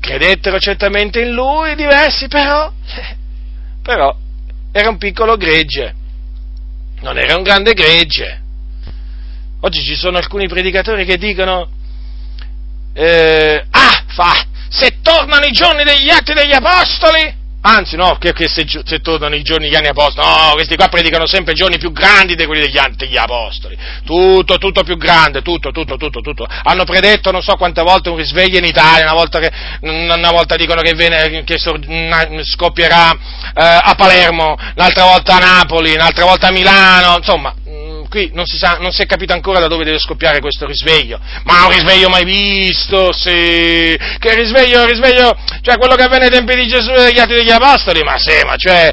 credettero 0.00 0.58
certamente 0.60 1.20
in 1.20 1.32
lui 1.32 1.74
diversi, 1.74 2.28
però, 2.28 2.72
eh, 2.94 3.16
però 3.82 4.16
era 4.70 4.88
un 4.88 4.98
piccolo 4.98 5.36
gregge 5.36 6.04
non 7.00 7.18
era 7.18 7.36
un 7.36 7.42
grande 7.42 7.72
gregge. 7.72 8.42
Oggi 9.60 9.82
ci 9.82 9.96
sono 9.96 10.18
alcuni 10.18 10.48
predicatori 10.48 11.04
che 11.04 11.16
dicono, 11.16 11.68
eh, 12.92 13.64
ah, 13.70 14.04
fa, 14.06 14.46
se 14.68 14.98
tornano 15.02 15.44
i 15.46 15.52
giorni 15.52 15.84
degli 15.84 16.08
atti 16.08 16.34
degli 16.34 16.52
apostoli, 16.52 17.34
anzi 17.66 17.96
no, 17.96 18.16
che, 18.18 18.32
che 18.32 18.48
se, 18.48 18.64
se, 18.66 19.00
tornano 19.00 19.34
i 19.34 19.42
giorni 19.42 19.66
degli 19.66 19.74
anni 19.74 19.88
apostoli, 19.88 20.26
no, 20.26 20.52
questi 20.52 20.76
qua 20.76 20.86
predicano 20.86 21.26
sempre 21.26 21.52
giorni 21.54 21.78
più 21.78 21.90
grandi 21.90 22.36
di 22.36 22.46
quelli 22.46 22.60
degli 22.60 22.78
degli 22.94 23.16
apostoli, 23.16 23.76
tutto, 24.04 24.56
tutto 24.58 24.84
più 24.84 24.96
grande, 24.96 25.42
tutto, 25.42 25.72
tutto, 25.72 25.96
tutto, 25.96 26.20
tutto. 26.20 26.46
Hanno 26.62 26.84
predetto 26.84 27.32
non 27.32 27.42
so 27.42 27.56
quante 27.56 27.82
volte 27.82 28.08
un 28.08 28.16
risveglio 28.16 28.58
in 28.58 28.64
Italia, 28.64 29.04
una 29.04 29.14
volta, 29.14 29.40
che, 29.40 29.50
una 29.80 30.30
volta 30.30 30.54
dicono 30.56 30.80
che, 30.80 30.94
viene, 30.94 31.42
che 31.44 31.58
scoppierà 31.58 33.10
eh, 33.10 33.80
a 33.82 33.94
Palermo, 33.96 34.56
un'altra 34.76 35.04
volta 35.04 35.36
a 35.36 35.38
Napoli, 35.38 35.92
un'altra 35.92 36.24
volta 36.24 36.48
a 36.48 36.52
Milano, 36.52 37.16
insomma, 37.16 37.52
qui 38.08 38.30
non 38.32 38.46
si, 38.46 38.56
sa, 38.56 38.78
non 38.80 38.92
si, 38.92 39.02
è 39.02 39.06
capito 39.06 39.32
ancora 39.32 39.58
da 39.58 39.66
dove 39.66 39.84
deve 39.84 39.98
scoppiare 39.98 40.40
questo 40.40 40.66
risveglio, 40.66 41.18
ma 41.44 41.66
un 41.66 41.72
risveglio 41.72 42.08
mai 42.08 42.24
visto, 42.24 43.12
sì, 43.12 43.96
che 44.18 44.34
risveglio, 44.34 44.84
risveglio, 44.84 45.36
cioè 45.62 45.78
quello 45.78 45.94
che 45.94 46.02
avvenne 46.02 46.24
ai 46.26 46.30
tempi 46.30 46.54
di 46.54 46.66
Gesù 46.66 46.90
e 46.90 47.04
degli 47.06 47.18
atti 47.18 47.34
degli 47.34 47.50
Apostoli, 47.50 48.02
ma 48.02 48.16
sì, 48.18 48.44
ma 48.44 48.56
cioè, 48.56 48.92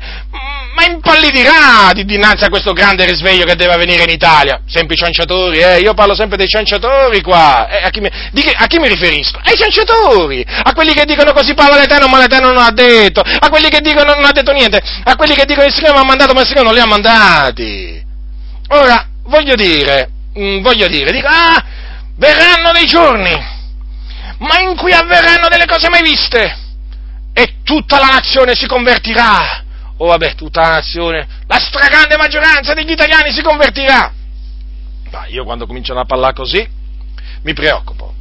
ma 0.73 0.85
impallidirà 0.85 1.91
di 1.93 2.03
dinanzi 2.03 2.43
a 2.43 2.49
questo 2.49 2.73
grande 2.73 3.05
risveglio 3.05 3.45
che 3.45 3.55
deve 3.55 3.73
avvenire 3.73 4.03
in 4.03 4.09
Italia. 4.09 4.61
Sempre 4.67 4.95
i 4.95 4.97
cianciatori, 4.97 5.59
eh? 5.59 5.79
io 5.79 5.93
parlo 5.93 6.15
sempre 6.15 6.37
dei 6.37 6.47
cianciatori 6.47 7.21
qua. 7.21 7.67
Eh, 7.69 7.83
a, 7.83 7.89
chi 7.89 7.99
mi, 7.99 8.09
che, 8.09 8.53
a, 8.55 8.65
chi 8.65 8.79
mi, 8.79 8.87
riferisco? 8.87 9.39
Ai 9.43 9.55
cianciatori, 9.55 10.43
a 10.45 10.73
quelli 10.73 10.93
che 10.93 11.05
dicono 11.05 11.31
così 11.31 11.53
parla 11.53 11.77
l'Eterno, 11.77 12.07
ma 12.07 12.19
l'Eterno 12.19 12.51
non 12.51 12.63
ha 12.63 12.71
detto, 12.71 13.21
a 13.21 13.49
quelli 13.49 13.69
che 13.69 13.81
dicono 13.81 14.13
non 14.13 14.25
ha 14.25 14.31
detto 14.31 14.51
niente, 14.51 14.81
a 15.03 15.15
quelli 15.15 15.35
che 15.35 15.45
dicono 15.45 15.67
il 15.67 15.73
Signore 15.73 15.93
mi 15.93 15.99
ha 15.99 16.05
mandato, 16.05 16.33
ma 16.33 16.41
il 16.41 16.47
Signore 16.47 16.65
non 16.65 16.73
li 16.73 16.81
ha 16.81 16.87
mandati. 16.87 18.02
Ora, 18.75 19.07
voglio 19.23 19.55
dire, 19.55 20.09
mm, 20.37 20.61
voglio 20.61 20.87
dire, 20.87 21.11
dico, 21.11 21.27
ah, 21.27 21.63
verranno 22.17 22.71
dei 22.71 22.85
giorni, 22.85 23.33
ma 24.39 24.59
in 24.59 24.75
cui 24.75 24.91
avverranno 24.91 25.47
delle 25.47 25.65
cose 25.65 25.89
mai 25.89 26.01
viste, 26.01 26.57
e 27.33 27.55
tutta 27.63 27.99
la 27.99 28.07
nazione 28.07 28.53
si 28.55 28.67
convertirà 28.67 29.63
oh 29.97 30.07
vabbè, 30.07 30.35
tutta 30.35 30.61
la 30.61 30.69
nazione, 30.69 31.27
la 31.47 31.59
stragrande 31.59 32.17
maggioranza 32.17 32.73
degli 32.73 32.91
italiani 32.91 33.31
si 33.31 33.41
convertirà. 33.41 34.11
Ma 35.11 35.25
io 35.27 35.43
quando 35.43 35.67
cominciano 35.67 35.99
a 35.99 36.05
parlare 36.05 36.33
così, 36.33 36.67
mi 37.43 37.53
preoccupo. 37.53 38.13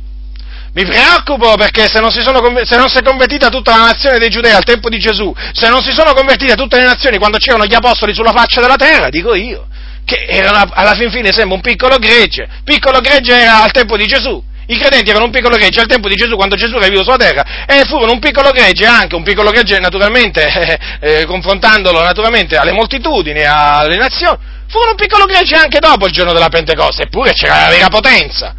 Mi 0.75 0.85
preoccupo 0.85 1.55
perché 1.57 1.87
se 1.89 2.01
non, 2.01 2.11
si 2.11 2.23
sono, 2.23 2.41
se 2.65 2.77
non 2.77 2.89
si 2.89 2.99
è 2.99 3.03
convertita 3.03 3.49
tutta 3.49 3.77
la 3.77 3.85
nazione 3.87 4.19
dei 4.19 4.31
giudei 4.31 4.53
al 4.53 4.65
tempo 4.65 4.89
di 4.89 4.99
Gesù, 4.99 5.35
se 5.53 5.69
non 5.69 5.83
si 5.83 5.93
sono 5.93 6.15
convertite 6.15 6.55
tutte 6.55 6.79
le 6.79 6.85
nazioni 6.85 7.19
quando 7.19 7.37
c'erano 7.37 7.67
gli 7.67 7.75
apostoli 7.75 8.15
sulla 8.15 8.33
faccia 8.33 8.61
della 8.61 8.77
terra, 8.77 9.09
dico 9.11 9.35
io, 9.35 9.67
che 10.05 10.25
erano 10.27 10.71
alla 10.73 10.95
fin 10.95 11.11
fine 11.11 11.33
sembra 11.33 11.57
un 11.57 11.61
piccolo 11.63 11.97
gregge, 11.99 12.49
piccolo 12.65 13.01
gregge 13.01 13.35
era 13.35 13.63
al 13.63 13.73
tempo 13.73 13.97
di 13.97 14.07
Gesù, 14.07 14.43
i 14.67 14.79
credenti 14.79 15.11
erano 15.11 15.27
un 15.27 15.31
piccolo 15.31 15.57
gregge 15.57 15.81
al 15.81 15.87
tempo 15.87 16.09
di 16.09 16.15
Gesù, 16.15 16.37
quando 16.37 16.57
Gesù 16.57 16.77
era 16.77 16.89
vivo 16.89 17.03
sulla 17.03 17.17
terra, 17.17 17.45
e 17.67 17.85
furono 17.85 18.13
un 18.13 18.21
piccolo 18.21 18.51
gregge 18.51 18.87
anche, 18.87 19.17
un 19.17 19.23
piccolo 19.23 19.51
gregge 19.51 19.79
naturalmente, 19.79 20.47
eh, 21.01 21.21
eh, 21.21 21.25
confrontandolo 21.27 22.03
naturalmente 22.03 22.57
alle 22.57 22.73
moltitudini, 22.73 23.43
alle 23.45 23.97
nazioni, 23.97 24.39
furono 24.69 24.91
un 24.91 24.97
piccolo 24.97 25.25
gregge 25.25 25.57
anche 25.57 25.79
dopo 25.79 26.07
il 26.07 26.13
giorno 26.13 26.33
della 26.33 26.49
Pentecoste, 26.49 27.05
eppure 27.05 27.33
c'era 27.33 27.63
la 27.63 27.69
vera 27.69 27.89
potenza. 27.89 28.55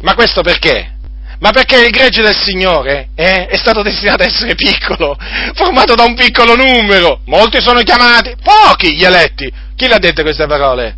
Ma 0.00 0.14
questo 0.14 0.42
perché? 0.42 0.94
Ma 1.38 1.50
perché 1.50 1.84
il 1.84 1.90
gregge 1.90 2.22
del 2.22 2.34
Signore 2.34 3.10
eh, 3.14 3.46
è 3.46 3.56
stato 3.56 3.82
destinato 3.82 4.22
ad 4.22 4.28
essere 4.28 4.54
piccolo, 4.54 5.16
formato 5.54 5.94
da 5.94 6.04
un 6.04 6.14
piccolo 6.14 6.56
numero. 6.56 7.20
Molti 7.26 7.60
sono 7.60 7.80
chiamati, 7.80 8.34
pochi 8.42 8.96
gli 8.96 9.04
eletti. 9.04 9.52
Chi 9.76 9.86
le 9.86 9.94
ha 9.94 9.98
dette 9.98 10.22
queste 10.22 10.46
parole? 10.46 10.96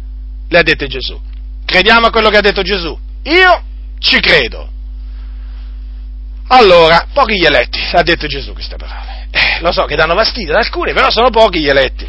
Le 0.49 0.59
ha 0.59 0.63
dette 0.63 0.87
Gesù. 0.87 1.21
Crediamo 1.65 2.07
a 2.07 2.11
quello 2.11 2.31
che 2.31 2.39
ha 2.39 2.41
detto 2.41 2.63
Gesù. 2.63 2.97
Io 3.25 3.63
ci 3.99 4.21
credo. 4.21 4.71
Allora, 6.49 7.09
pochi 7.13 7.39
gli 7.39 7.45
eletti, 7.45 7.79
ha 7.93 8.03
detto 8.03 8.27
Gesù 8.27 8.53
queste 8.53 8.77
parole. 8.77 9.29
Eh, 9.31 9.61
lo 9.61 9.73
so 9.73 9.85
che 9.85 9.97
danno 9.97 10.15
fastidio 10.15 10.55
ad 10.55 10.65
alcuni, 10.65 10.95
però 10.95 11.11
sono 11.11 11.29
pochi 11.29 11.61
gli 11.61 11.69
eletti. 11.69 12.09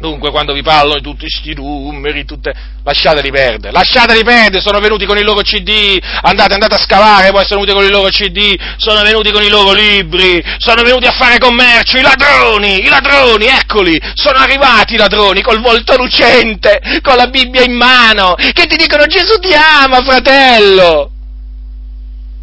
Dunque, 0.00 0.30
quando 0.30 0.52
vi 0.52 0.62
parlano 0.62 0.94
di 0.94 1.02
tutti 1.02 1.26
questi 1.28 1.54
numeri, 1.54 2.24
tutte... 2.24 2.54
lasciateli 2.84 3.30
perdere, 3.30 3.72
lasciateli 3.72 4.22
perdere, 4.22 4.60
sono 4.60 4.78
venuti 4.78 5.06
con 5.06 5.18
i 5.18 5.22
loro 5.22 5.40
CD, 5.40 5.98
andate, 6.22 6.54
andate 6.54 6.74
a 6.74 6.78
scavare, 6.78 7.32
poi 7.32 7.44
sono 7.44 7.60
venuti 7.60 7.76
con 7.76 7.84
i 7.84 7.90
loro 7.90 8.08
CD, 8.08 8.56
sono 8.76 9.02
venuti 9.02 9.32
con 9.32 9.42
i 9.42 9.48
loro 9.48 9.72
libri, 9.72 10.42
sono 10.58 10.82
venuti 10.82 11.06
a 11.06 11.12
fare 11.12 11.38
commercio, 11.38 11.98
i 11.98 12.02
ladroni, 12.02 12.84
i 12.84 12.88
ladroni, 12.88 13.46
eccoli, 13.46 14.00
sono 14.14 14.38
arrivati 14.38 14.94
i 14.94 14.98
ladroni 14.98 15.42
col 15.42 15.60
volto 15.60 15.96
lucente, 15.96 16.80
con 17.02 17.16
la 17.16 17.26
Bibbia 17.26 17.62
in 17.62 17.74
mano, 17.74 18.34
che 18.34 18.66
ti 18.66 18.76
dicono 18.76 19.06
Gesù 19.06 19.38
ti 19.38 19.52
ama, 19.52 20.02
fratello 20.02 21.12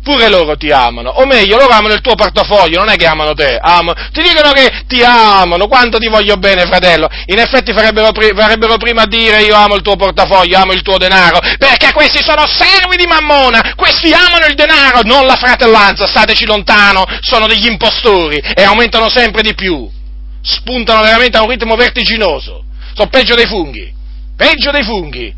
pure 0.05 0.29
loro 0.29 0.55
ti 0.55 0.69
amano, 0.69 1.09
o 1.09 1.25
meglio, 1.25 1.57
loro 1.57 1.73
amano 1.73 1.95
il 1.95 2.01
tuo 2.01 2.13
portafoglio, 2.13 2.77
non 2.77 2.89
è 2.89 2.95
che 2.95 3.07
amano 3.07 3.33
te, 3.33 3.57
amano. 3.59 3.95
ti 4.13 4.21
dicono 4.21 4.51
che 4.51 4.83
ti 4.85 5.01
amano, 5.01 5.65
quanto 5.65 5.97
ti 5.97 6.07
voglio 6.07 6.37
bene, 6.37 6.67
fratello, 6.67 7.09
in 7.25 7.39
effetti 7.39 7.73
farebbero, 7.73 8.11
farebbero, 8.13 8.77
prima 8.77 9.01
a 9.01 9.07
dire 9.07 9.41
io 9.41 9.55
amo 9.55 9.73
il 9.73 9.81
tuo 9.81 9.95
portafoglio, 9.95 10.59
amo 10.59 10.73
il 10.73 10.83
tuo 10.83 10.99
denaro, 10.99 11.39
perché 11.57 11.91
questi 11.91 12.21
sono 12.21 12.45
servi 12.45 12.97
di 12.97 13.07
mammona, 13.07 13.73
questi 13.75 14.13
amano 14.13 14.45
il 14.45 14.53
denaro, 14.53 15.01
non 15.01 15.25
la 15.25 15.37
fratellanza, 15.37 16.05
stateci 16.05 16.45
lontano, 16.45 17.03
sono 17.21 17.47
degli 17.47 17.65
impostori 17.65 18.37
e 18.37 18.61
aumentano 18.61 19.09
sempre 19.09 19.41
di 19.41 19.55
più, 19.55 19.89
spuntano 20.39 21.01
veramente 21.01 21.37
a 21.37 21.41
un 21.41 21.49
ritmo 21.49 21.75
vertiginoso, 21.75 22.63
sono 22.93 23.09
peggio 23.09 23.33
dei 23.33 23.47
funghi, 23.47 23.91
peggio 24.37 24.69
dei 24.69 24.83
funghi. 24.83 25.33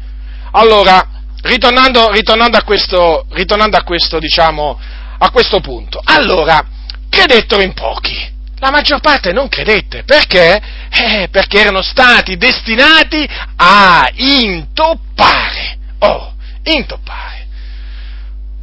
Allora, 0.52 1.17
ritornando, 1.44 2.12
ritornando, 2.12 2.58
a 2.58 2.64
questo, 2.64 3.26
ritornando 3.32 3.78
a 3.78 3.84
questo, 3.84 4.20
diciamo, 4.20 4.80
a 5.18 5.30
questo 5.32 5.60
punto. 5.60 6.02
Allora, 6.04 6.66
credettero 7.10 7.62
in 7.62 7.74
pochi. 7.74 8.36
La 8.60 8.72
maggior 8.72 9.00
parte 9.02 9.34
non 9.34 9.50
credette, 9.50 10.04
perché? 10.04 10.60
Eh, 10.90 11.28
perché 11.30 11.60
erano 11.60 11.82
stati 11.82 12.38
destinati 12.38 13.28
a 13.56 14.10
intoppare. 14.16 15.78
Oh, 16.00 16.34
intoppare. 16.64 17.46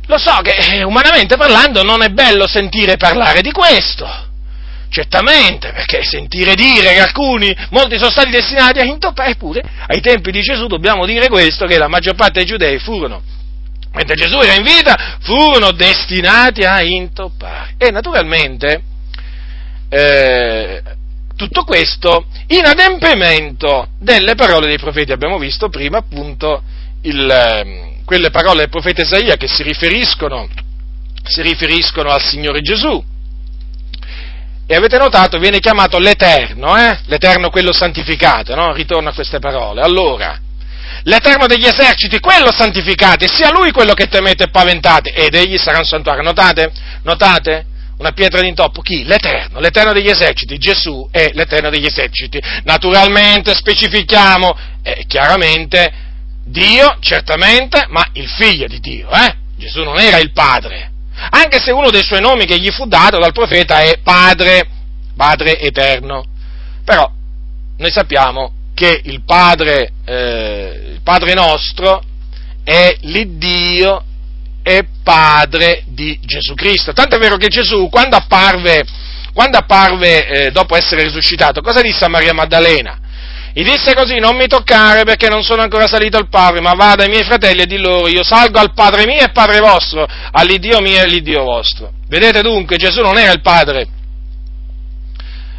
Lo 0.07 0.19
so 0.19 0.41
che 0.43 0.51
eh, 0.51 0.83
umanamente 0.83 1.37
parlando 1.37 1.83
non 1.83 2.03
è 2.03 2.09
bello 2.09 2.47
sentire 2.47 2.97
parlare 2.97 3.41
di 3.41 3.53
questo, 3.53 4.07
Certamente, 4.95 5.73
perché 5.73 6.05
sentire 6.05 6.55
dire 6.55 6.93
che 6.93 7.01
alcuni, 7.01 7.53
molti 7.71 7.99
sono 7.99 8.13
stati 8.13 8.31
destinati 8.31 8.79
a 8.79 8.85
intoppare, 8.85 9.31
eppure 9.33 9.61
ai 9.89 10.01
tempi 10.01 10.31
di 10.31 10.41
Gesù 10.41 10.69
dobbiamo 10.69 11.05
dire 11.05 11.27
questo, 11.27 11.67
che 11.67 11.79
la 11.79 11.89
maggior 11.89 12.15
parte 12.15 12.39
dei 12.39 12.45
giudei 12.47 12.79
furono, 12.79 13.21
mentre 13.93 14.15
Gesù 14.15 14.39
era 14.39 14.55
in 14.55 14.63
vita, 14.63 15.19
furono 15.21 15.73
destinati 15.73 16.63
a 16.63 16.81
intoppare. 16.81 17.75
E 17.77 17.91
naturalmente 17.91 18.83
eh, 19.89 20.81
tutto 21.35 21.65
questo 21.65 22.27
in 22.47 22.65
adempimento 22.65 23.89
delle 23.99 24.37
parole 24.37 24.69
dei 24.69 24.79
profeti. 24.79 25.11
Abbiamo 25.11 25.39
visto 25.39 25.71
prima 25.71 25.99
appunto 25.99 26.63
il, 27.03 27.29
ehm, 27.29 28.05
quelle 28.05 28.31
parole 28.31 28.59
del 28.59 28.69
profeta 28.69 29.03
Isaia 29.03 29.35
che 29.35 29.49
si 29.49 29.65
riferiscono, 29.65 30.49
si 31.25 31.43
riferiscono 31.43 32.11
al 32.11 32.23
Signore 32.23 32.61
Gesù 32.61 33.11
e 34.67 34.75
avete 34.75 34.97
notato, 34.97 35.39
viene 35.39 35.59
chiamato 35.59 35.99
l'Eterno, 35.99 36.77
eh? 36.77 36.99
l'Eterno 37.07 37.51
quello 37.51 37.73
santificato, 37.73 38.55
no? 38.55 38.73
Ritorno 38.73 39.11
a 39.11 39.13
queste 39.13 39.39
parole. 39.39 39.83
Allora, 39.83 40.39
l'Eterno 41.03 41.47
degli 41.47 41.67
eserciti, 41.67 42.19
quello 42.19 42.51
santificato, 42.51 43.27
sia 43.27 43.51
Lui 43.51 43.73
quello 43.73 43.93
che 43.93 44.07
temete 44.07 44.45
e 44.45 44.51
paventate, 44.51 45.13
ed 45.13 45.35
egli 45.35 45.59
sarà 45.59 45.79
un 45.79 45.85
santuario. 45.85 46.23
Notate? 46.23 46.73
Notate? 47.03 47.67
Una 47.99 48.13
pietra 48.13 48.41
d'intoppo. 48.41 48.81
Chi? 48.81 49.05
L'Eterno, 49.05 49.61
l'Eterno 49.61 49.93
degli 49.93 50.09
eserciti. 50.09 50.57
Gesù 50.57 51.09
è 51.13 51.31
l'Eterno 51.35 51.69
degli 51.69 51.87
eserciti. 51.87 52.41
Naturalmente 52.65 53.55
specifichiamo, 53.55 54.57
eh, 54.83 55.05
chiaramente, 55.07 55.93
Dio, 56.45 56.97
certamente, 57.01 57.87
ma 57.91 58.03
il 58.15 58.29
figlio 58.29 58.67
di 58.67 58.81
Dio, 58.81 59.11
eh? 59.11 59.35
Gesù 59.57 59.83
non 59.83 59.99
era 59.99 60.19
il 60.19 60.33
Padre, 60.33 60.91
anche 61.31 61.61
se 61.61 61.71
uno 61.73 61.91
dei 61.91 62.03
suoi 62.03 62.21
nomi 62.21 62.45
che 62.45 62.59
gli 62.59 62.71
fu 62.71 62.87
dato 62.87 63.19
dal 63.19 63.33
profeta 63.33 63.81
è 63.81 64.01
Padre, 64.03 64.69
Padre 65.17 65.59
Eterno. 65.59 66.25
Però 66.85 67.11
noi 67.79 67.91
sappiamo 67.91 68.53
che 68.75 69.01
il 69.05 69.23
Padre, 69.25 69.93
eh, 70.05 70.91
il 70.95 71.01
padre 71.03 71.35
nostro 71.35 72.03
è 72.65 72.97
l'Iddio 73.03 74.05
e 74.63 74.85
Padre 75.03 75.85
di 75.87 76.19
Gesù 76.23 76.55
Cristo. 76.55 76.93
Tanto 76.93 77.17
è 77.17 77.19
vero 77.19 77.37
che 77.37 77.49
Gesù, 77.49 77.89
quando 77.89 78.17
apparve, 78.17 78.85
quando 79.33 79.59
apparve 79.59 80.27
eh, 80.27 80.51
dopo 80.51 80.75
essere 80.75 81.03
risuscitato, 81.03 81.61
cosa 81.61 81.81
disse 81.83 82.05
a 82.05 82.09
Maria 82.09 82.33
Maddalena? 82.33 82.99
Gli 83.57 83.63
disse 83.63 83.95
così, 83.95 84.19
non 84.19 84.35
mi 84.35 84.49
toccare 84.49 85.05
perché 85.05 85.29
non 85.29 85.45
sono 85.45 85.63
ancora 85.63 85.87
salito 85.87 86.17
al 86.17 86.29
Padre, 86.29 86.61
ma 86.61 86.73
vada 86.73 87.05
ai 87.05 87.09
miei 87.09 87.23
fratelli 87.23 87.63
e 87.63 87.67
di 87.67 87.79
loro, 87.79 88.09
io 88.09 88.25
salgo 88.25 88.59
al 88.59 88.75
Padre 88.75 89.07
mio 89.07 89.21
e 89.21 89.31
Padre 89.31 89.61
vostro, 89.61 90.05
all'Iddio 90.33 90.81
mio 90.81 90.97
e 90.97 91.01
all'Iddio 91.03 91.45
vostro. 91.45 91.93
Vedete 92.09 92.43
dunque, 92.43 92.77
Gesù 92.77 93.01
non 93.01 93.17
era 93.17 93.31
il 93.31 93.41
Padre. 93.43 93.87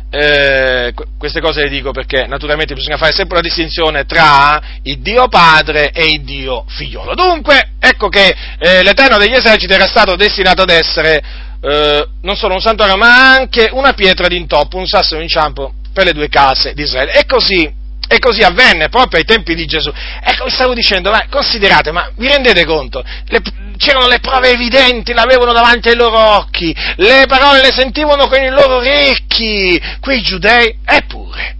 Eh, 0.09 0.93
queste 1.17 1.39
cose 1.39 1.63
le 1.63 1.69
dico 1.69 1.91
perché 1.91 2.25
naturalmente 2.27 2.73
bisogna 2.73 2.97
fare 2.97 3.13
sempre 3.13 3.37
una 3.37 3.47
distinzione 3.47 4.03
tra 4.03 4.61
il 4.83 4.99
Dio 4.99 5.29
Padre 5.29 5.91
e 5.91 6.03
il 6.03 6.23
Dio 6.25 6.65
Figliolo. 6.67 7.15
Dunque, 7.15 7.75
ecco 7.79 8.09
che 8.09 8.35
eh, 8.59 8.83
l'Eterno 8.83 9.17
degli 9.17 9.33
eserciti 9.33 9.71
era 9.71 9.87
stato 9.87 10.17
destinato 10.17 10.63
ad 10.63 10.69
essere 10.69 11.23
eh, 11.61 12.07
non 12.23 12.35
solo 12.35 12.55
un 12.55 12.61
santuario, 12.61 12.97
ma 12.97 13.35
anche 13.35 13.69
una 13.71 13.93
pietra 13.93 14.27
d'intoppo, 14.27 14.75
un 14.75 14.85
sasso 14.85 15.15
d'inciampo 15.15 15.75
per 15.93 16.03
le 16.03 16.11
due 16.11 16.27
case 16.27 16.73
di 16.73 16.81
Israele. 16.81 17.13
E 17.13 17.25
così 17.25 17.83
e 18.07 18.19
così 18.19 18.41
avvenne 18.41 18.89
proprio 18.89 19.19
ai 19.19 19.25
tempi 19.25 19.55
di 19.55 19.65
Gesù. 19.65 19.91
Ecco, 20.21 20.49
stavo 20.49 20.73
dicendo, 20.73 21.11
ma 21.11 21.25
considerate, 21.29 21.91
ma 21.91 22.09
vi 22.15 22.27
rendete 22.27 22.65
conto? 22.65 23.03
Le, 23.27 23.41
c'erano 23.77 24.07
le 24.07 24.19
prove 24.19 24.51
evidenti, 24.51 25.13
l'avevano 25.13 25.53
davanti 25.53 25.89
ai 25.89 25.95
loro 25.95 26.17
occhi, 26.17 26.75
le 26.97 27.25
parole 27.27 27.61
le 27.61 27.71
sentivano 27.71 28.27
con 28.27 28.41
i 28.41 28.49
loro 28.49 28.77
orecchi, 28.77 29.81
quei 29.99 30.21
giudei, 30.21 30.77
eppure 30.85 31.55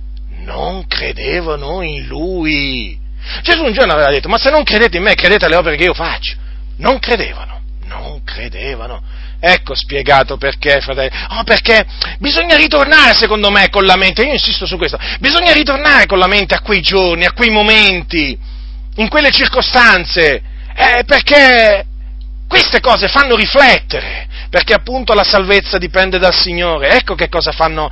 non 0.45 0.85
credevano 0.87 1.81
in 1.81 2.05
lui. 2.05 2.97
Gesù 3.41 3.63
un 3.63 3.73
giorno 3.73 3.93
aveva 3.93 4.11
detto, 4.11 4.29
ma 4.29 4.37
se 4.37 4.51
non 4.51 4.63
credete 4.63 4.97
in 4.97 5.03
me, 5.03 5.15
credete 5.15 5.45
alle 5.45 5.55
opere 5.55 5.75
che 5.75 5.83
io 5.83 5.93
faccio. 5.93 6.35
Non 6.77 6.99
credevano, 6.99 7.61
non 7.85 8.23
credevano. 8.23 9.01
Ecco 9.47 9.75
spiegato 9.75 10.37
perché, 10.37 10.81
fratelli. 10.81 11.11
Oh, 11.29 11.43
perché 11.43 11.85
bisogna 12.17 12.55
ritornare, 12.55 13.13
secondo 13.13 13.51
me, 13.51 13.69
con 13.69 13.85
la 13.85 13.95
mente, 13.95 14.23
io 14.23 14.31
insisto 14.33 14.65
su 14.65 14.75
questo, 14.75 14.97
bisogna 15.19 15.53
ritornare 15.53 16.07
con 16.07 16.17
la 16.17 16.25
mente 16.25 16.55
a 16.55 16.61
quei 16.61 16.81
giorni, 16.81 17.25
a 17.25 17.31
quei 17.31 17.51
momenti, 17.51 18.35
in 18.95 19.07
quelle 19.07 19.29
circostanze, 19.29 20.41
eh, 20.75 21.03
perché 21.05 21.85
queste 22.47 22.79
cose 22.79 23.07
fanno 23.07 23.35
riflettere, 23.35 24.27
perché 24.49 24.73
appunto 24.73 25.13
la 25.13 25.23
salvezza 25.23 25.77
dipende 25.77 26.17
dal 26.17 26.33
Signore. 26.33 26.89
Ecco 26.97 27.13
che 27.13 27.29
cosa 27.29 27.51
fanno, 27.51 27.87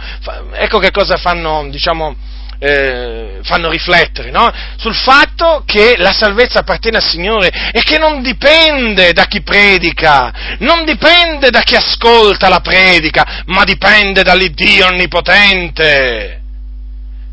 ecco 0.54 0.80
che 0.80 0.89
cosa 0.89 1.18
fanno 1.18 1.68
diciamo, 1.70 2.16
eh, 2.60 3.39
fanno 3.43 3.70
riflettere 3.70 4.32
no? 4.32 4.51
sul 4.78 4.95
fatto 4.95 5.64
che 5.66 5.95
la 5.97 6.12
salvezza 6.12 6.60
appartiene 6.60 6.97
al 6.97 7.04
Signore 7.04 7.72
e 7.72 7.82
che 7.82 7.97
non 7.97 8.22
dipende 8.22 9.14
da 9.14 9.26
chi 9.26 9.41
predica, 9.41 10.58
non 10.60 10.86
dipende 10.86 11.49
da 11.49 11.62
chi 11.62 11.76
ascolta 11.76 12.49
la 12.49 12.60
predica, 12.60 13.43
ma 13.45 13.64
dipende 13.64 14.24
dall'Iddio 14.24 14.88
onnipotente. 14.88 16.41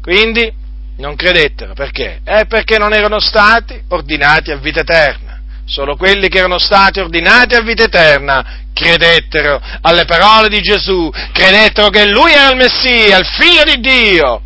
Quindi 0.03 0.53
non 0.99 1.17
credettero, 1.17 1.75
perché? 1.75 2.21
Eh, 2.25 2.47
perché 2.47 2.79
non 2.79 2.93
erano 2.93 3.21
stati 3.21 3.81
ordinati 3.89 4.51
a 4.51 4.57
vita 4.57 4.81
eterna. 4.81 5.41
Solo 5.65 5.97
quelli 5.97 6.29
che 6.29 6.39
erano 6.39 6.59
stati 6.59 7.01
ordinati 7.01 7.55
a 7.55 7.63
vita 7.63 7.85
eterna 7.85 8.67
credettero 8.73 9.61
alle 9.83 10.05
parole 10.05 10.49
di 10.49 10.61
Gesù, 10.61 11.11
credettero 11.33 11.91
che 11.91 12.07
Lui 12.07 12.33
era 12.33 12.51
il 12.51 12.57
Messia, 12.57 13.19
il 13.19 13.27
Figlio 13.27 13.65
di 13.65 13.81
Dio 13.81 14.43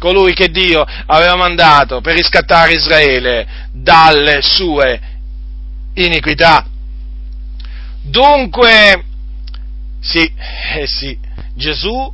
colui 0.00 0.32
che 0.32 0.48
Dio 0.50 0.84
aveva 1.06 1.36
mandato 1.36 2.00
per 2.00 2.16
riscattare 2.16 2.72
Israele 2.72 3.46
dalle 3.70 4.40
sue 4.40 5.00
iniquità. 5.94 6.66
Dunque, 8.02 9.04
sì, 10.00 10.32
eh 10.74 10.86
sì, 10.86 11.16
Gesù, 11.54 12.12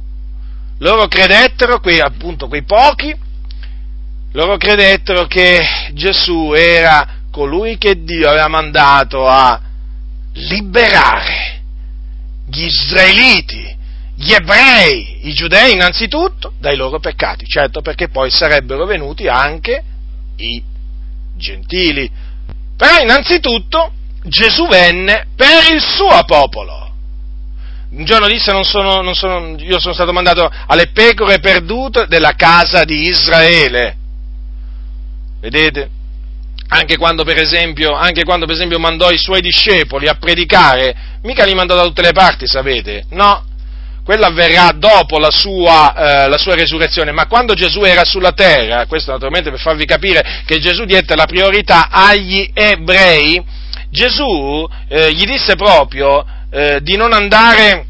loro 0.79 1.07
credettero, 1.07 1.79
quei, 1.79 2.01
appunto 2.01 2.49
quei 2.49 2.65
pochi, 2.65 3.15
loro 4.33 4.57
credettero 4.57 5.27
che 5.27 5.61
Gesù 5.93 6.53
era 6.55 7.15
colui 7.31 7.79
che 7.79 8.03
Dio 8.03 8.29
aveva 8.29 8.49
mandato 8.49 9.27
a 9.27 9.61
liberare 10.33 11.63
gli 12.49 12.65
israeliti 12.65 13.76
gli 14.19 14.33
ebrei, 14.33 15.29
i 15.29 15.35
giudei 15.35 15.73
innanzitutto, 15.73 16.55
dai 16.59 16.75
loro 16.75 16.99
peccati, 16.99 17.45
certo 17.47 17.83
perché 17.83 18.09
poi 18.09 18.31
sarebbero 18.31 18.87
venuti 18.87 19.29
anche 19.29 19.83
i 20.37 20.63
gentili. 21.37 22.11
Però 22.77 22.99
innanzitutto 22.99 23.93
Gesù 24.23 24.67
venne 24.69 25.27
per 25.37 25.73
il 25.73 25.81
suo 25.81 26.25
popolo. 26.25 26.85
Un 27.91 28.05
giorno 28.05 28.27
disse, 28.27 28.53
non 28.53 28.65
sono, 28.65 29.01
non 29.01 29.15
sono, 29.15 29.55
io 29.59 29.79
sono 29.79 29.95
stato 29.95 30.13
mandato 30.13 30.51
alle 30.67 30.89
pecore 30.89 31.39
perdute 31.39 32.07
della 32.09 32.33
casa 32.33 32.85
di 32.85 33.09
Israele. 33.09 33.97
Vedete? 35.41 35.91
Anche 36.69 36.97
quando, 36.97 37.25
esempio, 37.27 37.93
anche 37.93 38.25
quando 38.25 38.45
per 38.45 38.55
esempio 38.55 38.79
mandò 38.79 39.11
i 39.11 39.19
suoi 39.19 39.41
discepoli 39.41 40.09
a 40.09 40.15
predicare, 40.15 41.19
mica 41.23 41.45
li 41.45 41.55
mandò 41.55 41.77
da 41.77 41.83
tutte 41.83 42.03
le 42.03 42.13
parti, 42.13 42.47
sapete? 42.47 43.05
No, 43.11 43.46
quello 44.07 44.25
avverrà 44.25 44.71
dopo 44.73 45.19
la 45.19 45.33
sua, 45.33 45.93
eh, 46.25 46.29
la 46.29 46.39
sua, 46.39 46.55
resurrezione, 46.55 47.11
ma 47.11 47.27
quando 47.27 47.55
Gesù 47.55 47.83
era 47.83 48.05
sulla 48.05 48.31
terra, 48.31 48.87
questo 48.87 49.11
naturalmente 49.11 49.51
per 49.51 49.59
farvi 49.59 49.85
capire 49.85 50.45
che 50.47 50.61
Gesù 50.61 50.85
diede 50.85 51.17
la 51.17 51.27
priorità 51.27 51.89
agli 51.91 52.49
ebrei, 52.55 53.45
Gesù 53.91 54.65
eh, 54.89 55.13
gli 55.13 55.25
disse 55.25 55.57
proprio 55.57 56.25
eh, 56.53 56.79
di 56.83 56.97
non 56.97 57.13
andare 57.13 57.87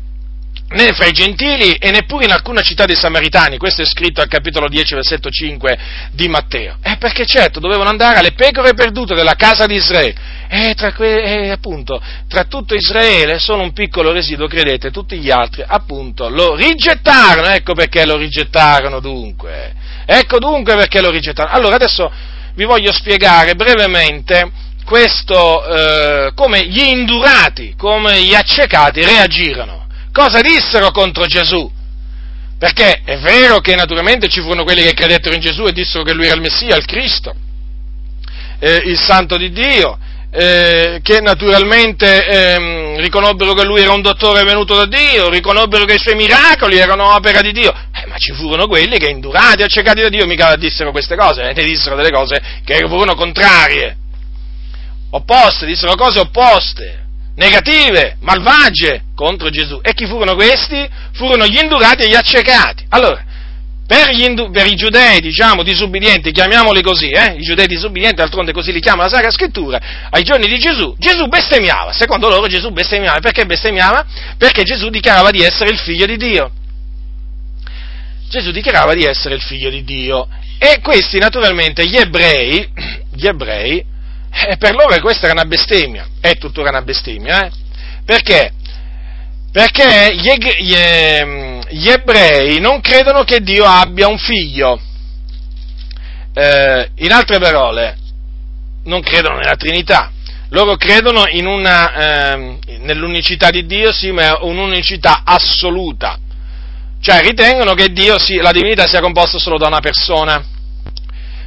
né 0.69 0.93
fra 0.95 1.07
i 1.07 1.13
gentili 1.13 1.75
e 1.75 1.91
neppure 1.91 2.25
in 2.25 2.33
alcuna 2.33 2.61
città 2.61 2.87
dei 2.87 2.97
Samaritani, 2.97 3.57
questo 3.57 3.83
è 3.83 3.87
scritto 3.87 4.21
al 4.21 4.29
capitolo 4.29 4.69
10, 4.69 4.95
versetto 4.95 5.31
5 5.31 5.79
di 6.11 6.27
Matteo. 6.29 6.79
Eh, 6.83 6.97
perché 6.97 7.25
certo, 7.25 7.61
dovevano 7.61 7.89
andare 7.89 8.19
alle 8.19 8.33
pecore 8.33 8.75
perdute 8.75 9.15
della 9.15 9.35
casa 9.35 9.67
di 9.67 9.77
Israele. 9.77 10.35
E 10.49 10.75
tra, 10.75 10.93
que- 10.93 11.23
e 11.23 11.51
appunto, 11.51 12.01
tra 12.29 12.45
tutto 12.45 12.75
Israele, 12.75 13.39
solo 13.39 13.63
un 13.63 13.73
piccolo 13.73 14.13
residuo, 14.13 14.49
credete, 14.49 14.91
tutti 14.91 15.19
gli 15.19 15.31
altri, 15.31 15.65
appunto, 15.67 16.29
lo 16.29 16.55
rigettarono. 16.57 17.49
Ecco 17.49 17.75
perché 17.75 18.05
lo 18.05 18.17
rigettarono 18.17 19.01
dunque. 19.01 19.75
Ecco 20.05 20.39
dunque 20.39 20.75
perché 20.75 21.01
lo 21.01 21.11
rigettarono. 21.11 21.55
Allora, 21.55 21.77
adesso 21.77 22.11
vi 22.55 22.65
voglio 22.65 22.93
spiegare 22.93 23.55
brevemente 23.55 24.51
questo, 24.85 25.67
eh, 25.67 26.33
come 26.35 26.65
gli 26.67 26.81
indurati, 26.81 27.75
come 27.77 28.23
gli 28.23 28.35
accecati 28.35 29.05
reagirono 29.05 29.86
cosa 30.17 30.41
dissero 30.41 30.91
contro 30.93 31.27
Gesù. 31.27 31.71
Perché 32.59 33.03
è 33.05 33.19
vero 33.19 33.59
che 33.61 33.75
naturalmente 33.75 34.29
ci 34.29 34.41
furono 34.41 34.65
quelli 34.65 34.81
che 34.81 34.95
credettero 34.95 35.35
in 35.35 35.43
Gesù 35.43 35.67
e 35.67 35.73
dissero 35.73 36.05
che 36.05 36.15
lui 36.15 36.25
era 36.25 36.37
il 36.37 36.41
Messia, 36.41 36.75
il 36.75 36.87
Cristo, 36.87 37.35
eh, 38.59 38.81
il 38.87 38.99
Santo 38.99 39.37
di 39.37 39.51
Dio, 39.53 39.99
eh, 40.31 41.01
che 41.03 41.21
naturalmente 41.21 42.27
eh, 42.27 43.01
riconobbero 43.01 43.53
che 43.53 43.67
lui 43.67 43.83
era 43.83 43.93
un 43.93 44.01
dottore 44.01 44.43
venuto 44.45 44.75
da 44.75 44.87
Dio, 44.87 45.29
riconobbero 45.29 45.85
che 45.85 45.97
i 45.97 45.99
suoi 45.99 46.15
miracoli 46.15 46.79
erano 46.79 47.15
opera 47.15 47.43
di 47.43 47.53
Dio, 47.53 47.71
eh, 47.71 48.07
ma 48.07 48.17
ci 48.17 48.33
furono 48.33 48.67
quelli 48.67 48.97
che 48.97 49.11
indurati, 49.11 49.63
accecati 49.63 50.01
da 50.01 50.09
Dio, 50.09 50.25
mica 50.25 50.57
dissero 50.57 50.93
queste 50.93 51.15
cose, 51.15 51.51
eh, 51.51 51.53
ne 51.53 51.63
dissero 51.63 51.95
delle 51.95 52.11
cose 52.11 52.41
che 52.65 52.79
furono 52.89 53.15
contrarie, 53.15 53.99
opposte, 55.11 55.67
dissero 55.67 55.95
cose 55.95 56.21
opposte 56.21 57.05
negative, 57.37 58.17
malvagie 58.21 59.05
contro 59.15 59.49
Gesù. 59.51 59.79
E 59.83 59.95
chi 59.95 60.07
furono 60.07 60.35
questi? 60.35 60.87
Furono 61.13 61.47
gli 61.47 61.59
indurati 61.59 62.03
e 62.05 62.09
gli 62.09 62.15
accecati. 62.15 62.85
Allora, 62.91 63.25
per, 63.87 64.11
indu- 64.11 64.51
per, 64.51 64.67
i 64.67 64.75
giudei, 64.75 65.21
diciamo, 65.21 65.63
disubbidienti, 65.63 66.33
chiamiamoli 66.33 66.83
così, 66.83 67.09
eh? 67.11 67.37
i 67.39 67.43
giudei 67.43 67.67
disubbidienti, 67.67 68.17
d'altronde 68.17 68.53
così 68.53 68.73
li 68.73 68.81
chiama 68.81 69.05
la 69.05 69.09
Sacra 69.09 69.31
Scrittura, 69.31 69.81
ai 70.11 70.25
giorni 70.25 70.49
di 70.49 70.59
Gesù, 70.59 70.95
Gesù 70.99 71.29
bestemmiava, 71.29 71.93
secondo 71.93 72.29
loro 72.29 72.49
Gesù 72.49 72.71
bestemmiava, 72.71 73.21
perché 73.21 73.47
bestemmiava? 73.47 74.05
Perché 74.37 74.65
Gesù 74.65 74.89
dichiarava 74.89 75.31
di 75.31 75.43
essere 75.43 75.71
il 75.71 75.79
figlio 75.79 76.07
di 76.07 76.17
Dio. 76.17 76.51
Gesù 78.29 78.51
dichiarava 78.51 78.93
di 78.93 79.05
essere 79.05 79.37
il 79.37 79.41
figlio 79.41 79.71
di 79.71 79.85
Dio. 79.85 80.27
E 80.59 80.81
questi, 80.83 81.19
naturalmente, 81.19 81.87
gli 81.87 81.97
ebrei, 81.97 82.69
gli 83.15 83.27
ebrei, 83.27 83.85
eh, 84.45 84.57
per 84.59 84.75
loro 84.75 84.99
questa 85.01 85.25
era 85.25 85.33
una 85.33 85.47
bestemmia, 85.47 86.07
è 86.21 86.37
tuttora 86.37 86.69
una 86.69 86.83
bestemmia, 86.83 87.47
eh? 87.47 87.51
Perché? 88.05 88.53
Perché 89.51 90.15
gli, 90.15 90.31
gli, 90.61 90.75
ehm, 90.75 91.67
gli, 91.71 91.89
ebrei 91.89 92.61
non 92.61 92.81
credono 92.83 93.25
che 93.25 93.41
Dio 93.41 93.65
abbia 93.65 94.07
un 94.07 94.19
figlio. 94.19 94.79
Eh, 96.35 96.91
in 96.97 97.13
altre 97.13 97.39
parole, 97.39 97.97
non 98.85 99.01
credono 99.01 99.39
nella 99.39 99.57
Trinità. 99.57 100.13
Loro 100.51 100.77
credono 100.77 101.25
una, 101.33 102.35
eh, 102.35 102.59
nell'unicità 102.81 103.51
di 103.51 103.65
Dio, 103.65 103.93
sì, 103.93 104.13
ma 104.13 104.37
è 104.37 104.39
un'unicità 104.43 105.23
assoluta. 105.25 106.19
Cioè 107.01 107.23
ritengono 107.23 107.73
che 107.73 107.89
Dio, 107.93 108.19
sì, 108.19 108.37
la 108.37 108.53
divinità 108.53 108.87
sia 108.87 109.01
composta 109.01 109.39
solo 109.39 109.57
da 109.57 109.67
una 109.67 109.81
persona 109.81 110.45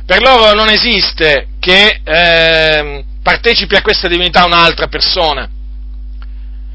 per 0.09 0.23
loro 0.23 0.55
non 0.55 0.69
esiste 0.69 1.49
che 1.59 2.01
eh, 2.03 3.03
partecipi 3.21 3.75
a 3.75 3.83
questa 3.83 4.07
divinità 4.07 4.43
un'altra 4.43 4.87
persona. 4.87 5.47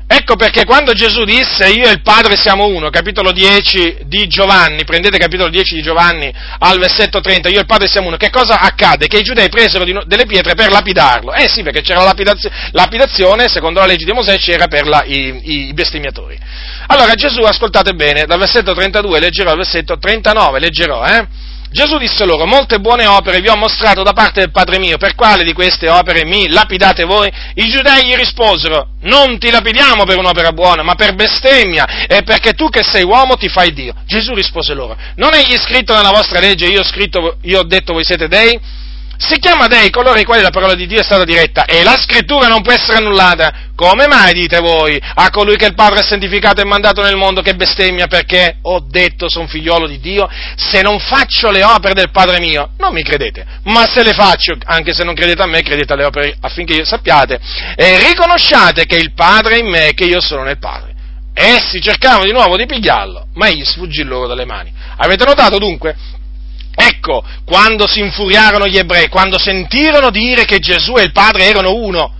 Ecco 0.07 0.37
perché 0.37 0.64
quando 0.64 0.93
Gesù 0.93 1.24
disse 1.24 1.68
io 1.70 1.89
e 1.89 1.91
il 1.91 2.03
Padre 2.03 2.37
siamo 2.37 2.66
uno, 2.66 2.91
capitolo 2.91 3.32
10 3.32 4.03
di 4.07 4.28
Giovanni, 4.28 4.85
prendete 4.85 5.18
capitolo 5.18 5.49
10 5.49 5.74
di 5.74 5.82
Giovanni 5.82 6.32
al 6.61 6.78
versetto 6.78 7.20
30, 7.20 7.49
io 7.49 7.57
e 7.57 7.61
il 7.62 7.66
Padre 7.66 7.89
siamo 7.89 8.07
uno, 8.07 8.16
che 8.16 8.30
cosa 8.30 8.61
accade? 8.61 9.09
Che 9.09 9.18
i 9.18 9.24
giudei 9.24 9.49
presero 9.49 9.85
delle 10.05 10.26
pietre 10.26 10.55
per 10.55 10.70
lapidarlo. 10.70 11.32
Eh 11.32 11.49
sì, 11.49 11.64
perché 11.64 11.80
c'era 11.80 12.05
lapidazio, 12.05 12.49
lapidazione, 12.70 13.49
secondo 13.49 13.80
la 13.80 13.87
legge 13.87 14.05
di 14.05 14.12
Mosè, 14.12 14.39
c'era 14.39 14.68
per 14.68 14.87
la, 14.87 15.03
i, 15.05 15.41
i 15.43 15.72
bestemmiatori. 15.72 16.39
Allora 16.87 17.14
Gesù, 17.14 17.41
ascoltate 17.41 17.95
bene, 17.95 18.26
dal 18.26 18.39
versetto 18.39 18.74
32 18.74 19.18
leggerò 19.18 19.51
al 19.51 19.57
versetto 19.57 19.99
39, 19.99 20.61
leggerò, 20.61 21.05
eh? 21.05 21.53
Gesù 21.75 21.99
disse 21.99 22.25
loro, 22.25 22.47
molte 22.47 22.79
buone 22.79 23.05
opere 23.05 23.41
vi 23.41 23.49
ho 23.49 23.57
mostrato 23.57 24.05
da 24.05 24.12
parte 24.12 24.39
del 24.39 24.53
Padre 24.53 24.79
mio, 24.79 24.97
per 24.97 25.16
quale 25.16 25.43
di 25.43 25.53
queste 25.53 25.91
opere 25.91 26.25
mi 26.25 26.49
lapidate 26.49 27.03
voi? 27.03 27.29
I 27.55 27.68
giudei 27.68 28.07
gli 28.07 28.14
risposero, 28.14 28.91
non 29.01 29.41
ti 29.41 29.51
lapidiamo 29.51 30.05
per 30.05 30.16
un'opera 30.16 30.53
buona, 30.53 30.85
ma 30.85 30.95
per 30.95 31.16
bestemmia, 31.16 32.07
e 32.07 32.22
perché 32.22 32.53
tu 32.53 32.68
che 32.68 32.85
sei 32.85 33.03
uomo 33.03 33.35
ti 33.35 33.49
fai 33.49 33.72
Dio. 33.72 33.93
Gesù 34.07 34.35
rispose 34.35 34.72
loro, 34.72 34.97
non 35.16 35.35
è 35.35 35.43
gli 35.43 35.57
scritto 35.57 35.93
nella 35.97 36.12
vostra 36.12 36.39
legge, 36.39 36.66
io 36.66 36.79
ho, 36.79 36.85
scritto, 36.85 37.39
io 37.43 37.59
ho 37.59 37.64
detto 37.64 37.93
voi 37.93 38.05
siete 38.05 38.29
dei? 38.29 38.57
Si 39.27 39.39
chiama 39.39 39.68
dei 39.68 39.89
coloro 39.89 40.18
ai 40.18 40.25
quali 40.25 40.43
la 40.43 40.51
parola 40.51 40.75
di 40.75 40.87
Dio 40.87 41.01
è 41.01 41.03
stata 41.03 41.25
diretta 41.25 41.64
e 41.64 41.83
la 41.83 41.97
scrittura 41.97 42.47
non 42.47 42.61
può 42.61 42.72
essere 42.72 42.99
annullata. 42.99 43.72
Come 43.75 44.07
mai 44.07 44.35
dite 44.35 44.59
voi 44.59 45.01
a 45.01 45.31
colui 45.31 45.57
che 45.57 45.64
il 45.64 45.75
Padre 45.75 46.01
ha 46.01 46.03
santificato 46.03 46.61
e 46.61 46.66
mandato 46.66 47.01
nel 47.01 47.16
mondo 47.16 47.41
che 47.41 47.55
bestemmia 47.55 48.07
perché 48.07 48.59
ho 48.61 48.85
detto 48.87 49.31
sono 49.31 49.47
figliolo 49.47 49.87
di 49.87 49.99
Dio? 49.99 50.29
Se 50.57 50.83
non 50.83 50.99
faccio 50.99 51.51
le 51.51 51.64
opere 51.64 51.95
del 51.95 52.11
Padre 52.11 52.39
mio, 52.39 52.72
non 52.77 52.93
mi 52.93 53.03
credete, 53.03 53.47
ma 53.64 53.87
se 53.87 54.03
le 54.03 54.12
faccio, 54.12 54.59
anche 54.66 54.93
se 54.93 55.05
non 55.05 55.14
credete 55.14 55.41
a 55.41 55.47
me, 55.47 55.62
credete 55.62 55.95
alle 55.95 56.05
opere 56.05 56.37
affinché 56.41 56.85
sappiate 56.85 57.41
e 57.77 58.07
riconosciate 58.07 58.85
che 58.85 58.97
il 58.97 59.14
Padre 59.14 59.57
è 59.57 59.59
in 59.61 59.70
me 59.70 59.89
e 59.89 59.95
che 59.95 60.05
io 60.05 60.20
sono 60.20 60.43
nel 60.43 60.59
Padre. 60.59 60.93
Essi 61.33 61.81
cercavano 61.81 62.25
di 62.25 62.33
nuovo 62.33 62.59
di 62.59 62.66
pigliarlo, 62.66 63.29
ma 63.35 63.49
egli 63.49 63.64
sfuggì 63.64 64.03
loro 64.03 64.27
dalle 64.27 64.45
mani. 64.45 64.70
Avete 64.97 65.25
notato 65.25 65.59
dunque 65.59 65.97
Ecco, 66.75 67.25
quando 67.45 67.87
si 67.87 68.01
infuriarono 68.01 68.66
gli 68.66 68.79
ebrei, 68.79 69.09
quando 69.09 69.39
sentirono 69.39 70.11
dire 70.11 70.45
che 70.45 70.59
Gesù 70.59 70.95
e 70.97 71.03
il 71.03 71.12
Padre 71.12 71.45
erano 71.45 71.75
uno, 71.75 72.12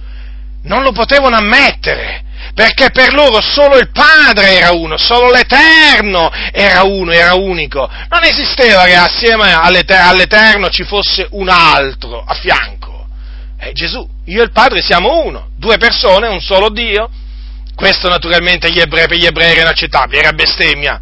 non 0.62 0.82
lo 0.82 0.92
potevano 0.92 1.36
ammettere, 1.36 2.22
perché 2.55 2.90
per 2.90 3.12
loro 3.12 3.40
solo 3.40 3.76
il 3.76 3.90
Padre 3.90 4.59
era 4.59 4.70
uno, 4.70 4.96
solo 4.96 5.30
l'Eterno 5.30 6.30
era 6.52 6.84
uno, 6.84 7.11
era 7.11 7.34
unico. 7.34 7.90
Non 8.09 8.22
esisteva 8.22 8.84
che 8.84 8.94
assieme 8.94 9.52
all'Eterno 9.52 10.68
ci 10.70 10.84
fosse 10.84 11.26
un 11.30 11.48
altro 11.48 12.22
a 12.24 12.34
fianco. 12.34 13.07
È 13.59 13.72
Gesù, 13.72 14.09
io 14.26 14.40
e 14.40 14.44
il 14.44 14.52
Padre 14.52 14.82
siamo 14.82 15.24
uno, 15.24 15.48
due 15.57 15.78
persone, 15.78 16.28
un 16.28 16.40
solo 16.40 16.68
Dio. 16.68 17.11
Questo 17.74 18.09
naturalmente 18.09 18.70
gli 18.70 18.78
ebrei, 18.78 19.09
per 19.09 19.16
gli 19.16 19.26
ebrei 19.26 19.50
era 19.50 19.62
inaccettabile, 19.62 20.20
era 20.20 20.32
bestemmia. 20.32 21.00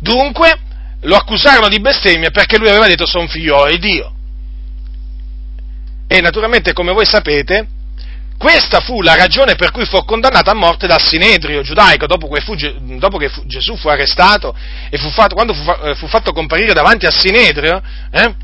Dunque, 0.00 0.60
lo 1.02 1.16
accusarono 1.16 1.68
di 1.68 1.80
bestemmia 1.80 2.30
perché 2.30 2.58
lui 2.58 2.68
aveva 2.68 2.86
detto 2.86 3.06
sono 3.06 3.28
figliolo 3.28 3.70
di 3.70 3.78
Dio. 3.78 4.12
E 6.08 6.20
naturalmente, 6.20 6.72
come 6.72 6.92
voi 6.92 7.04
sapete, 7.04 7.68
questa 8.38 8.80
fu 8.80 9.02
la 9.02 9.16
ragione 9.16 9.56
per 9.56 9.72
cui 9.72 9.84
fu 9.84 10.02
condannato 10.04 10.50
a 10.50 10.54
morte 10.54 10.86
dal 10.86 11.04
Sinedrio 11.04 11.62
giudaico, 11.62 12.06
dopo 12.06 12.28
che, 12.28 12.40
fu, 12.40 12.54
dopo 12.98 13.18
che 13.18 13.28
fu, 13.28 13.44
Gesù 13.46 13.76
fu 13.76 13.88
arrestato 13.88 14.54
e 14.88 14.96
fu 14.96 15.10
fatto, 15.10 15.34
quando 15.34 15.52
fu, 15.52 15.70
eh, 15.70 15.94
fu, 15.96 16.06
fatto 16.06 16.32
comparire 16.32 16.72
davanti 16.72 17.04
al 17.04 17.12
Sinedrio, 17.12 17.82
eh, 18.10 18.34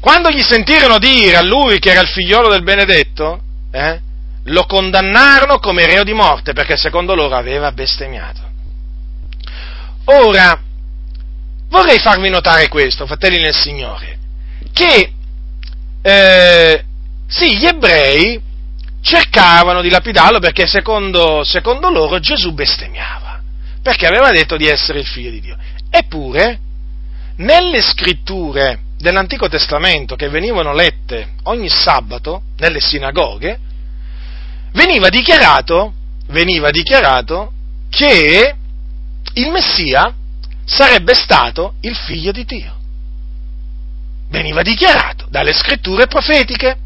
quando 0.00 0.28
gli 0.30 0.42
sentirono 0.42 0.98
dire 0.98 1.36
a 1.36 1.42
lui 1.42 1.78
che 1.78 1.90
era 1.90 2.00
il 2.00 2.08
figliolo 2.08 2.48
del 2.48 2.62
benedetto, 2.62 3.40
eh, 3.70 4.00
lo 4.44 4.64
condannarono 4.66 5.58
come 5.58 5.86
reo 5.86 6.02
di 6.02 6.12
morte 6.12 6.52
perché 6.52 6.76
secondo 6.76 7.14
loro 7.14 7.36
aveva 7.36 7.70
bestemmiato. 7.72 8.40
Ora, 10.06 10.60
vorrei 11.68 11.98
farvi 11.98 12.28
notare 12.28 12.68
questo, 12.68 13.06
fratelli 13.06 13.40
nel 13.40 13.54
Signore, 13.54 14.18
che 14.72 15.12
eh, 16.02 16.84
sì, 17.26 17.56
gli 17.56 17.66
ebrei 17.66 18.40
cercavano 19.00 19.80
di 19.80 19.90
lapidarlo 19.90 20.38
perché 20.38 20.66
secondo, 20.66 21.42
secondo 21.44 21.90
loro 21.90 22.18
Gesù 22.18 22.52
bestemmiava, 22.52 23.40
perché 23.82 24.06
aveva 24.06 24.30
detto 24.30 24.56
di 24.56 24.66
essere 24.66 25.00
il 25.00 25.06
figlio 25.06 25.30
di 25.30 25.40
Dio. 25.40 25.56
Eppure, 25.90 26.58
nelle 27.36 27.80
scritture 27.80 28.80
dell'Antico 28.98 29.48
Testamento 29.48 30.16
che 30.16 30.28
venivano 30.28 30.74
lette 30.74 31.34
ogni 31.44 31.68
sabato 31.68 32.42
nelle 32.58 32.80
sinagoghe, 32.80 33.58
veniva 34.72 35.08
dichiarato, 35.08 35.92
veniva 36.28 36.70
dichiarato 36.70 37.52
che 37.88 38.54
il 39.34 39.50
Messia 39.50 40.12
sarebbe 40.68 41.14
stato 41.14 41.74
il 41.80 41.96
figlio 41.96 42.30
di 42.30 42.44
Dio. 42.44 42.76
Veniva 44.28 44.60
dichiarato 44.60 45.26
dalle 45.30 45.52
scritture 45.52 46.06
profetiche. 46.06 46.76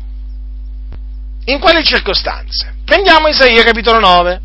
In 1.46 1.58
quali 1.58 1.84
circostanze? 1.84 2.74
Prendiamo 2.84 3.26
Isaia 3.26 3.64
capitolo 3.64 3.98
9. 3.98 4.40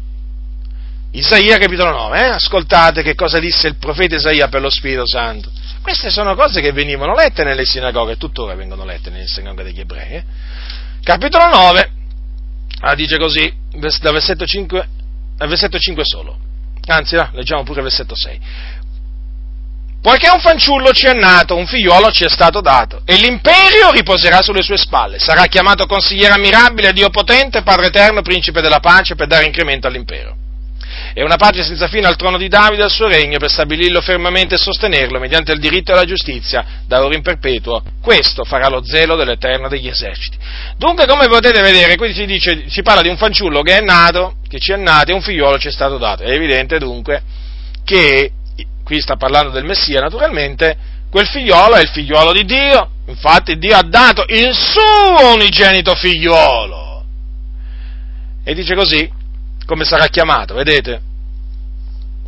Isaia 1.11 1.57
capitolo 1.59 1.91
9, 1.91 2.19
eh? 2.19 2.29
ascoltate 2.29 3.03
che 3.03 3.13
cosa 3.13 3.39
disse 3.39 3.67
il 3.67 3.75
profeta 3.75 4.15
Isaia 4.15 4.47
per 4.47 4.61
lo 4.61 4.69
Spirito 4.71 5.07
Santo. 5.07 5.51
Queste 5.81 6.09
sono 6.09 6.35
cose 6.35 6.59
che 6.59 6.71
venivano 6.71 7.13
lette 7.13 7.43
nelle 7.43 7.63
sinagoghe, 7.63 8.17
tuttora 8.17 8.55
vengono 8.55 8.83
lette 8.83 9.11
nelle 9.11 9.27
sinagoghe 9.27 9.63
degli 9.63 9.79
ebrei. 9.79 10.13
Eh? 10.15 10.23
Capitolo 11.03 11.47
9, 11.47 11.91
ah, 12.81 12.95
dice 12.95 13.17
così, 13.17 13.51
dal 13.71 14.11
versetto 14.11 14.45
5, 14.45 14.87
al 15.37 15.47
versetto 15.47 15.77
5 15.77 16.03
solo. 16.03 16.37
Anzi, 16.87 17.15
no, 17.15 17.29
leggiamo 17.33 17.63
pure 17.63 17.79
il 17.79 17.85
versetto 17.85 18.15
6. 18.15 18.39
Poiché 20.07 20.29
un 20.29 20.39
fanciullo 20.39 20.93
ci 20.93 21.05
è 21.05 21.11
nato, 21.11 21.57
un 21.57 21.67
figliuolo 21.67 22.11
ci 22.11 22.23
è 22.23 22.29
stato 22.29 22.61
dato, 22.61 23.01
e 23.03 23.17
l'imperio 23.17 23.91
riposerà 23.91 24.41
sulle 24.41 24.61
sue 24.61 24.77
spalle. 24.77 25.19
Sarà 25.19 25.47
chiamato 25.47 25.85
consigliere 25.85 26.33
ammirabile, 26.33 26.93
Dio 26.93 27.09
potente, 27.09 27.61
Padre 27.61 27.87
eterno, 27.87 28.21
principe 28.21 28.61
della 28.61 28.79
pace, 28.79 29.15
per 29.15 29.27
dare 29.27 29.43
incremento 29.43 29.85
all'impero. 29.85 30.33
E 31.13 31.25
una 31.25 31.35
pace 31.35 31.61
senza 31.61 31.89
fine 31.89 32.07
al 32.07 32.15
trono 32.15 32.37
di 32.37 32.47
Davide 32.47 32.83
e 32.83 32.85
al 32.85 32.89
suo 32.89 33.09
regno, 33.09 33.37
per 33.37 33.49
stabilirlo 33.49 33.99
fermamente 33.99 34.55
e 34.55 34.57
sostenerlo 34.57 35.19
mediante 35.19 35.51
il 35.51 35.59
diritto 35.59 35.91
e 35.91 35.95
la 35.95 36.05
giustizia, 36.05 36.65
da 36.87 37.03
ora 37.03 37.13
in 37.13 37.21
perpetuo. 37.21 37.83
Questo 38.01 38.45
farà 38.45 38.69
lo 38.69 38.85
zelo 38.85 39.17
dell'Eterno 39.17 39.67
degli 39.67 39.89
eserciti. 39.89 40.37
Dunque, 40.77 41.05
come 41.05 41.27
potete 41.27 41.59
vedere, 41.59 41.97
qui 41.97 42.13
si, 42.13 42.25
dice, 42.25 42.69
si 42.69 42.81
parla 42.81 43.01
di 43.01 43.09
un 43.09 43.17
fanciullo 43.17 43.61
che 43.61 43.75
è 43.75 43.81
nato, 43.81 44.35
che 44.47 44.57
ci 44.59 44.71
è 44.71 44.77
nato, 44.77 45.11
e 45.11 45.15
un 45.15 45.21
figliuolo 45.21 45.59
ci 45.59 45.67
è 45.67 45.71
stato 45.71 45.97
dato. 45.97 46.23
È 46.23 46.31
evidente 46.31 46.77
dunque 46.79 47.21
che 47.83 48.31
qui 48.87 49.01
sta 49.01 49.17
parlando 49.17 49.49
del 49.49 49.65
Messia 49.65 49.99
naturalmente, 49.99 50.77
quel 51.09 51.27
figliolo 51.27 51.75
è 51.75 51.81
il 51.81 51.89
figliolo 51.89 52.31
di 52.31 52.45
Dio, 52.45 52.89
infatti 53.07 53.57
Dio 53.57 53.75
ha 53.75 53.83
dato 53.83 54.23
il 54.29 54.53
suo 54.53 55.33
unigenito 55.33 55.93
figliolo. 55.93 57.03
E 58.45 58.53
dice 58.53 58.75
così, 58.75 59.11
come 59.65 59.83
sarà 59.83 60.07
chiamato, 60.07 60.53
vedete? 60.53 61.01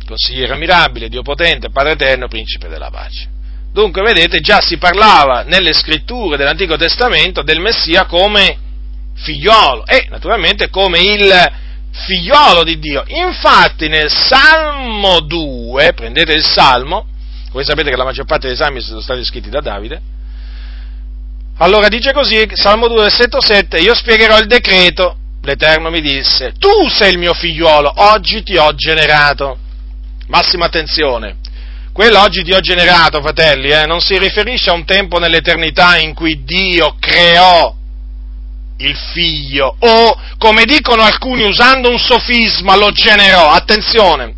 Consigliere 0.06 0.52
ammirabile, 0.52 1.08
Dio 1.08 1.22
potente, 1.22 1.70
Padre 1.70 1.92
eterno, 1.92 2.28
principe 2.28 2.68
della 2.68 2.90
pace. 2.90 3.26
Dunque, 3.72 4.02
vedete, 4.02 4.40
già 4.40 4.60
si 4.60 4.76
parlava 4.76 5.44
nelle 5.44 5.72
scritture 5.72 6.36
dell'Antico 6.36 6.76
Testamento 6.76 7.42
del 7.42 7.60
Messia 7.60 8.04
come 8.04 8.58
figliolo 9.14 9.86
e 9.86 10.08
naturalmente 10.10 10.68
come 10.68 10.98
il 10.98 11.52
figliolo 11.90 12.62
di 12.64 12.78
Dio. 12.78 13.04
Infatti 13.06 13.88
nel 13.88 14.10
Salmo 14.10 15.20
2, 15.20 15.92
prendete 15.92 16.32
il 16.32 16.44
Salmo, 16.44 17.06
voi 17.52 17.64
sapete 17.64 17.90
che 17.90 17.96
la 17.96 18.04
maggior 18.04 18.26
parte 18.26 18.46
dei 18.46 18.56
salmi 18.56 18.80
sono 18.80 19.00
stati 19.00 19.24
scritti 19.24 19.50
da 19.50 19.60
Davide, 19.60 20.00
allora 21.58 21.88
dice 21.88 22.12
così, 22.12 22.48
Salmo 22.54 22.88
2, 22.88 23.02
versetto 23.02 23.40
7, 23.40 23.78
io 23.78 23.94
spiegherò 23.94 24.38
il 24.38 24.46
decreto, 24.46 25.16
l'Eterno 25.42 25.90
mi 25.90 26.00
disse, 26.00 26.54
tu 26.58 26.88
sei 26.88 27.12
il 27.12 27.18
mio 27.18 27.34
figliolo, 27.34 27.92
oggi 27.96 28.42
ti 28.42 28.56
ho 28.56 28.74
generato. 28.74 29.58
Massima 30.28 30.66
attenzione, 30.66 31.36
quello 31.92 32.20
oggi 32.20 32.44
ti 32.44 32.52
ho 32.52 32.60
generato, 32.60 33.20
fratelli, 33.20 33.68
eh, 33.70 33.84
non 33.84 34.00
si 34.00 34.16
riferisce 34.16 34.70
a 34.70 34.74
un 34.74 34.86
tempo 34.86 35.18
nell'eternità 35.18 35.98
in 35.98 36.14
cui 36.14 36.44
Dio 36.44 36.96
creò 36.98 37.74
il 38.80 38.96
figlio, 39.12 39.76
o 39.78 40.20
come 40.38 40.64
dicono 40.64 41.02
alcuni 41.02 41.44
usando 41.44 41.90
un 41.90 41.98
sofisma, 41.98 42.76
lo 42.76 42.90
generò. 42.90 43.50
Attenzione, 43.50 44.34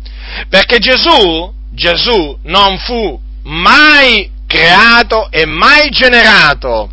perché 0.49 0.79
Gesù, 0.79 1.51
Gesù 1.71 2.37
non 2.43 2.77
fu 2.79 3.19
mai 3.43 4.29
creato 4.47 5.29
e 5.31 5.45
mai 5.45 5.89
generato 5.89 6.89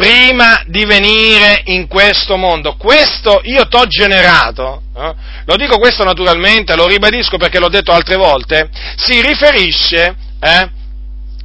prima 0.00 0.62
di 0.66 0.86
venire 0.86 1.60
in 1.66 1.86
questo 1.86 2.36
mondo. 2.36 2.74
Questo 2.76 3.40
io 3.44 3.68
t'ho 3.68 3.86
generato, 3.86 4.82
eh? 4.96 5.14
lo 5.44 5.56
dico 5.56 5.78
questo 5.78 6.04
naturalmente, 6.04 6.74
lo 6.74 6.86
ribadisco 6.86 7.36
perché 7.36 7.58
l'ho 7.58 7.68
detto 7.68 7.92
altre 7.92 8.16
volte, 8.16 8.70
si 8.96 9.20
riferisce, 9.20 10.16
eh? 10.40 10.70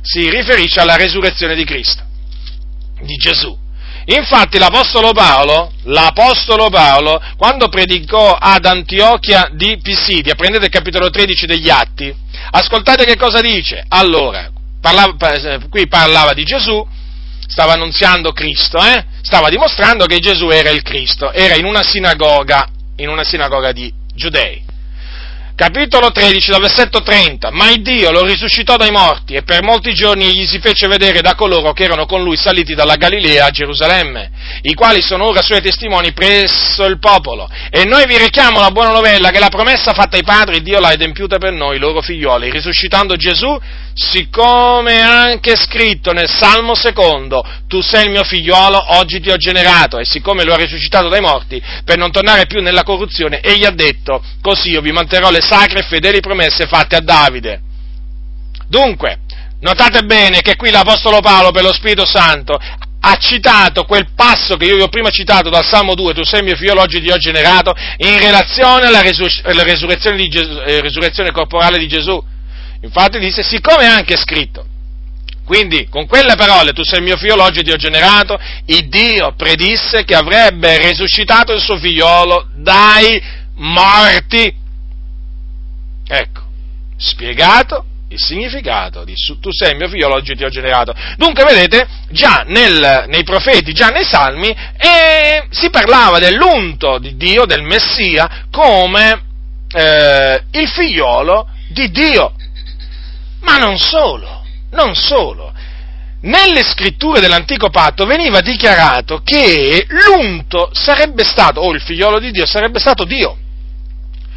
si 0.02 0.30
riferisce 0.30 0.80
alla 0.80 0.96
resurrezione 0.96 1.54
di 1.54 1.66
Cristo, 1.66 2.04
di 3.02 3.16
Gesù. 3.16 3.64
Infatti 4.08 4.60
l'Apostolo 4.60 5.14
Paolo, 5.14 5.72
l'Apostolo 5.84 6.70
Paolo, 6.70 7.20
quando 7.38 7.70
predicò 7.70 8.38
ad 8.40 8.66
Antiochia 8.66 9.50
di 9.52 9.80
Pisidia, 9.82 10.36
prendete 10.36 10.66
il 10.66 10.72
capitolo 10.72 11.10
13 11.10 11.48
degli 11.48 11.70
Atti, 11.70 12.16
ascoltate 12.52 13.06
che 13.06 13.18
cosa 13.18 13.42
dice. 13.42 13.84
Allora, 13.88 14.52
parlava, 14.80 15.16
qui 15.70 15.88
parlava 15.88 16.34
di 16.34 16.44
Gesù, 16.44 16.86
stava 17.48 17.74
annunziando 17.74 18.32
Cristo, 18.32 18.78
eh? 18.78 19.06
stava 19.22 19.50
dimostrando 19.50 20.06
che 20.06 20.20
Gesù 20.20 20.50
era 20.50 20.70
il 20.70 20.84
Cristo, 20.84 21.32
era 21.32 21.56
in 21.56 21.66
una 21.66 21.82
sinagoga, 21.82 22.68
in 22.98 23.10
una 23.10 23.24
sinagoga 23.24 23.72
di 23.72 23.92
giudei. 24.14 24.65
Capitolo 25.56 26.12
13, 26.12 26.52
dal 26.52 26.60
versetto 26.62 27.02
30, 27.02 27.50
ma 27.52 27.72
il 27.72 27.82
Dio 27.82 28.12
lo 28.12 28.26
risuscitò 28.26 28.76
dai 28.76 28.92
morti 28.92 29.36
e 29.36 29.44
per 29.44 29.64
molti 29.64 29.94
giorni 29.94 30.26
egli 30.26 30.46
si 30.46 30.60
fece 30.60 30.88
vedere 30.88 31.22
da 31.22 31.34
coloro 31.34 31.72
che 31.72 31.86
erano 31.86 32.06
con 32.06 32.22
lui 32.22 32.36
saliti 32.36 32.76
dalla 32.76 32.98
Galilea 32.98 33.46
a 33.46 33.50
Gerusalemme, 33.50 34.32
i 34.64 34.74
quali 34.74 35.02
sono 35.02 35.26
ora 35.26 35.42
suoi 35.42 35.62
testimoni 35.62 36.12
presso 36.12 36.84
il 36.84 37.00
popolo. 37.00 37.50
E 37.70 37.86
noi 37.86 38.06
vi 38.06 38.18
rechiamo 38.18 38.60
la 38.60 38.72
buona 38.72 38.92
novella 38.92 39.32
che 39.32 39.40
la 39.40 39.50
promessa 39.50 39.94
fatta 39.94 40.18
ai 40.18 40.24
padri 40.24 40.62
Dio 40.62 40.80
l'ha 40.80 40.90
adempiuta 40.90 41.38
per 41.38 41.54
noi, 41.54 41.80
loro 41.80 42.02
figlioli, 42.02 42.52
risuscitando 42.52 43.16
Gesù, 43.16 43.58
siccome 43.96 44.98
è 44.98 45.02
anche 45.02 45.56
scritto 45.56 46.12
nel 46.12 46.30
Salmo 46.30 46.76
secondo, 46.76 47.42
tu 47.68 47.80
sei 47.82 48.06
il 48.06 48.12
mio 48.12 48.24
figliolo, 48.24 48.98
oggi 48.98 49.22
ti 49.22 49.32
ho 49.32 49.38
generato, 49.38 49.98
e 49.98 50.06
siccome 50.06 50.44
lo 50.44 50.54
ha 50.54 50.58
risuscitato 50.58 51.08
dai 51.08 51.22
morti, 51.22 51.62
per 51.86 51.98
non 51.98 52.12
tornare 52.12 52.46
più 52.46 52.62
nella 52.62 52.84
corruzione, 52.84 53.40
egli 53.40 53.64
ha 53.64 53.72
detto, 53.72 54.22
così 54.42 54.72
io 54.72 54.82
vi 54.82 54.92
manterrò 54.92 55.32
le 55.32 55.42
sacre 55.42 55.80
e 55.80 55.84
fedeli 55.84 56.20
promesse 56.20 56.68
fatte 56.68 56.98
a 56.98 57.00
Davide. 57.00 57.62
Dunque, 58.68 59.20
notate 59.62 60.04
bene 60.04 60.42
che 60.42 60.58
qui 60.58 60.72
l'Apostolo 60.72 61.22
Paolo 61.22 61.52
per 61.52 61.64
lo 61.64 61.72
Spirito 61.72 62.06
Santo 62.06 62.60
ha 63.08 63.18
citato 63.18 63.86
quel 63.86 64.08
passo 64.16 64.58
che 64.58 64.66
io 64.66 64.76
vi 64.76 64.82
ho 64.82 64.90
prima 64.90 65.10
citato 65.10 65.50
dal 65.50 65.64
Salmo 65.64 65.94
2, 65.94 66.14
tu 66.14 66.24
sei 66.24 66.44
mio 66.44 66.56
figlio, 66.56 66.78
oggi 66.82 67.00
ti 67.00 67.12
ho 67.12 67.18
generato, 67.18 67.74
in 67.98 68.20
relazione 68.20 68.88
alla, 68.88 69.02
resur- 69.02 69.46
alla 69.46 69.64
resurrezione, 69.64 70.28
Gesù, 70.28 70.60
eh, 70.66 70.82
resurrezione 70.82 71.32
corporale 71.32 71.78
di 71.78 71.88
Gesù. 71.88 72.22
Infatti 72.86 73.18
dice, 73.18 73.42
siccome 73.42 73.84
è 73.84 73.88
anche 73.88 74.16
scritto, 74.16 74.64
quindi, 75.44 75.88
con 75.90 76.06
quelle 76.06 76.36
parole, 76.36 76.72
tu 76.72 76.84
sei 76.84 77.02
mio 77.02 77.18
figlio, 77.18 77.42
oggi 77.42 77.64
ti 77.64 77.72
ho 77.72 77.78
generato, 77.78 78.38
il 78.66 78.88
Dio 78.90 79.34
predisse 79.36 80.04
che 80.04 80.16
avrebbe 80.16 80.78
risuscitato 80.88 81.52
il 81.52 81.62
suo 81.62 81.78
figliolo 81.78 82.50
dai 82.56 83.22
morti. 83.56 84.54
Ecco, 86.08 86.42
spiegato 86.98 87.86
il 88.10 88.20
significato 88.20 89.04
di 89.04 89.14
tu 89.42 89.50
sei 89.52 89.76
mio 89.76 89.88
figlio, 89.88 90.14
oggi 90.14 90.36
ti 90.36 90.44
ho 90.44 90.50
generato. 90.50 90.94
Dunque, 91.18 91.44
vedete, 91.44 91.88
già 92.10 92.44
nel, 92.48 93.06
nei 93.08 93.24
profeti, 93.24 93.74
già 93.74 93.90
nei 93.90 94.06
salmi, 94.06 94.50
eh, 94.50 95.48
si 95.50 95.72
parlava 95.72 96.20
dell'unto 96.20 97.00
di 97.00 97.16
Dio, 97.18 97.46
del 97.46 97.64
Messia, 97.64 98.46
come 98.52 99.24
eh, 99.72 100.44
il 100.52 100.68
figliolo 100.68 101.50
di 101.70 101.90
Dio. 101.90 102.34
Ma 103.46 103.58
non 103.58 103.78
solo, 103.78 104.44
non 104.72 104.96
solo. 104.96 105.54
Nelle 106.22 106.64
scritture 106.64 107.22
dell'antico 107.22 107.70
patto 107.70 108.06
veniva 108.06 108.42
dichiarato 108.42 109.22
che 109.24 109.86
l'unto 109.88 110.70
sarebbe 110.74 111.24
stato, 111.24 111.62
o 111.62 111.72
il 111.72 111.82
figliolo 111.82 112.20
di 112.20 112.32
Dio, 112.32 112.46
sarebbe 112.46 112.80
stato 112.80 113.06
Dio 113.06 113.38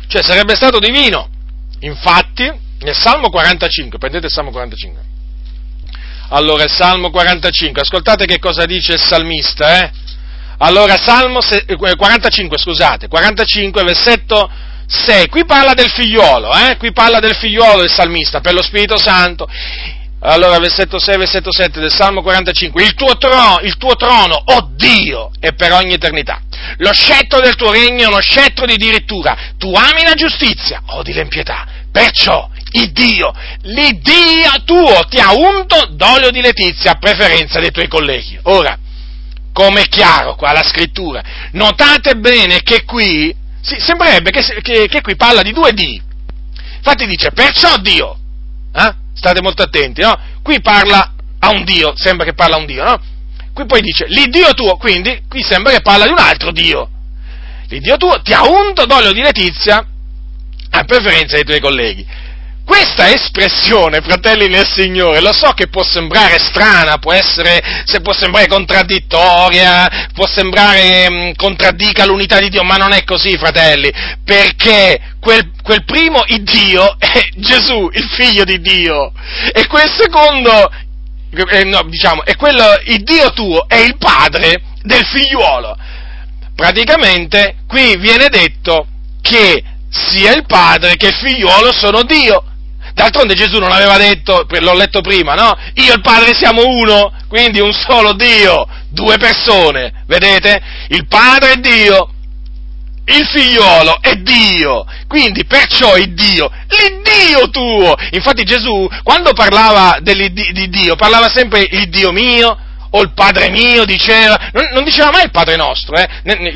cioè 0.08 0.22
sarebbe 0.22 0.56
stato 0.56 0.78
divino. 0.78 1.28
Infatti, 1.80 2.50
nel 2.80 2.94
Salmo 2.96 3.28
45, 3.28 3.98
prendete 3.98 4.26
il 4.26 4.32
Salmo 4.32 4.50
45. 4.50 5.02
Allora, 6.30 6.64
il 6.64 6.70
Salmo 6.70 7.10
45, 7.10 7.82
ascoltate 7.82 8.26
che 8.26 8.38
cosa 8.38 8.64
dice 8.64 8.94
il 8.94 9.00
salmista, 9.00 9.84
eh? 9.84 9.90
Allora, 10.58 10.96
Salmo 10.96 11.38
45, 11.40 12.56
eh, 12.56 12.60
scusate, 12.60 13.08
45, 13.08 13.84
versetto 13.84 14.50
6, 14.88 15.28
qui 15.28 15.44
parla 15.44 15.74
del 15.74 15.90
figliolo, 15.90 16.50
eh? 16.54 16.76
Qui 16.78 16.92
parla 16.92 17.20
del 17.20 17.34
figliolo 17.34 17.80
del 17.80 17.90
salmista, 17.90 18.40
per 18.40 18.54
lo 18.54 18.62
Spirito 18.62 18.96
Santo. 18.98 19.46
Allora, 20.20 20.58
versetto 20.58 20.98
6, 20.98 21.16
versetto 21.16 21.52
7 21.52 21.78
del 21.78 21.92
Salmo 21.92 22.22
45, 22.22 22.82
il 22.82 22.94
tuo 22.94 23.16
trono, 23.18 23.60
il 23.62 23.76
tuo 23.76 23.94
trono, 23.94 24.42
oh 24.46 24.70
Dio, 24.74 25.30
è 25.38 25.52
per 25.52 25.72
ogni 25.72 25.92
eternità. 25.92 26.40
Lo 26.78 26.92
scettro 26.92 27.40
del 27.40 27.54
tuo 27.54 27.70
regno 27.70 28.04
è 28.04 28.06
uno 28.06 28.20
scettro 28.20 28.66
di 28.66 28.76
dirittura. 28.76 29.36
Tu 29.58 29.72
ami 29.72 30.02
la 30.02 30.14
giustizia, 30.14 30.82
odi 30.86 31.12
l'impietà. 31.12 31.66
Perciò 31.92 32.48
il 32.72 32.90
Dio, 32.92 33.32
l'Iddio 33.62 34.50
tuo 34.64 35.04
ti 35.08 35.18
ha 35.18 35.32
unto 35.32 35.86
d'olio 35.90 36.30
di 36.30 36.40
letizia 36.40 36.92
a 36.92 36.98
preferenza 36.98 37.60
dei 37.60 37.70
tuoi 37.70 37.88
colleghi. 37.88 38.38
Ora, 38.44 38.76
come 39.52 39.82
è 39.82 39.88
chiaro 39.88 40.34
qua 40.34 40.52
la 40.52 40.62
scrittura, 40.62 41.22
notate 41.52 42.16
bene 42.16 42.62
che 42.62 42.84
qui, 42.84 43.34
sì, 43.68 43.78
sembrerebbe 43.78 44.30
che, 44.30 44.42
che, 44.62 44.88
che, 44.88 45.00
qui 45.02 45.14
parla 45.14 45.42
di 45.42 45.52
due 45.52 45.72
D. 45.72 46.00
Infatti 46.76 47.06
dice, 47.06 47.32
perciò 47.32 47.76
Dio, 47.76 48.16
eh? 48.72 48.94
state 49.12 49.42
molto 49.42 49.62
attenti, 49.62 50.00
no? 50.00 50.18
Qui 50.42 50.62
parla 50.62 51.12
a 51.38 51.50
un 51.50 51.64
Dio, 51.64 51.92
sembra 51.94 52.24
che 52.24 52.32
parla 52.32 52.56
a 52.56 52.58
un 52.60 52.66
Dio, 52.66 52.82
no? 52.82 52.98
Qui 53.52 53.66
poi 53.66 53.82
dice, 53.82 54.06
l'Iddio 54.06 54.54
tuo, 54.54 54.76
quindi 54.76 55.24
qui 55.28 55.42
sembra 55.42 55.72
che 55.72 55.82
parla 55.82 56.04
di 56.04 56.12
un 56.12 56.18
altro 56.18 56.50
Dio. 56.50 56.88
L'Iddio 57.68 57.96
tuo 57.98 58.22
ti 58.22 58.32
ha 58.32 58.48
unto 58.48 58.86
d'olio 58.86 59.12
di 59.12 59.20
letizia 59.20 59.86
a 60.70 60.84
preferenza 60.84 61.34
dei 61.34 61.44
tuoi 61.44 61.60
colleghi. 61.60 62.06
Questa 62.68 63.08
espressione, 63.10 64.02
fratelli 64.02 64.46
nel 64.46 64.66
Signore, 64.66 65.22
lo 65.22 65.32
so 65.32 65.52
che 65.52 65.68
può 65.68 65.82
sembrare 65.82 66.38
strana, 66.38 66.98
può, 66.98 67.14
essere, 67.14 67.62
se 67.86 68.02
può 68.02 68.12
sembrare 68.12 68.46
contraddittoria, 68.46 70.10
può 70.12 70.26
sembrare 70.26 71.08
mh, 71.08 71.14
mm, 71.14 71.30
contraddica 71.34 72.04
l'unità 72.04 72.38
di 72.38 72.50
Dio, 72.50 72.62
ma 72.64 72.76
non 72.76 72.92
è 72.92 73.04
così, 73.04 73.38
fratelli, 73.38 73.90
perché 74.22 75.14
quel, 75.18 75.50
quel 75.62 75.82
primo 75.86 76.22
il 76.26 76.42
Dio 76.42 76.96
è 77.00 77.30
Gesù, 77.36 77.88
il 77.90 78.06
figlio 78.10 78.44
di 78.44 78.60
Dio, 78.60 79.12
e 79.50 79.66
quel 79.66 79.90
secondo, 79.90 80.70
eh, 81.50 81.64
no, 81.64 81.84
diciamo, 81.84 82.22
è 82.22 82.36
quello, 82.36 82.64
il 82.84 83.02
Dio 83.02 83.32
tuo 83.32 83.66
è 83.66 83.76
il 83.76 83.96
padre 83.96 84.60
del 84.82 85.06
figliuolo. 85.06 85.74
Praticamente 86.54 87.60
qui 87.66 87.96
viene 87.96 88.28
detto 88.28 88.86
che 89.22 89.64
sia 89.88 90.34
il 90.34 90.44
padre 90.44 90.96
che 90.96 91.06
il 91.06 91.14
figliuolo 91.14 91.72
sono 91.72 92.02
Dio. 92.02 92.42
D'altronde 92.98 93.34
Gesù 93.34 93.60
non 93.60 93.70
aveva 93.70 93.96
detto, 93.96 94.44
l'ho 94.48 94.74
letto 94.74 95.02
prima, 95.02 95.34
no? 95.34 95.56
Io 95.74 95.92
e 95.92 95.94
il 95.94 96.00
Padre 96.00 96.34
siamo 96.34 96.66
uno, 96.66 97.12
quindi 97.28 97.60
un 97.60 97.72
solo 97.72 98.12
Dio, 98.12 98.66
due 98.88 99.16
persone, 99.18 100.02
vedete? 100.08 100.60
Il 100.88 101.06
Padre 101.06 101.52
è 101.52 101.56
Dio, 101.58 102.10
il 103.04 103.24
figliolo 103.24 103.98
è 104.00 104.14
Dio, 104.16 104.84
quindi 105.06 105.44
perciò 105.44 105.92
è 105.92 106.06
Dio, 106.06 106.50
l'Iddio 106.66 107.48
tuo. 107.50 107.94
Infatti 108.10 108.42
Gesù, 108.42 108.88
quando 109.04 109.32
parlava 109.32 109.98
di 110.02 110.68
Dio, 110.68 110.96
parlava 110.96 111.30
sempre 111.32 111.68
il 111.70 111.88
Dio 111.90 112.10
mio, 112.10 112.58
o 112.90 113.02
il 113.02 113.12
Padre 113.12 113.50
mio 113.50 113.84
diceva, 113.84 114.50
non, 114.52 114.68
non 114.72 114.84
diceva 114.84 115.10
mai 115.10 115.24
il 115.24 115.30
Padre 115.30 115.56
nostro, 115.56 115.96
eh? 115.96 116.08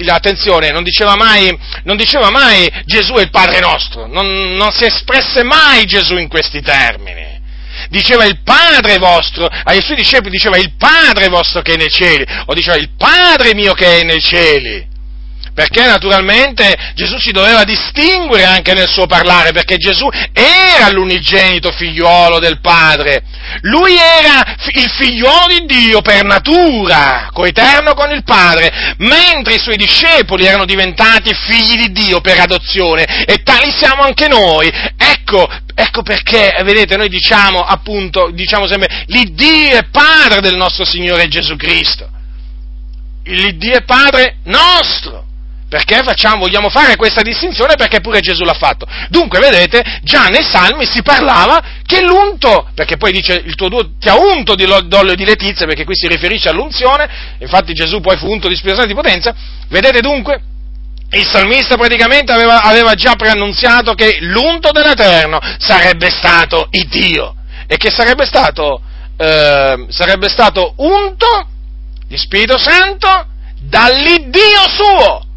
attenzione, 0.08 0.70
non 0.70 0.82
diceva, 0.82 1.16
mai, 1.16 1.56
non 1.84 1.96
diceva 1.96 2.30
mai 2.30 2.70
Gesù 2.84 3.14
è 3.14 3.22
il 3.22 3.30
Padre 3.30 3.60
nostro, 3.60 4.06
non, 4.06 4.54
non 4.56 4.70
si 4.70 4.84
espresse 4.84 5.42
mai 5.42 5.84
Gesù 5.84 6.16
in 6.16 6.28
questi 6.28 6.60
termini 6.60 7.30
diceva 7.88 8.24
il 8.24 8.40
Padre 8.42 8.98
vostro, 8.98 9.46
ai 9.46 9.82
suoi 9.82 9.96
discepoli 9.96 10.30
diceva 10.30 10.56
il 10.56 10.74
Padre 10.76 11.28
vostro 11.28 11.62
che 11.62 11.74
è 11.74 11.76
nei 11.76 11.90
cieli, 11.90 12.24
o 12.46 12.54
diceva 12.54 12.76
il 12.76 12.90
Padre 12.96 13.54
mio 13.54 13.74
che 13.74 14.00
è 14.00 14.02
nei 14.04 14.20
cieli 14.20 14.90
perché 15.54 15.84
naturalmente 15.84 16.74
Gesù 16.94 17.18
si 17.18 17.30
doveva 17.30 17.64
distinguere 17.64 18.44
anche 18.44 18.72
nel 18.72 18.88
suo 18.88 19.06
parlare, 19.06 19.52
perché 19.52 19.76
Gesù 19.76 20.08
era 20.32 20.90
l'unigenito 20.90 21.70
figliuolo 21.70 22.38
del 22.38 22.60
Padre, 22.60 23.22
lui 23.62 23.94
era 23.96 24.56
il 24.74 24.90
figliuolo 24.90 25.46
di 25.48 25.64
Dio 25.66 26.00
per 26.00 26.24
natura, 26.24 27.28
coeterno 27.32 27.94
con 27.94 28.10
il 28.10 28.24
Padre, 28.24 28.94
mentre 28.98 29.54
i 29.54 29.58
suoi 29.58 29.76
discepoli 29.76 30.46
erano 30.46 30.64
diventati 30.64 31.34
figli 31.34 31.76
di 31.76 31.92
Dio 31.92 32.20
per 32.20 32.40
adozione, 32.40 33.24
e 33.24 33.42
tali 33.42 33.70
siamo 33.70 34.02
anche 34.02 34.28
noi. 34.28 34.70
Ecco, 34.96 35.48
ecco 35.74 36.02
perché, 36.02 36.60
vedete, 36.64 36.96
noi 36.96 37.08
diciamo 37.08 37.60
appunto, 37.60 38.30
diciamo 38.30 38.66
sempre, 38.66 39.04
l'Iddio 39.06 39.78
è 39.78 39.84
Padre 39.90 40.40
del 40.40 40.56
nostro 40.56 40.84
Signore 40.84 41.28
Gesù 41.28 41.56
Cristo. 41.56 42.08
L'Iddio 43.24 43.74
è 43.74 43.84
Padre 43.84 44.38
nostro. 44.44 45.26
Perché 45.72 46.02
facciamo, 46.02 46.40
vogliamo 46.40 46.68
fare 46.68 46.96
questa 46.96 47.22
distinzione? 47.22 47.76
Perché 47.76 48.02
pure 48.02 48.20
Gesù 48.20 48.44
l'ha 48.44 48.52
fatto. 48.52 48.84
Dunque, 49.08 49.38
vedete, 49.38 49.82
già 50.02 50.26
nei 50.26 50.44
salmi 50.44 50.84
si 50.84 51.00
parlava 51.00 51.62
che 51.86 52.02
l'unto, 52.02 52.68
perché 52.74 52.98
poi 52.98 53.10
dice 53.10 53.40
il 53.42 53.54
tuo 53.54 53.70
Dio 53.70 53.96
ti 53.98 54.10
ha 54.10 54.18
unto 54.18 54.54
di 54.54 54.66
d'olio 54.66 55.14
di 55.14 55.24
letizia, 55.24 55.64
perché 55.64 55.86
qui 55.86 55.94
si 55.96 56.06
riferisce 56.08 56.50
all'unzione, 56.50 57.08
infatti 57.38 57.72
Gesù 57.72 58.00
poi 58.00 58.18
fu 58.18 58.30
unto 58.30 58.48
di 58.48 58.54
Spirito 58.54 58.84
di 58.84 58.92
potenza. 58.92 59.34
Vedete 59.70 60.02
dunque? 60.02 60.42
Il 61.12 61.26
salmista 61.26 61.76
praticamente 61.76 62.32
aveva, 62.32 62.60
aveva 62.60 62.92
già 62.92 63.14
preannunziato 63.14 63.94
che 63.94 64.18
l'unto 64.20 64.72
dell'Eterno 64.72 65.40
sarebbe 65.56 66.10
stato 66.10 66.66
il 66.72 66.86
Dio 66.88 67.34
e 67.66 67.78
che 67.78 67.90
sarebbe 67.90 68.26
stato, 68.26 68.82
eh, 69.16 69.86
sarebbe 69.88 70.28
stato 70.28 70.74
unto 70.76 71.48
di 72.06 72.18
Spirito 72.18 72.58
Santo 72.58 73.08
dall'Iddio 73.58 74.68
suo 74.68 75.30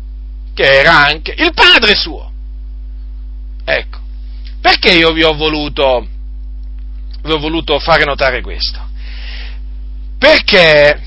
che 0.55 0.63
era 0.63 1.05
anche 1.05 1.35
il 1.37 1.53
padre 1.53 1.93
suo. 1.93 2.31
Ecco, 3.63 3.99
perché 4.59 4.91
io 4.91 5.11
vi 5.11 5.23
ho 5.23 5.35
voluto, 5.35 6.07
vi 7.21 7.31
ho 7.31 7.37
voluto 7.37 7.77
fare 7.77 8.05
notare 8.05 8.41
questo? 8.41 8.79
Perché 10.17 10.99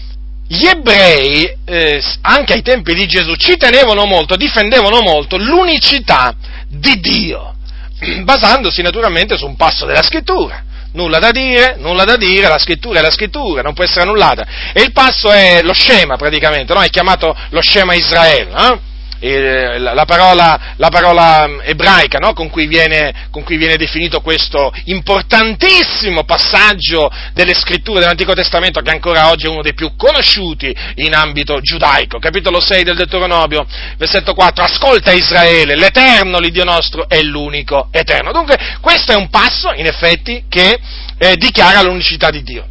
gli 0.46 0.66
ebrei, 0.66 1.53
eh, 1.64 2.03
anche 2.20 2.53
ai 2.53 2.62
tempi 2.62 2.94
di 2.94 3.07
Gesù, 3.07 3.34
ci 3.34 3.57
tenevano 3.57 4.05
molto, 4.05 4.36
difendevano 4.36 5.01
molto 5.01 5.36
l'unicità 5.36 6.36
di 6.68 7.01
Dio. 7.01 7.55
basandosi 8.22 8.82
naturalmente 8.82 9.36
su 9.36 9.46
un 9.46 9.57
passo 9.57 9.86
della 9.86 10.03
scrittura. 10.03 10.64
Nulla 10.92 11.18
da 11.18 11.30
dire, 11.30 11.76
nulla 11.78 12.05
da 12.05 12.16
dire, 12.16 12.49
la 12.49 12.59
scrittura 12.59 13.01
è 13.01 13.03
la 13.03 13.11
scrittura, 13.11 13.62
non 13.62 13.74
può 13.74 13.84
essere 13.84 14.03
annullata. 14.03 14.46
E 14.72 14.82
il 14.82 14.92
passo 14.92 15.30
è 15.30 15.61
lo 15.62 15.74
scema 15.74 16.16
praticamente, 16.16 16.72
no? 16.72 16.80
è 16.80 16.88
chiamato 16.88 17.36
lo 17.51 17.61
scema 17.61 17.94
Israele. 17.94 18.51
Eh? 18.51 18.78
Eh, 19.20 19.78
la, 19.78 20.04
parola, 20.04 20.74
la, 20.76 20.88
parola, 20.88 21.46
mm, 21.46 21.60
ebraica 21.64 22.18
no? 22.18 22.32
con, 22.32 22.48
cui 22.50 22.66
viene, 22.66 23.28
con, 23.30 23.42
cui 23.42 23.56
viene, 23.56 23.76
definito 23.76 24.20
questo 24.20 24.72
importantissimo 24.84 26.24
passaggio 26.24 27.10
delle 27.32 27.54
scritture 27.54 28.00
dell'Antico 28.00 28.32
Testamento 28.32 28.80
che 28.80 28.90
ancora 28.90 29.30
oggi 29.30 29.46
è 29.46 29.48
uno 29.48 29.62
dei 29.62 29.74
più 29.74 29.96
conosciuti 29.96 30.74
in 30.96 31.14
ambito 31.14 31.60
giudaico. 31.60 32.18
Capitolo 32.18 32.60
6 32.60 32.84
del 32.84 32.96
Deuteronomio, 32.96 33.66
versetto 33.96 34.34
4, 34.34 34.64
ascolta 34.64 35.12
Israele, 35.12 35.76
l'Eterno, 35.76 36.38
l'Iddio 36.38 36.64
nostro, 36.64 37.08
è 37.08 37.20
l'unico 37.20 37.88
Eterno. 37.90 38.32
Dunque 38.32 38.56
questo 38.80 39.12
è 39.12 39.16
un 39.16 39.28
passo, 39.30 39.72
in 39.72 39.86
effetti, 39.86 40.44
che 40.48 40.78
eh, 41.18 41.36
dichiara 41.36 41.82
l'unicità 41.82 42.30
di 42.30 42.42
Dio. 42.42 42.66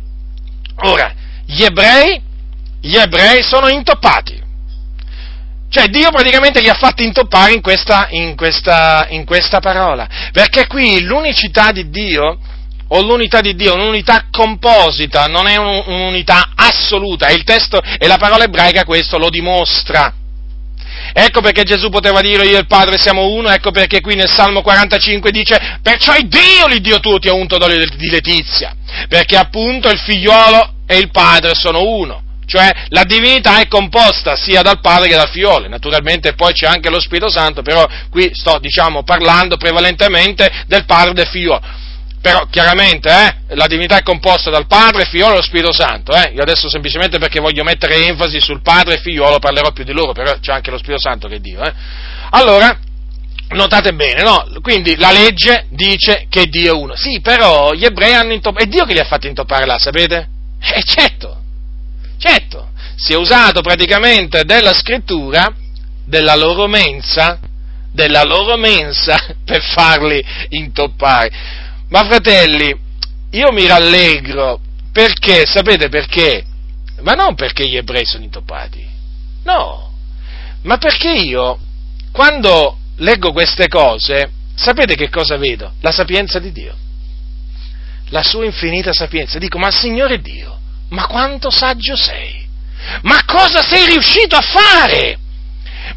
Ora, 0.84 1.14
gli 1.46 1.64
ebrei, 1.64 2.22
gli 2.80 2.96
ebrei 2.96 3.42
sono 3.42 3.68
intoppati 3.68 4.46
cioè 5.70 5.88
Dio 5.88 6.10
praticamente 6.12 6.62
li 6.62 6.70
ha 6.70 6.76
fatti 6.76 7.04
intoppare 7.04 7.54
in 7.54 7.62
questa, 7.62 8.08
in 8.12 8.36
questa, 8.36 9.08
in 9.10 9.26
questa 9.26 9.60
parola, 9.60 10.08
perché 10.32 10.66
qui 10.68 11.02
l'unicità 11.02 11.72
di 11.72 11.90
Dio, 11.90 12.40
o 12.90 13.02
l'unità 13.02 13.42
di 13.42 13.54
Dio, 13.54 13.74
un'unità 13.74 14.28
composita, 14.32 15.26
non 15.26 15.48
è 15.48 15.58
un'unità 15.58 16.52
assoluta, 16.56 17.30
il 17.30 17.44
testo 17.44 17.82
e 17.82 18.08
la 18.08 18.18
parola 18.18 18.46
ebraica 18.46 18.86
questo 18.86 19.18
lo 19.18 19.30
dimostra. 19.30 20.14
Ecco 21.14 21.42
perché 21.42 21.64
Gesù 21.64 21.90
poteva 21.90 22.22
dire 22.22 22.46
io 22.46 22.56
e 22.56 22.60
il 22.60 22.68
Padre 22.68 22.98
siamo 22.98 23.28
uno, 23.28 23.50
ecco 23.50 23.72
perché 23.72 24.02
qui 24.02 24.16
nel 24.16 24.30
Salmo 24.30 24.62
45 24.62 25.32
dice 25.32 25.80
perciò 25.82 26.14
è 26.14 26.22
Dio 26.22 26.68
l'Iddio 26.68 27.00
tuo 27.00 27.18
ti 27.18 27.28
ha 27.28 27.34
unto 27.34 27.58
d'olio 27.58 27.86
di 27.96 28.10
letizia, 28.10 28.74
perché 29.10 29.36
appunto 29.36 29.90
il 29.90 30.00
figliolo 30.00 30.76
e 30.86 30.98
il 30.98 31.10
Padre 31.12 31.56
sono 31.56 31.82
uno 31.82 32.22
cioè 32.48 32.72
la 32.88 33.04
divinità 33.04 33.60
è 33.60 33.68
composta 33.68 34.38
sia 34.38 34.62
dal 34.62 34.80
Padre 34.80 35.10
che 35.10 35.16
dal 35.16 35.30
Figlio, 35.30 35.68
naturalmente 35.68 36.34
poi 36.34 36.54
c'è 36.54 36.66
anche 36.66 36.90
lo 36.90 37.02
Spirito 37.02 37.30
Santo, 37.30 37.62
però 37.62 37.86
qui 38.10 38.32
sto 38.34 38.58
diciamo, 38.60 39.04
parlando 39.04 39.58
prevalentemente 39.58 40.64
del 40.66 40.86
Padre 40.86 41.12
e 41.12 41.14
del 41.14 41.28
Figlio. 41.28 41.62
Però 42.22 42.48
chiaramente 42.50 43.10
eh, 43.10 43.56
la 43.56 43.68
divinità 43.68 43.98
è 43.98 44.02
composta 44.02 44.50
dal 44.50 44.66
Padre, 44.66 45.06
Figlio 45.06 45.28
e 45.28 45.36
lo 45.36 45.42
Spirito 45.42 45.74
Santo. 45.74 46.14
Eh. 46.14 46.32
Io 46.34 46.42
adesso 46.42 46.70
semplicemente 46.70 47.20
perché 47.20 47.42
voglio 47.42 47.64
mettere 47.64 48.02
enfasi 48.06 48.40
sul 48.40 48.62
Padre 48.62 48.96
e 48.96 49.00
Figliolo 49.00 49.40
parlerò 49.40 49.72
più 49.72 49.84
di 49.84 49.94
loro, 49.94 50.14
però 50.14 50.40
c'è 50.40 50.54
anche 50.54 50.72
lo 50.72 50.78
Spirito 50.78 51.02
Santo 51.02 51.28
che 51.28 51.40
Dio. 51.40 51.62
Eh. 51.62 51.74
Allora, 52.32 52.80
notate 53.50 53.94
bene, 53.94 54.24
no? 54.24 54.48
Quindi 54.62 54.96
la 54.96 55.12
legge 55.12 55.68
dice 55.70 56.28
che 56.30 56.48
Dio 56.48 56.74
è 56.74 56.76
uno. 56.76 56.96
Sì, 56.96 57.20
però 57.22 57.74
gli 57.74 57.84
ebrei 57.84 58.14
hanno 58.14 58.34
intoppato. 58.34 58.64
È 58.64 58.68
Dio 58.68 58.86
che 58.86 58.94
li 58.94 59.00
ha 59.00 59.06
fatti 59.06 59.28
intoppare 59.28 59.66
là, 59.66 59.78
sapete? 59.78 60.30
Eh 60.60 60.82
certo, 60.84 61.37
Certo, 62.18 62.70
si 62.96 63.14
è 63.14 63.16
usato 63.16 63.62
praticamente 63.62 64.44
della 64.44 64.74
scrittura, 64.74 65.54
della 66.06 66.36
loro 66.36 66.68
mensa, 66.68 67.40
della 67.92 68.24
loro 68.24 68.58
mensa 68.58 69.18
per 69.46 69.62
farli 69.62 70.24
intoppare. 70.50 71.32
Ma 71.90 72.04
fratelli, 72.06 72.76
io 73.32 73.52
mi 73.52 73.66
rallegro 73.68 74.60
perché, 74.92 75.46
sapete 75.46 75.90
perché? 75.90 76.44
Ma 77.02 77.14
non 77.14 77.36
perché 77.36 77.68
gli 77.68 77.78
ebrei 77.78 78.06
sono 78.06 78.24
intoppati, 78.24 78.86
no, 79.44 79.94
ma 80.64 80.78
perché 80.78 81.12
io, 81.12 81.60
quando 82.12 82.78
leggo 82.98 83.32
queste 83.32 83.68
cose, 83.68 84.32
sapete 84.56 84.96
che 84.96 85.10
cosa 85.10 85.38
vedo? 85.38 85.74
La 85.82 85.92
sapienza 85.92 86.40
di 86.40 86.52
Dio, 86.52 86.76
la 88.10 88.24
sua 88.24 88.46
infinita 88.46 88.92
sapienza. 88.92 89.38
Dico, 89.38 89.60
ma 89.60 89.70
Signore 89.70 90.20
Dio, 90.20 90.57
ma 90.90 91.08
quanto 91.08 91.50
saggio 91.50 91.96
sei? 91.96 92.46
Ma 93.02 93.24
cosa 93.26 93.62
sei 93.62 93.86
riuscito 93.88 94.36
a 94.36 94.42
fare? 94.42 95.20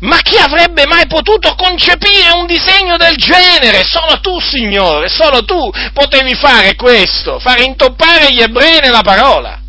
Ma 0.01 0.19
chi 0.19 0.37
avrebbe 0.37 0.87
mai 0.87 1.07
potuto 1.07 1.55
concepire 1.55 2.31
un 2.35 2.47
disegno 2.47 2.97
del 2.97 3.17
genere? 3.17 3.83
Solo 3.85 4.21
tu, 4.21 4.41
Signore, 4.41 5.09
solo 5.09 5.45
tu 5.45 5.71
potevi 5.93 6.35
fare 6.35 6.75
questo, 6.75 7.39
fare 7.39 7.65
intoppare 7.65 8.33
gli 8.33 8.41
ebrei 8.41 8.79
nella 8.81 9.03
parola, 9.03 9.61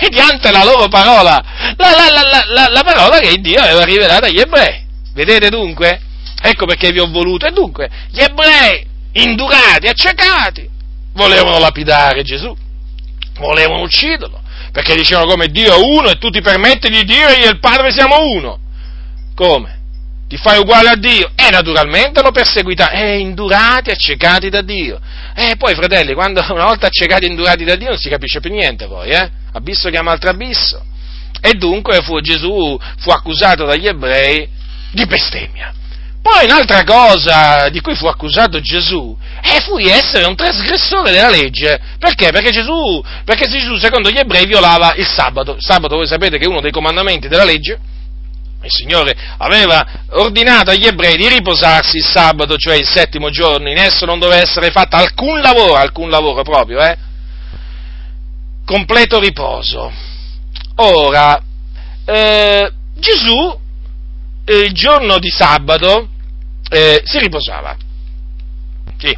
mediante 0.00 0.50
la 0.50 0.64
loro 0.64 0.88
parola, 0.88 1.42
la, 1.76 1.90
la, 2.10 2.44
la, 2.46 2.68
la 2.70 2.82
parola 2.82 3.18
che 3.18 3.36
Dio 3.40 3.60
aveva 3.60 3.84
rivelata 3.84 4.26
agli 4.26 4.40
ebrei. 4.40 4.86
Vedete 5.12 5.50
dunque? 5.50 6.00
Ecco 6.40 6.64
perché 6.64 6.90
vi 6.90 7.00
ho 7.00 7.10
voluto. 7.10 7.46
E 7.46 7.50
dunque, 7.50 7.90
gli 8.10 8.20
ebrei, 8.20 8.86
indurati, 9.12 9.86
accecati, 9.86 10.68
volevano 11.12 11.58
lapidare 11.58 12.22
Gesù, 12.22 12.56
volevano 13.34 13.82
ucciderlo, 13.82 14.40
perché 14.78 14.94
dicevano 14.94 15.26
come 15.26 15.48
Dio 15.48 15.74
è 15.74 15.76
uno 15.76 16.08
e 16.08 16.18
tu 16.18 16.30
ti 16.30 16.40
permetti 16.40 16.88
di 16.88 17.02
dire 17.02 17.32
io 17.32 17.46
e 17.46 17.48
il 17.48 17.58
Padre 17.58 17.90
siamo 17.90 18.20
uno. 18.20 18.60
Come? 19.34 19.76
Ti 20.28 20.36
fai 20.36 20.60
uguale 20.60 20.90
a 20.90 20.94
Dio? 20.94 21.32
E 21.34 21.50
naturalmente 21.50 22.22
lo 22.22 22.30
perseguitati, 22.30 22.94
e 22.94 23.18
indurati, 23.18 23.90
accecati 23.90 24.48
da 24.50 24.62
Dio. 24.62 25.00
E 25.34 25.56
poi, 25.56 25.74
fratelli, 25.74 26.14
quando 26.14 26.44
una 26.50 26.66
volta 26.66 26.86
accecati 26.86 27.24
e 27.24 27.28
indurati 27.28 27.64
da 27.64 27.74
Dio 27.74 27.88
non 27.88 27.98
si 27.98 28.08
capisce 28.08 28.38
più 28.38 28.52
niente 28.52 28.86
poi, 28.86 29.10
eh? 29.10 29.28
Abisso 29.54 29.90
chiama 29.90 30.12
altro 30.12 30.30
abisso. 30.30 30.80
E 31.40 31.54
dunque 31.54 32.00
fu, 32.02 32.20
Gesù 32.20 32.78
fu 32.98 33.10
accusato 33.10 33.64
dagli 33.64 33.88
ebrei 33.88 34.48
di 34.92 35.04
bestemmia. 35.06 35.74
Poi 36.30 36.44
un'altra 36.44 36.84
cosa 36.84 37.70
di 37.70 37.80
cui 37.80 37.96
fu 37.96 38.06
accusato 38.06 38.60
Gesù 38.60 39.16
eh, 39.40 39.60
fu 39.62 39.78
di 39.78 39.88
essere 39.88 40.26
un 40.26 40.36
trasgressore 40.36 41.10
della 41.10 41.30
legge. 41.30 41.80
Perché? 41.98 42.30
Perché 42.30 42.50
Gesù, 42.50 43.02
perché 43.24 43.48
Gesù, 43.48 43.76
secondo 43.76 44.10
gli 44.10 44.18
ebrei, 44.18 44.44
violava 44.44 44.92
il 44.94 45.06
sabato. 45.06 45.54
Il 45.54 45.64
sabato, 45.64 45.96
voi 45.96 46.06
sapete 46.06 46.36
che 46.36 46.44
è 46.44 46.48
uno 46.48 46.60
dei 46.60 46.70
comandamenti 46.70 47.28
della 47.28 47.44
legge. 47.44 47.78
Il 48.60 48.70
Signore 48.70 49.16
aveva 49.38 49.86
ordinato 50.10 50.70
agli 50.70 50.86
ebrei 50.86 51.16
di 51.16 51.28
riposarsi 51.28 51.96
il 51.96 52.04
sabato, 52.04 52.56
cioè 52.56 52.76
il 52.76 52.86
settimo 52.86 53.30
giorno, 53.30 53.70
in 53.70 53.78
esso 53.78 54.04
non 54.04 54.18
doveva 54.18 54.42
essere 54.42 54.70
fatto 54.70 54.96
alcun 54.96 55.40
lavoro, 55.40 55.76
alcun 55.76 56.10
lavoro 56.10 56.42
proprio, 56.42 56.80
eh? 56.82 56.96
Completo 58.66 59.18
riposo. 59.18 59.90
Ora, 60.76 61.40
eh, 62.04 62.70
Gesù, 62.96 63.58
il 64.44 64.72
giorno 64.72 65.18
di 65.18 65.30
sabato, 65.30 66.08
eh, 66.68 67.02
si 67.04 67.18
riposava. 67.18 67.76
Sì. 68.98 69.16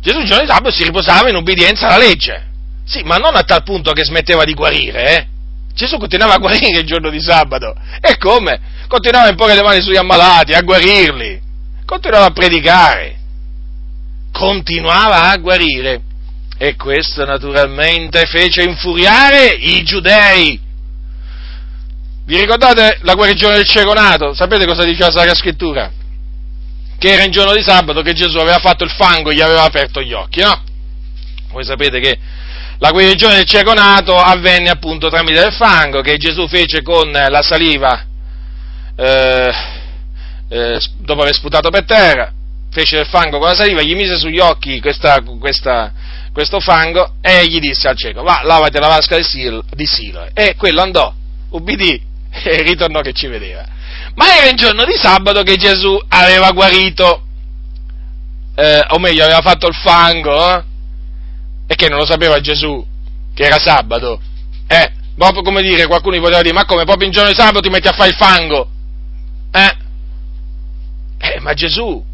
Gesù 0.00 0.18
il 0.18 0.26
giorno 0.26 0.44
di 0.44 0.50
sabato 0.50 0.70
si 0.70 0.84
riposava 0.84 1.28
in 1.28 1.36
obbedienza 1.36 1.86
alla 1.86 1.98
legge. 1.98 2.48
Sì, 2.84 3.02
ma 3.02 3.16
non 3.16 3.36
a 3.36 3.42
tal 3.42 3.62
punto 3.62 3.92
che 3.92 4.04
smetteva 4.04 4.44
di 4.44 4.54
guarire, 4.54 5.16
eh? 5.16 5.26
Gesù 5.74 5.96
continuava 5.98 6.34
a 6.34 6.38
guarire 6.38 6.80
il 6.80 6.86
giorno 6.86 7.10
di 7.10 7.20
sabato. 7.20 7.74
E 8.00 8.16
come? 8.18 8.60
Continuava 8.88 9.28
a 9.28 9.30
imporre 9.30 9.54
le 9.54 9.62
mani 9.62 9.80
sugli 9.80 9.96
ammalati, 9.96 10.52
a 10.52 10.62
guarirli. 10.62 11.40
Continuava 11.84 12.26
a 12.26 12.32
predicare. 12.32 13.18
Continuava 14.32 15.30
a 15.30 15.36
guarire. 15.36 16.02
E 16.58 16.76
questo 16.76 17.24
naturalmente 17.24 18.26
fece 18.26 18.62
infuriare 18.62 19.54
i 19.58 19.82
giudei. 19.82 20.60
Vi 22.26 22.38
ricordate 22.38 22.98
la 23.02 23.14
guarigione 23.14 23.54
del 23.54 23.66
cieco 23.66 23.92
nato? 23.92 24.34
Sapete 24.34 24.66
cosa 24.66 24.84
dice 24.84 25.04
la 25.04 25.10
Sacra 25.10 25.34
Scrittura? 25.34 25.90
Che 27.00 27.12
era 27.12 27.24
in 27.24 27.30
giorno 27.30 27.54
di 27.54 27.62
sabato 27.62 28.02
che 28.02 28.12
Gesù 28.12 28.36
aveva 28.36 28.58
fatto 28.58 28.84
il 28.84 28.90
fango 28.90 29.30
e 29.30 29.34
gli 29.34 29.40
aveva 29.40 29.62
aperto 29.62 30.02
gli 30.02 30.12
occhi, 30.12 30.42
no? 30.42 30.62
Voi 31.50 31.64
sapete 31.64 31.98
che 31.98 32.18
la 32.76 32.90
guarigione 32.90 33.36
del 33.36 33.46
cieco 33.46 33.72
nato 33.72 34.14
avvenne 34.14 34.68
appunto 34.68 35.08
tramite 35.08 35.46
il 35.46 35.52
fango 35.54 36.02
che 36.02 36.18
Gesù 36.18 36.46
fece 36.46 36.82
con 36.82 37.10
la 37.10 37.40
saliva 37.40 38.04
eh, 38.96 39.52
eh, 40.50 40.80
dopo 40.98 41.22
aver 41.22 41.34
sputato 41.34 41.70
per 41.70 41.86
terra, 41.86 42.30
fece 42.70 42.96
del 42.96 43.06
fango 43.06 43.38
con 43.38 43.48
la 43.48 43.54
saliva, 43.54 43.80
gli 43.80 43.94
mise 43.94 44.18
sugli 44.18 44.38
occhi 44.38 44.78
questa, 44.78 45.22
questa, 45.22 45.92
questo 46.34 46.60
fango 46.60 47.14
e 47.22 47.46
gli 47.46 47.60
disse 47.60 47.88
al 47.88 47.96
cieco, 47.96 48.22
va, 48.22 48.42
lavati 48.44 48.78
la 48.78 48.88
vasca 48.88 49.16
di 49.16 49.86
Silo. 49.86 50.28
E 50.34 50.54
quello 50.54 50.82
andò, 50.82 51.14
ubbidì 51.48 51.98
e 52.44 52.60
ritornò 52.60 53.00
che 53.00 53.14
ci 53.14 53.26
vedeva 53.26 53.78
ma 54.20 54.36
era 54.36 54.50
il 54.50 54.56
giorno 54.56 54.84
di 54.84 54.92
sabato 54.96 55.42
che 55.42 55.56
Gesù 55.56 55.98
aveva 56.08 56.50
guarito, 56.50 57.22
eh, 58.54 58.84
o 58.88 58.98
meglio 58.98 59.24
aveva 59.24 59.40
fatto 59.40 59.66
il 59.66 59.74
fango, 59.74 60.58
eh? 60.58 60.62
e 61.66 61.74
che 61.74 61.88
non 61.88 61.98
lo 61.98 62.04
sapeva 62.04 62.38
Gesù, 62.38 62.84
che 63.32 63.44
era 63.44 63.58
sabato. 63.58 64.20
Eh, 64.66 64.92
proprio 65.16 65.40
come 65.40 65.62
dire, 65.62 65.86
qualcuno 65.86 66.16
gli 66.16 66.20
poteva 66.20 66.42
dire, 66.42 66.52
ma 66.52 66.66
come, 66.66 66.84
proprio 66.84 67.06
in 67.06 67.12
giorno 67.12 67.30
di 67.30 67.34
sabato 67.34 67.60
ti 67.60 67.70
metti 67.70 67.88
a 67.88 67.92
fare 67.92 68.10
il 68.10 68.16
fango? 68.16 68.68
Eh? 69.52 69.76
Eh, 71.16 71.40
ma 71.40 71.54
Gesù 71.54 72.04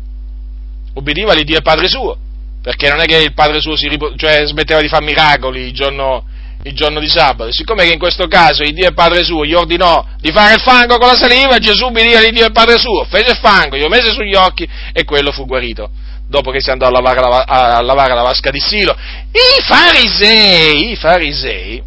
ubbidiva 0.94 1.34
l'Iddio 1.34 1.58
e 1.58 1.62
Padre 1.62 1.88
suo, 1.88 2.16
perché 2.62 2.88
non 2.88 3.00
è 3.00 3.06
che 3.06 3.16
il 3.16 3.34
Padre 3.34 3.60
suo 3.60 3.76
si 3.76 3.88
cioè, 4.14 4.46
smetteva 4.46 4.80
di 4.80 4.88
fare 4.88 5.04
miracoli 5.04 5.62
il 5.62 5.72
giorno, 5.72 6.24
il 6.66 6.74
giorno 6.74 7.00
di 7.00 7.08
sabato. 7.08 7.52
Siccome 7.52 7.84
che 7.84 7.92
in 7.92 7.98
questo 7.98 8.26
caso 8.26 8.62
il 8.62 8.74
Dio 8.74 8.88
e 8.88 8.92
Padre 8.92 9.24
suo 9.24 9.44
gli 9.44 9.54
ordinò 9.54 10.04
di 10.18 10.32
fare 10.32 10.54
il 10.54 10.60
fango 10.60 10.98
con 10.98 11.08
la 11.08 11.16
saliva, 11.16 11.58
Gesù 11.58 11.90
di 11.90 12.30
Dio 12.32 12.46
e 12.46 12.50
Padre 12.50 12.78
suo, 12.78 13.04
fece 13.08 13.30
il 13.30 13.38
fango, 13.40 13.76
gli 13.76 13.82
ho 13.82 13.88
messo 13.88 14.12
sugli 14.12 14.34
occhi 14.34 14.68
e 14.92 15.04
quello 15.04 15.32
fu 15.32 15.46
guarito 15.46 15.90
dopo 16.28 16.50
che 16.50 16.60
si 16.60 16.70
andò 16.70 16.86
a 16.86 16.90
lavare 16.90 17.20
la, 17.20 17.44
a 17.46 17.80
lavare 17.82 18.14
la 18.14 18.22
vasca 18.22 18.50
di 18.50 18.58
Silo. 18.58 18.96
I 19.30 19.62
farisei, 19.62 20.90
i 20.90 20.96
farisei, 20.96 21.82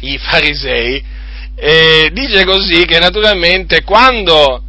i 0.00 0.18
farisei, 0.18 1.04
eh, 1.56 2.10
dice 2.12 2.44
così 2.44 2.84
che 2.84 3.00
naturalmente 3.00 3.82
quando, 3.82 4.62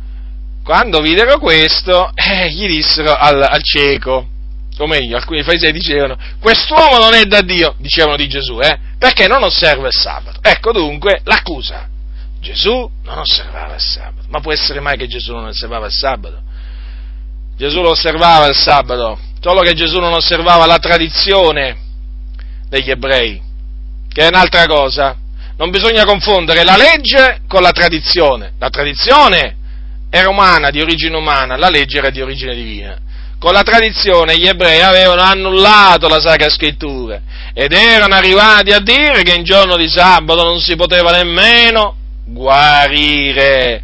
quando 0.64 0.99
videro 1.02 1.38
questo, 1.38 2.10
eh, 2.15 2.49
gli 2.49 2.65
dissero 2.65 3.14
al, 3.14 3.40
al 3.40 3.61
cieco, 3.61 4.30
o 4.78 4.88
meglio, 4.88 5.16
alcuni 5.16 5.42
farisei 5.44 5.72
dicevano, 5.72 6.18
quest'uomo 6.40 6.98
non 6.98 7.14
è 7.14 7.24
da 7.24 7.42
Dio, 7.42 7.76
dicevano 7.78 8.18
di 8.18 8.28
Gesù, 8.28 8.60
eh, 8.60 8.78
perché 8.98 9.28
non 9.28 9.44
osserva 9.44 9.88
il 9.88 9.94
sabato. 9.94 10.40
Ecco 10.42 10.72
dunque 10.74 11.22
l'accusa. 11.24 11.88
Gesù 12.42 12.90
non 13.04 13.20
osservava 13.20 13.76
il 13.76 13.82
sabato. 13.82 14.28
Ma 14.28 14.40
può 14.42 14.52
essere 14.52 14.82
mai 14.82 14.98
che 14.98 15.08
Gesù 15.08 15.34
non 15.34 15.46
osservava 15.46 15.86
il 15.86 15.94
sabato? 15.94 16.42
Gesù 17.56 17.82
lo 17.82 17.92
osservava 17.92 18.48
il 18.48 18.56
sabato, 18.56 19.18
solo 19.40 19.62
che 19.62 19.74
Gesù 19.74 20.00
non 20.00 20.14
osservava 20.14 20.66
la 20.66 20.78
tradizione 20.78 21.78
degli 22.68 22.90
ebrei, 22.90 23.42
che 24.12 24.24
è 24.24 24.28
un'altra 24.28 24.66
cosa. 24.66 25.16
Non 25.58 25.70
bisogna 25.70 26.04
confondere 26.04 26.66
la 26.66 26.76
legge 26.76 27.44
con 27.48 27.62
la 27.62 27.72
tradizione. 27.72 28.54
La 28.60 28.70
tradizione 28.70 29.56
era 30.10 30.28
umana, 30.28 30.70
di 30.70 30.82
origine 30.82 31.16
umana, 31.16 31.56
la 31.56 31.70
legge 31.70 32.00
era 32.00 32.10
di 32.10 32.22
origine 32.22 32.54
divina 32.54 33.04
con 33.46 33.54
la 33.54 33.62
tradizione 33.62 34.40
gli 34.40 34.48
ebrei 34.48 34.82
avevano 34.82 35.22
annullato 35.22 36.08
la 36.08 36.20
Sacra 36.20 36.50
Scrittura 36.50 37.22
ed 37.54 37.74
erano 37.74 38.16
arrivati 38.16 38.72
a 38.72 38.80
dire 38.80 39.22
che 39.22 39.36
in 39.36 39.44
giorno 39.44 39.78
di 39.78 39.88
sabato 39.88 40.42
non 40.42 40.60
si 40.60 40.76
poteva 40.76 41.12
nemmeno 41.12 41.96
guarire. 42.26 43.84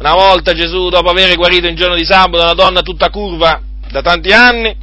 Una 0.00 0.12
volta 0.12 0.54
Gesù, 0.54 0.88
dopo 0.88 1.08
aver 1.08 1.36
guarito 1.36 1.68
in 1.68 1.76
giorno 1.76 1.94
di 1.94 2.04
sabato 2.04 2.42
una 2.42 2.54
donna 2.54 2.82
tutta 2.82 3.08
curva 3.10 3.60
da 3.88 4.02
tanti 4.02 4.32
anni, 4.32 4.74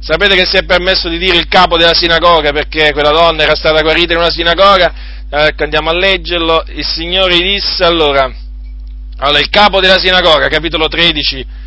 sapete 0.00 0.36
che 0.36 0.46
si 0.46 0.56
è 0.56 0.64
permesso 0.64 1.10
di 1.10 1.18
dire 1.18 1.36
il 1.36 1.46
capo 1.46 1.76
della 1.76 1.92
sinagoga 1.92 2.52
perché 2.52 2.94
quella 2.94 3.10
donna 3.10 3.42
era 3.42 3.54
stata 3.54 3.82
guarita 3.82 4.14
in 4.14 4.20
una 4.20 4.30
sinagoga? 4.30 4.94
Ecco, 5.28 5.64
andiamo 5.64 5.90
a 5.90 5.94
leggerlo. 5.94 6.64
Il 6.68 6.86
Signore 6.86 7.36
disse 7.36 7.84
allora, 7.84 8.32
allora 9.18 9.38
il 9.38 9.50
capo 9.50 9.80
della 9.80 9.98
sinagoga, 9.98 10.48
capitolo 10.48 10.88
13, 10.88 11.65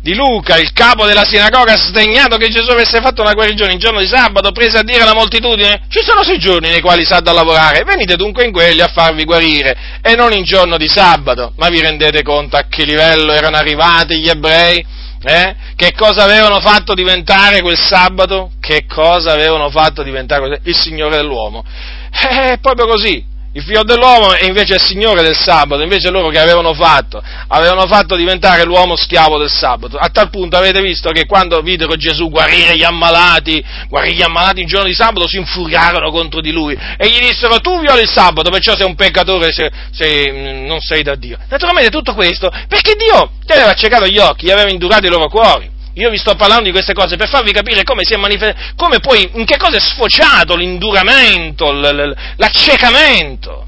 di 0.00 0.14
Luca, 0.14 0.56
il 0.56 0.72
capo 0.72 1.06
della 1.06 1.24
sinagoga, 1.24 1.76
sdegnato 1.76 2.36
che 2.36 2.48
Gesù 2.48 2.70
avesse 2.70 3.00
fatto 3.00 3.20
una 3.20 3.32
guarigione 3.32 3.72
in 3.72 3.78
giorno 3.78 4.00
di 4.00 4.06
sabato, 4.06 4.52
prese 4.52 4.78
a 4.78 4.82
dire 4.82 5.02
alla 5.02 5.14
moltitudine, 5.14 5.82
ci 5.88 6.00
sono 6.02 6.22
sei 6.22 6.38
giorni 6.38 6.68
nei 6.70 6.80
quali 6.80 7.04
sa 7.04 7.20
da 7.20 7.32
lavorare, 7.32 7.82
venite 7.84 8.16
dunque 8.16 8.44
in 8.44 8.52
quelli 8.52 8.80
a 8.80 8.88
farvi 8.88 9.24
guarire, 9.24 10.00
e 10.00 10.14
non 10.14 10.32
in 10.32 10.44
giorno 10.44 10.76
di 10.76 10.88
sabato. 10.88 11.52
Ma 11.56 11.68
vi 11.68 11.80
rendete 11.80 12.22
conto 12.22 12.56
a 12.56 12.66
che 12.68 12.84
livello 12.84 13.32
erano 13.32 13.56
arrivati 13.56 14.18
gli 14.18 14.28
ebrei? 14.28 14.84
Eh? 15.20 15.54
Che 15.74 15.92
cosa 15.96 16.22
avevano 16.22 16.60
fatto 16.60 16.94
diventare 16.94 17.60
quel 17.60 17.76
sabato? 17.76 18.52
Che 18.60 18.86
cosa 18.86 19.32
avevano 19.32 19.68
fatto 19.68 20.04
diventare 20.04 20.60
il 20.62 20.76
Signore 20.76 21.16
dell'uomo? 21.16 21.64
Eh, 22.10 22.58
proprio 22.60 22.86
così, 22.86 23.24
il 23.52 23.62
figlio 23.62 23.82
dell'uomo 23.82 24.34
è 24.34 24.44
invece 24.44 24.74
il 24.74 24.80
signore 24.80 25.22
del 25.22 25.34
sabato, 25.34 25.82
invece 25.82 26.10
loro 26.10 26.28
che 26.28 26.38
avevano 26.38 26.74
fatto? 26.74 27.22
Avevano 27.48 27.86
fatto 27.86 28.14
diventare 28.14 28.64
l'uomo 28.64 28.94
schiavo 28.94 29.38
del 29.38 29.50
sabato. 29.50 29.96
A 29.96 30.08
tal 30.10 30.28
punto 30.28 30.56
avete 30.56 30.82
visto 30.82 31.10
che 31.10 31.24
quando 31.24 31.60
videro 31.62 31.96
Gesù 31.96 32.28
guarire 32.28 32.76
gli 32.76 32.84
ammalati, 32.84 33.64
guarire 33.88 34.14
gli 34.14 34.22
ammalati 34.22 34.60
in 34.60 34.66
giorno 34.66 34.86
di 34.86 34.94
sabato, 34.94 35.26
si 35.26 35.38
infuriarono 35.38 36.10
contro 36.10 36.42
di 36.42 36.52
lui 36.52 36.74
e 36.74 37.08
gli 37.08 37.18
dissero 37.20 37.58
tu 37.60 37.80
violi 37.80 38.02
il 38.02 38.10
sabato, 38.10 38.50
perciò 38.50 38.76
sei 38.76 38.86
un 38.86 38.94
peccatore 38.94 39.50
se, 39.50 39.70
se 39.92 40.30
mm, 40.30 40.66
non 40.66 40.80
sei 40.80 41.02
da 41.02 41.14
Dio. 41.14 41.38
Naturalmente 41.48 41.90
tutto 41.90 42.14
questo 42.14 42.50
perché 42.68 42.94
Dio 42.96 43.32
ti 43.46 43.52
aveva 43.52 43.70
accecato 43.70 44.06
gli 44.06 44.18
occhi, 44.18 44.46
gli 44.46 44.50
aveva 44.50 44.70
indurato 44.70 45.06
i 45.06 45.10
loro 45.10 45.28
cuori. 45.28 45.76
Io 45.98 46.10
vi 46.10 46.16
sto 46.16 46.36
parlando 46.36 46.64
di 46.64 46.70
queste 46.70 46.92
cose 46.92 47.16
per 47.16 47.28
farvi 47.28 47.50
capire 47.50 47.82
come 47.82 48.04
si 48.04 48.14
è 48.14 48.16
manifestato, 48.16 48.74
come 48.76 49.00
poi, 49.00 49.28
in 49.34 49.44
che 49.44 49.56
cosa 49.56 49.78
è 49.78 49.80
sfociato 49.80 50.54
l'induramento, 50.54 51.72
l'accecamento. 51.72 53.66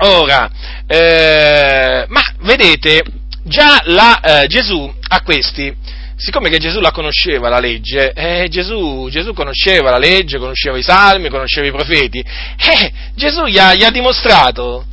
Ora, 0.00 0.50
eh, 0.84 2.04
ma 2.08 2.20
vedete, 2.40 3.04
già 3.44 3.80
la, 3.84 4.20
eh, 4.20 4.46
Gesù 4.48 4.92
a 5.08 5.22
questi, 5.22 5.72
siccome 6.16 6.50
che 6.50 6.58
Gesù 6.58 6.80
la 6.80 6.90
conosceva 6.90 7.48
la 7.48 7.60
legge, 7.60 8.12
eh, 8.14 8.48
Gesù, 8.48 9.06
Gesù, 9.08 9.32
conosceva 9.32 9.90
la 9.90 9.98
legge, 9.98 10.38
conosceva 10.38 10.76
i 10.76 10.82
salmi, 10.82 11.28
conosceva 11.28 11.68
i 11.68 11.72
profeti, 11.72 12.18
eh, 12.18 12.92
Gesù 13.14 13.44
gli 13.44 13.58
ha, 13.58 13.74
gli 13.74 13.84
ha, 13.84 13.90
dimostrato 13.90 14.86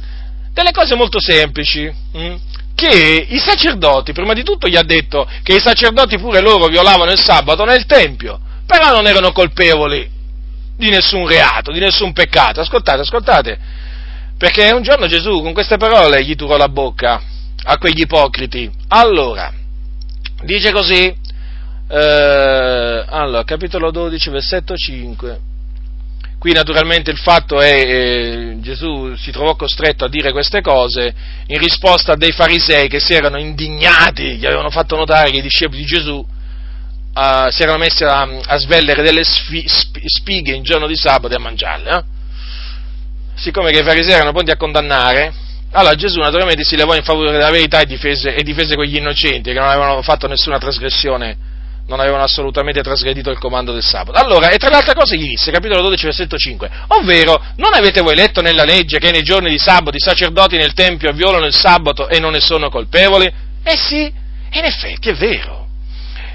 delle 0.54 0.72
cose 0.72 0.94
molto 0.94 1.20
semplici. 1.20 1.92
Hm? 2.14 2.36
Che 2.76 3.26
i 3.30 3.40
sacerdoti, 3.40 4.12
prima 4.12 4.34
di 4.34 4.44
tutto 4.44 4.68
gli 4.68 4.76
ha 4.76 4.84
detto 4.84 5.28
che 5.42 5.56
i 5.56 5.62
sacerdoti 5.62 6.20
pure 6.20 6.42
loro 6.42 6.68
violavano 6.68 7.12
il 7.12 7.22
sabato 7.24 7.64
nel 7.64 7.86
Tempio, 7.86 8.40
però 8.66 8.92
non 8.92 9.08
erano 9.08 9.32
colpevoli 9.32 10.12
di 10.78 10.90
nessun 10.90 11.26
reato, 11.26 11.72
di 11.72 11.80
nessun 11.80 12.12
peccato. 12.12 12.60
Ascoltate, 12.60 13.02
ascoltate, 13.02 13.58
perché 14.38 14.72
un 14.72 14.82
giorno 14.82 15.08
Gesù 15.08 15.42
con 15.42 15.54
queste 15.54 15.78
parole 15.78 16.24
gli 16.24 16.36
turò 16.36 16.58
la 16.58 16.68
bocca 16.68 17.22
a 17.64 17.78
quegli 17.78 18.02
ipocriti. 18.02 18.70
Allora, 18.90 19.52
dice 20.44 20.72
così, 20.72 21.16
eh, 21.88 23.06
allora, 23.08 23.44
capitolo 23.46 23.90
12, 23.90 24.30
versetto 24.30 24.76
5. 24.76 25.40
Qui 26.38 26.52
naturalmente 26.54 27.12
il 27.12 27.18
fatto 27.18 27.60
è 27.60 27.74
eh, 27.74 28.58
Gesù 28.60 29.16
si 29.16 29.32
trovò 29.32 29.56
costretto 29.56 30.06
a 30.06 30.10
dire 30.10 30.32
queste 30.32 30.62
cose 30.62 31.14
in 31.48 31.58
risposta 31.58 32.14
a 32.14 32.16
dei 32.16 32.32
farisei 32.32 32.88
che 32.88 33.00
si 33.00 33.14
erano 33.14 33.40
indignati, 33.40 34.36
gli 34.36 34.46
avevano 34.46 34.70
fatto 34.70 34.96
notare 34.96 35.32
che 35.32 35.38
i 35.38 35.42
discepoli 35.42 35.80
di 35.80 35.86
Gesù 35.86 36.16
uh, 36.18 37.50
si 37.50 37.62
erano 37.64 37.78
messi 37.78 38.04
a, 38.04 38.22
a 38.22 38.58
svellere 38.58 39.02
delle 39.02 39.24
sfi, 39.24 39.64
spighe 39.68 40.54
in 40.54 40.64
giorno 40.64 40.88
di 40.88 40.96
sabato 40.96 41.34
e 41.34 41.38
a 41.38 41.40
mangiarle. 41.40 41.90
Eh? 41.90 42.04
Siccome 43.36 43.72
che 43.72 43.80
i 43.80 43.84
farisei 43.84 44.14
erano 44.14 44.32
pronti 44.32 44.52
a 44.52 44.58
condannare, 44.58 45.34
allora 45.72 45.96
Gesù 45.96 46.20
naturalmente 46.20 46.64
si 46.64 46.76
levò 46.76 46.96
in 46.96 47.04
favore 47.04 47.32
della 47.32 47.50
verità 47.50 47.80
e 47.80 47.86
difese, 47.86 48.36
e 48.36 48.44
difese 48.44 48.76
quegli 48.76 48.98
innocenti 48.98 49.52
che 49.52 49.60
non 49.60 49.68
avevano 49.68 50.02
fatto 50.02 50.28
nessuna 50.28 50.58
trasgressione 50.58 51.54
non 51.88 52.00
avevano 52.00 52.24
assolutamente 52.24 52.82
trasgredito 52.82 53.30
il 53.30 53.38
comando 53.38 53.72
del 53.72 53.84
sabato. 53.84 54.18
Allora, 54.18 54.50
e 54.50 54.58
tra 54.58 54.70
le 54.70 54.78
altre 54.78 54.96
cose 54.96 55.18
gli 55.18 55.28
disse, 55.28 55.52
capitolo 55.52 55.82
12, 55.82 56.06
versetto 56.06 56.38
5, 56.38 56.70
ovvero, 56.88 57.42
non 57.58 57.74
avete 57.74 58.02
voi 58.02 58.16
letto 58.16 58.42
nella 58.42 58.64
legge 58.64 58.98
che 58.98 59.12
nei 59.12 59.22
giorni 59.22 59.50
di 59.50 59.60
sabato 59.60 59.96
i 59.96 60.00
sacerdoti 60.00 60.58
nel 60.58 60.74
Tempio 60.74 61.12
violano 61.12 61.46
il 61.46 61.54
sabato 61.54 62.10
e 62.10 62.20
non 62.20 62.32
ne 62.32 62.40
sono 62.40 62.70
colpevoli? 62.70 63.32
Eh 63.64 63.78
sì, 63.78 64.02
in 64.02 64.64
effetti 64.64 65.10
è 65.10 65.14
vero. 65.14 65.68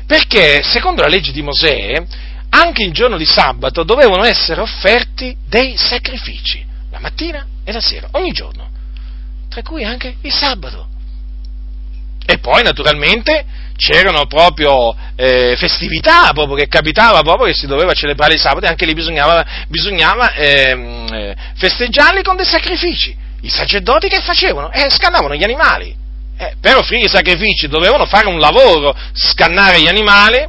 Perché, 0.07 0.63
secondo 0.63 1.03
la 1.03 1.09
legge 1.09 1.33
di 1.33 1.43
Mosè, 1.43 2.03
anche 2.51 2.83
il 2.83 2.93
giorno 2.93 3.17
di 3.17 3.27
sabato 3.27 3.83
dovevano 3.85 4.25
essere 4.25 4.61
offerti 4.61 5.37
dei 5.49 5.77
sacrifici, 5.77 6.65
la 6.91 6.99
mattina 7.01 7.47
e 7.65 7.73
la 7.73 7.81
sera, 7.81 8.09
ogni 8.13 8.33
giorno, 8.33 8.69
tra 9.49 9.63
cui 9.63 9.85
anche 9.85 10.17
il 10.23 10.33
sabato. 10.33 10.89
E 12.27 12.39
poi, 12.39 12.63
naturalmente, 12.63 13.45
c'erano 13.81 14.27
proprio 14.27 14.95
eh, 15.17 15.55
festività, 15.57 16.33
proprio 16.35 16.55
che 16.55 16.69
capitava 16.69 17.23
proprio 17.23 17.47
che 17.47 17.55
si 17.55 17.67
doveva 17.67 17.95
celebrare 17.95 18.35
il 18.35 18.41
sabato 18.41 18.67
e 18.67 18.69
anche 18.69 18.85
lì 18.85 18.93
bisognava, 18.93 19.43
bisognava 19.69 20.35
ehm, 20.35 21.07
eh, 21.11 21.37
festeggiarli 21.57 22.23
con 22.23 22.37
dei 22.37 22.45
sacrifici. 22.45 23.17
I 23.41 23.49
sacerdoti 23.49 24.09
che 24.09 24.21
facevano? 24.21 24.71
Eh, 24.71 24.91
scannavano 24.91 25.35
gli 25.35 25.43
animali. 25.43 25.97
Eh, 26.37 26.57
per 26.61 26.77
offrire 26.77 27.07
i 27.07 27.09
sacrifici 27.09 27.69
dovevano 27.69 28.05
fare 28.05 28.29
un 28.29 28.39
lavoro, 28.39 28.95
scannare 29.15 29.81
gli 29.81 29.89
animali, 29.89 30.47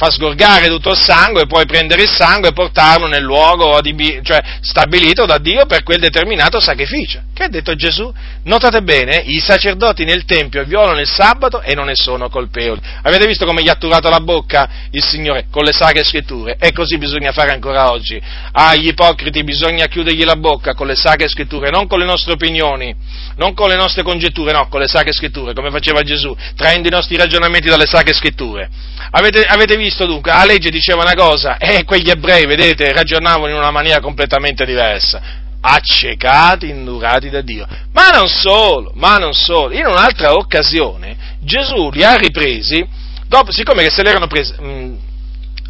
far 0.00 0.10
sgorgare 0.10 0.68
tutto 0.68 0.92
il 0.92 0.96
sangue 0.98 1.42
e 1.42 1.46
poi 1.46 1.66
prendere 1.66 2.04
il 2.04 2.08
sangue 2.08 2.48
e 2.48 2.52
portarlo 2.54 3.06
nel 3.06 3.22
luogo 3.22 3.78
cioè, 4.22 4.42
stabilito 4.62 5.26
da 5.26 5.36
Dio 5.36 5.66
per 5.66 5.82
quel 5.82 5.98
determinato 5.98 6.58
sacrificio. 6.58 7.20
Che 7.34 7.44
ha 7.44 7.48
detto 7.48 7.74
Gesù? 7.74 8.10
Notate 8.44 8.80
bene, 8.80 9.16
i 9.26 9.40
sacerdoti 9.40 10.04
nel 10.04 10.24
Tempio 10.24 10.64
violano 10.64 11.00
il 11.00 11.06
sabato 11.06 11.60
e 11.60 11.74
non 11.74 11.84
ne 11.84 11.96
sono 11.96 12.30
colpevoli. 12.30 12.80
Avete 13.02 13.26
visto 13.26 13.44
come 13.44 13.62
gli 13.62 13.68
ha 13.68 13.74
turato 13.74 14.08
la 14.08 14.20
bocca 14.20 14.70
il 14.90 15.04
Signore 15.04 15.48
con 15.50 15.64
le 15.64 15.72
sacre 15.72 16.02
scritture? 16.02 16.56
E 16.58 16.72
così 16.72 16.96
bisogna 16.96 17.32
fare 17.32 17.50
ancora 17.50 17.90
oggi. 17.90 18.18
Agli 18.52 18.88
ipocriti 18.88 19.44
bisogna 19.44 19.84
chiudergli 19.84 20.24
la 20.24 20.36
bocca 20.36 20.72
con 20.72 20.86
le 20.86 20.96
sacre 20.96 21.28
scritture, 21.28 21.68
non 21.68 21.86
con 21.86 21.98
le 21.98 22.06
nostre 22.06 22.32
opinioni, 22.32 22.94
non 23.36 23.52
con 23.52 23.68
le 23.68 23.76
nostre 23.76 24.02
congetture, 24.02 24.52
no, 24.52 24.66
con 24.68 24.80
le 24.80 24.88
sacre 24.88 25.12
scritture, 25.12 25.52
come 25.52 25.70
faceva 25.70 26.00
Gesù, 26.00 26.34
traendo 26.56 26.88
i 26.88 26.90
nostri 26.90 27.16
ragionamenti 27.18 27.68
dalle 27.68 27.86
sacre 27.86 28.14
scritture. 28.14 28.70
Avete, 29.10 29.44
avete 29.44 29.76
visto? 29.76 29.88
Visto 29.90 30.06
dunque, 30.06 30.32
la 30.32 30.44
legge 30.44 30.70
diceva 30.70 31.02
una 31.02 31.14
cosa 31.14 31.58
e 31.58 31.84
quegli 31.84 32.08
ebrei, 32.08 32.46
vedete, 32.46 32.92
ragionavano 32.92 33.48
in 33.48 33.56
una 33.56 33.72
maniera 33.72 34.00
completamente 34.00 34.64
diversa, 34.64 35.20
accecati, 35.60 36.68
indurati 36.68 37.28
da 37.28 37.42
Dio. 37.42 37.66
Ma 37.92 38.08
non 38.10 38.28
solo, 38.28 38.92
ma 38.94 39.16
non 39.16 39.34
solo, 39.34 39.74
in 39.74 39.86
un'altra 39.86 40.32
occasione 40.32 41.16
Gesù 41.40 41.90
li 41.90 42.04
ha 42.04 42.16
ripresi, 42.16 42.86
dopo, 43.26 43.52
siccome 43.52 43.82
che 43.82 43.90
se 43.90 44.02
l'erano 44.02 44.26
presi... 44.26 44.54
Mh, 44.58 44.68
mm, 44.68 44.94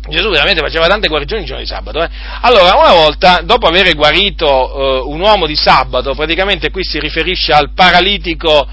Gesù 0.09 0.31
veramente 0.31 0.63
faceva 0.63 0.87
tante 0.87 1.09
guarigioni 1.09 1.43
il 1.43 1.47
giorno 1.47 1.63
di 1.63 1.69
sabato. 1.69 2.03
Eh? 2.03 2.09
Allora, 2.41 2.75
una 2.75 2.95
volta, 2.95 3.43
dopo 3.45 3.67
aver 3.69 3.95
guarito 3.95 4.47
uh, 4.47 5.11
un 5.11 5.21
uomo 5.21 5.47
di 5.47 5.55
sabato, 5.55 6.15
praticamente 6.15 6.71
qui 6.71 6.83
si 6.83 6.99
riferisce 6.99 7.53
al 7.53 7.73
paralitico 7.75 8.67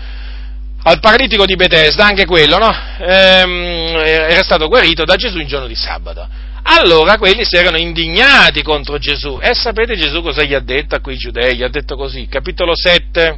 al 0.88 1.02
paralitico 1.02 1.46
di 1.46 1.56
Bethesda, 1.56 2.06
anche 2.06 2.26
quello, 2.26 2.58
no? 2.58 2.74
Ehm, 3.00 3.98
era 3.98 4.42
stato 4.42 4.68
guarito 4.68 5.04
da 5.04 5.18
Gesù 5.18 5.38
il 5.38 5.46
giorno 5.46 5.68
di 5.68 5.76
sabato. 5.76 6.26
Allora 6.64 7.18
quelli 7.18 7.44
si 7.44 7.58
erano 7.58 7.78
indignati 7.78 8.62
contro 8.62 8.98
Gesù. 8.98 9.38
E 9.42 9.54
sapete 9.54 9.96
Gesù 9.96 10.22
cosa 10.22 10.44
gli 10.44 10.54
ha 10.54 10.60
detto 10.60 10.96
a 10.96 11.02
quei 11.02 11.18
giudei? 11.18 11.58
Gli 11.58 11.64
ha 11.64 11.70
detto 11.70 11.98
così, 11.98 12.28
capitolo 12.28 12.72
7. 12.74 13.38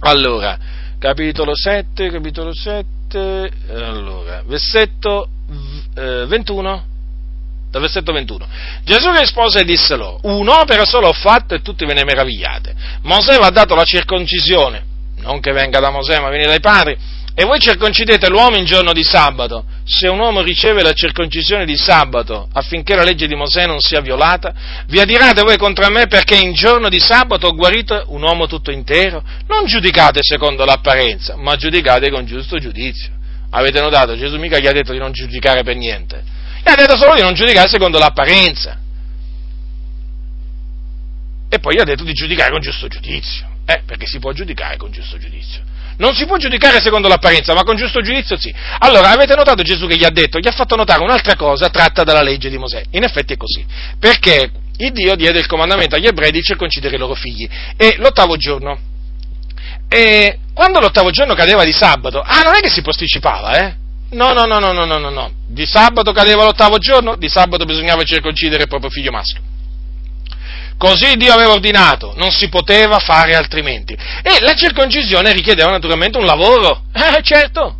Allora, 0.00 0.56
capitolo 1.00 1.52
7, 1.54 2.10
capitolo 2.10 2.54
7, 2.54 3.50
allora, 3.70 4.42
versetto 4.46 5.28
eh, 5.96 6.26
21 6.26 6.84
dal 7.70 7.80
versetto 7.80 8.12
21. 8.12 8.46
Gesù 8.84 9.10
rispose 9.10 9.60
e 9.60 9.64
disse 9.64 9.96
loro, 9.96 10.20
un'opera 10.22 10.84
solo 10.84 11.08
ho 11.08 11.12
fatto 11.12 11.54
e 11.54 11.62
tutti 11.62 11.84
ve 11.86 11.94
ne 11.94 12.04
meravigliate. 12.04 12.74
Mosè 13.02 13.36
vi 13.38 13.44
ha 13.44 13.50
dato 13.50 13.74
la 13.74 13.84
circoncisione, 13.84 14.90
non 15.22 15.40
che 15.40 15.52
venga 15.52 15.80
da 15.80 15.90
Mosè 15.90 16.20
ma 16.20 16.28
viene 16.28 16.46
dai 16.46 16.60
padri, 16.60 16.96
e 17.34 17.44
voi 17.44 17.58
circoncidete 17.58 18.28
l'uomo 18.28 18.56
in 18.56 18.66
giorno 18.66 18.92
di 18.92 19.02
sabato. 19.02 19.64
Se 19.84 20.06
un 20.06 20.18
uomo 20.18 20.42
riceve 20.42 20.82
la 20.82 20.92
circoncisione 20.92 21.64
di 21.64 21.76
sabato 21.76 22.46
affinché 22.52 22.94
la 22.94 23.04
legge 23.04 23.26
di 23.26 23.34
Mosè 23.34 23.64
non 23.64 23.80
sia 23.80 24.00
violata, 24.00 24.52
vi 24.88 25.00
adirate 25.00 25.42
voi 25.42 25.56
contro 25.56 25.88
me 25.90 26.06
perché 26.08 26.36
in 26.36 26.52
giorno 26.52 26.90
di 26.90 27.00
sabato 27.00 27.46
ho 27.46 27.54
guarito 27.54 28.04
un 28.08 28.22
uomo 28.22 28.46
tutto 28.46 28.70
intero? 28.70 29.24
Non 29.48 29.64
giudicate 29.64 30.20
secondo 30.22 30.66
l'apparenza, 30.66 31.36
ma 31.36 31.56
giudicate 31.56 32.10
con 32.10 32.26
giusto 32.26 32.58
giudizio. 32.58 33.10
Avete 33.50 33.80
notato? 33.80 34.14
Gesù 34.14 34.36
mica 34.36 34.58
gli 34.58 34.66
ha 34.66 34.72
detto 34.72 34.92
di 34.92 34.98
non 34.98 35.12
giudicare 35.12 35.62
per 35.62 35.76
niente. 35.76 36.22
Gli 36.62 36.68
ha 36.68 36.74
detto 36.74 36.96
solo 36.96 37.14
di 37.14 37.22
non 37.22 37.32
giudicare 37.32 37.68
secondo 37.68 37.98
l'apparenza. 37.98 38.78
E 41.48 41.58
poi 41.58 41.74
gli 41.74 41.80
ha 41.80 41.84
detto 41.84 42.04
di 42.04 42.12
giudicare 42.12 42.50
con 42.50 42.60
giusto 42.60 42.88
giudizio. 42.88 43.51
Eh, 43.64 43.82
perché 43.86 44.06
si 44.06 44.18
può 44.18 44.32
giudicare 44.32 44.76
con 44.76 44.90
giusto 44.90 45.18
giudizio. 45.18 45.62
Non 45.98 46.14
si 46.14 46.26
può 46.26 46.36
giudicare 46.36 46.80
secondo 46.80 47.06
l'apparenza, 47.06 47.54
ma 47.54 47.62
con 47.62 47.76
giusto 47.76 48.00
giudizio 48.00 48.36
sì. 48.38 48.52
Allora, 48.78 49.10
avete 49.10 49.34
notato 49.34 49.62
Gesù 49.62 49.86
che 49.86 49.96
gli 49.96 50.04
ha 50.04 50.10
detto, 50.10 50.38
gli 50.38 50.48
ha 50.48 50.52
fatto 50.52 50.74
notare 50.74 51.02
un'altra 51.02 51.36
cosa 51.36 51.68
tratta 51.68 52.02
dalla 52.02 52.22
legge 52.22 52.48
di 52.48 52.58
Mosè. 52.58 52.82
In 52.90 53.04
effetti 53.04 53.34
è 53.34 53.36
così. 53.36 53.64
Perché 53.98 54.50
il 54.78 54.92
Dio 54.92 55.14
diede 55.14 55.38
il 55.38 55.46
comandamento 55.46 55.94
agli 55.94 56.06
ebrei 56.06 56.32
di 56.32 56.42
circoncidere 56.42 56.96
i 56.96 56.98
loro 56.98 57.14
figli. 57.14 57.48
E 57.76 57.96
l'ottavo 57.98 58.36
giorno. 58.36 58.78
E 59.88 60.38
quando 60.54 60.80
l'ottavo 60.80 61.10
giorno 61.10 61.34
cadeva 61.34 61.64
di 61.64 61.72
sabato, 61.72 62.20
ah, 62.20 62.40
non 62.42 62.54
è 62.54 62.60
che 62.60 62.70
si 62.70 62.80
posticipava, 62.80 63.58
eh? 63.58 63.74
No, 64.12 64.32
no, 64.32 64.44
no, 64.44 64.58
no, 64.58 64.72
no, 64.72 64.84
no, 64.84 65.10
no. 65.10 65.30
Di 65.46 65.66
sabato 65.66 66.12
cadeva 66.12 66.44
l'ottavo 66.44 66.78
giorno, 66.78 67.16
di 67.16 67.28
sabato 67.28 67.64
bisognava 67.64 68.02
circoncidere 68.02 68.62
il 68.62 68.68
proprio 68.68 68.90
figlio 68.90 69.10
maschio. 69.10 69.51
Così 70.82 71.14
Dio 71.14 71.32
aveva 71.32 71.52
ordinato, 71.52 72.12
non 72.16 72.32
si 72.32 72.48
poteva 72.48 72.98
fare 72.98 73.36
altrimenti. 73.36 73.92
E 73.92 74.40
la 74.40 74.52
circoncisione 74.54 75.32
richiedeva 75.32 75.70
naturalmente 75.70 76.18
un 76.18 76.24
lavoro. 76.24 76.82
Eh, 76.92 77.22
certo. 77.22 77.76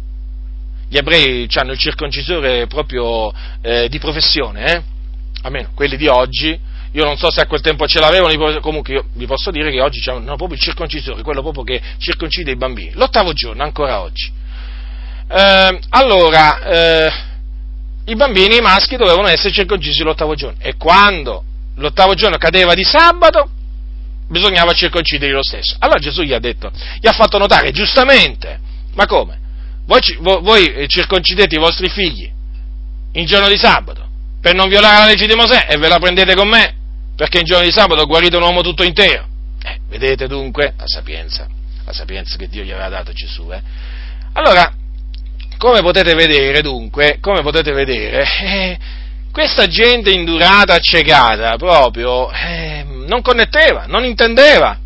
Gli 0.89 0.97
ebrei 0.97 1.49
hanno 1.55 1.73
il 1.73 1.79
circoncisore 1.79 2.69
proprio 2.69 3.33
eh, 3.61 3.89
di 3.89 3.99
professione, 3.99 4.73
eh? 4.73 4.83
Almeno 5.43 5.71
quelli 5.75 5.97
di 5.97 6.07
oggi. 6.07 6.57
Io 6.93 7.05
non 7.05 7.17
so 7.17 7.29
se 7.33 7.41
a 7.41 7.47
quel 7.47 7.61
tempo 7.61 7.89
ce 7.89 7.99
l'avevano, 7.99 8.61
comunque 8.61 8.95
io 8.95 9.05
vi 9.15 9.27
posso 9.27 9.51
dire 9.51 9.73
che 9.73 9.81
oggi 9.81 10.09
hanno 10.09 10.37
proprio 10.37 10.55
il 10.55 10.61
circoncisore, 10.61 11.23
quello 11.23 11.43
proprio 11.43 11.65
che 11.65 11.81
circoncide 11.99 12.53
i 12.53 12.57
bambini. 12.57 12.93
L'ottavo 12.95 13.33
giorno, 13.33 13.65
ancora 13.65 14.01
oggi. 14.01 14.31
Eh, 15.29 15.79
allora, 15.89 16.63
eh, 16.63 17.13
i 18.05 18.15
bambini 18.15 18.61
maschi 18.61 18.97
dovevano 18.97 19.27
essere 19.27 19.53
circoncisi 19.53 20.05
l'ottavo 20.05 20.37
giorno 20.37 20.59
e 20.61 20.77
quando 20.77 21.47
l'ottavo 21.83 22.15
giorno 22.15 22.39
cadeva 22.39 22.75
di 22.75 22.85
sabato, 22.85 23.51
bisognava 24.29 24.73
circoncidere 24.73 25.33
lo 25.33 25.43
stesso. 25.43 25.77
Allora 25.81 25.99
Gesù 25.99 26.23
gli 26.23 26.33
ha 26.33 26.39
detto, 26.39 26.71
gli 26.99 27.07
ha 27.07 27.13
fatto 27.13 27.39
notare, 27.39 27.73
giustamente, 27.73 28.59
ma 28.95 29.07
come? 29.07 29.41
Voi, 29.85 30.01
voi 30.21 30.87
circoncidete 30.87 31.57
i 31.57 31.59
vostri 31.59 31.89
figli 31.89 32.31
in 33.15 33.27
giorno 33.27 33.49
di 33.49 33.59
sabato 33.59 34.09
per 34.41 34.55
non 34.55 34.69
violare 34.69 35.01
la 35.01 35.07
legge 35.07 35.27
di 35.27 35.35
Mosè 35.35 35.67
e 35.69 35.77
ve 35.77 35.89
la 35.89 35.99
prendete 35.99 36.35
con 36.35 36.49
me 36.49 36.77
perché 37.17 37.39
in 37.39 37.45
giorno 37.45 37.65
di 37.65 37.73
sabato 37.73 38.01
ho 38.01 38.07
guarito 38.07 38.39
un 38.39 38.45
uomo 38.45 38.63
tutto 38.63 38.85
intero. 38.85 39.27
Eh, 39.63 39.81
vedete 39.89 40.27
dunque 40.27 40.75
la 40.77 40.87
sapienza, 40.87 41.47
la 41.85 41.93
sapienza 41.93 42.37
che 42.37 42.49
Dio 42.49 42.63
gli 42.63 42.71
aveva 42.71 42.89
dato 42.89 43.11
a 43.11 43.15
Gesù. 43.15 43.53
Eh? 43.53 43.61
Allora, 44.33 44.73
come 45.59 45.81
potete 45.83 46.15
vedere 46.15 46.63
dunque, 46.63 47.19
come 47.21 47.43
potete 47.43 47.73
vedere, 47.73 48.25
eh, 48.43 48.79
questa 49.33 49.67
gente 49.67 50.11
indurata, 50.11 50.75
accecata, 50.75 51.57
proprio, 51.57 52.31
eh, 52.31 52.85
non 52.85 53.23
connetteva, 53.23 53.87
non 53.87 54.05
intendeva. 54.05 54.79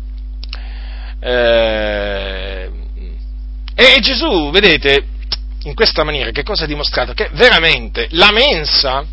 Eh, 1.19 2.71
e 3.75 3.99
Gesù, 3.99 4.49
vedete, 4.49 5.05
in 5.63 5.75
questa 5.75 6.03
maniera 6.03 6.31
che 6.31 6.43
cosa 6.43 6.63
ha 6.63 6.67
dimostrato? 6.67 7.13
Che 7.13 7.29
veramente 7.33 8.07
la 8.11 8.31
mensa, 8.31 9.05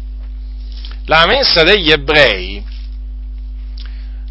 la 1.06 1.26
mensa 1.26 1.64
degli 1.64 1.90
ebrei, 1.90 2.64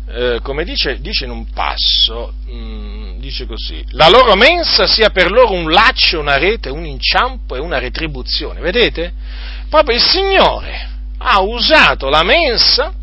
eh, 0.07 0.39
come 0.41 0.63
dice, 0.63 1.01
dice, 1.01 1.25
in 1.25 1.31
un 1.31 1.45
passo, 1.51 2.34
mh, 2.45 2.55
mm, 2.55 3.19
dice 3.19 3.45
così, 3.45 3.84
la 3.89 4.07
loro 4.07 4.35
mensa 4.35 4.88
sia 4.88 5.09
per 5.09 5.31
loro 5.31 5.51
un 5.51 5.69
laccio, 5.69 6.19
una 6.19 6.38
rete, 6.38 6.69
un 6.69 6.85
inciampo 6.85 7.55
e 7.55 7.59
una 7.59 7.77
retribuzione. 7.77 8.61
Vedete? 8.61 9.11
Proprio 9.69 9.97
il 9.97 10.03
Signore 10.03 10.91
ha 11.26 11.40
usato 11.40 12.10
la 12.10 12.24
mensa 12.24 12.94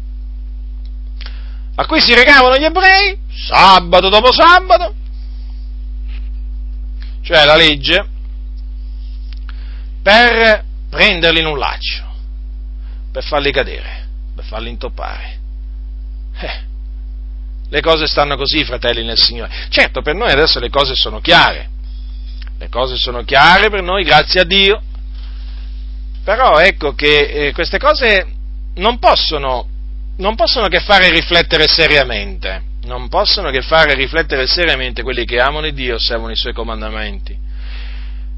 a 1.74 1.86
cui 1.86 2.00
si 2.02 2.14
recavano 2.14 2.58
gli 2.58 2.64
ebrei 2.64 3.18
sabato 3.32 4.10
dopo 4.10 4.30
sabato, 4.32 4.94
cioè 7.22 7.44
la 7.46 7.56
legge, 7.56 8.06
per 10.02 10.64
prenderli 10.90 11.40
in 11.40 11.46
un 11.46 11.58
laccio, 11.58 12.04
per 13.10 13.24
farli 13.24 13.50
cadere, 13.50 14.06
per 14.34 14.44
farli 14.44 14.68
intoppare. 14.68 15.38
Eh, 16.38 16.68
le 17.70 17.80
cose 17.80 18.06
stanno 18.06 18.36
così, 18.36 18.64
fratelli 18.64 19.02
nel 19.02 19.18
Signore. 19.18 19.50
Certo, 19.70 20.02
per 20.02 20.14
noi 20.14 20.30
adesso 20.30 20.58
le 20.58 20.68
cose 20.68 20.94
sono 20.94 21.20
chiare, 21.20 21.68
le 22.58 22.68
cose 22.68 22.96
sono 22.96 23.22
chiare 23.24 23.70
per 23.70 23.82
noi, 23.82 24.04
grazie 24.04 24.40
a 24.40 24.44
Dio, 24.44 24.82
però 26.22 26.58
ecco 26.58 26.94
che 26.94 27.46
eh, 27.48 27.52
queste 27.52 27.78
cose 27.78 28.26
non 28.74 28.98
possono, 28.98 29.66
non 30.16 30.34
possono 30.34 30.68
che 30.68 30.80
fare 30.80 31.10
riflettere 31.10 31.66
seriamente, 31.66 32.62
non 32.84 33.08
possono 33.08 33.50
che 33.50 33.62
fare 33.62 33.94
riflettere 33.94 34.46
seriamente 34.46 35.02
quelli 35.02 35.24
che 35.24 35.40
amano 35.40 35.66
il 35.66 35.74
Dio 35.74 35.92
e 35.92 35.94
osservano 35.96 36.32
i 36.32 36.36
suoi 36.36 36.52
comandamenti. 36.52 37.48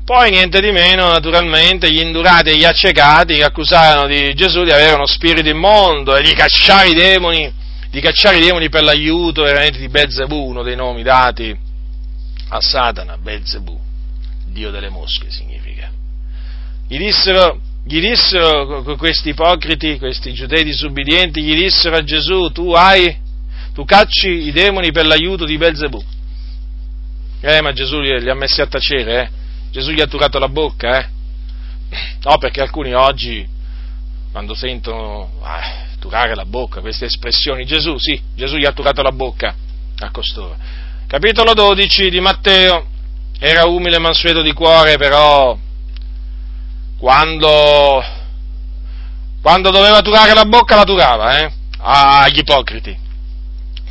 Poi 0.05 0.31
niente 0.31 0.61
di 0.61 0.73
meno, 0.73 1.09
naturalmente, 1.09 1.91
gli 1.91 2.01
indurati 2.01 2.51
e 2.51 2.57
gli 2.57 2.65
accecati 2.65 3.37
che 3.37 3.45
accusavano 3.45 4.09
di 4.09 4.35
Gesù 4.35 4.65
di 4.65 4.73
avere 4.73 4.95
uno 4.95 5.07
spirito 5.07 5.49
immondo 5.49 6.17
e 6.17 6.23
di 6.23 6.33
cacciare 6.33 6.89
i 6.89 6.95
demoni, 6.95 7.53
di 7.89 8.01
cacciare 8.01 8.39
i 8.39 8.45
demoni 8.45 8.69
per 8.69 8.83
l'aiuto 8.83 9.45
veramente 9.45 9.79
di 9.79 9.89
Belzebù, 9.89 10.49
uno 10.49 10.65
dei 10.65 10.75
nomi 10.75 11.05
dati 11.05 11.57
a 12.49 12.61
Satana, 12.61 13.17
Belzebù, 13.17 13.79
Dio 14.47 14.71
delle 14.71 14.89
mosche 14.89 15.31
significa. 15.31 15.91
Gli 16.89 16.99
dissero, 16.99 17.61
gli 17.85 18.01
dissero 18.01 18.85
questi 18.97 19.31
ipocriti, 19.31 19.99
questi 19.99 20.33
giudei 20.33 20.63
disubbidienti, 20.63 21.43
gli 21.43 21.55
dissero 21.55 21.97
a 21.97 22.05
Gesù, 22.05 22.51
tu 22.53 22.73
hai, 22.73 23.17
tu 23.75 23.85
cacci 23.85 24.47
i 24.47 24.53
demoni 24.53 24.93
per 24.93 25.07
l'aiuto 25.07 25.45
di 25.45 25.57
Belzebù. 25.57 26.03
Eh, 27.41 27.61
ma 27.61 27.73
Gesù 27.73 27.99
li, 27.99 28.21
li 28.21 28.31
ha 28.31 28.35
messi 28.35 28.61
a 28.61 28.67
tacere, 28.67 29.23
eh? 29.23 29.31
Gesù 29.73 29.91
gli 29.91 30.01
ha 30.01 30.07
turato 30.07 30.39
la 30.39 30.49
bocca, 30.49 31.01
eh? 31.01 31.09
No, 32.23 32.39
perché 32.39 32.61
alcuni 32.61 32.95
oggi, 32.95 33.47
quando 34.31 34.55
sentono 34.55 35.41
ah, 35.43 35.87
turare 35.99 36.37
la 36.37 36.45
bocca, 36.45 36.81
queste 36.81 37.07
espressioni, 37.07 37.65
Gesù, 37.65 37.99
sì, 37.99 38.21
Gesù 38.37 38.57
gli 38.57 38.65
ha 38.65 38.73
turato 38.73 39.03
la 39.03 39.13
bocca 39.13 39.55
a 39.99 40.11
costoro. 40.11 40.57
Capitolo 41.09 41.53
12 41.53 42.11
di 42.11 42.21
Matteo, 42.21 42.87
era 43.41 43.67
umile 43.67 43.97
e 43.97 43.99
mansueto 43.99 44.41
di 44.41 44.53
cuore, 44.53 44.97
però 44.97 45.59
quando, 47.03 48.01
quando 49.43 49.70
doveva 49.73 50.03
turare 50.03 50.35
la 50.35 50.45
bocca 50.45 50.77
la 50.77 50.85
turava, 50.85 51.41
eh? 51.41 51.53
agli 51.81 52.39
ipocriti. 52.39 52.97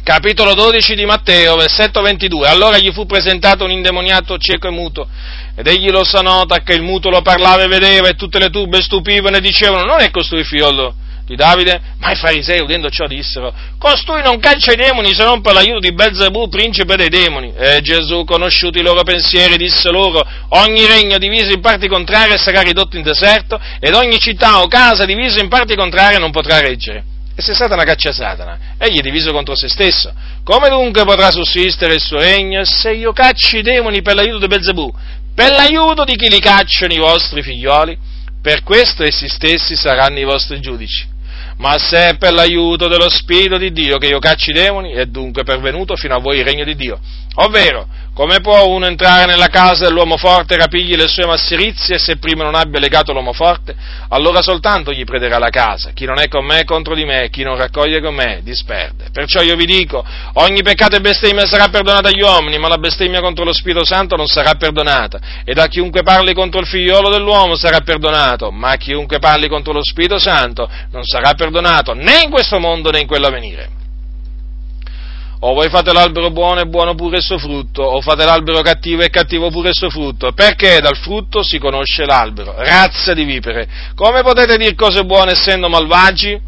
Capitolo 0.01 0.53
12 0.53 0.95
di 0.95 1.03
Matteo, 1.03 1.57
versetto 1.57 2.01
22. 2.01 2.47
Allora 2.47 2.77
gli 2.77 2.89
fu 2.93 3.05
presentato 3.05 3.65
un 3.65 3.71
indemoniato 3.71 4.37
cieco 4.37 4.69
e 4.69 4.71
muto, 4.71 5.09
ed 5.53 5.67
egli 5.67 5.89
lo 5.89 6.05
sanò, 6.05 6.45
che 6.45 6.73
il 6.73 6.83
muto 6.83 7.09
lo 7.09 7.21
parlava 7.21 7.63
e 7.63 7.67
vedeva, 7.67 8.07
e 8.07 8.13
tutte 8.13 8.39
le 8.39 8.49
turbe 8.49 8.81
stupivano 8.81 9.35
e 9.35 9.41
dicevano, 9.41 9.83
non 9.83 9.99
è 9.99 10.09
costui 10.09 10.45
figlio 10.45 10.95
di 11.31 11.37
Davide? 11.37 11.79
Ma 11.99 12.11
i 12.11 12.15
farisei, 12.15 12.59
udendo 12.59 12.89
ciò, 12.89 13.07
dissero, 13.07 13.53
costui 13.77 14.21
non 14.21 14.39
caccia 14.39 14.73
i 14.73 14.75
demoni 14.75 15.13
se 15.13 15.23
non 15.23 15.41
per 15.41 15.53
l'aiuto 15.53 15.79
di 15.79 15.93
Belzebù, 15.93 16.49
principe 16.49 16.95
dei 16.97 17.09
demoni. 17.09 17.53
E 17.55 17.79
Gesù, 17.81 18.25
conosciuti 18.25 18.79
i 18.79 18.83
loro 18.83 19.03
pensieri, 19.03 19.55
disse 19.55 19.89
loro, 19.89 20.21
ogni 20.49 20.85
regno 20.85 21.17
diviso 21.17 21.53
in 21.53 21.61
parti 21.61 21.87
contrarie 21.87 22.37
sarà 22.37 22.61
ridotto 22.61 22.97
in 22.97 23.03
deserto, 23.03 23.59
ed 23.79 23.93
ogni 23.93 24.19
città 24.19 24.61
o 24.61 24.67
casa 24.67 25.05
divisa 25.05 25.39
in 25.39 25.47
parti 25.47 25.75
contrarie 25.75 26.17
non 26.17 26.31
potrà 26.31 26.59
reggere. 26.59 27.05
E 27.33 27.41
se 27.41 27.53
Satana 27.53 27.83
caccia 27.83 28.11
Satana, 28.11 28.75
egli 28.77 28.99
è 28.99 29.01
diviso 29.01 29.31
contro 29.31 29.55
se 29.55 29.69
stesso. 29.69 30.13
Come 30.43 30.67
dunque 30.67 31.05
potrà 31.05 31.31
sussistere 31.31 31.93
il 31.93 32.01
suo 32.01 32.19
regno 32.19 32.65
se 32.65 32.91
io 32.91 33.13
cacci 33.13 33.59
i 33.59 33.61
demoni 33.61 34.01
per 34.01 34.15
l'aiuto 34.15 34.39
di 34.39 34.47
Belzebù? 34.47 34.93
Per 35.33 35.51
l'aiuto 35.51 36.03
di 36.03 36.17
chi 36.17 36.29
li 36.29 36.39
cacciano 36.39 36.91
i 36.91 36.97
vostri 36.97 37.41
figlioli? 37.41 37.97
Per 38.41 38.63
questo 38.63 39.03
essi 39.03 39.29
stessi 39.29 39.75
saranno 39.75 40.19
i 40.19 40.23
vostri 40.23 40.59
giudici 40.59 41.10
ma 41.61 41.77
se 41.77 42.07
è 42.07 42.17
per 42.17 42.33
l'aiuto 42.33 42.87
dello 42.87 43.07
Spirito 43.07 43.57
di 43.57 43.71
Dio 43.71 43.99
che 43.99 44.07
io 44.07 44.17
cacci 44.17 44.49
i 44.49 44.53
demoni, 44.53 44.93
è 44.93 45.05
dunque 45.05 45.43
pervenuto 45.43 45.95
fino 45.95 46.15
a 46.15 46.19
voi 46.19 46.39
il 46.39 46.43
regno 46.43 46.63
di 46.63 46.75
Dio. 46.75 46.99
Ovvero, 47.35 47.87
come 48.21 48.39
può 48.39 48.67
uno 48.67 48.85
entrare 48.85 49.25
nella 49.25 49.47
casa 49.47 49.85
dell'uomo 49.85 50.15
forte 50.15 50.53
e 50.53 50.57
rapigli 50.57 50.95
le 50.95 51.07
sue 51.07 51.25
masserizie 51.25 51.97
se 51.97 52.17
prima 52.17 52.43
non 52.43 52.53
abbia 52.53 52.79
legato 52.79 53.13
l'uomo 53.13 53.33
forte? 53.33 53.73
Allora 54.09 54.43
soltanto 54.43 54.91
gli 54.91 55.03
prederà 55.05 55.39
la 55.39 55.49
casa. 55.49 55.89
Chi 55.91 56.05
non 56.05 56.19
è 56.19 56.27
con 56.27 56.45
me 56.45 56.59
è 56.59 56.63
contro 56.63 56.93
di 56.93 57.03
me, 57.03 57.31
chi 57.31 57.41
non 57.41 57.57
raccoglie 57.57 57.99
con 57.99 58.13
me 58.13 58.41
disperde. 58.43 59.05
Perciò 59.11 59.41
io 59.41 59.55
vi 59.55 59.65
dico, 59.65 60.05
ogni 60.33 60.61
peccato 60.61 60.97
e 60.97 60.99
bestemmia 60.99 61.47
sarà 61.47 61.69
perdonata 61.69 62.09
agli 62.09 62.21
uomini, 62.21 62.59
ma 62.59 62.67
la 62.67 62.77
bestemmia 62.77 63.21
contro 63.21 63.43
lo 63.43 63.53
Spirito 63.53 63.83
Santo 63.83 64.15
non 64.15 64.27
sarà 64.27 64.53
perdonata. 64.53 65.19
E 65.43 65.55
da 65.55 65.65
chiunque 65.65 66.03
parli 66.03 66.35
contro 66.35 66.59
il 66.59 66.67
figliolo 66.67 67.09
dell'uomo 67.09 67.55
sarà 67.55 67.79
perdonato, 67.79 68.51
ma 68.51 68.75
chiunque 68.75 69.17
parli 69.17 69.47
contro 69.47 69.73
lo 69.73 69.83
Spirito 69.83 70.19
Santo 70.19 70.69
non 70.91 71.03
sarà 71.05 71.33
perdonato 71.33 71.93
né 71.93 72.19
in 72.21 72.29
questo 72.29 72.59
mondo 72.59 72.91
né 72.91 72.99
in 72.99 73.07
quello 73.07 73.25
a 73.25 73.31
venire. 73.31 73.80
O 75.43 75.55
voi 75.55 75.69
fate 75.69 75.91
l'albero 75.91 76.29
buono 76.29 76.59
e 76.59 76.67
buono 76.67 76.93
pure 76.93 77.17
il 77.17 77.23
suo 77.23 77.39
frutto, 77.39 77.81
o 77.81 77.99
fate 77.99 78.25
l'albero 78.25 78.61
cattivo 78.61 79.01
e 79.01 79.09
cattivo 79.09 79.49
pure 79.49 79.69
il 79.69 79.75
suo 79.75 79.89
frutto, 79.89 80.33
perché 80.33 80.79
dal 80.79 80.95
frutto 80.95 81.41
si 81.41 81.57
conosce 81.57 82.05
l'albero. 82.05 82.53
Razza 82.57 83.15
di 83.15 83.23
vipere, 83.23 83.67
come 83.95 84.21
potete 84.21 84.55
dire 84.57 84.75
cose 84.75 85.03
buone 85.03 85.31
essendo 85.31 85.67
malvagi? 85.67 86.39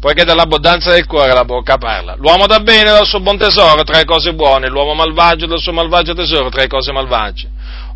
Poiché 0.00 0.24
dall'abbondanza 0.24 0.90
del 0.90 1.06
cuore 1.06 1.32
la 1.34 1.44
bocca 1.44 1.76
parla. 1.76 2.16
L'uomo 2.16 2.46
dà 2.46 2.58
bene 2.60 2.90
dal 2.90 3.06
suo 3.06 3.20
buon 3.20 3.36
tesoro 3.36 3.84
trae 3.84 4.04
cose 4.04 4.34
buone, 4.34 4.68
l'uomo 4.68 4.94
malvagio 4.94 5.46
dal 5.46 5.60
suo 5.60 5.72
malvagio 5.72 6.12
tesoro 6.12 6.48
trae 6.48 6.66
cose 6.66 6.90
malvagie. 6.90 7.48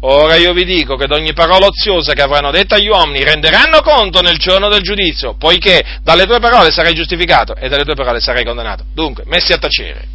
Ora 0.07 0.37
io 0.37 0.53
vi 0.53 0.67
dico 0.67 0.97
che 0.97 1.07
d'ogni 1.07 1.33
parola 1.33 1.67
oziosa 1.67 2.13
che 2.13 2.21
avranno 2.21 2.51
detto 2.51 2.75
agli 2.75 2.89
uomini 2.89 3.25
renderanno 3.25 3.81
conto 3.81 4.21
nel 4.21 4.37
giorno 4.37 4.69
del 4.69 4.83
giudizio, 4.83 5.35
poiché 5.35 5.83
dalle 6.03 6.27
tue 6.27 6.41
parole 6.41 6.71
sarai 6.71 6.93
giustificato 6.93 7.55
e 7.55 7.71
dalle 7.71 7.85
tue 7.85 7.95
parole 7.95 8.21
sarai 8.21 8.45
condannato. 8.45 8.85
Dunque, 8.93 9.23
messi 9.27 9.55
a 9.55 9.59
tacere. 9.59 10.07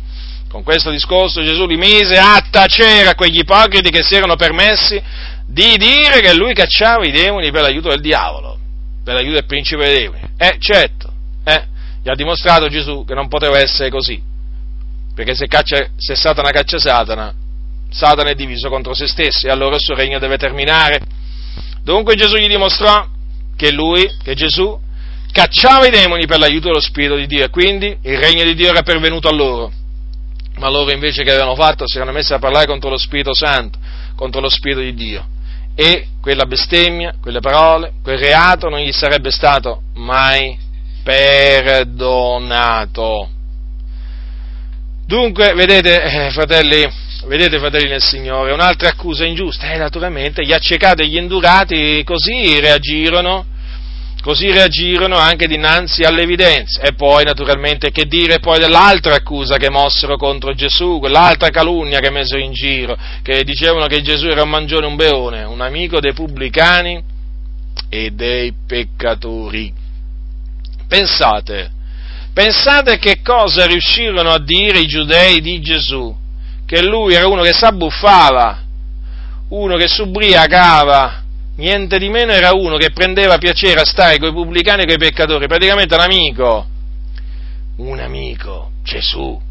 Con 0.47 0.61
questo 0.61 0.91
discorso 0.91 1.41
Gesù 1.41 1.65
li 1.65 1.75
mise 1.75 2.17
a 2.19 2.39
tacere 2.51 3.09
a 3.09 3.15
quegli 3.15 3.39
ipocriti 3.39 3.89
che 3.89 4.03
si 4.03 4.13
erano 4.13 4.35
permessi 4.35 5.01
di 5.47 5.75
dire 5.77 6.21
che 6.21 6.35
lui 6.35 6.53
cacciava 6.53 7.03
i 7.05 7.11
demoni 7.11 7.49
per 7.49 7.63
l'aiuto 7.63 7.89
del 7.89 8.01
diavolo, 8.01 8.59
per 9.03 9.15
l'aiuto 9.15 9.33
del 9.33 9.45
principe 9.45 9.85
dei 9.85 10.01
demoni. 10.01 10.21
Eh, 10.37 10.57
certo, 10.59 11.11
eh, 11.43 11.63
gli 12.03 12.09
ha 12.09 12.15
dimostrato 12.15 12.67
Gesù 12.67 13.05
che 13.05 13.15
non 13.15 13.27
poteva 13.27 13.57
essere 13.57 13.89
così, 13.89 14.21
perché 15.15 15.33
se, 15.33 15.47
caccia, 15.47 15.87
se 15.97 16.15
Satana 16.15 16.51
caccia 16.51 16.77
Satana, 16.77 17.33
Satana 17.89 18.29
è 18.29 18.35
diviso 18.35 18.69
contro 18.69 18.93
se 18.93 19.07
stesso 19.07 19.47
e 19.47 19.49
allora 19.49 19.75
il 19.75 19.81
suo 19.81 19.95
regno 19.95 20.19
deve 20.19 20.37
terminare. 20.37 20.99
Dunque 21.83 22.15
Gesù 22.15 22.35
gli 22.35 22.47
dimostrò 22.47 23.05
che 23.55 23.71
lui, 23.71 24.09
che 24.23 24.35
Gesù, 24.35 24.79
cacciava 25.31 25.87
i 25.87 25.91
demoni 25.91 26.25
per 26.25 26.39
l'aiuto 26.39 26.67
dello 26.67 26.79
Spirito 26.79 27.15
di 27.15 27.27
Dio 27.27 27.43
e 27.43 27.49
quindi 27.49 27.97
il 28.01 28.17
regno 28.17 28.43
di 28.43 28.55
Dio 28.55 28.69
era 28.69 28.83
pervenuto 28.83 29.27
a 29.27 29.33
loro. 29.33 29.71
Ma 30.57 30.69
loro 30.69 30.91
invece 30.91 31.23
che 31.23 31.31
avevano 31.31 31.55
fatto 31.55 31.87
si 31.87 31.97
erano 31.97 32.11
messi 32.11 32.33
a 32.33 32.39
parlare 32.39 32.65
contro 32.65 32.89
lo 32.89 32.97
Spirito 32.97 33.33
Santo, 33.33 33.79
contro 34.15 34.41
lo 34.41 34.49
Spirito 34.49 34.81
di 34.81 34.93
Dio. 34.93 35.25
E 35.75 36.07
quella 36.21 36.45
bestemmia, 36.45 37.15
quelle 37.21 37.39
parole, 37.39 37.93
quel 38.03 38.17
reato 38.17 38.67
non 38.67 38.79
gli 38.79 38.91
sarebbe 38.91 39.31
stato 39.31 39.83
mai 39.95 40.57
perdonato. 41.03 43.29
Dunque, 45.05 45.53
vedete, 45.53 46.03
eh, 46.03 46.29
fratelli, 46.31 46.85
vedete 47.25 47.59
fratelli 47.59 47.89
nel 47.89 48.03
Signore, 48.03 48.53
un'altra 48.53 48.89
accusa 48.89 49.25
ingiusta, 49.25 49.71
eh, 49.71 49.77
naturalmente, 49.77 50.45
gli 50.45 50.53
accecati 50.53 51.03
e 51.03 51.07
gli 51.07 51.17
indurati 51.17 52.01
così 52.05 52.59
reagirono, 52.59 53.45
così 54.21 54.51
reagirono 54.51 55.17
anche 55.17 55.47
dinanzi 55.47 56.03
all'evidenza. 56.03 56.81
E 56.81 56.93
poi, 56.93 57.23
naturalmente, 57.25 57.91
che 57.91 58.05
dire 58.05 58.39
poi 58.39 58.59
dell'altra 58.59 59.15
accusa 59.15 59.57
che 59.57 59.69
mossero 59.69 60.17
contro 60.17 60.53
Gesù, 60.53 60.99
quell'altra 60.99 61.49
calunnia 61.49 61.99
che 61.99 62.09
mesero 62.09 62.41
in 62.41 62.53
giro, 62.53 62.97
che 63.21 63.43
dicevano 63.43 63.87
che 63.87 64.01
Gesù 64.01 64.27
era 64.27 64.43
un 64.43 64.49
mangione, 64.49 64.85
un 64.85 64.95
beone, 64.95 65.43
un 65.43 65.61
amico 65.61 65.99
dei 65.99 66.13
pubblicani 66.13 67.01
e 67.89 68.11
dei 68.11 68.53
peccatori. 68.65 69.73
Pensate, 70.87 71.69
pensate 72.33 72.97
che 72.97 73.21
cosa 73.21 73.65
riuscirono 73.65 74.31
a 74.31 74.39
dire 74.39 74.79
i 74.79 74.87
giudei 74.87 75.39
di 75.41 75.61
Gesù 75.61 76.27
che 76.69 76.83
lui 76.83 77.15
era 77.15 77.25
uno 77.25 77.41
che 77.41 77.51
s'abbuffava, 77.51 78.59
uno 79.47 79.75
che 79.75 79.87
s'ubriacava, 79.87 81.23
niente 81.55 81.97
di 81.97 82.09
meno 82.09 82.31
era 82.31 82.53
uno 82.53 82.77
che 82.77 82.91
prendeva 82.91 83.39
piacere 83.39 83.81
a 83.81 83.85
stare 83.85 84.19
con 84.19 84.29
i 84.29 84.33
pubblicani 84.33 84.83
e 84.83 84.85
con 84.85 84.93
i 84.93 84.99
peccatori, 84.99 85.47
praticamente 85.47 85.95
un 85.95 86.01
amico, 86.01 86.67
un 87.77 87.99
amico, 87.99 88.69
Gesù, 88.83 89.41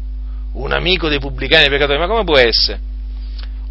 un 0.53 0.71
amico 0.71 1.09
dei 1.09 1.19
pubblicani 1.19 1.65
e 1.65 1.67
dei 1.67 1.77
peccatori, 1.77 1.99
ma 1.99 2.07
come 2.07 2.23
può 2.23 2.37
essere? 2.37 2.79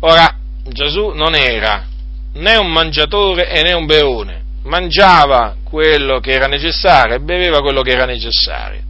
Ora, 0.00 0.30
Gesù 0.64 1.12
non 1.14 1.34
era 1.34 1.86
né 2.34 2.56
un 2.56 2.70
mangiatore 2.70 3.48
e 3.48 3.62
né 3.62 3.72
un 3.72 3.86
beone, 3.86 4.42
mangiava 4.64 5.56
quello 5.64 6.20
che 6.20 6.32
era 6.32 6.48
necessario 6.48 7.14
e 7.14 7.20
beveva 7.20 7.62
quello 7.62 7.80
che 7.80 7.92
era 7.92 8.04
necessario, 8.04 8.82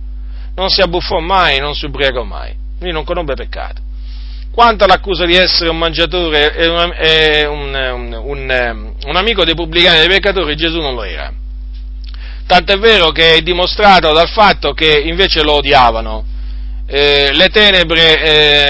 non 0.56 0.68
si 0.68 0.80
abbuffò 0.80 1.20
mai, 1.20 1.60
non 1.60 1.76
si 1.76 1.84
ubriacò 1.84 2.24
mai, 2.24 2.56
lui 2.80 2.90
non 2.90 3.04
conobbe 3.04 3.34
peccato. 3.34 3.86
Quanto 4.52 4.84
all'accusa 4.84 5.24
di 5.24 5.36
essere 5.36 5.70
un 5.70 5.78
mangiatore 5.78 6.54
e 6.56 6.66
un, 6.66 6.94
e 6.96 7.46
un, 7.46 8.20
un, 8.24 8.94
un 9.04 9.16
amico 9.16 9.44
dei 9.44 9.54
pubblicani 9.54 9.98
e 9.98 10.00
dei 10.00 10.08
peccatori, 10.08 10.56
Gesù 10.56 10.80
non 10.80 10.94
lo 10.94 11.04
era. 11.04 11.32
Tant'è 12.46 12.78
vero 12.78 13.10
che 13.10 13.34
è 13.34 13.40
dimostrato 13.42 14.12
dal 14.12 14.28
fatto 14.28 14.72
che 14.72 15.02
invece 15.04 15.42
lo 15.42 15.54
odiavano. 15.54 16.24
Eh, 16.86 17.30
le, 17.34 17.48
tenebre, 17.48 18.22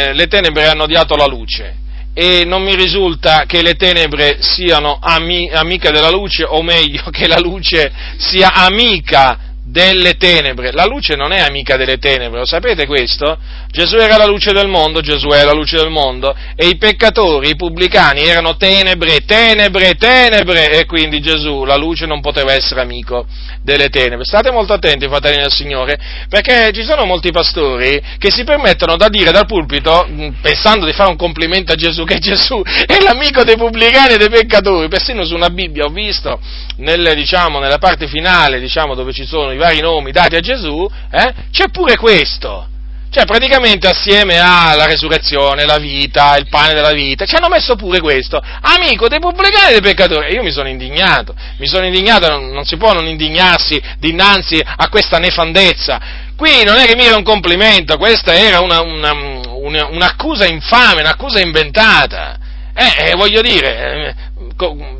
eh, 0.08 0.12
le 0.12 0.26
tenebre 0.26 0.66
hanno 0.66 0.82
odiato 0.82 1.14
la 1.14 1.26
luce 1.26 1.76
e 2.20 2.44
non 2.44 2.64
mi 2.64 2.74
risulta 2.74 3.44
che 3.46 3.62
le 3.62 3.74
tenebre 3.74 4.38
siano 4.40 4.98
ami, 5.00 5.48
amica 5.52 5.92
della 5.92 6.10
luce, 6.10 6.42
o 6.42 6.62
meglio, 6.62 7.04
che 7.14 7.28
la 7.28 7.38
luce 7.38 7.92
sia 8.16 8.54
amica 8.54 9.47
delle 9.70 10.14
tenebre. 10.14 10.72
La 10.72 10.86
luce 10.86 11.14
non 11.14 11.32
è 11.32 11.40
amica 11.40 11.76
delle 11.76 11.98
tenebre, 11.98 12.40
lo 12.40 12.46
sapete 12.46 12.86
questo? 12.86 13.38
Gesù 13.70 13.96
era 13.96 14.16
la 14.16 14.26
luce 14.26 14.52
del 14.52 14.68
mondo, 14.68 15.00
Gesù 15.00 15.28
è 15.28 15.44
la 15.44 15.52
luce 15.52 15.76
del 15.76 15.90
mondo 15.90 16.34
e 16.56 16.66
i 16.68 16.76
peccatori, 16.76 17.50
i 17.50 17.56
pubblicani 17.56 18.22
erano 18.22 18.56
tenebre, 18.56 19.24
tenebre, 19.26 19.94
tenebre 19.94 20.70
e 20.78 20.86
quindi 20.86 21.20
Gesù, 21.20 21.64
la 21.64 21.76
luce, 21.76 22.06
non 22.06 22.20
poteva 22.20 22.52
essere 22.52 22.80
amico 22.80 23.26
delle 23.62 23.88
tenebre. 23.88 24.24
State 24.24 24.50
molto 24.50 24.72
attenti, 24.72 25.06
fratelli 25.06 25.42
del 25.42 25.52
Signore, 25.52 25.98
perché 26.28 26.70
ci 26.72 26.84
sono 26.84 27.04
molti 27.04 27.30
pastori 27.30 28.00
che 28.16 28.30
si 28.30 28.44
permettono 28.44 28.96
da 28.96 29.08
dire 29.08 29.30
dal 29.30 29.46
pulpito, 29.46 30.08
pensando 30.40 30.86
di 30.86 30.92
fare 30.92 31.10
un 31.10 31.16
complimento 31.16 31.72
a 31.72 31.76
Gesù, 31.76 32.04
che 32.04 32.18
Gesù 32.18 32.62
è 32.62 32.96
l'amico 33.02 33.44
dei 33.44 33.56
pubblicani 33.56 34.14
e 34.14 34.16
dei 34.16 34.30
peccatori. 34.30 34.88
Persino 34.88 35.24
su 35.26 35.34
una 35.34 35.50
Bibbia 35.50 35.84
ho 35.84 35.90
visto, 35.90 36.40
nelle, 36.76 37.14
diciamo, 37.14 37.58
nella 37.58 37.78
parte 37.78 38.06
finale, 38.06 38.60
diciamo, 38.60 38.94
dove 38.94 39.12
ci 39.12 39.26
sono 39.26 39.52
i 39.52 39.57
vari 39.58 39.80
nomi 39.80 40.10
dati 40.10 40.36
a 40.36 40.40
Gesù, 40.40 40.88
eh, 41.10 41.34
c'è 41.50 41.68
pure 41.70 41.96
questo. 41.96 42.68
Cioè, 43.10 43.24
praticamente 43.24 43.88
assieme 43.88 44.38
alla 44.38 44.84
resurrezione, 44.84 45.64
la 45.64 45.78
vita, 45.78 46.36
il 46.36 46.46
pane 46.48 46.74
della 46.74 46.92
vita, 46.92 47.24
ci 47.24 47.36
hanno 47.36 47.48
messo 47.48 47.74
pure 47.74 48.00
questo, 48.00 48.38
amico 48.60 49.08
dei 49.08 49.18
pubblicani 49.18 49.68
e 49.68 49.80
dei 49.80 49.80
peccatori. 49.80 50.34
Io 50.34 50.42
mi 50.42 50.52
sono 50.52 50.68
indignato, 50.68 51.34
mi 51.56 51.66
sono 51.66 51.86
indignato, 51.86 52.28
non, 52.28 52.50
non 52.50 52.64
si 52.64 52.76
può 52.76 52.92
non 52.92 53.06
indignarsi 53.06 53.80
dinanzi 53.98 54.62
a 54.62 54.88
questa 54.90 55.18
nefandezza. 55.18 56.00
Qui 56.36 56.62
non 56.64 56.76
è 56.76 56.84
che 56.84 56.96
mi 56.96 57.06
era 57.06 57.16
un 57.16 57.22
complimento, 57.22 57.96
questa 57.96 58.34
era 58.34 58.60
una, 58.60 58.82
una, 58.82 59.12
una, 59.12 59.86
un'accusa 59.86 60.46
infame, 60.46 61.00
un'accusa 61.00 61.40
inventata. 61.40 62.38
Eh, 62.74 63.08
eh, 63.08 63.12
voglio 63.16 63.40
dire, 63.40 64.14
eh, 64.14 64.14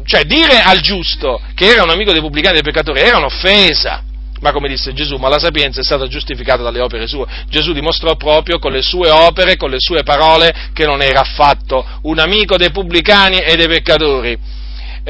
cioè 0.04 0.24
dire 0.24 0.60
al 0.60 0.80
giusto 0.80 1.40
che 1.54 1.66
era 1.66 1.82
un 1.82 1.90
amico 1.90 2.12
dei 2.12 2.20
pubblicani 2.22 2.58
e 2.58 2.62
dei 2.62 2.72
peccatori 2.72 3.00
era 3.00 3.18
un'offesa. 3.18 4.02
Ma 4.40 4.52
come 4.52 4.68
disse 4.68 4.92
Gesù, 4.92 5.16
ma 5.16 5.28
la 5.28 5.38
sapienza 5.38 5.80
è 5.80 5.84
stata 5.84 6.06
giustificata 6.06 6.62
dalle 6.62 6.80
opere 6.80 7.06
sue. 7.06 7.26
Gesù 7.48 7.72
dimostrò 7.72 8.16
proprio 8.16 8.58
con 8.58 8.72
le 8.72 8.82
sue 8.82 9.10
opere, 9.10 9.56
con 9.56 9.70
le 9.70 9.78
sue 9.80 10.02
parole, 10.02 10.70
che 10.72 10.84
non 10.84 11.02
era 11.02 11.20
affatto 11.20 11.84
un 12.02 12.18
amico 12.18 12.56
dei 12.56 12.70
pubblicani 12.70 13.38
e 13.38 13.56
dei 13.56 13.66
peccatori. 13.66 14.56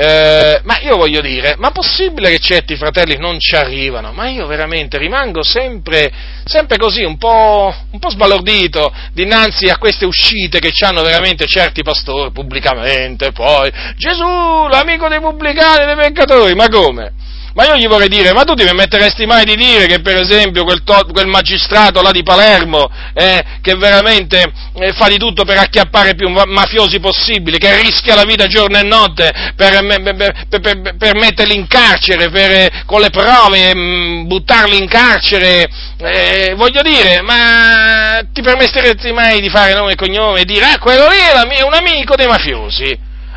Eh, 0.01 0.61
ma 0.63 0.79
io 0.81 0.97
voglio 0.97 1.21
dire, 1.21 1.57
ma 1.59 1.73
possibile 1.73 2.31
che 2.31 2.39
certi 2.39 2.77
fratelli 2.77 3.17
non 3.17 3.41
ci 3.41 3.57
arrivano? 3.57 4.13
Ma 4.13 4.29
io 4.29 4.47
veramente 4.47 4.97
rimango 4.97 5.43
sempre, 5.43 6.13
sempre 6.45 6.77
così, 6.77 7.03
un 7.03 7.19
po', 7.19 7.75
un 7.91 7.99
po' 7.99 8.09
sbalordito 8.09 8.95
dinanzi 9.13 9.67
a 9.67 9.77
queste 9.77 10.05
uscite 10.05 10.61
che 10.61 10.71
hanno 10.85 11.03
veramente 11.03 11.47
certi 11.47 11.83
pastori 11.83 12.31
pubblicamente, 12.31 13.33
poi 13.33 13.73
Gesù, 13.97 14.69
l'amico 14.69 15.09
dei 15.09 15.19
pubblicani 15.19 15.83
e 15.83 15.87
dei 15.87 15.97
peccatori, 15.97 16.55
ma 16.55 16.69
come? 16.69 17.13
Ma 17.59 17.65
io 17.65 17.77
gli 17.77 17.89
vorrei 17.89 18.09
dire, 18.09 18.33
ma 18.33 18.45
tu 18.45 18.55
ti 18.55 18.63
permetteresti 18.63 19.27
mai 19.27 19.45
di 19.45 19.57
dire 19.57 19.87
che 19.87 19.99
per 19.99 20.17
esempio 20.17 20.63
quel, 20.63 20.85
to- 20.85 21.09
quel 21.11 21.27
magistrato 21.27 22.01
là 22.03 22.13
di 22.13 22.23
Palermo, 22.23 22.89
eh, 23.13 23.43
che 23.61 23.75
veramente 23.75 24.53
eh, 24.75 24.93
fa 24.93 25.09
di 25.09 25.19
tutto 25.19 25.45
per 25.45 25.59
acchiappare 25.59 26.15
più 26.15 26.29
mafiosi 26.29 27.01
possibili, 27.01 27.59
che 27.59 27.81
rischia 27.83 28.15
la 28.15 28.23
vita 28.23 28.47
giorno 28.47 28.79
e 28.79 28.85
notte 28.85 29.33
per, 29.57 29.85
per, 29.85 30.61
per, 30.61 30.97
per 30.97 31.17
metterli 31.17 31.57
in 31.57 31.67
carcere, 31.67 32.31
con 32.87 33.01
le 33.01 33.11
prove, 33.11 33.75
mh, 33.75 33.81
mm, 33.81 34.27
buttarli 34.29 34.79
in 34.79 34.87
carcere, 34.87 35.69
eh, 35.97 36.55
voglio 36.57 36.83
dire, 36.83 37.23
ma 37.23 38.21
ti 38.33 38.41
permetteresti 38.41 39.11
mai 39.11 39.41
di 39.41 39.51
fare 39.51 39.75
nome 39.75 39.95
e 39.95 39.97
cognome 39.97 40.43
e 40.43 40.45
dire, 40.45 40.65
ah, 40.65 40.79
quello 40.79 41.09
lì 41.09 41.17
è 41.17 41.63
un 41.63 41.75
amico 41.75 42.15
dei 42.15 42.29
mafiosi? 42.29 42.85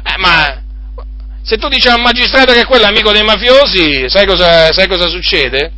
Eh, 0.03 0.17
ma 0.17 0.60
se 1.43 1.57
tu 1.57 1.67
dici 1.67 1.87
a 1.87 1.95
un 1.95 2.01
magistrato 2.01 2.53
che 2.53 2.65
quello 2.65 2.85
è 2.85 2.87
amico 2.87 3.11
dei 3.11 3.23
mafiosi, 3.23 4.09
sai 4.09 4.25
cosa, 4.25 4.71
sai 4.71 4.87
cosa 4.87 5.07
succede? 5.07 5.71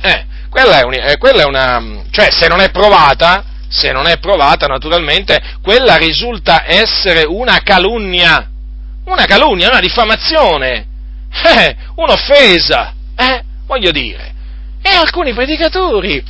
Eh, 0.00 0.26
quella 0.50 0.80
è, 0.80 0.84
un, 0.84 0.94
eh, 0.94 1.16
quella 1.16 1.42
è 1.42 1.44
una, 1.44 2.04
cioè 2.10 2.30
se 2.30 2.48
non 2.48 2.60
è 2.60 2.70
provata, 2.70 3.44
se 3.68 3.92
non 3.92 4.06
è 4.06 4.18
provata 4.18 4.66
naturalmente, 4.66 5.40
quella 5.62 5.96
risulta 5.96 6.64
essere 6.66 7.24
una 7.24 7.60
calunnia, 7.62 8.48
una 9.04 9.24
calunnia, 9.24 9.68
una 9.68 9.80
diffamazione, 9.80 10.86
eh, 11.44 11.76
un'offesa, 11.96 12.94
eh, 13.16 13.42
voglio 13.66 13.90
dire. 13.90 14.34
E 14.82 14.90
alcuni 14.90 15.32
predicatori, 15.34 16.22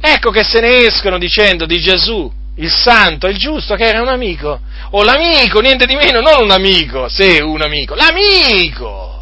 ecco 0.00 0.30
che 0.30 0.42
se 0.44 0.60
ne 0.60 0.86
escono 0.86 1.18
dicendo 1.18 1.66
di 1.66 1.80
Gesù, 1.80 2.32
il 2.56 2.70
santo, 2.70 3.26
il 3.26 3.36
giusto, 3.36 3.74
che 3.74 3.84
era 3.84 4.02
un 4.02 4.08
amico, 4.08 4.60
o 4.90 5.02
l'amico, 5.02 5.60
niente 5.60 5.86
di 5.86 5.94
meno, 5.94 6.20
non 6.20 6.42
un 6.42 6.50
amico, 6.50 7.08
se 7.08 7.40
un 7.40 7.62
amico, 7.62 7.94
l'amico! 7.94 9.15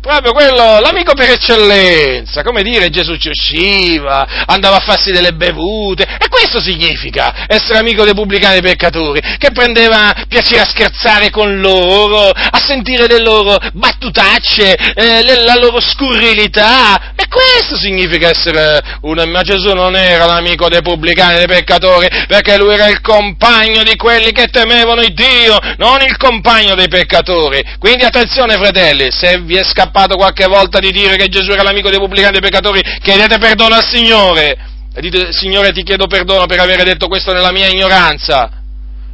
Proprio 0.00 0.32
quello, 0.32 0.80
l'amico 0.80 1.14
per 1.14 1.30
eccellenza, 1.30 2.42
come 2.42 2.62
dire 2.62 2.88
Gesù 2.88 3.16
ci 3.16 3.28
usciva, 3.28 4.44
andava 4.46 4.76
a 4.76 4.80
farsi 4.80 5.10
delle 5.10 5.32
bevute, 5.32 6.04
e 6.04 6.28
questo 6.28 6.60
significa 6.60 7.46
essere 7.46 7.78
amico 7.78 8.04
dei 8.04 8.14
pubblicani 8.14 8.60
peccatori, 8.60 9.20
che 9.38 9.50
prendeva 9.52 10.14
piacere 10.28 10.60
a 10.60 10.66
scherzare 10.66 11.30
con 11.30 11.60
loro, 11.60 12.30
a 12.30 12.62
sentire 12.64 13.06
le 13.06 13.20
loro 13.20 13.58
battutacce, 13.72 14.74
eh, 14.94 15.44
la 15.44 15.56
loro 15.56 15.80
scurrilità, 15.80 17.12
e 17.14 17.26
questo 17.28 17.76
significa 17.76 18.30
essere 18.30 18.80
un 19.02 19.16
ma 19.28 19.42
Gesù 19.42 19.74
non 19.74 19.96
era 19.96 20.26
l'amico 20.26 20.68
dei 20.68 20.80
pubblicani 20.80 21.38
dei 21.38 21.46
peccatori, 21.46 22.06
perché 22.28 22.56
lui 22.56 22.72
era 22.72 22.86
il 22.88 23.00
compagno 23.00 23.82
di 23.82 23.96
quelli 23.96 24.30
che 24.30 24.46
temevano 24.46 25.00
il 25.00 25.12
Dio, 25.12 25.58
non 25.76 26.00
il 26.02 26.16
compagno 26.16 26.76
dei 26.76 26.88
peccatori. 26.88 27.62
Quindi 27.78 28.04
attenzione 28.04 28.54
fratelli, 28.54 29.08
se 29.10 29.40
vi 29.40 29.56
è 29.56 29.64
scappato 29.64 29.87
scappato 29.88 30.16
qualche 30.16 30.46
volta 30.46 30.78
di 30.78 30.90
dire 30.92 31.16
che 31.16 31.28
Gesù 31.28 31.50
era 31.50 31.62
l'amico 31.62 31.88
dei 31.88 31.98
pubblicanti 31.98 32.36
e 32.36 32.40
dei 32.40 32.50
peccatori, 32.50 32.82
chiedete 33.00 33.38
perdono 33.38 33.74
al 33.74 33.84
Signore. 33.84 34.56
E 34.94 35.00
dite, 35.00 35.32
Signore 35.32 35.72
ti 35.72 35.82
chiedo 35.82 36.06
perdono 36.06 36.46
per 36.46 36.60
aver 36.60 36.82
detto 36.84 37.08
questo 37.08 37.32
nella 37.32 37.52
mia 37.52 37.68
ignoranza. 37.68 38.50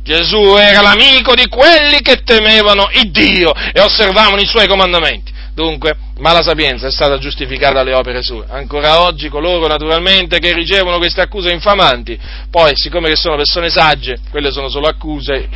Gesù 0.03 0.57
era 0.57 0.83
l'amico 0.83 1.35
di 1.35 1.47
quelli 1.49 2.01
che 2.03 2.23
temevano 2.25 2.89
il 2.93 3.11
Dio 3.11 3.55
e 3.55 3.81
osservavano 3.81 4.41
i 4.41 4.47
suoi 4.47 4.67
comandamenti. 4.67 5.33
Dunque, 5.55 5.97
ma 6.19 6.33
la 6.33 6.43
sapienza 6.43 6.89
è 6.89 6.91
stata 6.91 7.17
giustificata 7.17 7.75
dalle 7.75 7.95
opere 7.95 8.23
sue. 8.23 8.45
Ancora 8.49 9.03
oggi 9.03 9.29
coloro 9.29 9.67
naturalmente 9.67 10.41
che 10.41 10.53
ricevono 10.53 10.99
queste 10.99 11.23
accuse 11.23 11.53
infamanti, 11.53 12.19
poi 12.51 12.73
siccome 12.75 13.09
che 13.09 13.17
sono 13.17 13.37
persone 13.37 13.71
sagge, 13.71 14.19
quelle 14.31 14.51
sono 14.51 14.69
solo 14.69 14.89
accuse, 14.89 15.49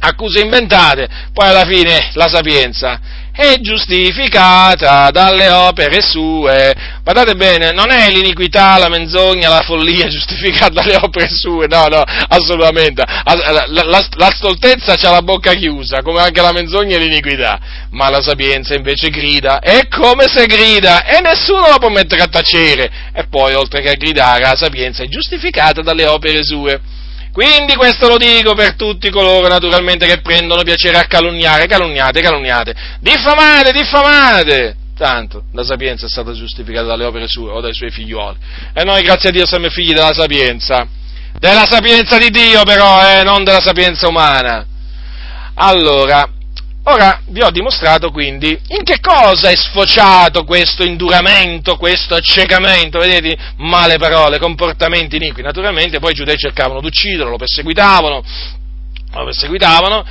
accuse 0.00 0.40
inventate, 0.40 1.06
poi 1.32 1.48
alla 1.48 1.64
fine 1.64 2.10
la 2.14 2.28
sapienza 2.28 2.98
è 3.32 3.58
giustificata 3.60 5.10
dalle 5.10 5.50
opere 5.50 6.02
sue. 6.02 6.74
Guardate 7.02 7.34
bene, 7.34 7.72
non 7.72 7.90
è 7.90 8.10
l'iniquità, 8.10 8.76
la 8.78 8.88
menzogna, 8.88 9.48
la 9.48 9.62
follia 9.62 10.06
giustificata 10.12 10.82
dalle 10.82 10.96
opere 10.96 11.28
sue, 11.30 11.66
no, 11.66 11.86
no, 11.88 12.02
assolutamente. 12.28 13.02
La, 13.02 13.66
la, 13.66 14.06
la 14.16 14.30
stoltezza 14.30 14.92
ha 14.92 15.10
la 15.10 15.22
bocca 15.22 15.54
chiusa, 15.54 16.02
come 16.02 16.20
anche 16.20 16.42
la 16.42 16.52
menzogna 16.52 16.96
e 16.96 16.98
l'iniquità, 16.98 17.58
ma 17.90 18.10
la 18.10 18.20
sapienza 18.20 18.74
invece 18.74 19.08
grida, 19.08 19.60
è 19.60 19.88
come 19.88 20.28
se 20.28 20.46
grida, 20.46 21.04
e 21.04 21.20
nessuno 21.20 21.68
la 21.68 21.78
può 21.78 21.88
mettere 21.88 22.22
a 22.22 22.26
tacere. 22.26 22.90
E 23.14 23.26
poi, 23.28 23.54
oltre 23.54 23.80
che 23.80 23.90
a 23.90 23.94
gridare, 23.94 24.42
la 24.42 24.56
sapienza 24.56 25.02
è 25.02 25.08
giustificata 25.08 25.80
dalle 25.80 26.06
opere 26.06 26.44
sue. 26.44 27.00
Quindi 27.32 27.74
questo 27.76 28.08
lo 28.08 28.18
dico 28.18 28.54
per 28.54 28.74
tutti 28.74 29.08
coloro 29.08 29.48
naturalmente 29.48 30.06
che 30.06 30.20
prendono 30.20 30.62
piacere 30.62 30.98
a 30.98 31.06
calunniare, 31.06 31.66
calunniate, 31.66 32.20
calunniate, 32.20 32.74
diffamate, 33.00 33.72
diffamate. 33.72 34.76
Tanto 34.94 35.44
la 35.52 35.64
sapienza 35.64 36.04
è 36.04 36.08
stata 36.10 36.32
giustificata 36.32 36.86
dalle 36.86 37.06
opere 37.06 37.26
sue 37.26 37.50
o 37.50 37.60
dai 37.60 37.72
suoi 37.72 37.90
figlioli. 37.90 38.36
E 38.74 38.84
noi, 38.84 39.02
grazie 39.02 39.30
a 39.30 39.32
Dio, 39.32 39.46
siamo 39.46 39.70
figli 39.70 39.94
della 39.94 40.12
sapienza. 40.12 40.86
Della 41.38 41.64
sapienza 41.66 42.18
di 42.18 42.28
Dio 42.28 42.62
però, 42.64 43.00
eh, 43.08 43.22
non 43.22 43.44
della 43.44 43.60
sapienza 43.60 44.06
umana. 44.08 44.66
Allora, 45.54 46.28
Ora 46.84 47.20
vi 47.28 47.40
ho 47.40 47.50
dimostrato 47.50 48.10
quindi 48.10 48.58
in 48.68 48.82
che 48.82 48.98
cosa 48.98 49.50
è 49.50 49.54
sfociato 49.54 50.42
questo 50.42 50.82
induramento, 50.82 51.76
questo 51.76 52.16
accecamento, 52.16 52.98
vedete, 52.98 53.36
male 53.58 53.98
parole, 53.98 54.40
comportamenti 54.40 55.14
iniqui. 55.14 55.42
Naturalmente 55.42 56.00
poi 56.00 56.10
i 56.10 56.14
giudei 56.14 56.36
cercavano 56.36 56.80
di 56.80 56.86
ucciderlo, 56.86 57.30
lo 57.30 57.36
perseguitavano, 57.36 58.24
lo 59.12 59.24
perseguitavano, 59.24 60.04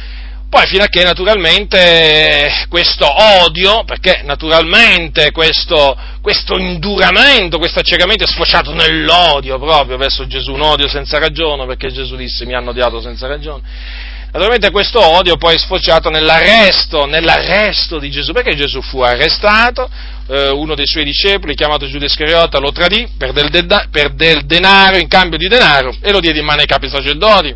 poi 0.50 0.66
fino 0.68 0.84
a 0.84 0.88
che 0.88 1.04
naturalmente 1.04 2.66
questo 2.70 3.06
odio, 3.44 3.84
perché 3.84 4.22
naturalmente 4.24 5.32
questo, 5.32 5.98
questo 6.22 6.58
induramento, 6.58 7.58
questo 7.58 7.80
accecamento 7.80 8.24
è 8.24 8.28
sfociato 8.28 8.74
nell'odio 8.74 9.60
proprio 9.60 9.98
verso 9.98 10.26
Gesù, 10.26 10.54
un 10.54 10.62
odio 10.62 10.88
senza 10.88 11.20
ragione, 11.20 11.66
perché 11.66 11.92
Gesù 11.92 12.16
disse 12.16 12.46
mi 12.46 12.54
hanno 12.54 12.70
odiato 12.70 13.02
senza 13.02 13.28
ragione 13.28 14.10
Naturalmente 14.34 14.72
questo 14.72 15.06
odio 15.06 15.36
poi 15.36 15.56
è 15.56 15.58
sfociato 15.58 16.10
nell'arresto, 16.10 17.06
nell'arresto 17.06 18.00
di 18.00 18.10
Gesù, 18.10 18.32
perché 18.32 18.56
Gesù 18.56 18.82
fu 18.82 19.02
arrestato, 19.02 19.90
eh, 20.28 20.50
uno 20.50 20.74
dei 20.74 20.88
suoi 20.88 21.04
discepoli, 21.04 21.54
chiamato 21.54 21.86
Giuda 21.86 22.06
Iscariota, 22.06 22.58
lo 22.58 22.72
tradì 22.72 23.10
per 23.18 23.34
del, 23.34 23.50
de- 23.50 23.88
per 23.92 24.14
del, 24.14 24.46
denaro, 24.46 24.96
in 24.96 25.10
cambio 25.10 25.38
di 25.38 25.50
denaro, 25.50 25.94
e 26.02 26.14
lo 26.14 26.22
diede 26.22 26.40
in 26.40 26.46
mano 26.46 26.62
ai 26.62 26.66
capi 26.66 26.88
sacerdoti, 26.88 27.54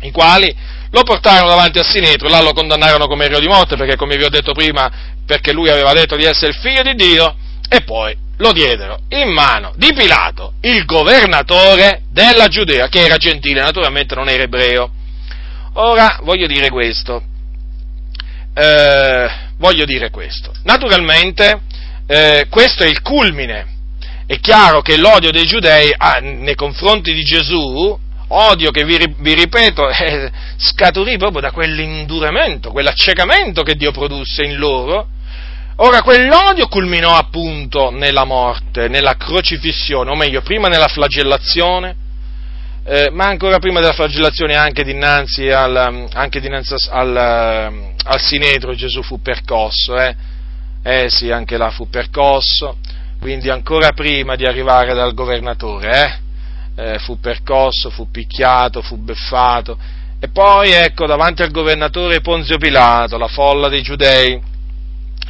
i 0.00 0.10
quali 0.10 0.52
lo 0.90 1.02
portarono 1.04 1.48
davanti 1.48 1.78
a 1.78 1.84
Sinetro, 1.84 2.28
là 2.28 2.40
lo 2.40 2.54
condannarono 2.54 3.06
come 3.06 3.28
reo 3.28 3.38
di 3.38 3.46
morte, 3.46 3.76
perché 3.76 3.94
come 3.94 4.16
vi 4.16 4.24
ho 4.24 4.30
detto 4.30 4.52
prima, 4.52 4.90
perché 5.24 5.52
lui 5.52 5.70
aveva 5.70 5.92
detto 5.92 6.16
di 6.16 6.24
essere 6.24 6.48
il 6.48 6.56
figlio 6.56 6.82
di 6.82 6.94
Dio, 6.96 7.36
e 7.68 7.82
poi 7.82 8.16
lo 8.38 8.50
diedero 8.50 8.98
in 9.10 9.30
mano 9.32 9.72
di 9.76 9.92
Pilato, 9.94 10.54
il 10.62 10.84
governatore 10.86 12.02
della 12.10 12.48
Giudea, 12.48 12.88
che 12.88 13.04
era 13.04 13.16
gentile, 13.16 13.62
naturalmente 13.62 14.16
non 14.16 14.28
era 14.28 14.42
ebreo. 14.42 14.90
Ora 15.76 16.20
voglio 16.22 16.46
dire 16.46 16.70
questo, 16.70 17.20
eh, 18.54 19.28
voglio 19.56 19.84
dire 19.84 20.10
questo. 20.10 20.52
Naturalmente 20.62 21.62
eh, 22.06 22.46
questo 22.48 22.84
è 22.84 22.86
il 22.86 23.02
culmine. 23.02 23.72
È 24.26 24.38
chiaro 24.38 24.82
che 24.82 24.96
l'odio 24.96 25.32
dei 25.32 25.46
giudei 25.46 25.92
ah, 25.96 26.18
nei 26.20 26.54
confronti 26.54 27.12
di 27.12 27.22
Gesù, 27.24 27.98
odio 28.28 28.70
che 28.70 28.84
vi, 28.84 29.14
vi 29.18 29.34
ripeto, 29.34 29.88
eh, 29.90 30.30
scaturì 30.58 31.18
proprio 31.18 31.40
da 31.40 31.50
quell'induramento, 31.50 32.70
quell'accecamento 32.70 33.62
che 33.62 33.74
Dio 33.74 33.90
produsse 33.90 34.44
in 34.44 34.56
loro. 34.56 35.08
Ora, 35.78 36.02
quell'odio 36.02 36.68
culminò 36.68 37.16
appunto 37.16 37.90
nella 37.90 38.24
morte, 38.24 38.86
nella 38.86 39.16
crocifissione, 39.16 40.08
o 40.08 40.14
meglio, 40.14 40.40
prima 40.40 40.68
nella 40.68 40.86
flagellazione, 40.86 41.96
eh, 42.86 43.08
ma 43.10 43.26
ancora 43.26 43.58
prima 43.58 43.80
della 43.80 43.94
flagellazione 43.94 44.54
anche 44.54 44.84
dinanzi 44.84 45.48
al, 45.48 46.08
anche 46.12 46.38
dinanzi 46.38 46.74
al, 46.90 47.16
al 47.16 48.20
sinedro 48.20 48.74
Gesù 48.74 49.02
fu 49.02 49.22
percosso, 49.22 49.98
eh? 49.98 50.14
eh 50.82 51.08
sì, 51.08 51.30
anche 51.30 51.56
là 51.56 51.70
fu 51.70 51.88
percosso, 51.88 52.76
quindi 53.18 53.48
ancora 53.48 53.92
prima 53.92 54.36
di 54.36 54.44
arrivare 54.44 54.92
dal 54.92 55.14
governatore, 55.14 56.20
eh? 56.76 56.92
eh? 56.92 56.98
fu 56.98 57.18
percosso, 57.18 57.88
fu 57.88 58.10
picchiato, 58.10 58.82
fu 58.82 58.98
beffato, 58.98 59.78
e 60.20 60.28
poi 60.28 60.72
ecco 60.72 61.06
davanti 61.06 61.40
al 61.40 61.50
governatore 61.50 62.20
Ponzio 62.20 62.58
Pilato, 62.58 63.16
la 63.16 63.28
folla 63.28 63.68
dei 63.68 63.80
giudei, 63.80 64.38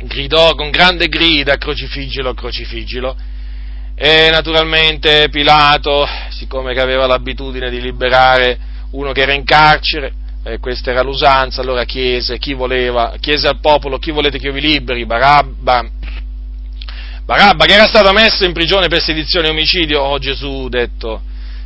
gridò 0.03 0.57
con 0.57 0.71
grande 0.71 1.07
grida, 1.07 1.57
crocifiggilo, 1.57 2.35
crocifiggilo, 2.35 3.17
e 3.97 4.29
naturalmente 4.31 5.29
Pilato, 5.31 6.07
siccome 6.31 6.73
aveva 6.73 7.07
l'abitudine 7.07 7.71
di 7.71 7.81
liberare 7.81 8.59
uno 8.91 9.13
che 9.13 9.23
era 9.23 9.33
in 9.33 9.45
carcere, 9.45 10.13
eh, 10.45 10.59
questa 10.59 10.91
era 10.91 11.03
l'usanza, 11.03 11.61
allora 11.61 11.85
chiese, 11.85 12.39
voleva, 12.55 13.15
chiese 13.21 13.47
al 13.47 13.61
popolo 13.61 13.99
chi 13.99 14.11
volete 14.11 14.39
che 14.39 14.47
io 14.47 14.53
vi 14.53 14.61
liberi, 14.61 15.07
Barabba, 15.07 15.89
Barabba 17.25 17.65
che 17.65 17.75
era 17.75 17.87
stato 17.87 18.13
messo 18.13 18.45
in 18.45 18.53
prigione 18.53 18.89
per 18.89 19.01
sedizione 19.01 19.47
e 19.47 19.51
omicidio, 19.51 20.03
oh 20.03 20.19
Gesù, 20.19 20.69
detto, 20.69 21.23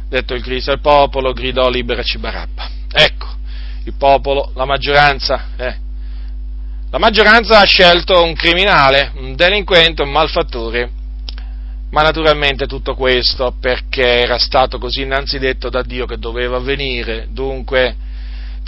detto 0.09 0.35
il 0.35 0.43
Cristo, 0.43 0.71
il 0.73 0.81
popolo 0.81 1.33
gridò 1.33 1.69
liberaci 1.69 2.19
Barabba. 2.19 2.71
Ecco, 2.93 3.27
il 3.85 3.95
popolo, 3.95 4.53
la 4.55 4.65
maggioranza, 4.65 5.49
eh, 5.57 5.87
La 6.91 6.99
maggioranza 6.99 7.59
ha 7.61 7.65
scelto 7.65 8.23
un 8.23 8.35
criminale, 8.35 9.13
un 9.17 9.35
delinquente, 9.35 10.01
un 10.03 10.11
malfattore, 10.11 10.91
ma 11.91 12.03
naturalmente 12.03 12.67
tutto 12.67 12.95
questo 12.95 13.55
perché 13.61 14.21
era 14.21 14.39
stato 14.39 14.79
così 14.79 15.03
innanzi 15.03 15.39
detto 15.39 15.71
da 15.71 15.83
Dio 15.83 16.07
che 16.07 16.19
doveva 16.19 16.59
avvenire. 16.59 17.29
Dunque 17.31 17.97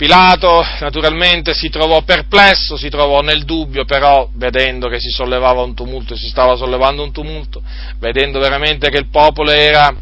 Pilato 0.01 0.65
naturalmente 0.79 1.53
si 1.53 1.69
trovò 1.69 2.01
perplesso, 2.01 2.75
si 2.75 2.89
trovò 2.89 3.21
nel 3.21 3.43
dubbio, 3.43 3.85
però 3.85 4.27
vedendo 4.33 4.87
che 4.89 4.99
si 4.99 5.11
sollevava 5.11 5.61
un 5.61 5.75
tumulto, 5.75 6.15
si 6.15 6.27
stava 6.27 6.55
sollevando 6.55 7.03
un 7.03 7.11
tumulto, 7.11 7.61
vedendo 7.99 8.39
veramente 8.39 8.89
che 8.89 8.97
il 8.97 9.09
popolo 9.11 9.51
era, 9.51 9.93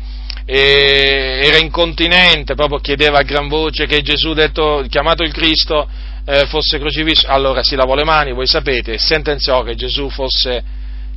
eh, 0.45 1.41
era 1.43 1.57
incontinente, 1.57 2.55
proprio 2.55 2.79
chiedeva 2.79 3.19
a 3.19 3.23
gran 3.23 3.49
voce 3.49 3.87
che 3.87 4.01
Gesù, 4.01 4.31
detto, 4.31 4.85
chiamato 4.87 5.23
il 5.23 5.33
Cristo, 5.33 5.85
eh, 6.23 6.45
fosse 6.45 6.79
crocifisso, 6.79 7.27
allora 7.27 7.61
si 7.61 7.75
lavò 7.75 7.93
le 7.93 8.05
mani, 8.05 8.31
voi 8.31 8.47
sapete, 8.47 8.97
sentenziò 8.97 9.63
che 9.63 9.75
Gesù 9.75 10.09
fosse 10.09 10.63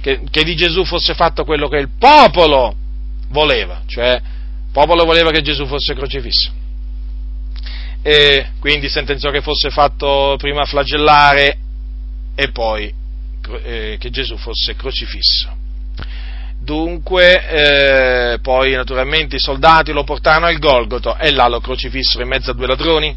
che, 0.02 0.20
che 0.28 0.42
di 0.42 0.56
Gesù 0.56 0.84
fosse 0.84 1.14
fatto 1.14 1.44
quello 1.44 1.68
che 1.68 1.76
il 1.76 1.88
popolo 1.96 2.74
voleva, 3.28 3.82
cioè 3.86 4.14
il 4.14 4.72
popolo 4.72 5.04
voleva 5.04 5.30
che 5.30 5.42
Gesù 5.42 5.64
fosse 5.64 5.94
crocifisso. 5.94 6.50
E 8.02 8.50
quindi 8.58 8.88
sentenziò 8.88 9.30
che 9.30 9.40
fosse 9.40 9.70
fatto 9.70 10.34
prima 10.38 10.64
flagellare 10.64 11.56
e 12.34 12.50
poi 12.50 12.92
eh, 13.62 13.96
che 14.00 14.10
Gesù 14.10 14.36
fosse 14.36 14.74
crocifisso. 14.74 15.56
Dunque, 16.58 18.32
eh, 18.34 18.38
poi 18.40 18.72
naturalmente 18.72 19.36
i 19.36 19.40
soldati 19.40 19.92
lo 19.92 20.02
portarono 20.02 20.46
al 20.46 20.58
Golgoto 20.58 21.16
e 21.16 21.30
là 21.30 21.46
lo 21.46 21.60
crocifissero 21.60 22.24
in 22.24 22.28
mezzo 22.28 22.50
a 22.50 22.54
due 22.54 22.66
ladroni, 22.66 23.16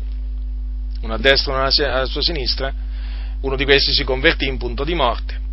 uno 1.01 1.13
a 1.13 1.17
destra 1.17 1.51
e 1.51 1.55
uno 1.55 1.93
alla 1.93 2.05
sua 2.05 2.21
sinistra. 2.21 2.71
Uno 3.41 3.55
di 3.55 3.63
questi 3.63 3.91
si 3.91 4.03
convertì 4.03 4.47
in 4.47 4.57
punto 4.57 4.83
di 4.83 4.95
morte 4.95 5.44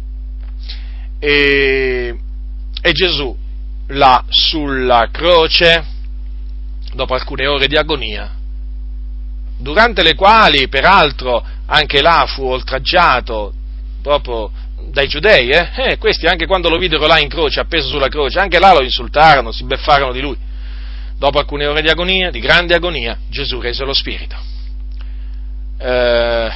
e, 1.25 2.19
e 2.83 2.93
Gesù 2.93 3.37
là 3.89 4.25
sulla 4.29 5.09
croce, 5.13 5.85
dopo 6.95 7.15
alcune 7.15 7.47
ore 7.47 7.69
di 7.69 7.77
agonia, 7.77 8.29
durante 9.57 10.03
le 10.03 10.17
quali 10.17 10.67
peraltro 10.67 11.47
anche 11.67 12.03
là 12.03 12.25
fu 12.27 12.45
oltraggiato 12.45 13.55
proprio 14.03 14.51
dai 14.91 15.07
giudei, 15.07 15.51
eh? 15.51 15.71
Eh, 15.77 15.99
questi 15.99 16.27
anche 16.27 16.47
quando 16.47 16.69
lo 16.69 16.77
videro 16.77 17.07
là 17.07 17.21
in 17.21 17.29
croce, 17.29 17.61
appeso 17.61 17.87
sulla 17.87 18.09
croce, 18.09 18.41
anche 18.41 18.59
là 18.59 18.73
lo 18.73 18.83
insultarono, 18.83 19.53
si 19.53 19.63
beffarono 19.63 20.11
di 20.11 20.21
lui. 20.21 20.37
Dopo 21.17 21.39
alcune 21.39 21.67
ore 21.67 21.83
di 21.83 21.89
agonia, 21.89 22.33
di 22.33 22.41
grande 22.41 22.75
agonia, 22.75 23.17
Gesù 23.29 23.61
rese 23.61 23.85
lo 23.85 23.95
spirito. 23.95 24.35
Eh, 25.79 26.53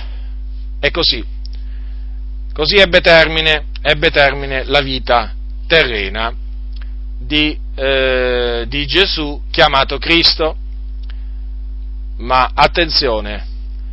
è 0.81 0.91
così. 0.91 1.25
Così 2.57 2.77
ebbe 2.77 3.03
termine 3.03 3.67
ebbe 3.83 4.11
termine 4.11 4.65
la 4.65 4.81
vita 4.81 5.35
terrena 5.67 6.35
di, 7.19 7.55
eh, 7.75 8.65
di 8.67 8.87
Gesù 8.87 9.43
chiamato 9.51 9.99
Cristo. 9.99 10.57
Ma 12.17 12.53
attenzione, 12.55 13.47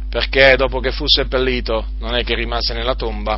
perché 0.08 0.56
dopo 0.56 0.80
che 0.80 0.94
fu 0.94 1.04
seppellito 1.06 1.88
non 2.00 2.16
è 2.16 2.24
che 2.24 2.36
rimase 2.36 2.74
nella 2.74 2.96
tomba, 2.96 3.38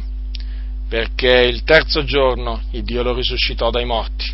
perché 0.87 1.31
il 1.31 1.63
terzo 1.63 2.03
giorno 2.03 2.61
il 2.73 2.83
Dio 2.83 3.01
lo 3.01 3.15
risuscitò 3.15 3.71
dai 3.71 3.85
morti. 3.85 4.31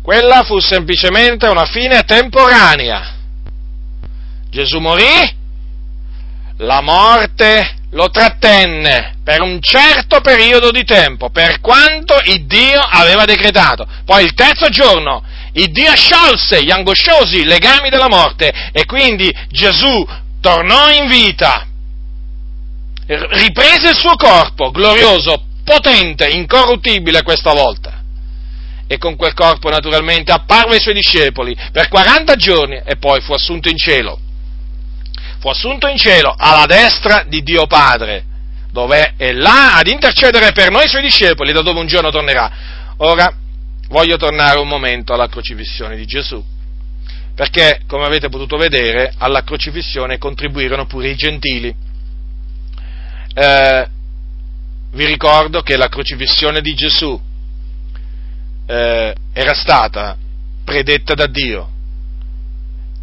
Quella 0.00 0.44
fu 0.44 0.60
semplicemente 0.60 1.46
una 1.46 1.66
fine 1.66 2.04
temporanea. 2.04 3.16
Gesù 4.48 4.78
morì, 4.78 5.36
la 6.56 6.80
morte 6.80 7.80
lo 7.92 8.08
trattenne 8.10 9.16
per 9.22 9.40
un 9.40 9.60
certo 9.60 10.20
periodo 10.20 10.70
di 10.70 10.84
tempo, 10.84 11.30
per 11.30 11.60
quanto 11.60 12.20
il 12.24 12.46
Dio 12.46 12.80
aveva 12.80 13.24
decretato. 13.24 13.86
Poi 14.04 14.24
il 14.24 14.34
terzo 14.34 14.68
giorno 14.68 15.22
il 15.54 15.70
Dio 15.70 15.94
sciolse 15.94 16.62
gli 16.62 16.70
angosciosi 16.70 17.44
legami 17.44 17.90
della 17.90 18.08
morte 18.08 18.70
e 18.72 18.86
quindi 18.86 19.30
Gesù 19.48 20.06
tornò 20.40 20.90
in 20.90 21.08
vita, 21.08 21.66
riprese 23.06 23.90
il 23.90 23.96
suo 23.96 24.16
corpo 24.16 24.70
glorioso, 24.70 25.44
potente, 25.62 26.28
incorruttibile 26.28 27.22
questa 27.22 27.52
volta. 27.52 28.00
E 28.86 28.98
con 28.98 29.16
quel 29.16 29.34
corpo 29.34 29.68
naturalmente 29.68 30.32
apparve 30.32 30.74
ai 30.74 30.80
suoi 30.80 30.94
discepoli 30.94 31.54
per 31.70 31.88
40 31.88 32.34
giorni 32.36 32.80
e 32.84 32.96
poi 32.96 33.20
fu 33.20 33.32
assunto 33.32 33.68
in 33.68 33.76
cielo 33.76 34.18
fu 35.42 35.48
assunto 35.48 35.88
in 35.88 35.96
cielo 35.96 36.32
alla 36.38 36.66
destra 36.66 37.24
di 37.26 37.42
Dio 37.42 37.66
Padre, 37.66 38.22
dove 38.70 39.14
è 39.16 39.32
là 39.32 39.74
ad 39.74 39.88
intercedere 39.88 40.52
per 40.52 40.70
noi 40.70 40.86
suoi 40.86 41.02
discepoli, 41.02 41.50
da 41.50 41.62
dove 41.62 41.80
un 41.80 41.88
giorno 41.88 42.10
tornerà. 42.10 42.94
Ora 42.98 43.34
voglio 43.88 44.16
tornare 44.16 44.60
un 44.60 44.68
momento 44.68 45.12
alla 45.12 45.26
crocifissione 45.26 45.96
di 45.96 46.06
Gesù, 46.06 46.40
perché 47.34 47.80
come 47.88 48.04
avete 48.04 48.28
potuto 48.28 48.56
vedere 48.56 49.14
alla 49.18 49.42
crocifissione 49.42 50.16
contribuirono 50.16 50.86
pure 50.86 51.08
i 51.08 51.16
gentili. 51.16 51.74
Eh, 53.34 53.86
vi 54.92 55.06
ricordo 55.06 55.62
che 55.62 55.76
la 55.76 55.88
crocifissione 55.88 56.60
di 56.60 56.74
Gesù 56.74 57.20
eh, 58.66 59.14
era 59.32 59.54
stata 59.54 60.16
predetta 60.64 61.14
da 61.14 61.26
Dio, 61.26 61.68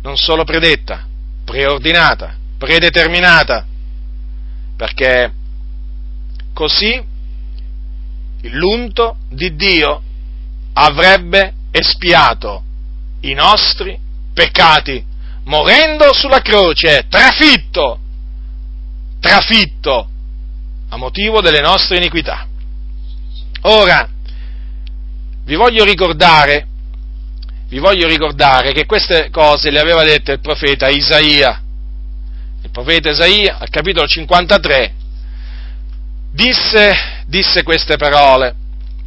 non 0.04 0.16
solo 0.16 0.46
predetta, 0.46 1.08
preordinata, 1.50 2.36
predeterminata, 2.60 3.66
perché 4.78 5.34
così 6.54 7.04
l'unto 8.42 9.18
di 9.30 9.56
Dio 9.56 10.00
avrebbe 10.74 11.54
espiato 11.72 12.64
i 13.22 13.34
nostri 13.34 13.98
peccati, 14.32 15.04
morendo 15.46 16.14
sulla 16.14 16.40
croce, 16.42 17.08
trafitto, 17.10 18.00
trafitto 19.20 20.08
a 20.90 20.98
motivo 20.98 21.42
delle 21.42 21.62
nostre 21.62 21.98
iniquità. 21.98 22.48
Ora, 23.62 24.08
vi 25.46 25.56
voglio 25.56 25.84
ricordare 25.84 26.68
vi 27.70 27.78
voglio 27.78 28.08
ricordare 28.08 28.74
che 28.74 28.86
queste 28.86 29.30
cose 29.32 29.70
le 29.70 29.80
aveva 29.80 30.04
dette 30.04 30.34
il 30.34 30.40
profeta 30.40 30.90
Isaia. 30.90 31.62
Il 32.64 32.70
profeta 32.72 33.10
Isaia, 33.10 33.58
al 33.60 33.70
capitolo 33.70 34.08
53, 34.08 34.94
disse, 36.32 37.24
disse 37.28 37.64
queste 37.64 37.96
parole, 37.96 38.56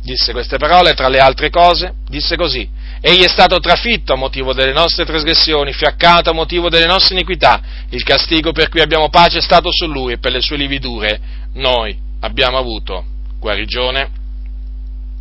disse 0.03 0.33
queste 0.33 0.59
parole, 0.59 0.95
tra 0.95 1.09
le 1.09 1.19
altre 1.19 1.51
cose, 1.51 1.95
disse 2.09 2.37
così, 2.37 2.69
Egli 3.05 3.25
è 3.25 3.29
stato 3.29 3.59
trafitto 3.59 4.13
a 4.13 4.17
motivo 4.17 4.53
delle 4.53 4.73
nostre 4.73 5.05
trasgressioni, 5.05 5.73
fiaccato 5.73 6.31
a 6.31 6.33
motivo 6.33 6.69
delle 6.69 6.87
nostre 6.87 7.17
iniquità, 7.17 7.61
il 7.89 8.05
castigo 8.05 8.53
per 8.53 8.69
cui 8.69 8.81
abbiamo 8.81 9.09
pace 9.09 9.39
è 9.39 9.43
stato 9.43 9.71
su 9.73 9.87
lui 9.87 10.13
e 10.13 10.19
per 10.19 10.31
le 10.31 10.41
sue 10.41 10.57
lividure 10.57 11.21
noi 11.55 11.99
abbiamo 12.21 12.59
avuto 12.59 13.05
guarigione. 13.41 14.21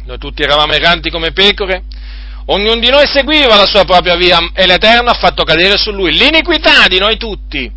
Noi 0.05 0.18
tutti 0.19 0.43
eravamo 0.43 0.73
erranti 0.73 1.09
come 1.09 1.31
pecore, 1.31 1.84
Ognuno 2.45 2.80
di 2.80 2.89
noi 2.89 3.05
seguiva 3.07 3.55
la 3.55 3.65
sua 3.65 3.85
propria 3.85 4.15
via 4.15 4.39
e 4.53 4.65
l'Eterno 4.65 5.09
ha 5.09 5.13
fatto 5.13 5.43
cadere 5.43 5.77
su 5.77 5.91
lui 5.91 6.11
l'iniquità 6.11 6.88
di 6.88 6.97
noi 6.97 7.18
tutti. 7.18 7.72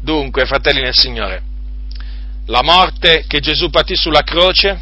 Dunque, 0.00 0.44
fratelli 0.44 0.82
nel 0.82 0.94
Signore, 0.94 1.42
la 2.46 2.62
morte 2.62 3.24
che 3.26 3.40
Gesù 3.40 3.70
patì 3.70 3.96
sulla 3.96 4.22
croce, 4.22 4.78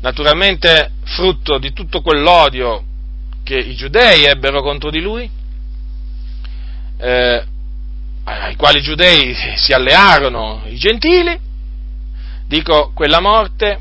naturalmente 0.00 0.92
frutto 1.04 1.58
di 1.58 1.72
tutto 1.72 2.00
quell'odio 2.00 2.84
che 3.44 3.56
i 3.56 3.74
giudei 3.74 4.24
ebbero 4.24 4.62
contro 4.62 4.90
di 4.90 5.00
lui, 5.00 5.30
eh, 6.98 7.44
ai 8.24 8.56
quali 8.56 8.78
i 8.78 8.82
giudei 8.82 9.34
si 9.56 9.72
allearono 9.72 10.62
i 10.66 10.76
gentili, 10.76 11.38
dico, 12.46 12.90
quella 12.94 13.20
morte 13.20 13.80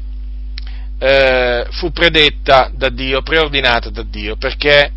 eh, 1.00 1.66
fu 1.72 1.92
predetta 1.92 2.70
da 2.74 2.90
Dio, 2.90 3.22
preordinata 3.22 3.90
da 3.90 4.04
Dio, 4.04 4.36
perché 4.36 4.92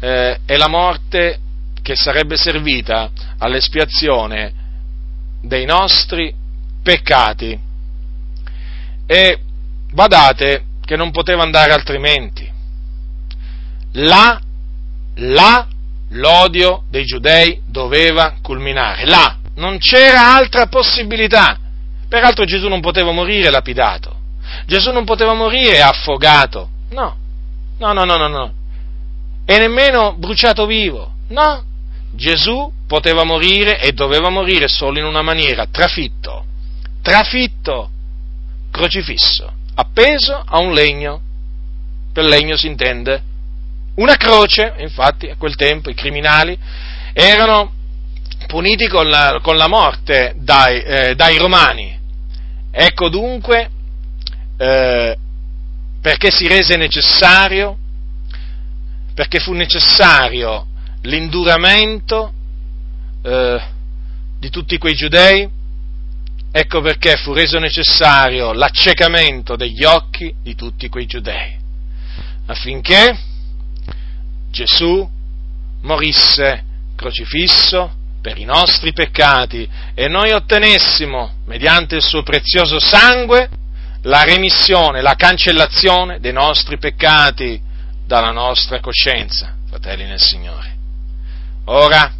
eh, 0.00 0.40
è 0.44 0.56
la 0.56 0.68
morte 0.68 1.38
che 1.80 1.94
sarebbe 1.96 2.36
servita 2.36 3.10
all'espiazione 3.38 4.52
dei 5.42 5.64
nostri 5.64 6.34
peccati. 6.82 7.58
E 9.06 9.38
badate 9.90 10.64
che 10.84 10.96
non 10.96 11.10
poteva 11.10 11.42
andare 11.42 11.72
altrimenti. 11.72 12.50
Là, 13.92 14.40
là 15.16 15.68
l'odio 16.10 16.84
dei 16.90 17.04
giudei 17.04 17.60
doveva 17.66 18.36
culminare. 18.42 19.06
Là 19.06 19.38
non 19.56 19.78
c'era 19.78 20.34
altra 20.34 20.66
possibilità. 20.66 21.58
Peraltro 22.08 22.44
Gesù 22.44 22.68
non 22.68 22.80
poteva 22.80 23.12
morire 23.12 23.50
lapidato. 23.50 24.13
Gesù 24.66 24.92
non 24.92 25.04
poteva 25.04 25.34
morire 25.34 25.80
affogato, 25.80 26.68
no, 26.90 27.16
no, 27.78 27.92
no, 27.92 28.04
no, 28.04 28.16
no, 28.16 28.28
no, 28.28 28.52
e 29.44 29.58
nemmeno 29.58 30.14
bruciato 30.16 30.66
vivo, 30.66 31.12
no. 31.28 31.72
Gesù 32.16 32.72
poteva 32.86 33.24
morire 33.24 33.80
e 33.80 33.90
doveva 33.90 34.30
morire 34.30 34.68
solo 34.68 35.00
in 35.00 35.04
una 35.04 35.22
maniera, 35.22 35.66
trafitto, 35.66 36.44
trafitto, 37.02 37.90
crocifisso, 38.70 39.52
appeso 39.74 40.40
a 40.46 40.60
un 40.60 40.72
legno, 40.72 41.20
per 42.12 42.24
legno 42.24 42.56
si 42.56 42.68
intende 42.68 43.32
una 43.96 44.16
croce, 44.16 44.74
infatti 44.78 45.28
a 45.28 45.36
quel 45.36 45.54
tempo 45.54 45.88
i 45.88 45.94
criminali 45.94 46.58
erano 47.12 47.72
puniti 48.46 48.88
con 48.88 49.08
la, 49.08 49.38
con 49.40 49.56
la 49.56 49.68
morte 49.68 50.34
dai, 50.36 50.82
eh, 50.82 51.14
dai, 51.14 51.38
romani. 51.38 51.96
Ecco 52.72 53.08
dunque 53.08 53.70
eh, 54.56 55.16
perché 56.00 56.30
si 56.30 56.46
rese 56.46 56.76
necessario, 56.76 57.78
perché 59.14 59.38
fu 59.38 59.52
necessario 59.52 60.66
l'induramento 61.02 62.32
eh, 63.22 63.62
di 64.38 64.50
tutti 64.50 64.76
quei 64.78 64.94
giudei, 64.94 65.48
ecco 66.52 66.80
perché 66.80 67.16
fu 67.16 67.32
reso 67.32 67.58
necessario 67.58 68.52
l'accecamento 68.52 69.56
degli 69.56 69.84
occhi 69.84 70.34
di 70.42 70.54
tutti 70.54 70.88
quei 70.88 71.06
giudei, 71.06 71.56
affinché 72.46 73.18
Gesù 74.50 75.08
morisse 75.82 76.64
crocifisso 76.96 78.02
per 78.20 78.38
i 78.38 78.44
nostri 78.44 78.92
peccati 78.92 79.68
e 79.94 80.08
noi 80.08 80.32
ottenessimo, 80.32 81.42
mediante 81.46 81.96
il 81.96 82.02
suo 82.02 82.22
prezioso 82.22 82.78
sangue, 82.78 83.48
la 84.04 84.22
remissione, 84.22 85.00
la 85.00 85.14
cancellazione 85.14 86.20
dei 86.20 86.32
nostri 86.32 86.78
peccati 86.78 87.60
dalla 88.06 88.32
nostra 88.32 88.80
coscienza, 88.80 89.54
fratelli 89.68 90.04
nel 90.04 90.20
Signore. 90.20 90.76
Ora, 91.66 92.12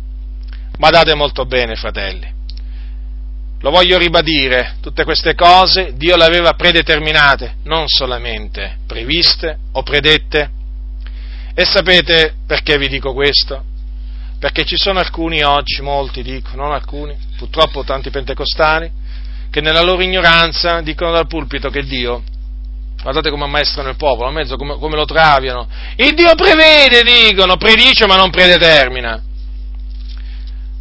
badate 0.79 1.15
molto 1.15 1.45
bene, 1.45 1.77
fratelli, 1.77 2.33
lo 3.61 3.71
voglio 3.71 3.99
ribadire, 3.99 4.77
tutte 4.81 5.05
queste 5.05 5.35
cose 5.35 5.95
Dio 5.95 6.17
le 6.17 6.25
aveva 6.25 6.53
predeterminate, 6.55 7.57
non 7.65 7.89
solamente 7.89 8.79
previste 8.87 9.59
o 9.73 9.83
predette. 9.83 10.51
E 11.55 11.65
sapete 11.65 12.35
perché 12.47 12.77
vi 12.79 12.89
dico 12.89 13.13
questo? 13.13 13.65
Perché 14.39 14.65
ci 14.65 14.77
sono 14.77 14.99
alcuni 14.99 15.43
oggi, 15.43 15.81
molti 15.81 16.23
dico, 16.23 16.57
non 16.57 16.73
alcuni, 16.73 17.17
purtroppo 17.37 17.85
tanti 17.85 18.11
pentecostali, 18.11 18.91
che 19.55 19.61
nella 19.61 19.83
loro 19.83 20.03
ignoranza 20.03 20.81
dicono 20.81 21.13
dal 21.13 21.29
pulpito 21.29 21.71
che 21.71 21.85
Dio 21.85 22.25
Guardate 23.01 23.31
come 23.31 23.45
ammaestrano 23.45 23.91
il 23.91 23.97
popolo, 23.97 24.29
a 24.29 24.33
mezzo 24.33 24.57
come, 24.57 24.79
come, 24.79 24.97
lo 24.97 25.05
traviano. 25.05 25.69
Il 25.97 26.15
Dio 26.15 26.35
prevede, 26.35 27.03
dicono, 27.03 27.59
predice 27.59 28.07
ma 28.07 28.17
non 28.17 28.31
predetermina. 28.31 29.23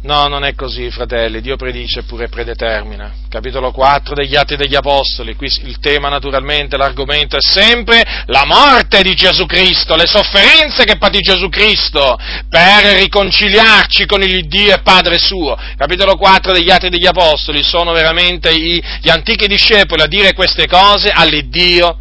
No, 0.04 0.28
non 0.28 0.44
è 0.44 0.54
così, 0.54 0.90
fratelli, 0.90 1.40
Dio 1.40 1.56
predice 1.56 2.02
pure 2.02 2.28
predetermina. 2.28 3.10
Capitolo 3.30 3.72
4 3.72 4.14
degli 4.14 4.36
Atti 4.36 4.54
degli 4.54 4.74
Apostoli, 4.74 5.34
qui 5.34 5.50
il 5.62 5.78
tema 5.78 6.10
naturalmente, 6.10 6.76
l'argomento 6.76 7.36
è 7.36 7.40
sempre 7.40 8.04
la 8.26 8.44
morte 8.44 9.00
di 9.00 9.14
Gesù 9.14 9.46
Cristo, 9.46 9.96
le 9.96 10.06
sofferenze 10.06 10.84
che 10.84 10.98
patì 10.98 11.20
Gesù 11.20 11.48
Cristo 11.48 12.18
per 12.50 12.98
riconciliarci 12.98 14.04
con 14.04 14.22
il 14.22 14.46
Dio 14.46 14.74
e 14.74 14.82
Padre 14.82 15.16
suo. 15.16 15.56
Capitolo 15.74 16.16
4 16.16 16.52
degli 16.52 16.70
Atti 16.70 16.90
degli 16.90 17.06
Apostoli 17.06 17.62
sono 17.62 17.92
veramente 17.92 18.54
gli 18.54 19.08
antichi 19.08 19.46
discepoli 19.46 20.02
a 20.02 20.06
dire 20.06 20.34
queste 20.34 20.66
cose 20.66 21.08
all'Iddio 21.08 21.96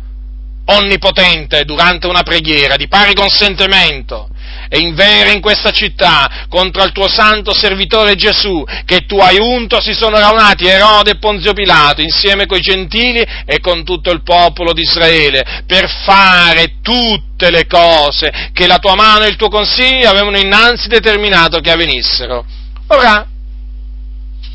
onnipotente 0.66 1.64
durante 1.64 2.08
una 2.08 2.24
preghiera 2.24 2.76
di 2.76 2.90
pari 2.90 3.14
consentimento 3.14 4.28
e 4.74 4.80
invera 4.80 5.30
in 5.30 5.40
questa 5.40 5.70
città 5.70 6.48
contro 6.50 6.84
il 6.84 6.92
tuo 6.94 7.08
santo 7.08 7.54
servitore 7.54 8.16
Gesù, 8.16 8.64
che 8.86 9.06
tu 9.06 9.20
hai 9.20 9.38
unto, 9.38 9.80
si 9.80 9.94
sono 9.94 10.18
raunati 10.18 10.66
Erode 10.66 11.12
e 11.12 11.18
Ponzio 11.20 11.54
Pilato, 11.54 12.02
insieme 12.02 12.48
coi 12.48 12.60
gentili 12.60 13.24
e 13.46 13.60
con 13.60 13.84
tutto 13.84 14.10
il 14.10 14.24
popolo 14.24 14.74
di 14.74 14.82
Israele, 14.82 15.62
per 15.68 15.88
fare 16.04 16.78
tutte 16.82 17.52
le 17.52 17.68
cose 17.68 18.50
che 18.52 18.66
la 18.66 18.80
tua 18.80 18.96
mano 18.96 19.26
e 19.26 19.28
il 19.28 19.36
tuo 19.36 19.50
consiglio 19.50 20.10
avevano 20.10 20.40
innanzi 20.40 20.88
determinato 20.88 21.60
che 21.60 21.70
avvenissero. 21.70 22.44
Ora, 22.88 23.28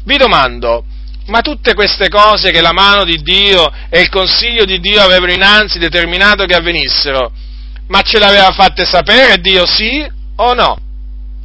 vi 0.03 0.17
domando, 0.17 0.85
ma 1.27 1.43
tutte 1.43 1.75
queste 1.75 2.09
cose 2.09 2.51
che 2.51 2.61
la 2.61 2.73
mano 2.73 3.05
di 3.05 3.23
Dio 3.23 3.71
e 3.89 4.01
il 4.01 4.09
consiglio 4.09 4.65
di 4.65 4.81
Dio 4.81 5.01
avevano 5.01 5.31
innanzi 5.31 5.79
determinato 5.79 6.45
che 6.45 6.57
avvenissero, 6.57 7.31
ma 7.89 8.03
ce 8.03 8.19
l'aveva 8.19 8.53
fatte 8.53 8.85
sapere 8.85 9.41
Dio 9.41 9.67
sì 9.67 10.07
o 10.37 10.55
no? 10.55 10.79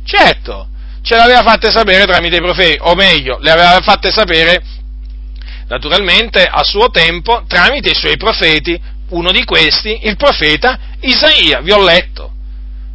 Certo, 0.05 0.67
ce 1.01 1.15
l'aveva 1.15 1.41
fatte 1.43 1.71
sapere 1.71 2.05
tramite 2.05 2.37
i 2.37 2.41
profeti, 2.41 2.77
o 2.81 2.95
meglio, 2.95 3.37
le 3.39 3.51
aveva 3.51 3.79
fatte 3.81 4.11
sapere 4.11 4.61
naturalmente 5.67 6.45
a 6.45 6.63
suo 6.63 6.89
tempo 6.89 7.43
tramite 7.47 7.89
i 7.89 7.95
suoi 7.95 8.17
profeti, 8.17 8.79
uno 9.09 9.31
di 9.31 9.43
questi, 9.43 10.07
il 10.07 10.15
profeta 10.15 10.77
Isaia, 11.01 11.61
vi 11.61 11.71
ho 11.71 11.83
letto. 11.83 12.31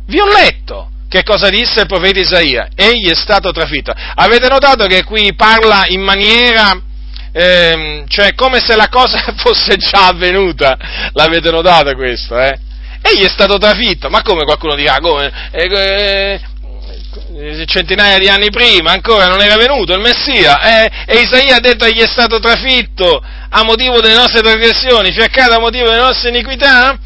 Vi 0.06 0.18
ho 0.18 0.26
letto 0.26 0.90
che 1.08 1.22
cosa 1.22 1.48
disse 1.48 1.80
il 1.80 1.86
profeta 1.86 2.20
Isaia? 2.20 2.68
Egli 2.74 3.10
è 3.10 3.14
stato 3.14 3.50
trafitto. 3.50 3.92
Avete 4.14 4.48
notato 4.48 4.84
che 4.86 5.04
qui 5.04 5.34
parla 5.34 5.86
in 5.86 6.02
maniera, 6.02 6.78
ehm, 7.32 8.06
cioè 8.08 8.34
come 8.34 8.60
se 8.60 8.76
la 8.76 8.88
cosa 8.88 9.32
fosse 9.36 9.76
già 9.76 10.08
avvenuta? 10.08 10.76
L'avete 11.12 11.50
notato 11.50 11.94
questo, 11.94 12.38
eh? 12.38 12.58
Egli 13.02 13.24
è 13.24 13.28
stato 13.28 13.58
trafitto, 13.58 14.08
ma 14.10 14.22
come 14.22 14.44
qualcuno 14.44 14.74
dirà, 14.74 14.98
come? 15.00 15.50
Eh, 15.52 16.40
eh, 17.38 17.64
centinaia 17.66 18.18
di 18.18 18.28
anni 18.28 18.50
prima, 18.50 18.92
ancora 18.92 19.26
non 19.26 19.40
era 19.40 19.56
venuto 19.56 19.92
il 19.92 20.00
Messia, 20.00 20.60
eh, 20.60 20.90
e 21.06 21.20
Isaia 21.20 21.56
ha 21.56 21.60
detto 21.60 21.84
egli 21.84 22.00
è 22.00 22.06
stato 22.06 22.38
trafitto 22.38 23.22
a 23.50 23.62
motivo 23.64 24.00
delle 24.00 24.14
nostre 24.14 24.40
trasgressioni, 24.40 25.12
fiaccato 25.12 25.54
a 25.54 25.60
motivo 25.60 25.84
delle 25.84 26.00
nostre 26.00 26.30
iniquità, 26.30 26.98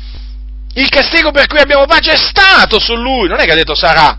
il 0.74 0.88
castigo 0.88 1.30
per 1.30 1.46
cui 1.46 1.58
abbiamo 1.58 1.84
pace 1.86 2.12
è 2.12 2.16
stato 2.16 2.80
su 2.80 2.94
lui, 2.94 3.28
non 3.28 3.38
è 3.38 3.44
che 3.44 3.52
ha 3.52 3.56
detto 3.56 3.74
sarà. 3.74 4.18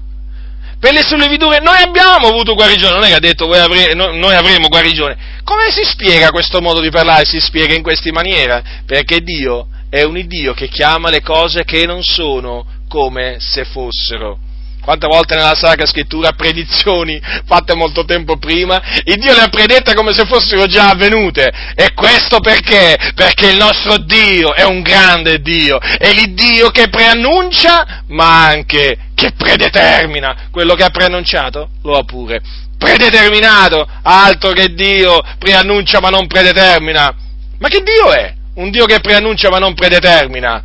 Per 0.80 0.92
le 0.92 1.02
sue 1.02 1.18
lividure 1.18 1.60
noi 1.60 1.82
abbiamo 1.82 2.28
avuto 2.28 2.56
guarigione, 2.56 2.94
non 2.94 3.04
è 3.06 3.08
che 3.08 3.16
ha 3.16 3.20
detto 3.20 3.50
avre, 3.50 3.94
noi 3.94 4.36
avremo 4.36 4.68
guarigione. 4.68 5.18
Come 5.44 5.72
si 5.72 5.82
spiega 5.84 6.30
questo 6.30 6.62
modo 6.62 6.82
di 6.82 6.90
parlare? 6.90 7.26
Si 7.26 7.40
spiega 7.40 7.74
in 7.74 7.82
questa 7.82 8.12
maniera, 8.12 8.62
perché 8.86 9.22
Dio 9.22 9.68
è 9.94 10.02
un 10.02 10.20
Dio 10.26 10.56
che 10.56 10.70
chiama 10.70 11.12
le 11.12 11.22
cose 11.22 11.66
che 11.66 11.86
non 11.86 12.02
sono 12.04 12.66
come 12.90 13.38
se 13.38 13.64
fossero. 13.64 14.40
Quante 14.82 15.06
volte 15.06 15.36
nella 15.36 15.54
Sacra 15.54 15.86
Scrittura 15.86 16.32
predizioni 16.36 17.22
fatte 17.46 17.76
molto 17.76 18.04
tempo 18.04 18.38
prima, 18.38 18.82
il 19.04 19.18
Dio 19.20 19.36
le 19.36 19.42
ha 19.42 19.50
predette 19.50 19.94
come 19.94 20.12
se 20.12 20.26
fossero 20.26 20.66
già 20.66 20.90
avvenute. 20.90 21.48
E 21.76 21.94
questo 21.94 22.40
perché? 22.40 22.98
Perché 23.14 23.52
il 23.52 23.58
nostro 23.58 23.98
Dio 23.98 24.56
è 24.56 24.64
un 24.64 24.82
grande 24.82 25.42
Dio, 25.42 25.78
è 25.80 26.12
l'Iddio 26.12 26.72
che 26.72 26.90
preannuncia, 26.90 28.04
ma 28.08 28.48
anche 28.48 28.98
che 29.14 29.34
predetermina. 29.34 30.48
Quello 30.50 30.74
che 30.74 30.86
ha 30.86 30.90
preannunciato 30.90 31.70
lo 31.84 31.98
ha 31.98 32.04
pure 32.04 32.42
predeterminato, 32.80 33.88
altro 34.02 34.52
che 34.54 34.74
Dio 34.74 35.22
preannuncia 35.38 36.02
ma 36.02 36.10
non 36.10 36.26
predetermina. 36.26 37.16
Ma 37.60 37.68
che 37.70 37.82
Dio 37.82 38.12
è? 38.12 38.42
Un 38.56 38.70
Dio 38.70 38.86
che 38.86 39.00
preannuncia 39.00 39.50
ma 39.50 39.58
non 39.58 39.74
predetermina? 39.74 40.64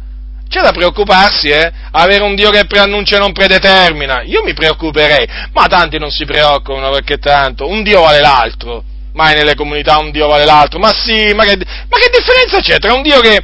C'è 0.49 0.61
da 0.61 0.73
preoccuparsi, 0.73 1.49
eh? 1.49 1.71
Avere 1.93 2.23
un 2.23 2.35
Dio 2.35 2.51
che 2.51 2.65
preannuncia 2.67 3.17
e 3.17 3.19
non 3.19 3.33
predetermina. 3.33 4.23
Io 4.23 4.43
mi 4.43 4.55
preoccuperei, 4.55 5.27
ma 5.53 5.67
tanti 5.67 5.99
non 5.99 6.11
si 6.11 6.25
preoccupano 6.25 6.91
perché 6.91 7.19
tanto 7.19 7.67
un 7.69 7.83
Dio 7.83 8.01
vale 8.01 8.21
l'altro. 8.21 8.83
Mai 9.13 9.35
nelle 9.35 9.55
comunità 9.55 9.99
un 9.99 10.11
Dio 10.11 10.27
vale 10.27 10.45
l'altro. 10.45 10.79
Ma 10.79 10.93
sì, 10.93 11.33
ma 11.35 11.45
che, 11.45 11.57
ma 11.57 11.99
che 11.99 12.11
differenza 12.17 12.61
c'è 12.61 12.79
tra 12.79 12.95
un 12.95 13.03
Dio 13.03 13.21
che, 13.21 13.43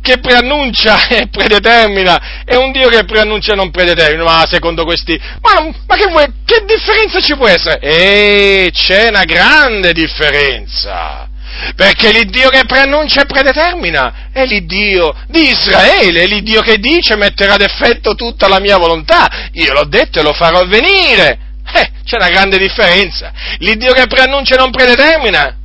che 0.00 0.18
preannuncia 0.18 1.06
e 1.10 1.28
predetermina 1.28 2.44
e 2.44 2.56
un 2.56 2.70
Dio 2.70 2.88
che 2.88 3.04
preannuncia 3.04 3.52
e 3.52 3.56
non 3.56 3.70
predetermina? 3.70 4.22
Ma 4.22 4.46
secondo 4.48 4.84
questi... 4.84 5.20
Ma, 5.40 5.62
ma 5.86 5.96
che, 5.96 6.32
che 6.44 6.64
differenza 6.64 7.20
ci 7.20 7.36
può 7.36 7.48
essere? 7.48 7.78
E 7.80 8.70
c'è 8.72 9.08
una 9.08 9.24
grande 9.24 9.92
differenza 9.92 11.28
perché 11.74 12.12
l'Iddio 12.12 12.48
che 12.48 12.64
preannuncia 12.66 13.22
e 13.22 13.26
predetermina 13.26 14.30
è 14.32 14.44
l'Iddio 14.44 15.14
di 15.28 15.48
Israele, 15.50 16.22
è 16.22 16.26
l'Iddio 16.26 16.60
che 16.60 16.78
dice 16.78 17.16
metterà 17.16 17.54
ad 17.54 17.62
effetto 17.62 18.14
tutta 18.14 18.48
la 18.48 18.60
mia 18.60 18.76
volontà, 18.76 19.50
io 19.52 19.72
l'ho 19.72 19.84
detto 19.84 20.20
e 20.20 20.22
lo 20.22 20.32
farò 20.32 20.60
avvenire. 20.60 21.38
Eh, 21.72 21.90
c'è 22.04 22.16
una 22.16 22.28
grande 22.28 22.58
differenza. 22.58 23.32
L'Iddio 23.58 23.92
che 23.92 24.06
preannuncia 24.06 24.54
e 24.54 24.58
non 24.58 24.70
predetermina 24.70 25.56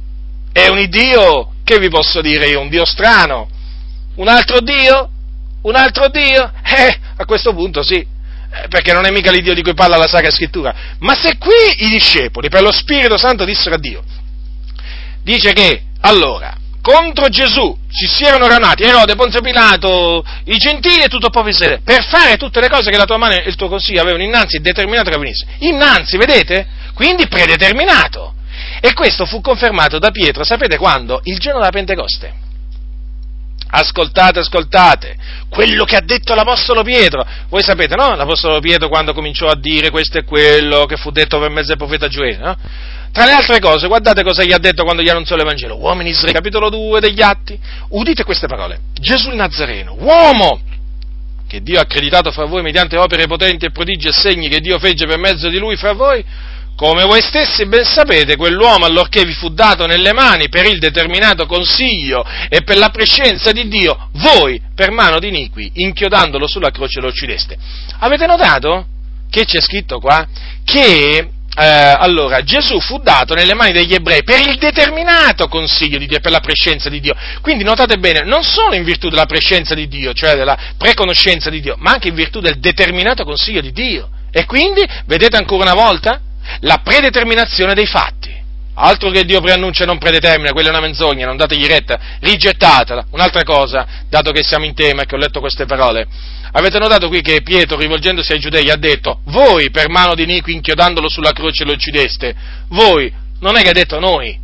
è 0.51 0.67
un 0.67 0.79
Iddio, 0.79 1.53
che 1.63 1.77
vi 1.77 1.89
posso 1.89 2.21
dire 2.21 2.47
io, 2.47 2.59
un 2.59 2.69
Dio 2.69 2.85
strano. 2.85 3.49
Un 4.15 4.27
altro 4.27 4.59
Dio? 4.61 5.09
Un 5.63 5.75
altro 5.75 6.07
Dio? 6.09 6.51
Eh, 6.63 6.99
a 7.17 7.25
questo 7.25 7.53
punto 7.53 7.83
sì, 7.83 7.95
eh, 7.97 8.67
perché 8.67 8.93
non 8.93 9.05
è 9.05 9.11
mica 9.11 9.31
l'Iddio 9.31 9.53
di 9.53 9.61
cui 9.61 9.73
parla 9.73 9.97
la 9.97 10.07
Sacra 10.07 10.31
Scrittura. 10.31 10.73
Ma 10.99 11.13
se 11.13 11.37
qui 11.37 11.85
i 11.85 11.89
discepoli, 11.89 12.49
per 12.49 12.61
lo 12.61 12.71
Spirito 12.71 13.17
Santo, 13.17 13.45
dissero 13.45 13.75
a 13.75 13.79
Dio, 13.79 14.03
dice 15.23 15.53
che, 15.53 15.83
allora, 16.01 16.55
contro 16.81 17.29
Gesù 17.29 17.77
si, 17.89 18.07
si 18.07 18.23
erano 18.23 18.47
ranati 18.47 18.83
Erode, 18.83 19.15
Ponzio 19.15 19.41
Pilato, 19.41 20.25
i 20.45 20.57
gentili 20.57 21.03
e 21.03 21.07
tutto 21.07 21.27
il 21.27 21.31
popolo 21.31 21.49
Israele, 21.49 21.81
per 21.83 22.03
fare 22.05 22.37
tutte 22.37 22.59
le 22.59 22.69
cose 22.69 22.89
che 22.89 22.97
la 22.97 23.05
tua 23.05 23.17
mano 23.17 23.33
e 23.33 23.43
il 23.47 23.55
tuo 23.55 23.69
consiglio 23.69 24.01
avevano 24.01 24.23
innanzi 24.23 24.59
determinato 24.59 25.09
che 25.09 25.15
avvenisse. 25.15 25.45
Innanzi, 25.59 26.17
vedete? 26.17 26.67
Quindi 26.93 27.27
predeterminato. 27.27 28.35
E 28.79 28.93
questo 28.93 29.25
fu 29.25 29.41
confermato 29.41 29.99
da 29.99 30.11
Pietro, 30.11 30.43
sapete 30.43 30.77
quando? 30.77 31.21
Il 31.23 31.37
giorno 31.37 31.59
della 31.59 31.71
Pentecoste. 31.71 32.49
Ascoltate, 33.73 34.39
ascoltate, 34.39 35.15
quello 35.47 35.85
che 35.85 35.95
ha 35.95 36.01
detto 36.01 36.35
l'Apostolo 36.35 36.83
Pietro. 36.83 37.25
Voi 37.47 37.63
sapete, 37.63 37.95
no? 37.95 38.15
L'Apostolo 38.15 38.59
Pietro 38.59 38.89
quando 38.89 39.13
cominciò 39.13 39.47
a 39.47 39.55
dire 39.55 39.89
questo 39.91 40.17
e 40.17 40.25
quello 40.25 40.85
che 40.85 40.97
fu 40.97 41.09
detto 41.11 41.39
per 41.39 41.51
mezzo 41.51 41.67
del 41.67 41.77
profeta 41.77 42.09
Gioele, 42.09 42.37
no? 42.37 42.57
Tra 43.11 43.25
le 43.25 43.31
altre 43.33 43.59
cose, 43.59 43.87
guardate 43.87 44.23
cosa 44.23 44.43
gli 44.43 44.53
ha 44.53 44.57
detto 44.57 44.83
quando 44.83 45.01
gli 45.01 45.09
annunziò 45.09 45.35
l'Evangelo. 45.35 45.77
Uomini 45.77 46.09
Israele, 46.11 46.33
capitolo 46.33 46.69
2 46.69 46.99
degli 46.99 47.21
Atti. 47.21 47.59
Udite 47.89 48.23
queste 48.23 48.47
parole. 48.47 48.79
Gesù 48.93 49.29
il 49.29 49.35
Nazareno, 49.35 49.95
uomo 49.99 50.61
che 51.51 51.61
Dio 51.61 51.79
ha 51.79 51.81
accreditato 51.81 52.31
fra 52.31 52.45
voi 52.45 52.61
mediante 52.61 52.95
opere 52.97 53.27
potenti 53.27 53.65
e 53.65 53.71
prodigi 53.71 54.07
e 54.07 54.13
segni 54.13 54.47
che 54.47 54.61
Dio 54.61 54.79
fece 54.79 55.05
per 55.05 55.17
mezzo 55.17 55.49
di 55.49 55.57
lui 55.57 55.75
fra 55.75 55.91
voi, 55.91 56.23
come 56.77 57.03
voi 57.03 57.21
stessi 57.21 57.65
ben 57.65 57.83
sapete, 57.83 58.37
quell'uomo 58.37 58.85
allorché 58.85 59.25
vi 59.25 59.33
fu 59.33 59.49
dato 59.49 59.85
nelle 59.85 60.13
mani 60.13 60.47
per 60.47 60.65
il 60.65 60.79
determinato 60.79 61.45
consiglio 61.47 62.25
e 62.47 62.63
per 62.63 62.77
la 62.77 62.87
prescenza 62.87 63.51
di 63.51 63.67
Dio, 63.67 64.09
voi 64.13 64.61
per 64.73 64.91
mano 64.91 65.19
di 65.19 65.27
iniqui, 65.27 65.71
inchiodandolo 65.73 66.47
sulla 66.47 66.71
croce 66.71 67.01
lo 67.01 67.07
uccideste. 67.07 67.57
Avete 67.99 68.25
notato 68.25 68.85
che 69.29 69.43
c'è 69.43 69.59
scritto 69.59 69.99
qua? 69.99 70.25
Che 70.63 71.29
eh, 71.57 71.65
allora, 71.65 72.43
Gesù 72.43 72.79
fu 72.79 72.99
dato 72.99 73.33
nelle 73.33 73.53
mani 73.53 73.73
degli 73.73 73.93
ebrei 73.93 74.23
per 74.23 74.39
il 74.39 74.57
determinato 74.57 75.47
consiglio 75.47 75.97
di 75.97 76.07
Dio, 76.07 76.19
per 76.21 76.31
la 76.31 76.39
prescenza 76.39 76.87
di 76.87 77.01
Dio. 77.01 77.13
Quindi 77.41 77.65
notate 77.65 77.97
bene, 77.97 78.23
non 78.23 78.43
solo 78.43 78.75
in 78.75 78.83
virtù 78.83 79.09
della 79.09 79.25
prescenza 79.25 79.75
di 79.75 79.87
Dio, 79.89 80.13
cioè 80.13 80.35
della 80.35 80.57
preconoscenza 80.77 81.49
di 81.49 81.59
Dio, 81.59 81.75
ma 81.77 81.91
anche 81.91 82.07
in 82.07 82.15
virtù 82.15 82.39
del 82.39 82.59
determinato 82.59 83.25
consiglio 83.25 83.59
di 83.59 83.73
Dio. 83.73 84.09
E 84.31 84.45
quindi, 84.45 84.81
vedete 85.05 85.35
ancora 85.35 85.69
una 85.69 85.81
volta, 85.81 86.21
la 86.61 86.79
predeterminazione 86.83 87.73
dei 87.73 87.85
fatti. 87.85 88.39
Altro 88.73 89.09
che 89.11 89.25
Dio 89.25 89.41
preannuncia 89.41 89.83
e 89.83 89.85
non 89.85 89.97
predetermina, 89.97 90.53
quella 90.53 90.69
è 90.69 90.71
una 90.71 90.79
menzogna, 90.79 91.25
non 91.25 91.35
dategli 91.35 91.65
retta, 91.65 91.99
rigettatela. 92.21 93.07
Un'altra 93.11 93.43
cosa, 93.43 93.85
dato 94.07 94.31
che 94.31 94.41
siamo 94.41 94.63
in 94.63 94.73
tema 94.73 95.01
e 95.01 95.05
che 95.05 95.15
ho 95.15 95.17
letto 95.17 95.41
queste 95.41 95.65
parole, 95.65 96.07
avete 96.51 96.79
notato 96.79 97.07
qui 97.07 97.21
che 97.21 97.41
Pietro, 97.41 97.77
rivolgendosi 97.77 98.31
ai 98.31 98.39
giudei, 98.39 98.69
ha 98.69 98.75
detto, 98.75 99.21
voi 99.25 99.69
per 99.69 99.89
mano 99.89 100.15
di 100.15 100.25
Nico 100.25 100.49
inchiodandolo 100.49 101.09
sulla 101.09 101.31
croce 101.31 101.63
lo 101.63 101.73
uccideste, 101.73 102.35
voi, 102.69 103.11
non 103.39 103.57
è 103.57 103.61
che 103.61 103.69
ha 103.69 103.73
detto 103.73 103.99
noi. 103.99 104.39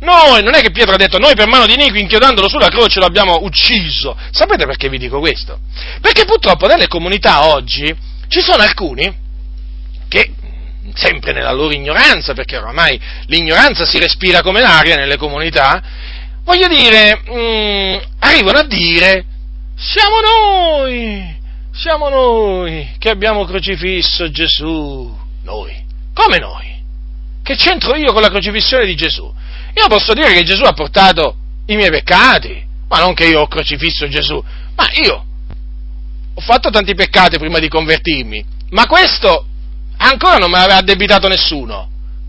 Noi, 0.00 0.42
non 0.44 0.54
è 0.54 0.60
che 0.60 0.70
Pietro 0.70 0.94
ha 0.94 0.98
detto, 0.98 1.18
noi 1.18 1.34
per 1.34 1.48
mano 1.48 1.66
di 1.66 1.76
Nico 1.76 1.96
inchiodandolo 1.96 2.48
sulla 2.48 2.68
croce 2.68 3.00
lo 3.00 3.06
abbiamo 3.06 3.38
ucciso. 3.42 4.16
Sapete 4.30 4.64
perché 4.64 4.88
vi 4.88 4.98
dico 4.98 5.18
questo? 5.18 5.58
Perché 6.00 6.24
purtroppo 6.24 6.66
nelle 6.66 6.86
comunità 6.86 7.46
oggi 7.46 7.94
ci 8.28 8.40
sono 8.40 8.62
alcuni 8.62 9.26
che 10.08 10.32
sempre 10.94 11.32
nella 11.32 11.52
loro 11.52 11.72
ignoranza, 11.72 12.32
perché 12.32 12.56
oramai 12.56 12.98
l'ignoranza 13.26 13.84
si 13.84 13.98
respira 13.98 14.42
come 14.42 14.60
l'aria 14.60 14.96
nelle 14.96 15.16
comunità, 15.16 15.82
voglio 16.44 16.68
dire, 16.68 17.20
mh, 17.24 17.32
mm, 17.32 17.96
arrivano 18.20 18.58
a 18.58 18.64
dire, 18.64 19.24
siamo 19.78 20.16
noi, 20.20 21.36
siamo 21.72 22.08
noi 22.08 22.90
che 22.98 23.08
abbiamo 23.08 23.44
crocifisso 23.44 24.30
Gesù, 24.30 25.16
noi, 25.44 25.84
come 26.12 26.38
noi? 26.38 26.66
Che 27.42 27.54
c'entro 27.54 27.96
io 27.96 28.12
con 28.12 28.20
la 28.20 28.28
crocifissione 28.28 28.84
di 28.84 28.94
Gesù? 28.94 29.32
Io 29.74 29.86
posso 29.86 30.12
dire 30.12 30.34
che 30.34 30.42
Gesù 30.42 30.64
ha 30.64 30.72
portato 30.72 31.36
i 31.66 31.76
miei 31.76 31.90
peccati, 31.90 32.62
ma 32.88 32.98
non 32.98 33.14
che 33.14 33.26
io 33.26 33.40
ho 33.40 33.46
crocifisso 33.46 34.08
Gesù, 34.08 34.42
ma 34.74 34.86
io 35.02 35.24
ho 36.34 36.40
fatto 36.40 36.68
tanti 36.70 36.94
peccati 36.94 37.38
prima 37.38 37.58
di 37.58 37.68
convertirmi, 37.68 38.44
ma 38.70 38.86
questo 38.86 39.46
Ancora 39.98 40.36
non 40.36 40.50
me 40.50 40.58
l'aveva 40.58 40.78
addebitato 40.78 41.28
nessuno. 41.28 41.88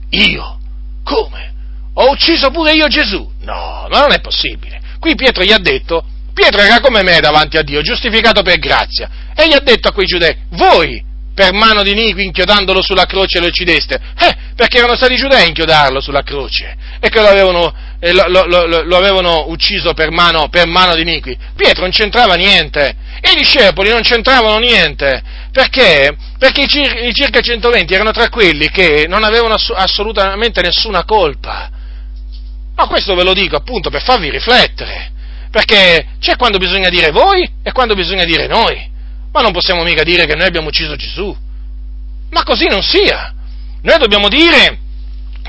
Io? 0.10 0.60
Come? 1.04 1.54
Ho 1.94 2.12
ucciso 2.12 2.50
pure 2.50 2.74
io 2.74 2.88
Gesù? 2.88 3.30
No, 3.42 3.88
ma 3.90 4.00
non 4.00 4.12
è 4.12 4.20
possibile. 4.22 4.82
Qui 5.00 5.16
Pietro 5.16 5.44
gli 5.44 5.52
ha 5.52 5.60
detto, 5.60 6.04
Pietro 6.40 6.62
era 6.62 6.80
come 6.80 7.04
me 7.04 7.20
davanti 7.20 7.58
a 7.58 7.64
Dio, 7.64 7.82
giustificato 7.82 8.44
per 8.44 8.60
grazia, 8.60 9.10
e 9.36 9.46
gli 9.46 9.54
ha 9.54 9.60
detto 9.60 9.90
a 9.90 9.92
quei 9.92 10.06
giudei, 10.06 10.34
voi 10.52 11.04
per 11.36 11.52
mano 11.52 11.84
di 11.84 11.94
Niqui 11.94 12.24
inchiodandolo 12.24 12.82
sulla 12.82 13.04
croce 13.04 13.42
lo 13.42 13.48
uccideste? 13.48 14.00
Eh, 14.18 14.36
perché 14.56 14.78
erano 14.78 14.96
stati 14.96 15.14
i 15.14 15.18
giudei 15.18 15.42
a 15.42 15.46
inchiodarlo 15.46 16.00
sulla 16.00 16.22
croce 16.22 16.78
e 17.02 17.10
che 17.10 17.20
lo 17.20 17.28
avevano, 17.28 17.74
eh, 18.00 18.14
lo, 18.14 18.46
lo, 18.46 18.84
lo, 18.84 18.98
avevano 18.98 19.50
ucciso 19.50 19.94
per 19.94 20.12
mano, 20.12 20.48
per 20.48 20.68
mano 20.68 20.96
di 20.96 21.04
Niqui. 21.04 21.38
Pietro 21.58 21.82
non 21.82 21.92
c'entrava 21.92 22.36
niente 22.36 22.96
e 23.20 23.32
i 23.32 23.36
discepoli 23.36 23.90
non 23.90 24.02
c'entravano 24.02 24.60
niente 24.60 25.22
perché? 25.52 26.16
Perché 26.38 26.62
i, 26.62 26.68
cir- 26.68 27.04
i 27.04 27.14
circa 27.14 27.42
120 27.42 27.94
erano 27.94 28.12
tra 28.12 28.30
quelli 28.30 28.70
che 28.70 29.08
non 29.10 29.26
avevano 29.26 29.56
ass- 29.56 29.74
assolutamente 29.76 30.62
nessuna 30.62 31.04
colpa. 31.04 31.70
Ma 32.76 32.88
questo 32.88 33.14
ve 33.14 33.24
lo 33.24 33.34
dico 33.34 33.58
appunto 33.58 33.90
per 33.90 34.04
farvi 34.04 34.30
riflettere, 34.30 35.12
perché 35.52 36.08
c'è 36.20 36.36
quando 36.36 36.58
bisogna 36.58 36.90
dire 36.90 37.12
voi 37.12 37.50
e 37.64 37.72
quando 37.72 37.96
bisogna 37.96 38.24
dire 38.24 38.48
noi, 38.48 38.90
ma 39.32 39.42
non 39.42 39.52
possiamo 39.52 39.84
mica 39.84 40.04
dire 40.04 40.26
che 40.26 40.36
noi 40.36 40.48
abbiamo 40.48 40.68
ucciso 40.68 40.96
Gesù. 40.96 41.36
Ma 42.32 42.44
così 42.44 42.66
non 42.66 42.84
sia. 42.84 43.34
Noi 43.82 43.98
dobbiamo 43.98 44.28
dire 44.28 44.80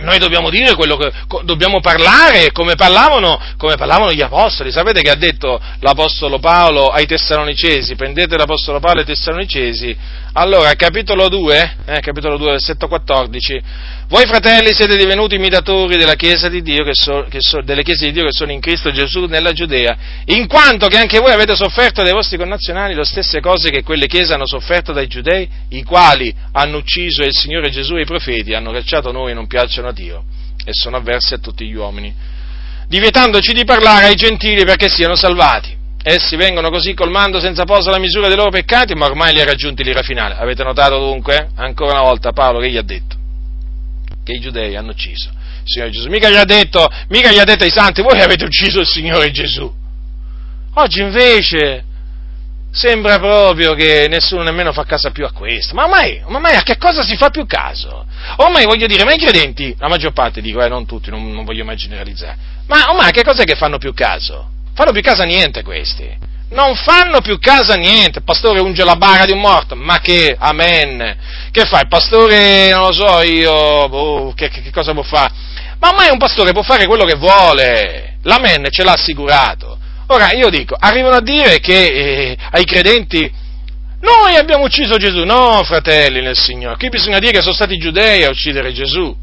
noi 0.01 0.19
dobbiamo 0.19 0.49
dire 0.49 0.75
quello 0.75 0.97
che 0.97 1.13
dobbiamo 1.45 1.81
parlare 1.81 2.53
come 2.53 2.75
parlavano, 2.75 3.39
come 3.59 3.77
parlavano, 3.77 4.13
gli 4.13 4.23
apostoli. 4.23 4.73
Sapete 4.73 5.03
che 5.03 5.11
ha 5.11 5.15
detto 5.15 5.61
l'apostolo 5.81 6.39
Paolo 6.39 6.89
ai 6.89 7.07
Tessalonicesi? 7.07 7.97
Prendete 7.97 8.37
l'apostolo 8.37 8.81
Paolo 8.81 9.01
ai 9.01 9.07
Tessalonicesi. 9.07 9.95
Allora, 10.35 10.73
capitolo 10.75 11.29
2, 11.29 11.77
eh, 11.87 11.99
capitolo 11.99 12.37
2, 12.37 12.53
versetto 12.53 12.87
14. 12.87 13.61
Voi 14.07 14.27
fratelli 14.27 14.73
siete 14.73 14.97
divenuti 14.97 15.35
imitatori 15.35 15.97
della 15.97 16.15
Chiesa 16.15 16.49
di 16.49 16.63
Dio, 16.63 16.85
che 16.85 16.95
so, 16.95 17.27
che 17.29 17.39
so, 17.41 17.61
delle 17.63 17.83
Chiese 17.83 18.07
di 18.07 18.13
Dio 18.13 18.25
che 18.25 18.33
sono 18.33 18.53
in 18.53 18.61
Cristo 18.61 18.93
Gesù 18.93 19.25
nella 19.25 19.53
Giudea, 19.53 19.97
in 20.27 20.47
quanto 20.47 20.87
che 20.87 20.99
anche 20.99 21.19
voi 21.19 21.33
avete 21.33 21.57
sofferto 21.57 22.03
dai 22.03 22.13
vostri 22.13 22.39
connazionali 22.39 22.95
le 22.95 23.05
stesse 23.05 23.41
cose 23.41 23.71
che 23.71 23.83
quelle 23.83 24.07
Chiese 24.07 24.33
hanno 24.33 24.47
sofferto 24.47 24.93
dai 24.93 25.09
Giudei, 25.09 25.49
i 25.71 25.83
quali 25.83 26.33
hanno 26.53 26.77
ucciso 26.77 27.23
il 27.23 27.35
Signore 27.35 27.71
Gesù 27.71 27.97
e 27.97 28.03
i 28.03 28.07
profeti, 28.07 28.55
hanno 28.55 28.71
cacciato 28.71 29.11
noi 29.11 29.33
e 29.33 29.35
non 29.35 29.49
piacciono 29.49 29.89
a 29.89 29.93
Dio, 29.93 30.23
e 30.65 30.71
sono 30.73 30.97
avversi 30.97 31.35
a 31.35 31.39
tutti 31.39 31.67
gli 31.67 31.75
uomini, 31.75 32.15
divietandoci 32.87 33.53
di 33.53 33.65
parlare 33.65 34.07
ai 34.07 34.15
gentili 34.15 34.65
perché 34.65 34.89
siano 34.89 35.17
salvati. 35.17 35.80
Essi 36.03 36.37
vengono 36.37 36.71
così 36.71 36.95
colmando 36.95 37.41
senza 37.41 37.65
posa 37.65 37.91
la 37.91 37.99
misura 37.99 38.29
dei 38.29 38.37
loro 38.37 38.51
peccati, 38.51 38.95
ma 38.95 39.07
ormai 39.07 39.35
li 39.35 39.41
ha 39.41 39.45
raggiunti 39.45 39.85
l'ira 39.85 40.03
finale. 40.03 40.35
Avete 40.35 40.63
notato 40.65 40.99
dunque? 40.99 41.51
Ancora 41.57 41.93
una 41.93 42.03
volta 42.03 42.33
Paolo 42.33 42.59
che 42.59 42.71
gli 42.71 42.77
ha 42.77 42.83
detto? 42.83 43.19
che 44.23 44.33
i 44.33 44.41
giudei 44.41 44.77
hanno 44.77 44.91
ucciso 44.91 45.31
il 45.31 45.67
Signore 45.67 45.91
Gesù. 45.91 46.09
Mica 46.09 46.31
gli 46.31 46.37
ha 46.37 46.45
detto, 46.45 46.89
mica 47.09 47.31
gli 47.31 47.39
ha 47.39 47.45
detto 47.45 47.65
ai 47.65 47.71
santi, 47.71 48.03
voi 48.03 48.21
avete 48.21 48.45
ucciso 48.45 48.81
il 48.81 48.87
Signore 48.87 49.31
Gesù. 49.31 49.73
Oggi 50.75 51.01
invece 51.01 51.85
sembra 52.73 53.19
proprio 53.19 53.75
che 53.75 54.07
nessuno 54.09 54.43
nemmeno 54.43 54.73
fa 54.73 54.85
caso 54.85 55.11
più 55.11 55.25
a 55.25 55.33
questo. 55.33 55.75
Ma 55.75 55.85
ormai, 55.85 56.23
ormai 56.25 56.55
a 56.55 56.63
che 56.63 56.77
cosa 56.77 57.03
si 57.03 57.17
fa 57.17 57.31
più 57.31 57.45
caso? 57.47 58.07
Ormai 58.37 58.65
voglio 58.65 58.87
dire, 58.87 59.05
ma 59.05 59.13
i 59.13 59.19
credenti, 59.19 59.75
la 59.79 59.89
maggior 59.89 60.13
parte 60.13 60.41
dico, 60.41 60.63
eh, 60.63 60.69
non 60.69 60.87
tutti, 60.87 61.11
non, 61.11 61.31
non 61.33 61.45
voglio 61.45 61.65
mai 61.65 61.77
generalizzare, 61.77 62.37
ma 62.67 62.91
ormai 62.91 63.09
a 63.09 63.11
che 63.11 63.23
cos'è 63.23 63.45
che 63.45 63.57
fanno 63.57 63.79
più 63.79 63.93
caso? 63.93 64.59
Fanno 64.75 64.93
più 64.93 65.03
caso 65.03 65.23
a 65.23 65.27
niente 65.27 65.63
questi. 65.63 66.29
Non 66.51 66.75
fanno 66.75 67.21
più 67.21 67.39
caso 67.39 67.73
a 67.73 67.77
niente, 67.77 68.19
il 68.19 68.25
pastore 68.25 68.61
unge 68.61 68.83
la 68.83 68.97
bara 68.97 69.25
di 69.25 69.33
un 69.33 69.41
morto, 69.41 69.77
ma 69.77 70.01
che, 70.01 70.35
amen, 70.37 71.17
che 71.53 71.65
fa, 71.65 71.81
il 71.81 71.89
pastore, 71.89 72.71
non 72.71 72.87
lo 72.87 72.93
so 72.93 73.23
io, 73.23 73.89
boh, 73.89 74.33
che, 74.35 74.49
che, 74.49 74.61
che, 74.61 74.73
cosa 74.73 74.93
può 74.93 75.05
fare, 75.05 75.33
ma 75.79 75.91
ormai 75.91 76.11
un 76.11 76.19
pastore 76.19 76.51
può 76.51 76.63
fare 76.63 76.87
quello 76.87 77.05
che 77.05 77.15
vuole, 77.15 78.17
l'amen 78.23 78.67
ce 78.71 78.83
l'ha 78.83 78.95
assicurato, 78.95 79.79
ora 80.09 80.33
io 80.33 80.51
dico, 80.51 80.75
arrivano 80.77 81.15
a 81.15 81.23
dire 81.23 81.61
che 81.61 81.85
eh, 81.85 82.37
ai 82.51 82.65
credenti, 82.65 83.33
noi 84.01 84.35
abbiamo 84.35 84.65
ucciso 84.65 84.97
Gesù, 84.97 85.23
no 85.23 85.63
fratelli 85.63 86.21
nel 86.21 86.37
Signore, 86.37 86.77
qui 86.79 86.89
bisogna 86.89 87.21
dire 87.21 87.31
che 87.31 87.43
sono 87.43 87.55
stati 87.55 87.75
i 87.75 87.79
giudei 87.79 88.25
a 88.25 88.29
uccidere 88.29 88.73
Gesù, 88.73 89.17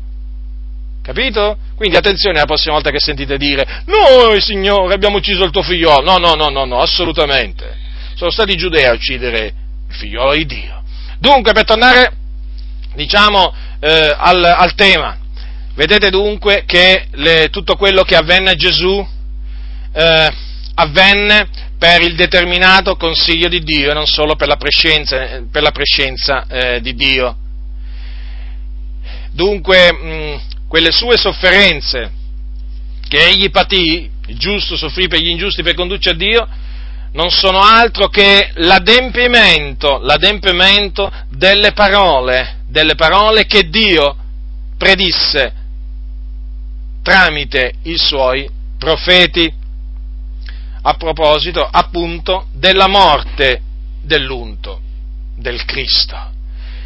Capito? 1.07 1.57
Quindi 1.77 1.95
attenzione 1.95 2.39
la 2.39 2.45
prossima 2.45 2.73
volta 2.73 2.89
che 2.89 2.99
sentite 2.99 3.37
dire, 3.37 3.83
noi 3.85 4.41
signore 4.41 4.95
abbiamo 4.95 5.17
ucciso 5.17 5.43
il 5.43 5.51
tuo 5.51 5.61
figliolo. 5.61 6.01
No, 6.01 6.17
no, 6.17 6.33
no, 6.33 6.49
no, 6.49 6.65
no, 6.65 6.79
assolutamente. 6.79 7.71
Sono 8.15 8.31
stati 8.31 8.53
i 8.53 8.55
giudei 8.55 8.85
a 8.85 8.93
uccidere 8.93 9.53
il 9.87 9.95
figliolo 9.95 10.33
di 10.33 10.47
Dio. 10.47 10.81
Dunque, 11.19 11.53
per 11.53 11.65
tornare, 11.65 12.13
diciamo, 12.95 13.53
eh, 13.79 14.15
al, 14.17 14.43
al, 14.43 14.73
tema, 14.73 15.19
vedete 15.75 16.09
dunque 16.09 16.63
che 16.65 17.09
le, 17.11 17.49
tutto 17.51 17.75
quello 17.75 18.01
che 18.01 18.15
avvenne 18.15 18.49
a 18.49 18.55
Gesù 18.55 19.07
eh, 19.93 20.33
avvenne 20.73 21.47
per 21.77 22.01
il 22.01 22.15
determinato 22.15 22.95
consiglio 22.95 23.49
di 23.49 23.59
Dio 23.59 23.91
e 23.91 23.93
non 23.93 24.07
solo 24.07 24.35
per 24.35 24.47
la 24.47 24.57
prescenza, 24.57 25.43
per 25.51 25.61
la 25.61 25.71
prescenza 25.71 26.47
eh, 26.47 26.81
di 26.81 26.95
Dio. 26.95 27.35
Dunque, 29.31 29.93
mh, 29.93 30.41
quelle 30.67 30.91
sue 30.91 31.17
sofferenze 31.17 32.11
che 33.07 33.25
egli 33.25 33.49
patì 33.49 34.09
il 34.27 34.37
giusto 34.37 34.75
soffrì 34.75 35.07
per 35.07 35.19
gli 35.19 35.29
ingiusti 35.29 35.63
per 35.63 35.73
condurci 35.73 36.09
a 36.09 36.13
Dio, 36.13 36.47
non 37.13 37.29
sono 37.29 37.61
altro 37.61 38.09
che 38.09 38.51
l'adempimento, 38.55 39.99
l'adempimento 39.99 41.11
delle 41.29 41.71
parole, 41.71 42.59
delle 42.67 42.95
parole 42.95 43.45
che 43.45 43.69
Dio 43.69 44.15
predisse 44.77 45.53
tramite 47.01 47.75
i 47.83 47.97
suoi 47.97 48.49
profeti 48.77 49.51
a 50.81 50.93
proposito 50.95 51.65
appunto 51.65 52.47
della 52.53 52.87
morte 52.87 53.61
dell'unto, 54.01 54.81
del 55.35 55.63
Cristo. 55.65 56.15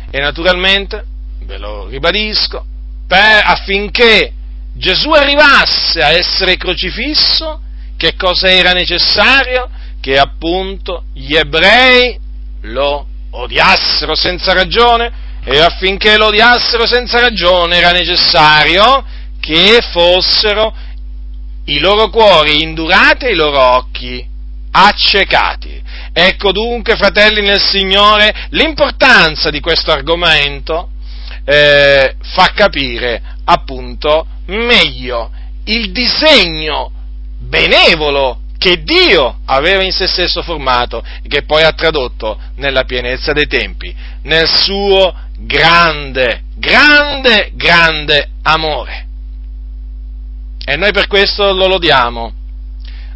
E 0.10 0.20
naturalmente, 0.20 1.04
ve 1.40 1.58
lo 1.58 1.88
ribadisco, 1.88 2.66
per, 3.12 3.44
affinché 3.44 4.32
Gesù 4.74 5.10
arrivasse 5.12 6.00
a 6.00 6.12
essere 6.12 6.56
crocifisso, 6.56 7.60
che 7.98 8.16
cosa 8.16 8.50
era 8.50 8.72
necessario? 8.72 9.70
Che 10.00 10.18
appunto 10.18 11.04
gli 11.14 11.36
ebrei 11.36 12.18
lo 12.62 13.06
odiassero 13.32 14.16
senza 14.16 14.54
ragione 14.54 15.12
e 15.44 15.60
affinché 15.60 16.16
lo 16.16 16.28
odiassero 16.28 16.88
senza 16.88 17.20
ragione 17.20 17.76
era 17.76 17.92
necessario 17.92 19.04
che 19.42 19.80
fossero 19.92 20.74
i 21.66 21.80
loro 21.80 22.10
cuori 22.10 22.62
indurati 22.62 23.26
e 23.26 23.32
i 23.32 23.36
loro 23.36 23.60
occhi 23.60 24.26
accecati. 24.72 25.84
Ecco 26.14 26.54
dunque, 26.54 26.96
fratelli 26.96 27.42
nel 27.42 27.60
Signore, 27.60 28.48
l'importanza 28.52 29.50
di 29.50 29.60
questo 29.60 29.92
argomento 29.92 30.91
eh, 31.46 32.16
fa 32.22 32.52
capire 32.54 33.22
appunto 33.44 34.26
meglio 34.46 35.32
il 35.66 35.92
disegno 35.92 36.92
benevolo 37.40 38.40
che 38.58 38.84
Dio 38.84 39.40
aveva 39.46 39.84
in 39.84 39.92
se 39.92 40.06
stesso 40.06 40.44
formato 40.44 41.04
e 41.24 41.28
che 41.28 41.44
poi 41.44 41.64
ha 41.64 41.72
tradotto 41.72 42.40
nella 42.58 42.84
pienezza 42.84 43.34
dei 43.34 43.48
tempi, 43.48 43.94
nel 44.24 44.48
suo 44.48 45.14
grande, 45.40 46.44
grande, 46.58 47.52
grande 47.56 48.30
amore. 48.44 49.08
E 50.64 50.76
noi 50.76 50.92
per 50.92 51.08
questo 51.08 51.54
lo 51.54 51.66
lodiamo. 51.66 52.34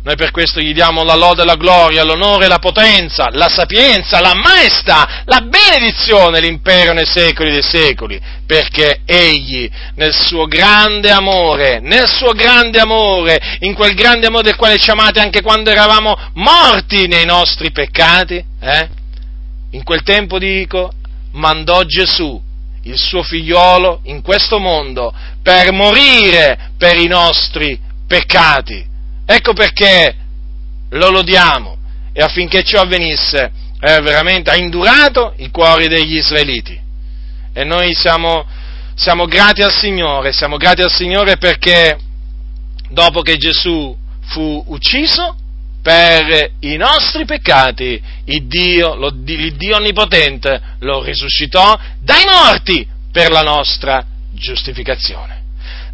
Noi 0.06 0.15
per 0.18 0.30
questo 0.30 0.60
gli 0.60 0.72
diamo 0.72 1.03
la 1.03 1.15
lode, 1.15 1.44
la 1.44 1.56
gloria, 1.56 2.03
l'onore, 2.03 2.48
la 2.48 2.60
potenza, 2.60 3.27
la 3.32 3.49
sapienza, 3.49 4.19
la 4.19 4.36
maestà, 4.36 5.23
la 5.26 5.41
benedizione, 5.41 6.40
l'impero 6.40 6.94
nei 6.94 7.07
secoli 7.07 7.49
dei 7.49 7.64
secoli, 7.64 8.22
perché 8.45 8.99
Egli, 9.03 9.68
nel 9.95 10.14
suo 10.14 10.45
grande 10.45 11.10
amore, 11.10 11.80
nel 11.80 12.07
suo 12.07 12.34
grande 12.34 12.80
amore, 12.80 13.57
in 13.61 13.73
quel 13.73 13.95
grande 13.95 14.27
amore 14.27 14.44
del 14.44 14.56
quale 14.56 14.77
ci 14.77 14.91
amate 14.91 15.19
anche 15.19 15.41
quando 15.41 15.72
eravamo 15.72 16.15
morti 16.36 17.07
nei 17.07 17.26
nostri 17.26 17.72
peccati, 17.72 18.45
eh? 18.61 18.90
in 19.72 19.84
quel 19.84 20.03
tempo 20.03 20.38
dico, 20.38 20.91
mandò 21.32 21.82
Gesù, 21.82 22.40
il 22.84 22.98
suo 22.99 23.23
figliolo, 23.23 24.02
in 24.03 24.22
questo 24.22 24.60
mondo 24.60 25.11
per 25.41 25.72
morire 25.72 26.73
per 26.77 26.95
i 26.95 27.07
nostri 27.07 27.80
peccati. 28.07 28.94
Ecco 29.26 29.53
perché 29.53 30.15
lo 30.89 31.10
lodiamo 31.10 31.77
e 32.14 32.22
affinché 32.22 32.64
ciò 32.64 32.81
avvenisse 32.81 33.52
eh, 33.80 34.02
veramente 34.02 34.49
ha 34.49 34.56
indurato 34.56 35.34
i 35.38 35.49
cuori 35.49 35.88
degli 35.88 36.15
israeliti. 36.15 36.80
E 37.53 37.64
noi 37.64 37.93
siamo, 37.93 38.45
siamo 38.95 39.26
grati 39.26 39.61
al 39.61 39.73
Signore, 39.73 40.31
siamo 40.31 40.57
grati 40.57 40.81
al 40.81 40.91
Signore 40.91 41.38
perché 41.38 41.97
dopo 42.89 43.22
che 43.22 43.38
Gesù 43.38 43.95
fu 44.27 44.64
ucciso, 44.68 45.38
per 45.85 46.53
i 46.61 46.77
nostri 46.77 47.26
peccati, 47.26 48.02
il 48.23 48.47
Dio, 48.47 48.95
lo, 48.95 49.14
il 49.26 49.56
Dio 49.56 49.76
Onnipotente 49.76 50.60
lo 50.80 51.03
risuscitò 51.03 51.77
dai 51.99 52.23
morti 52.26 52.88
per 53.11 53.30
la 53.30 53.41
nostra 53.41 54.03
giustificazione. 54.31 55.43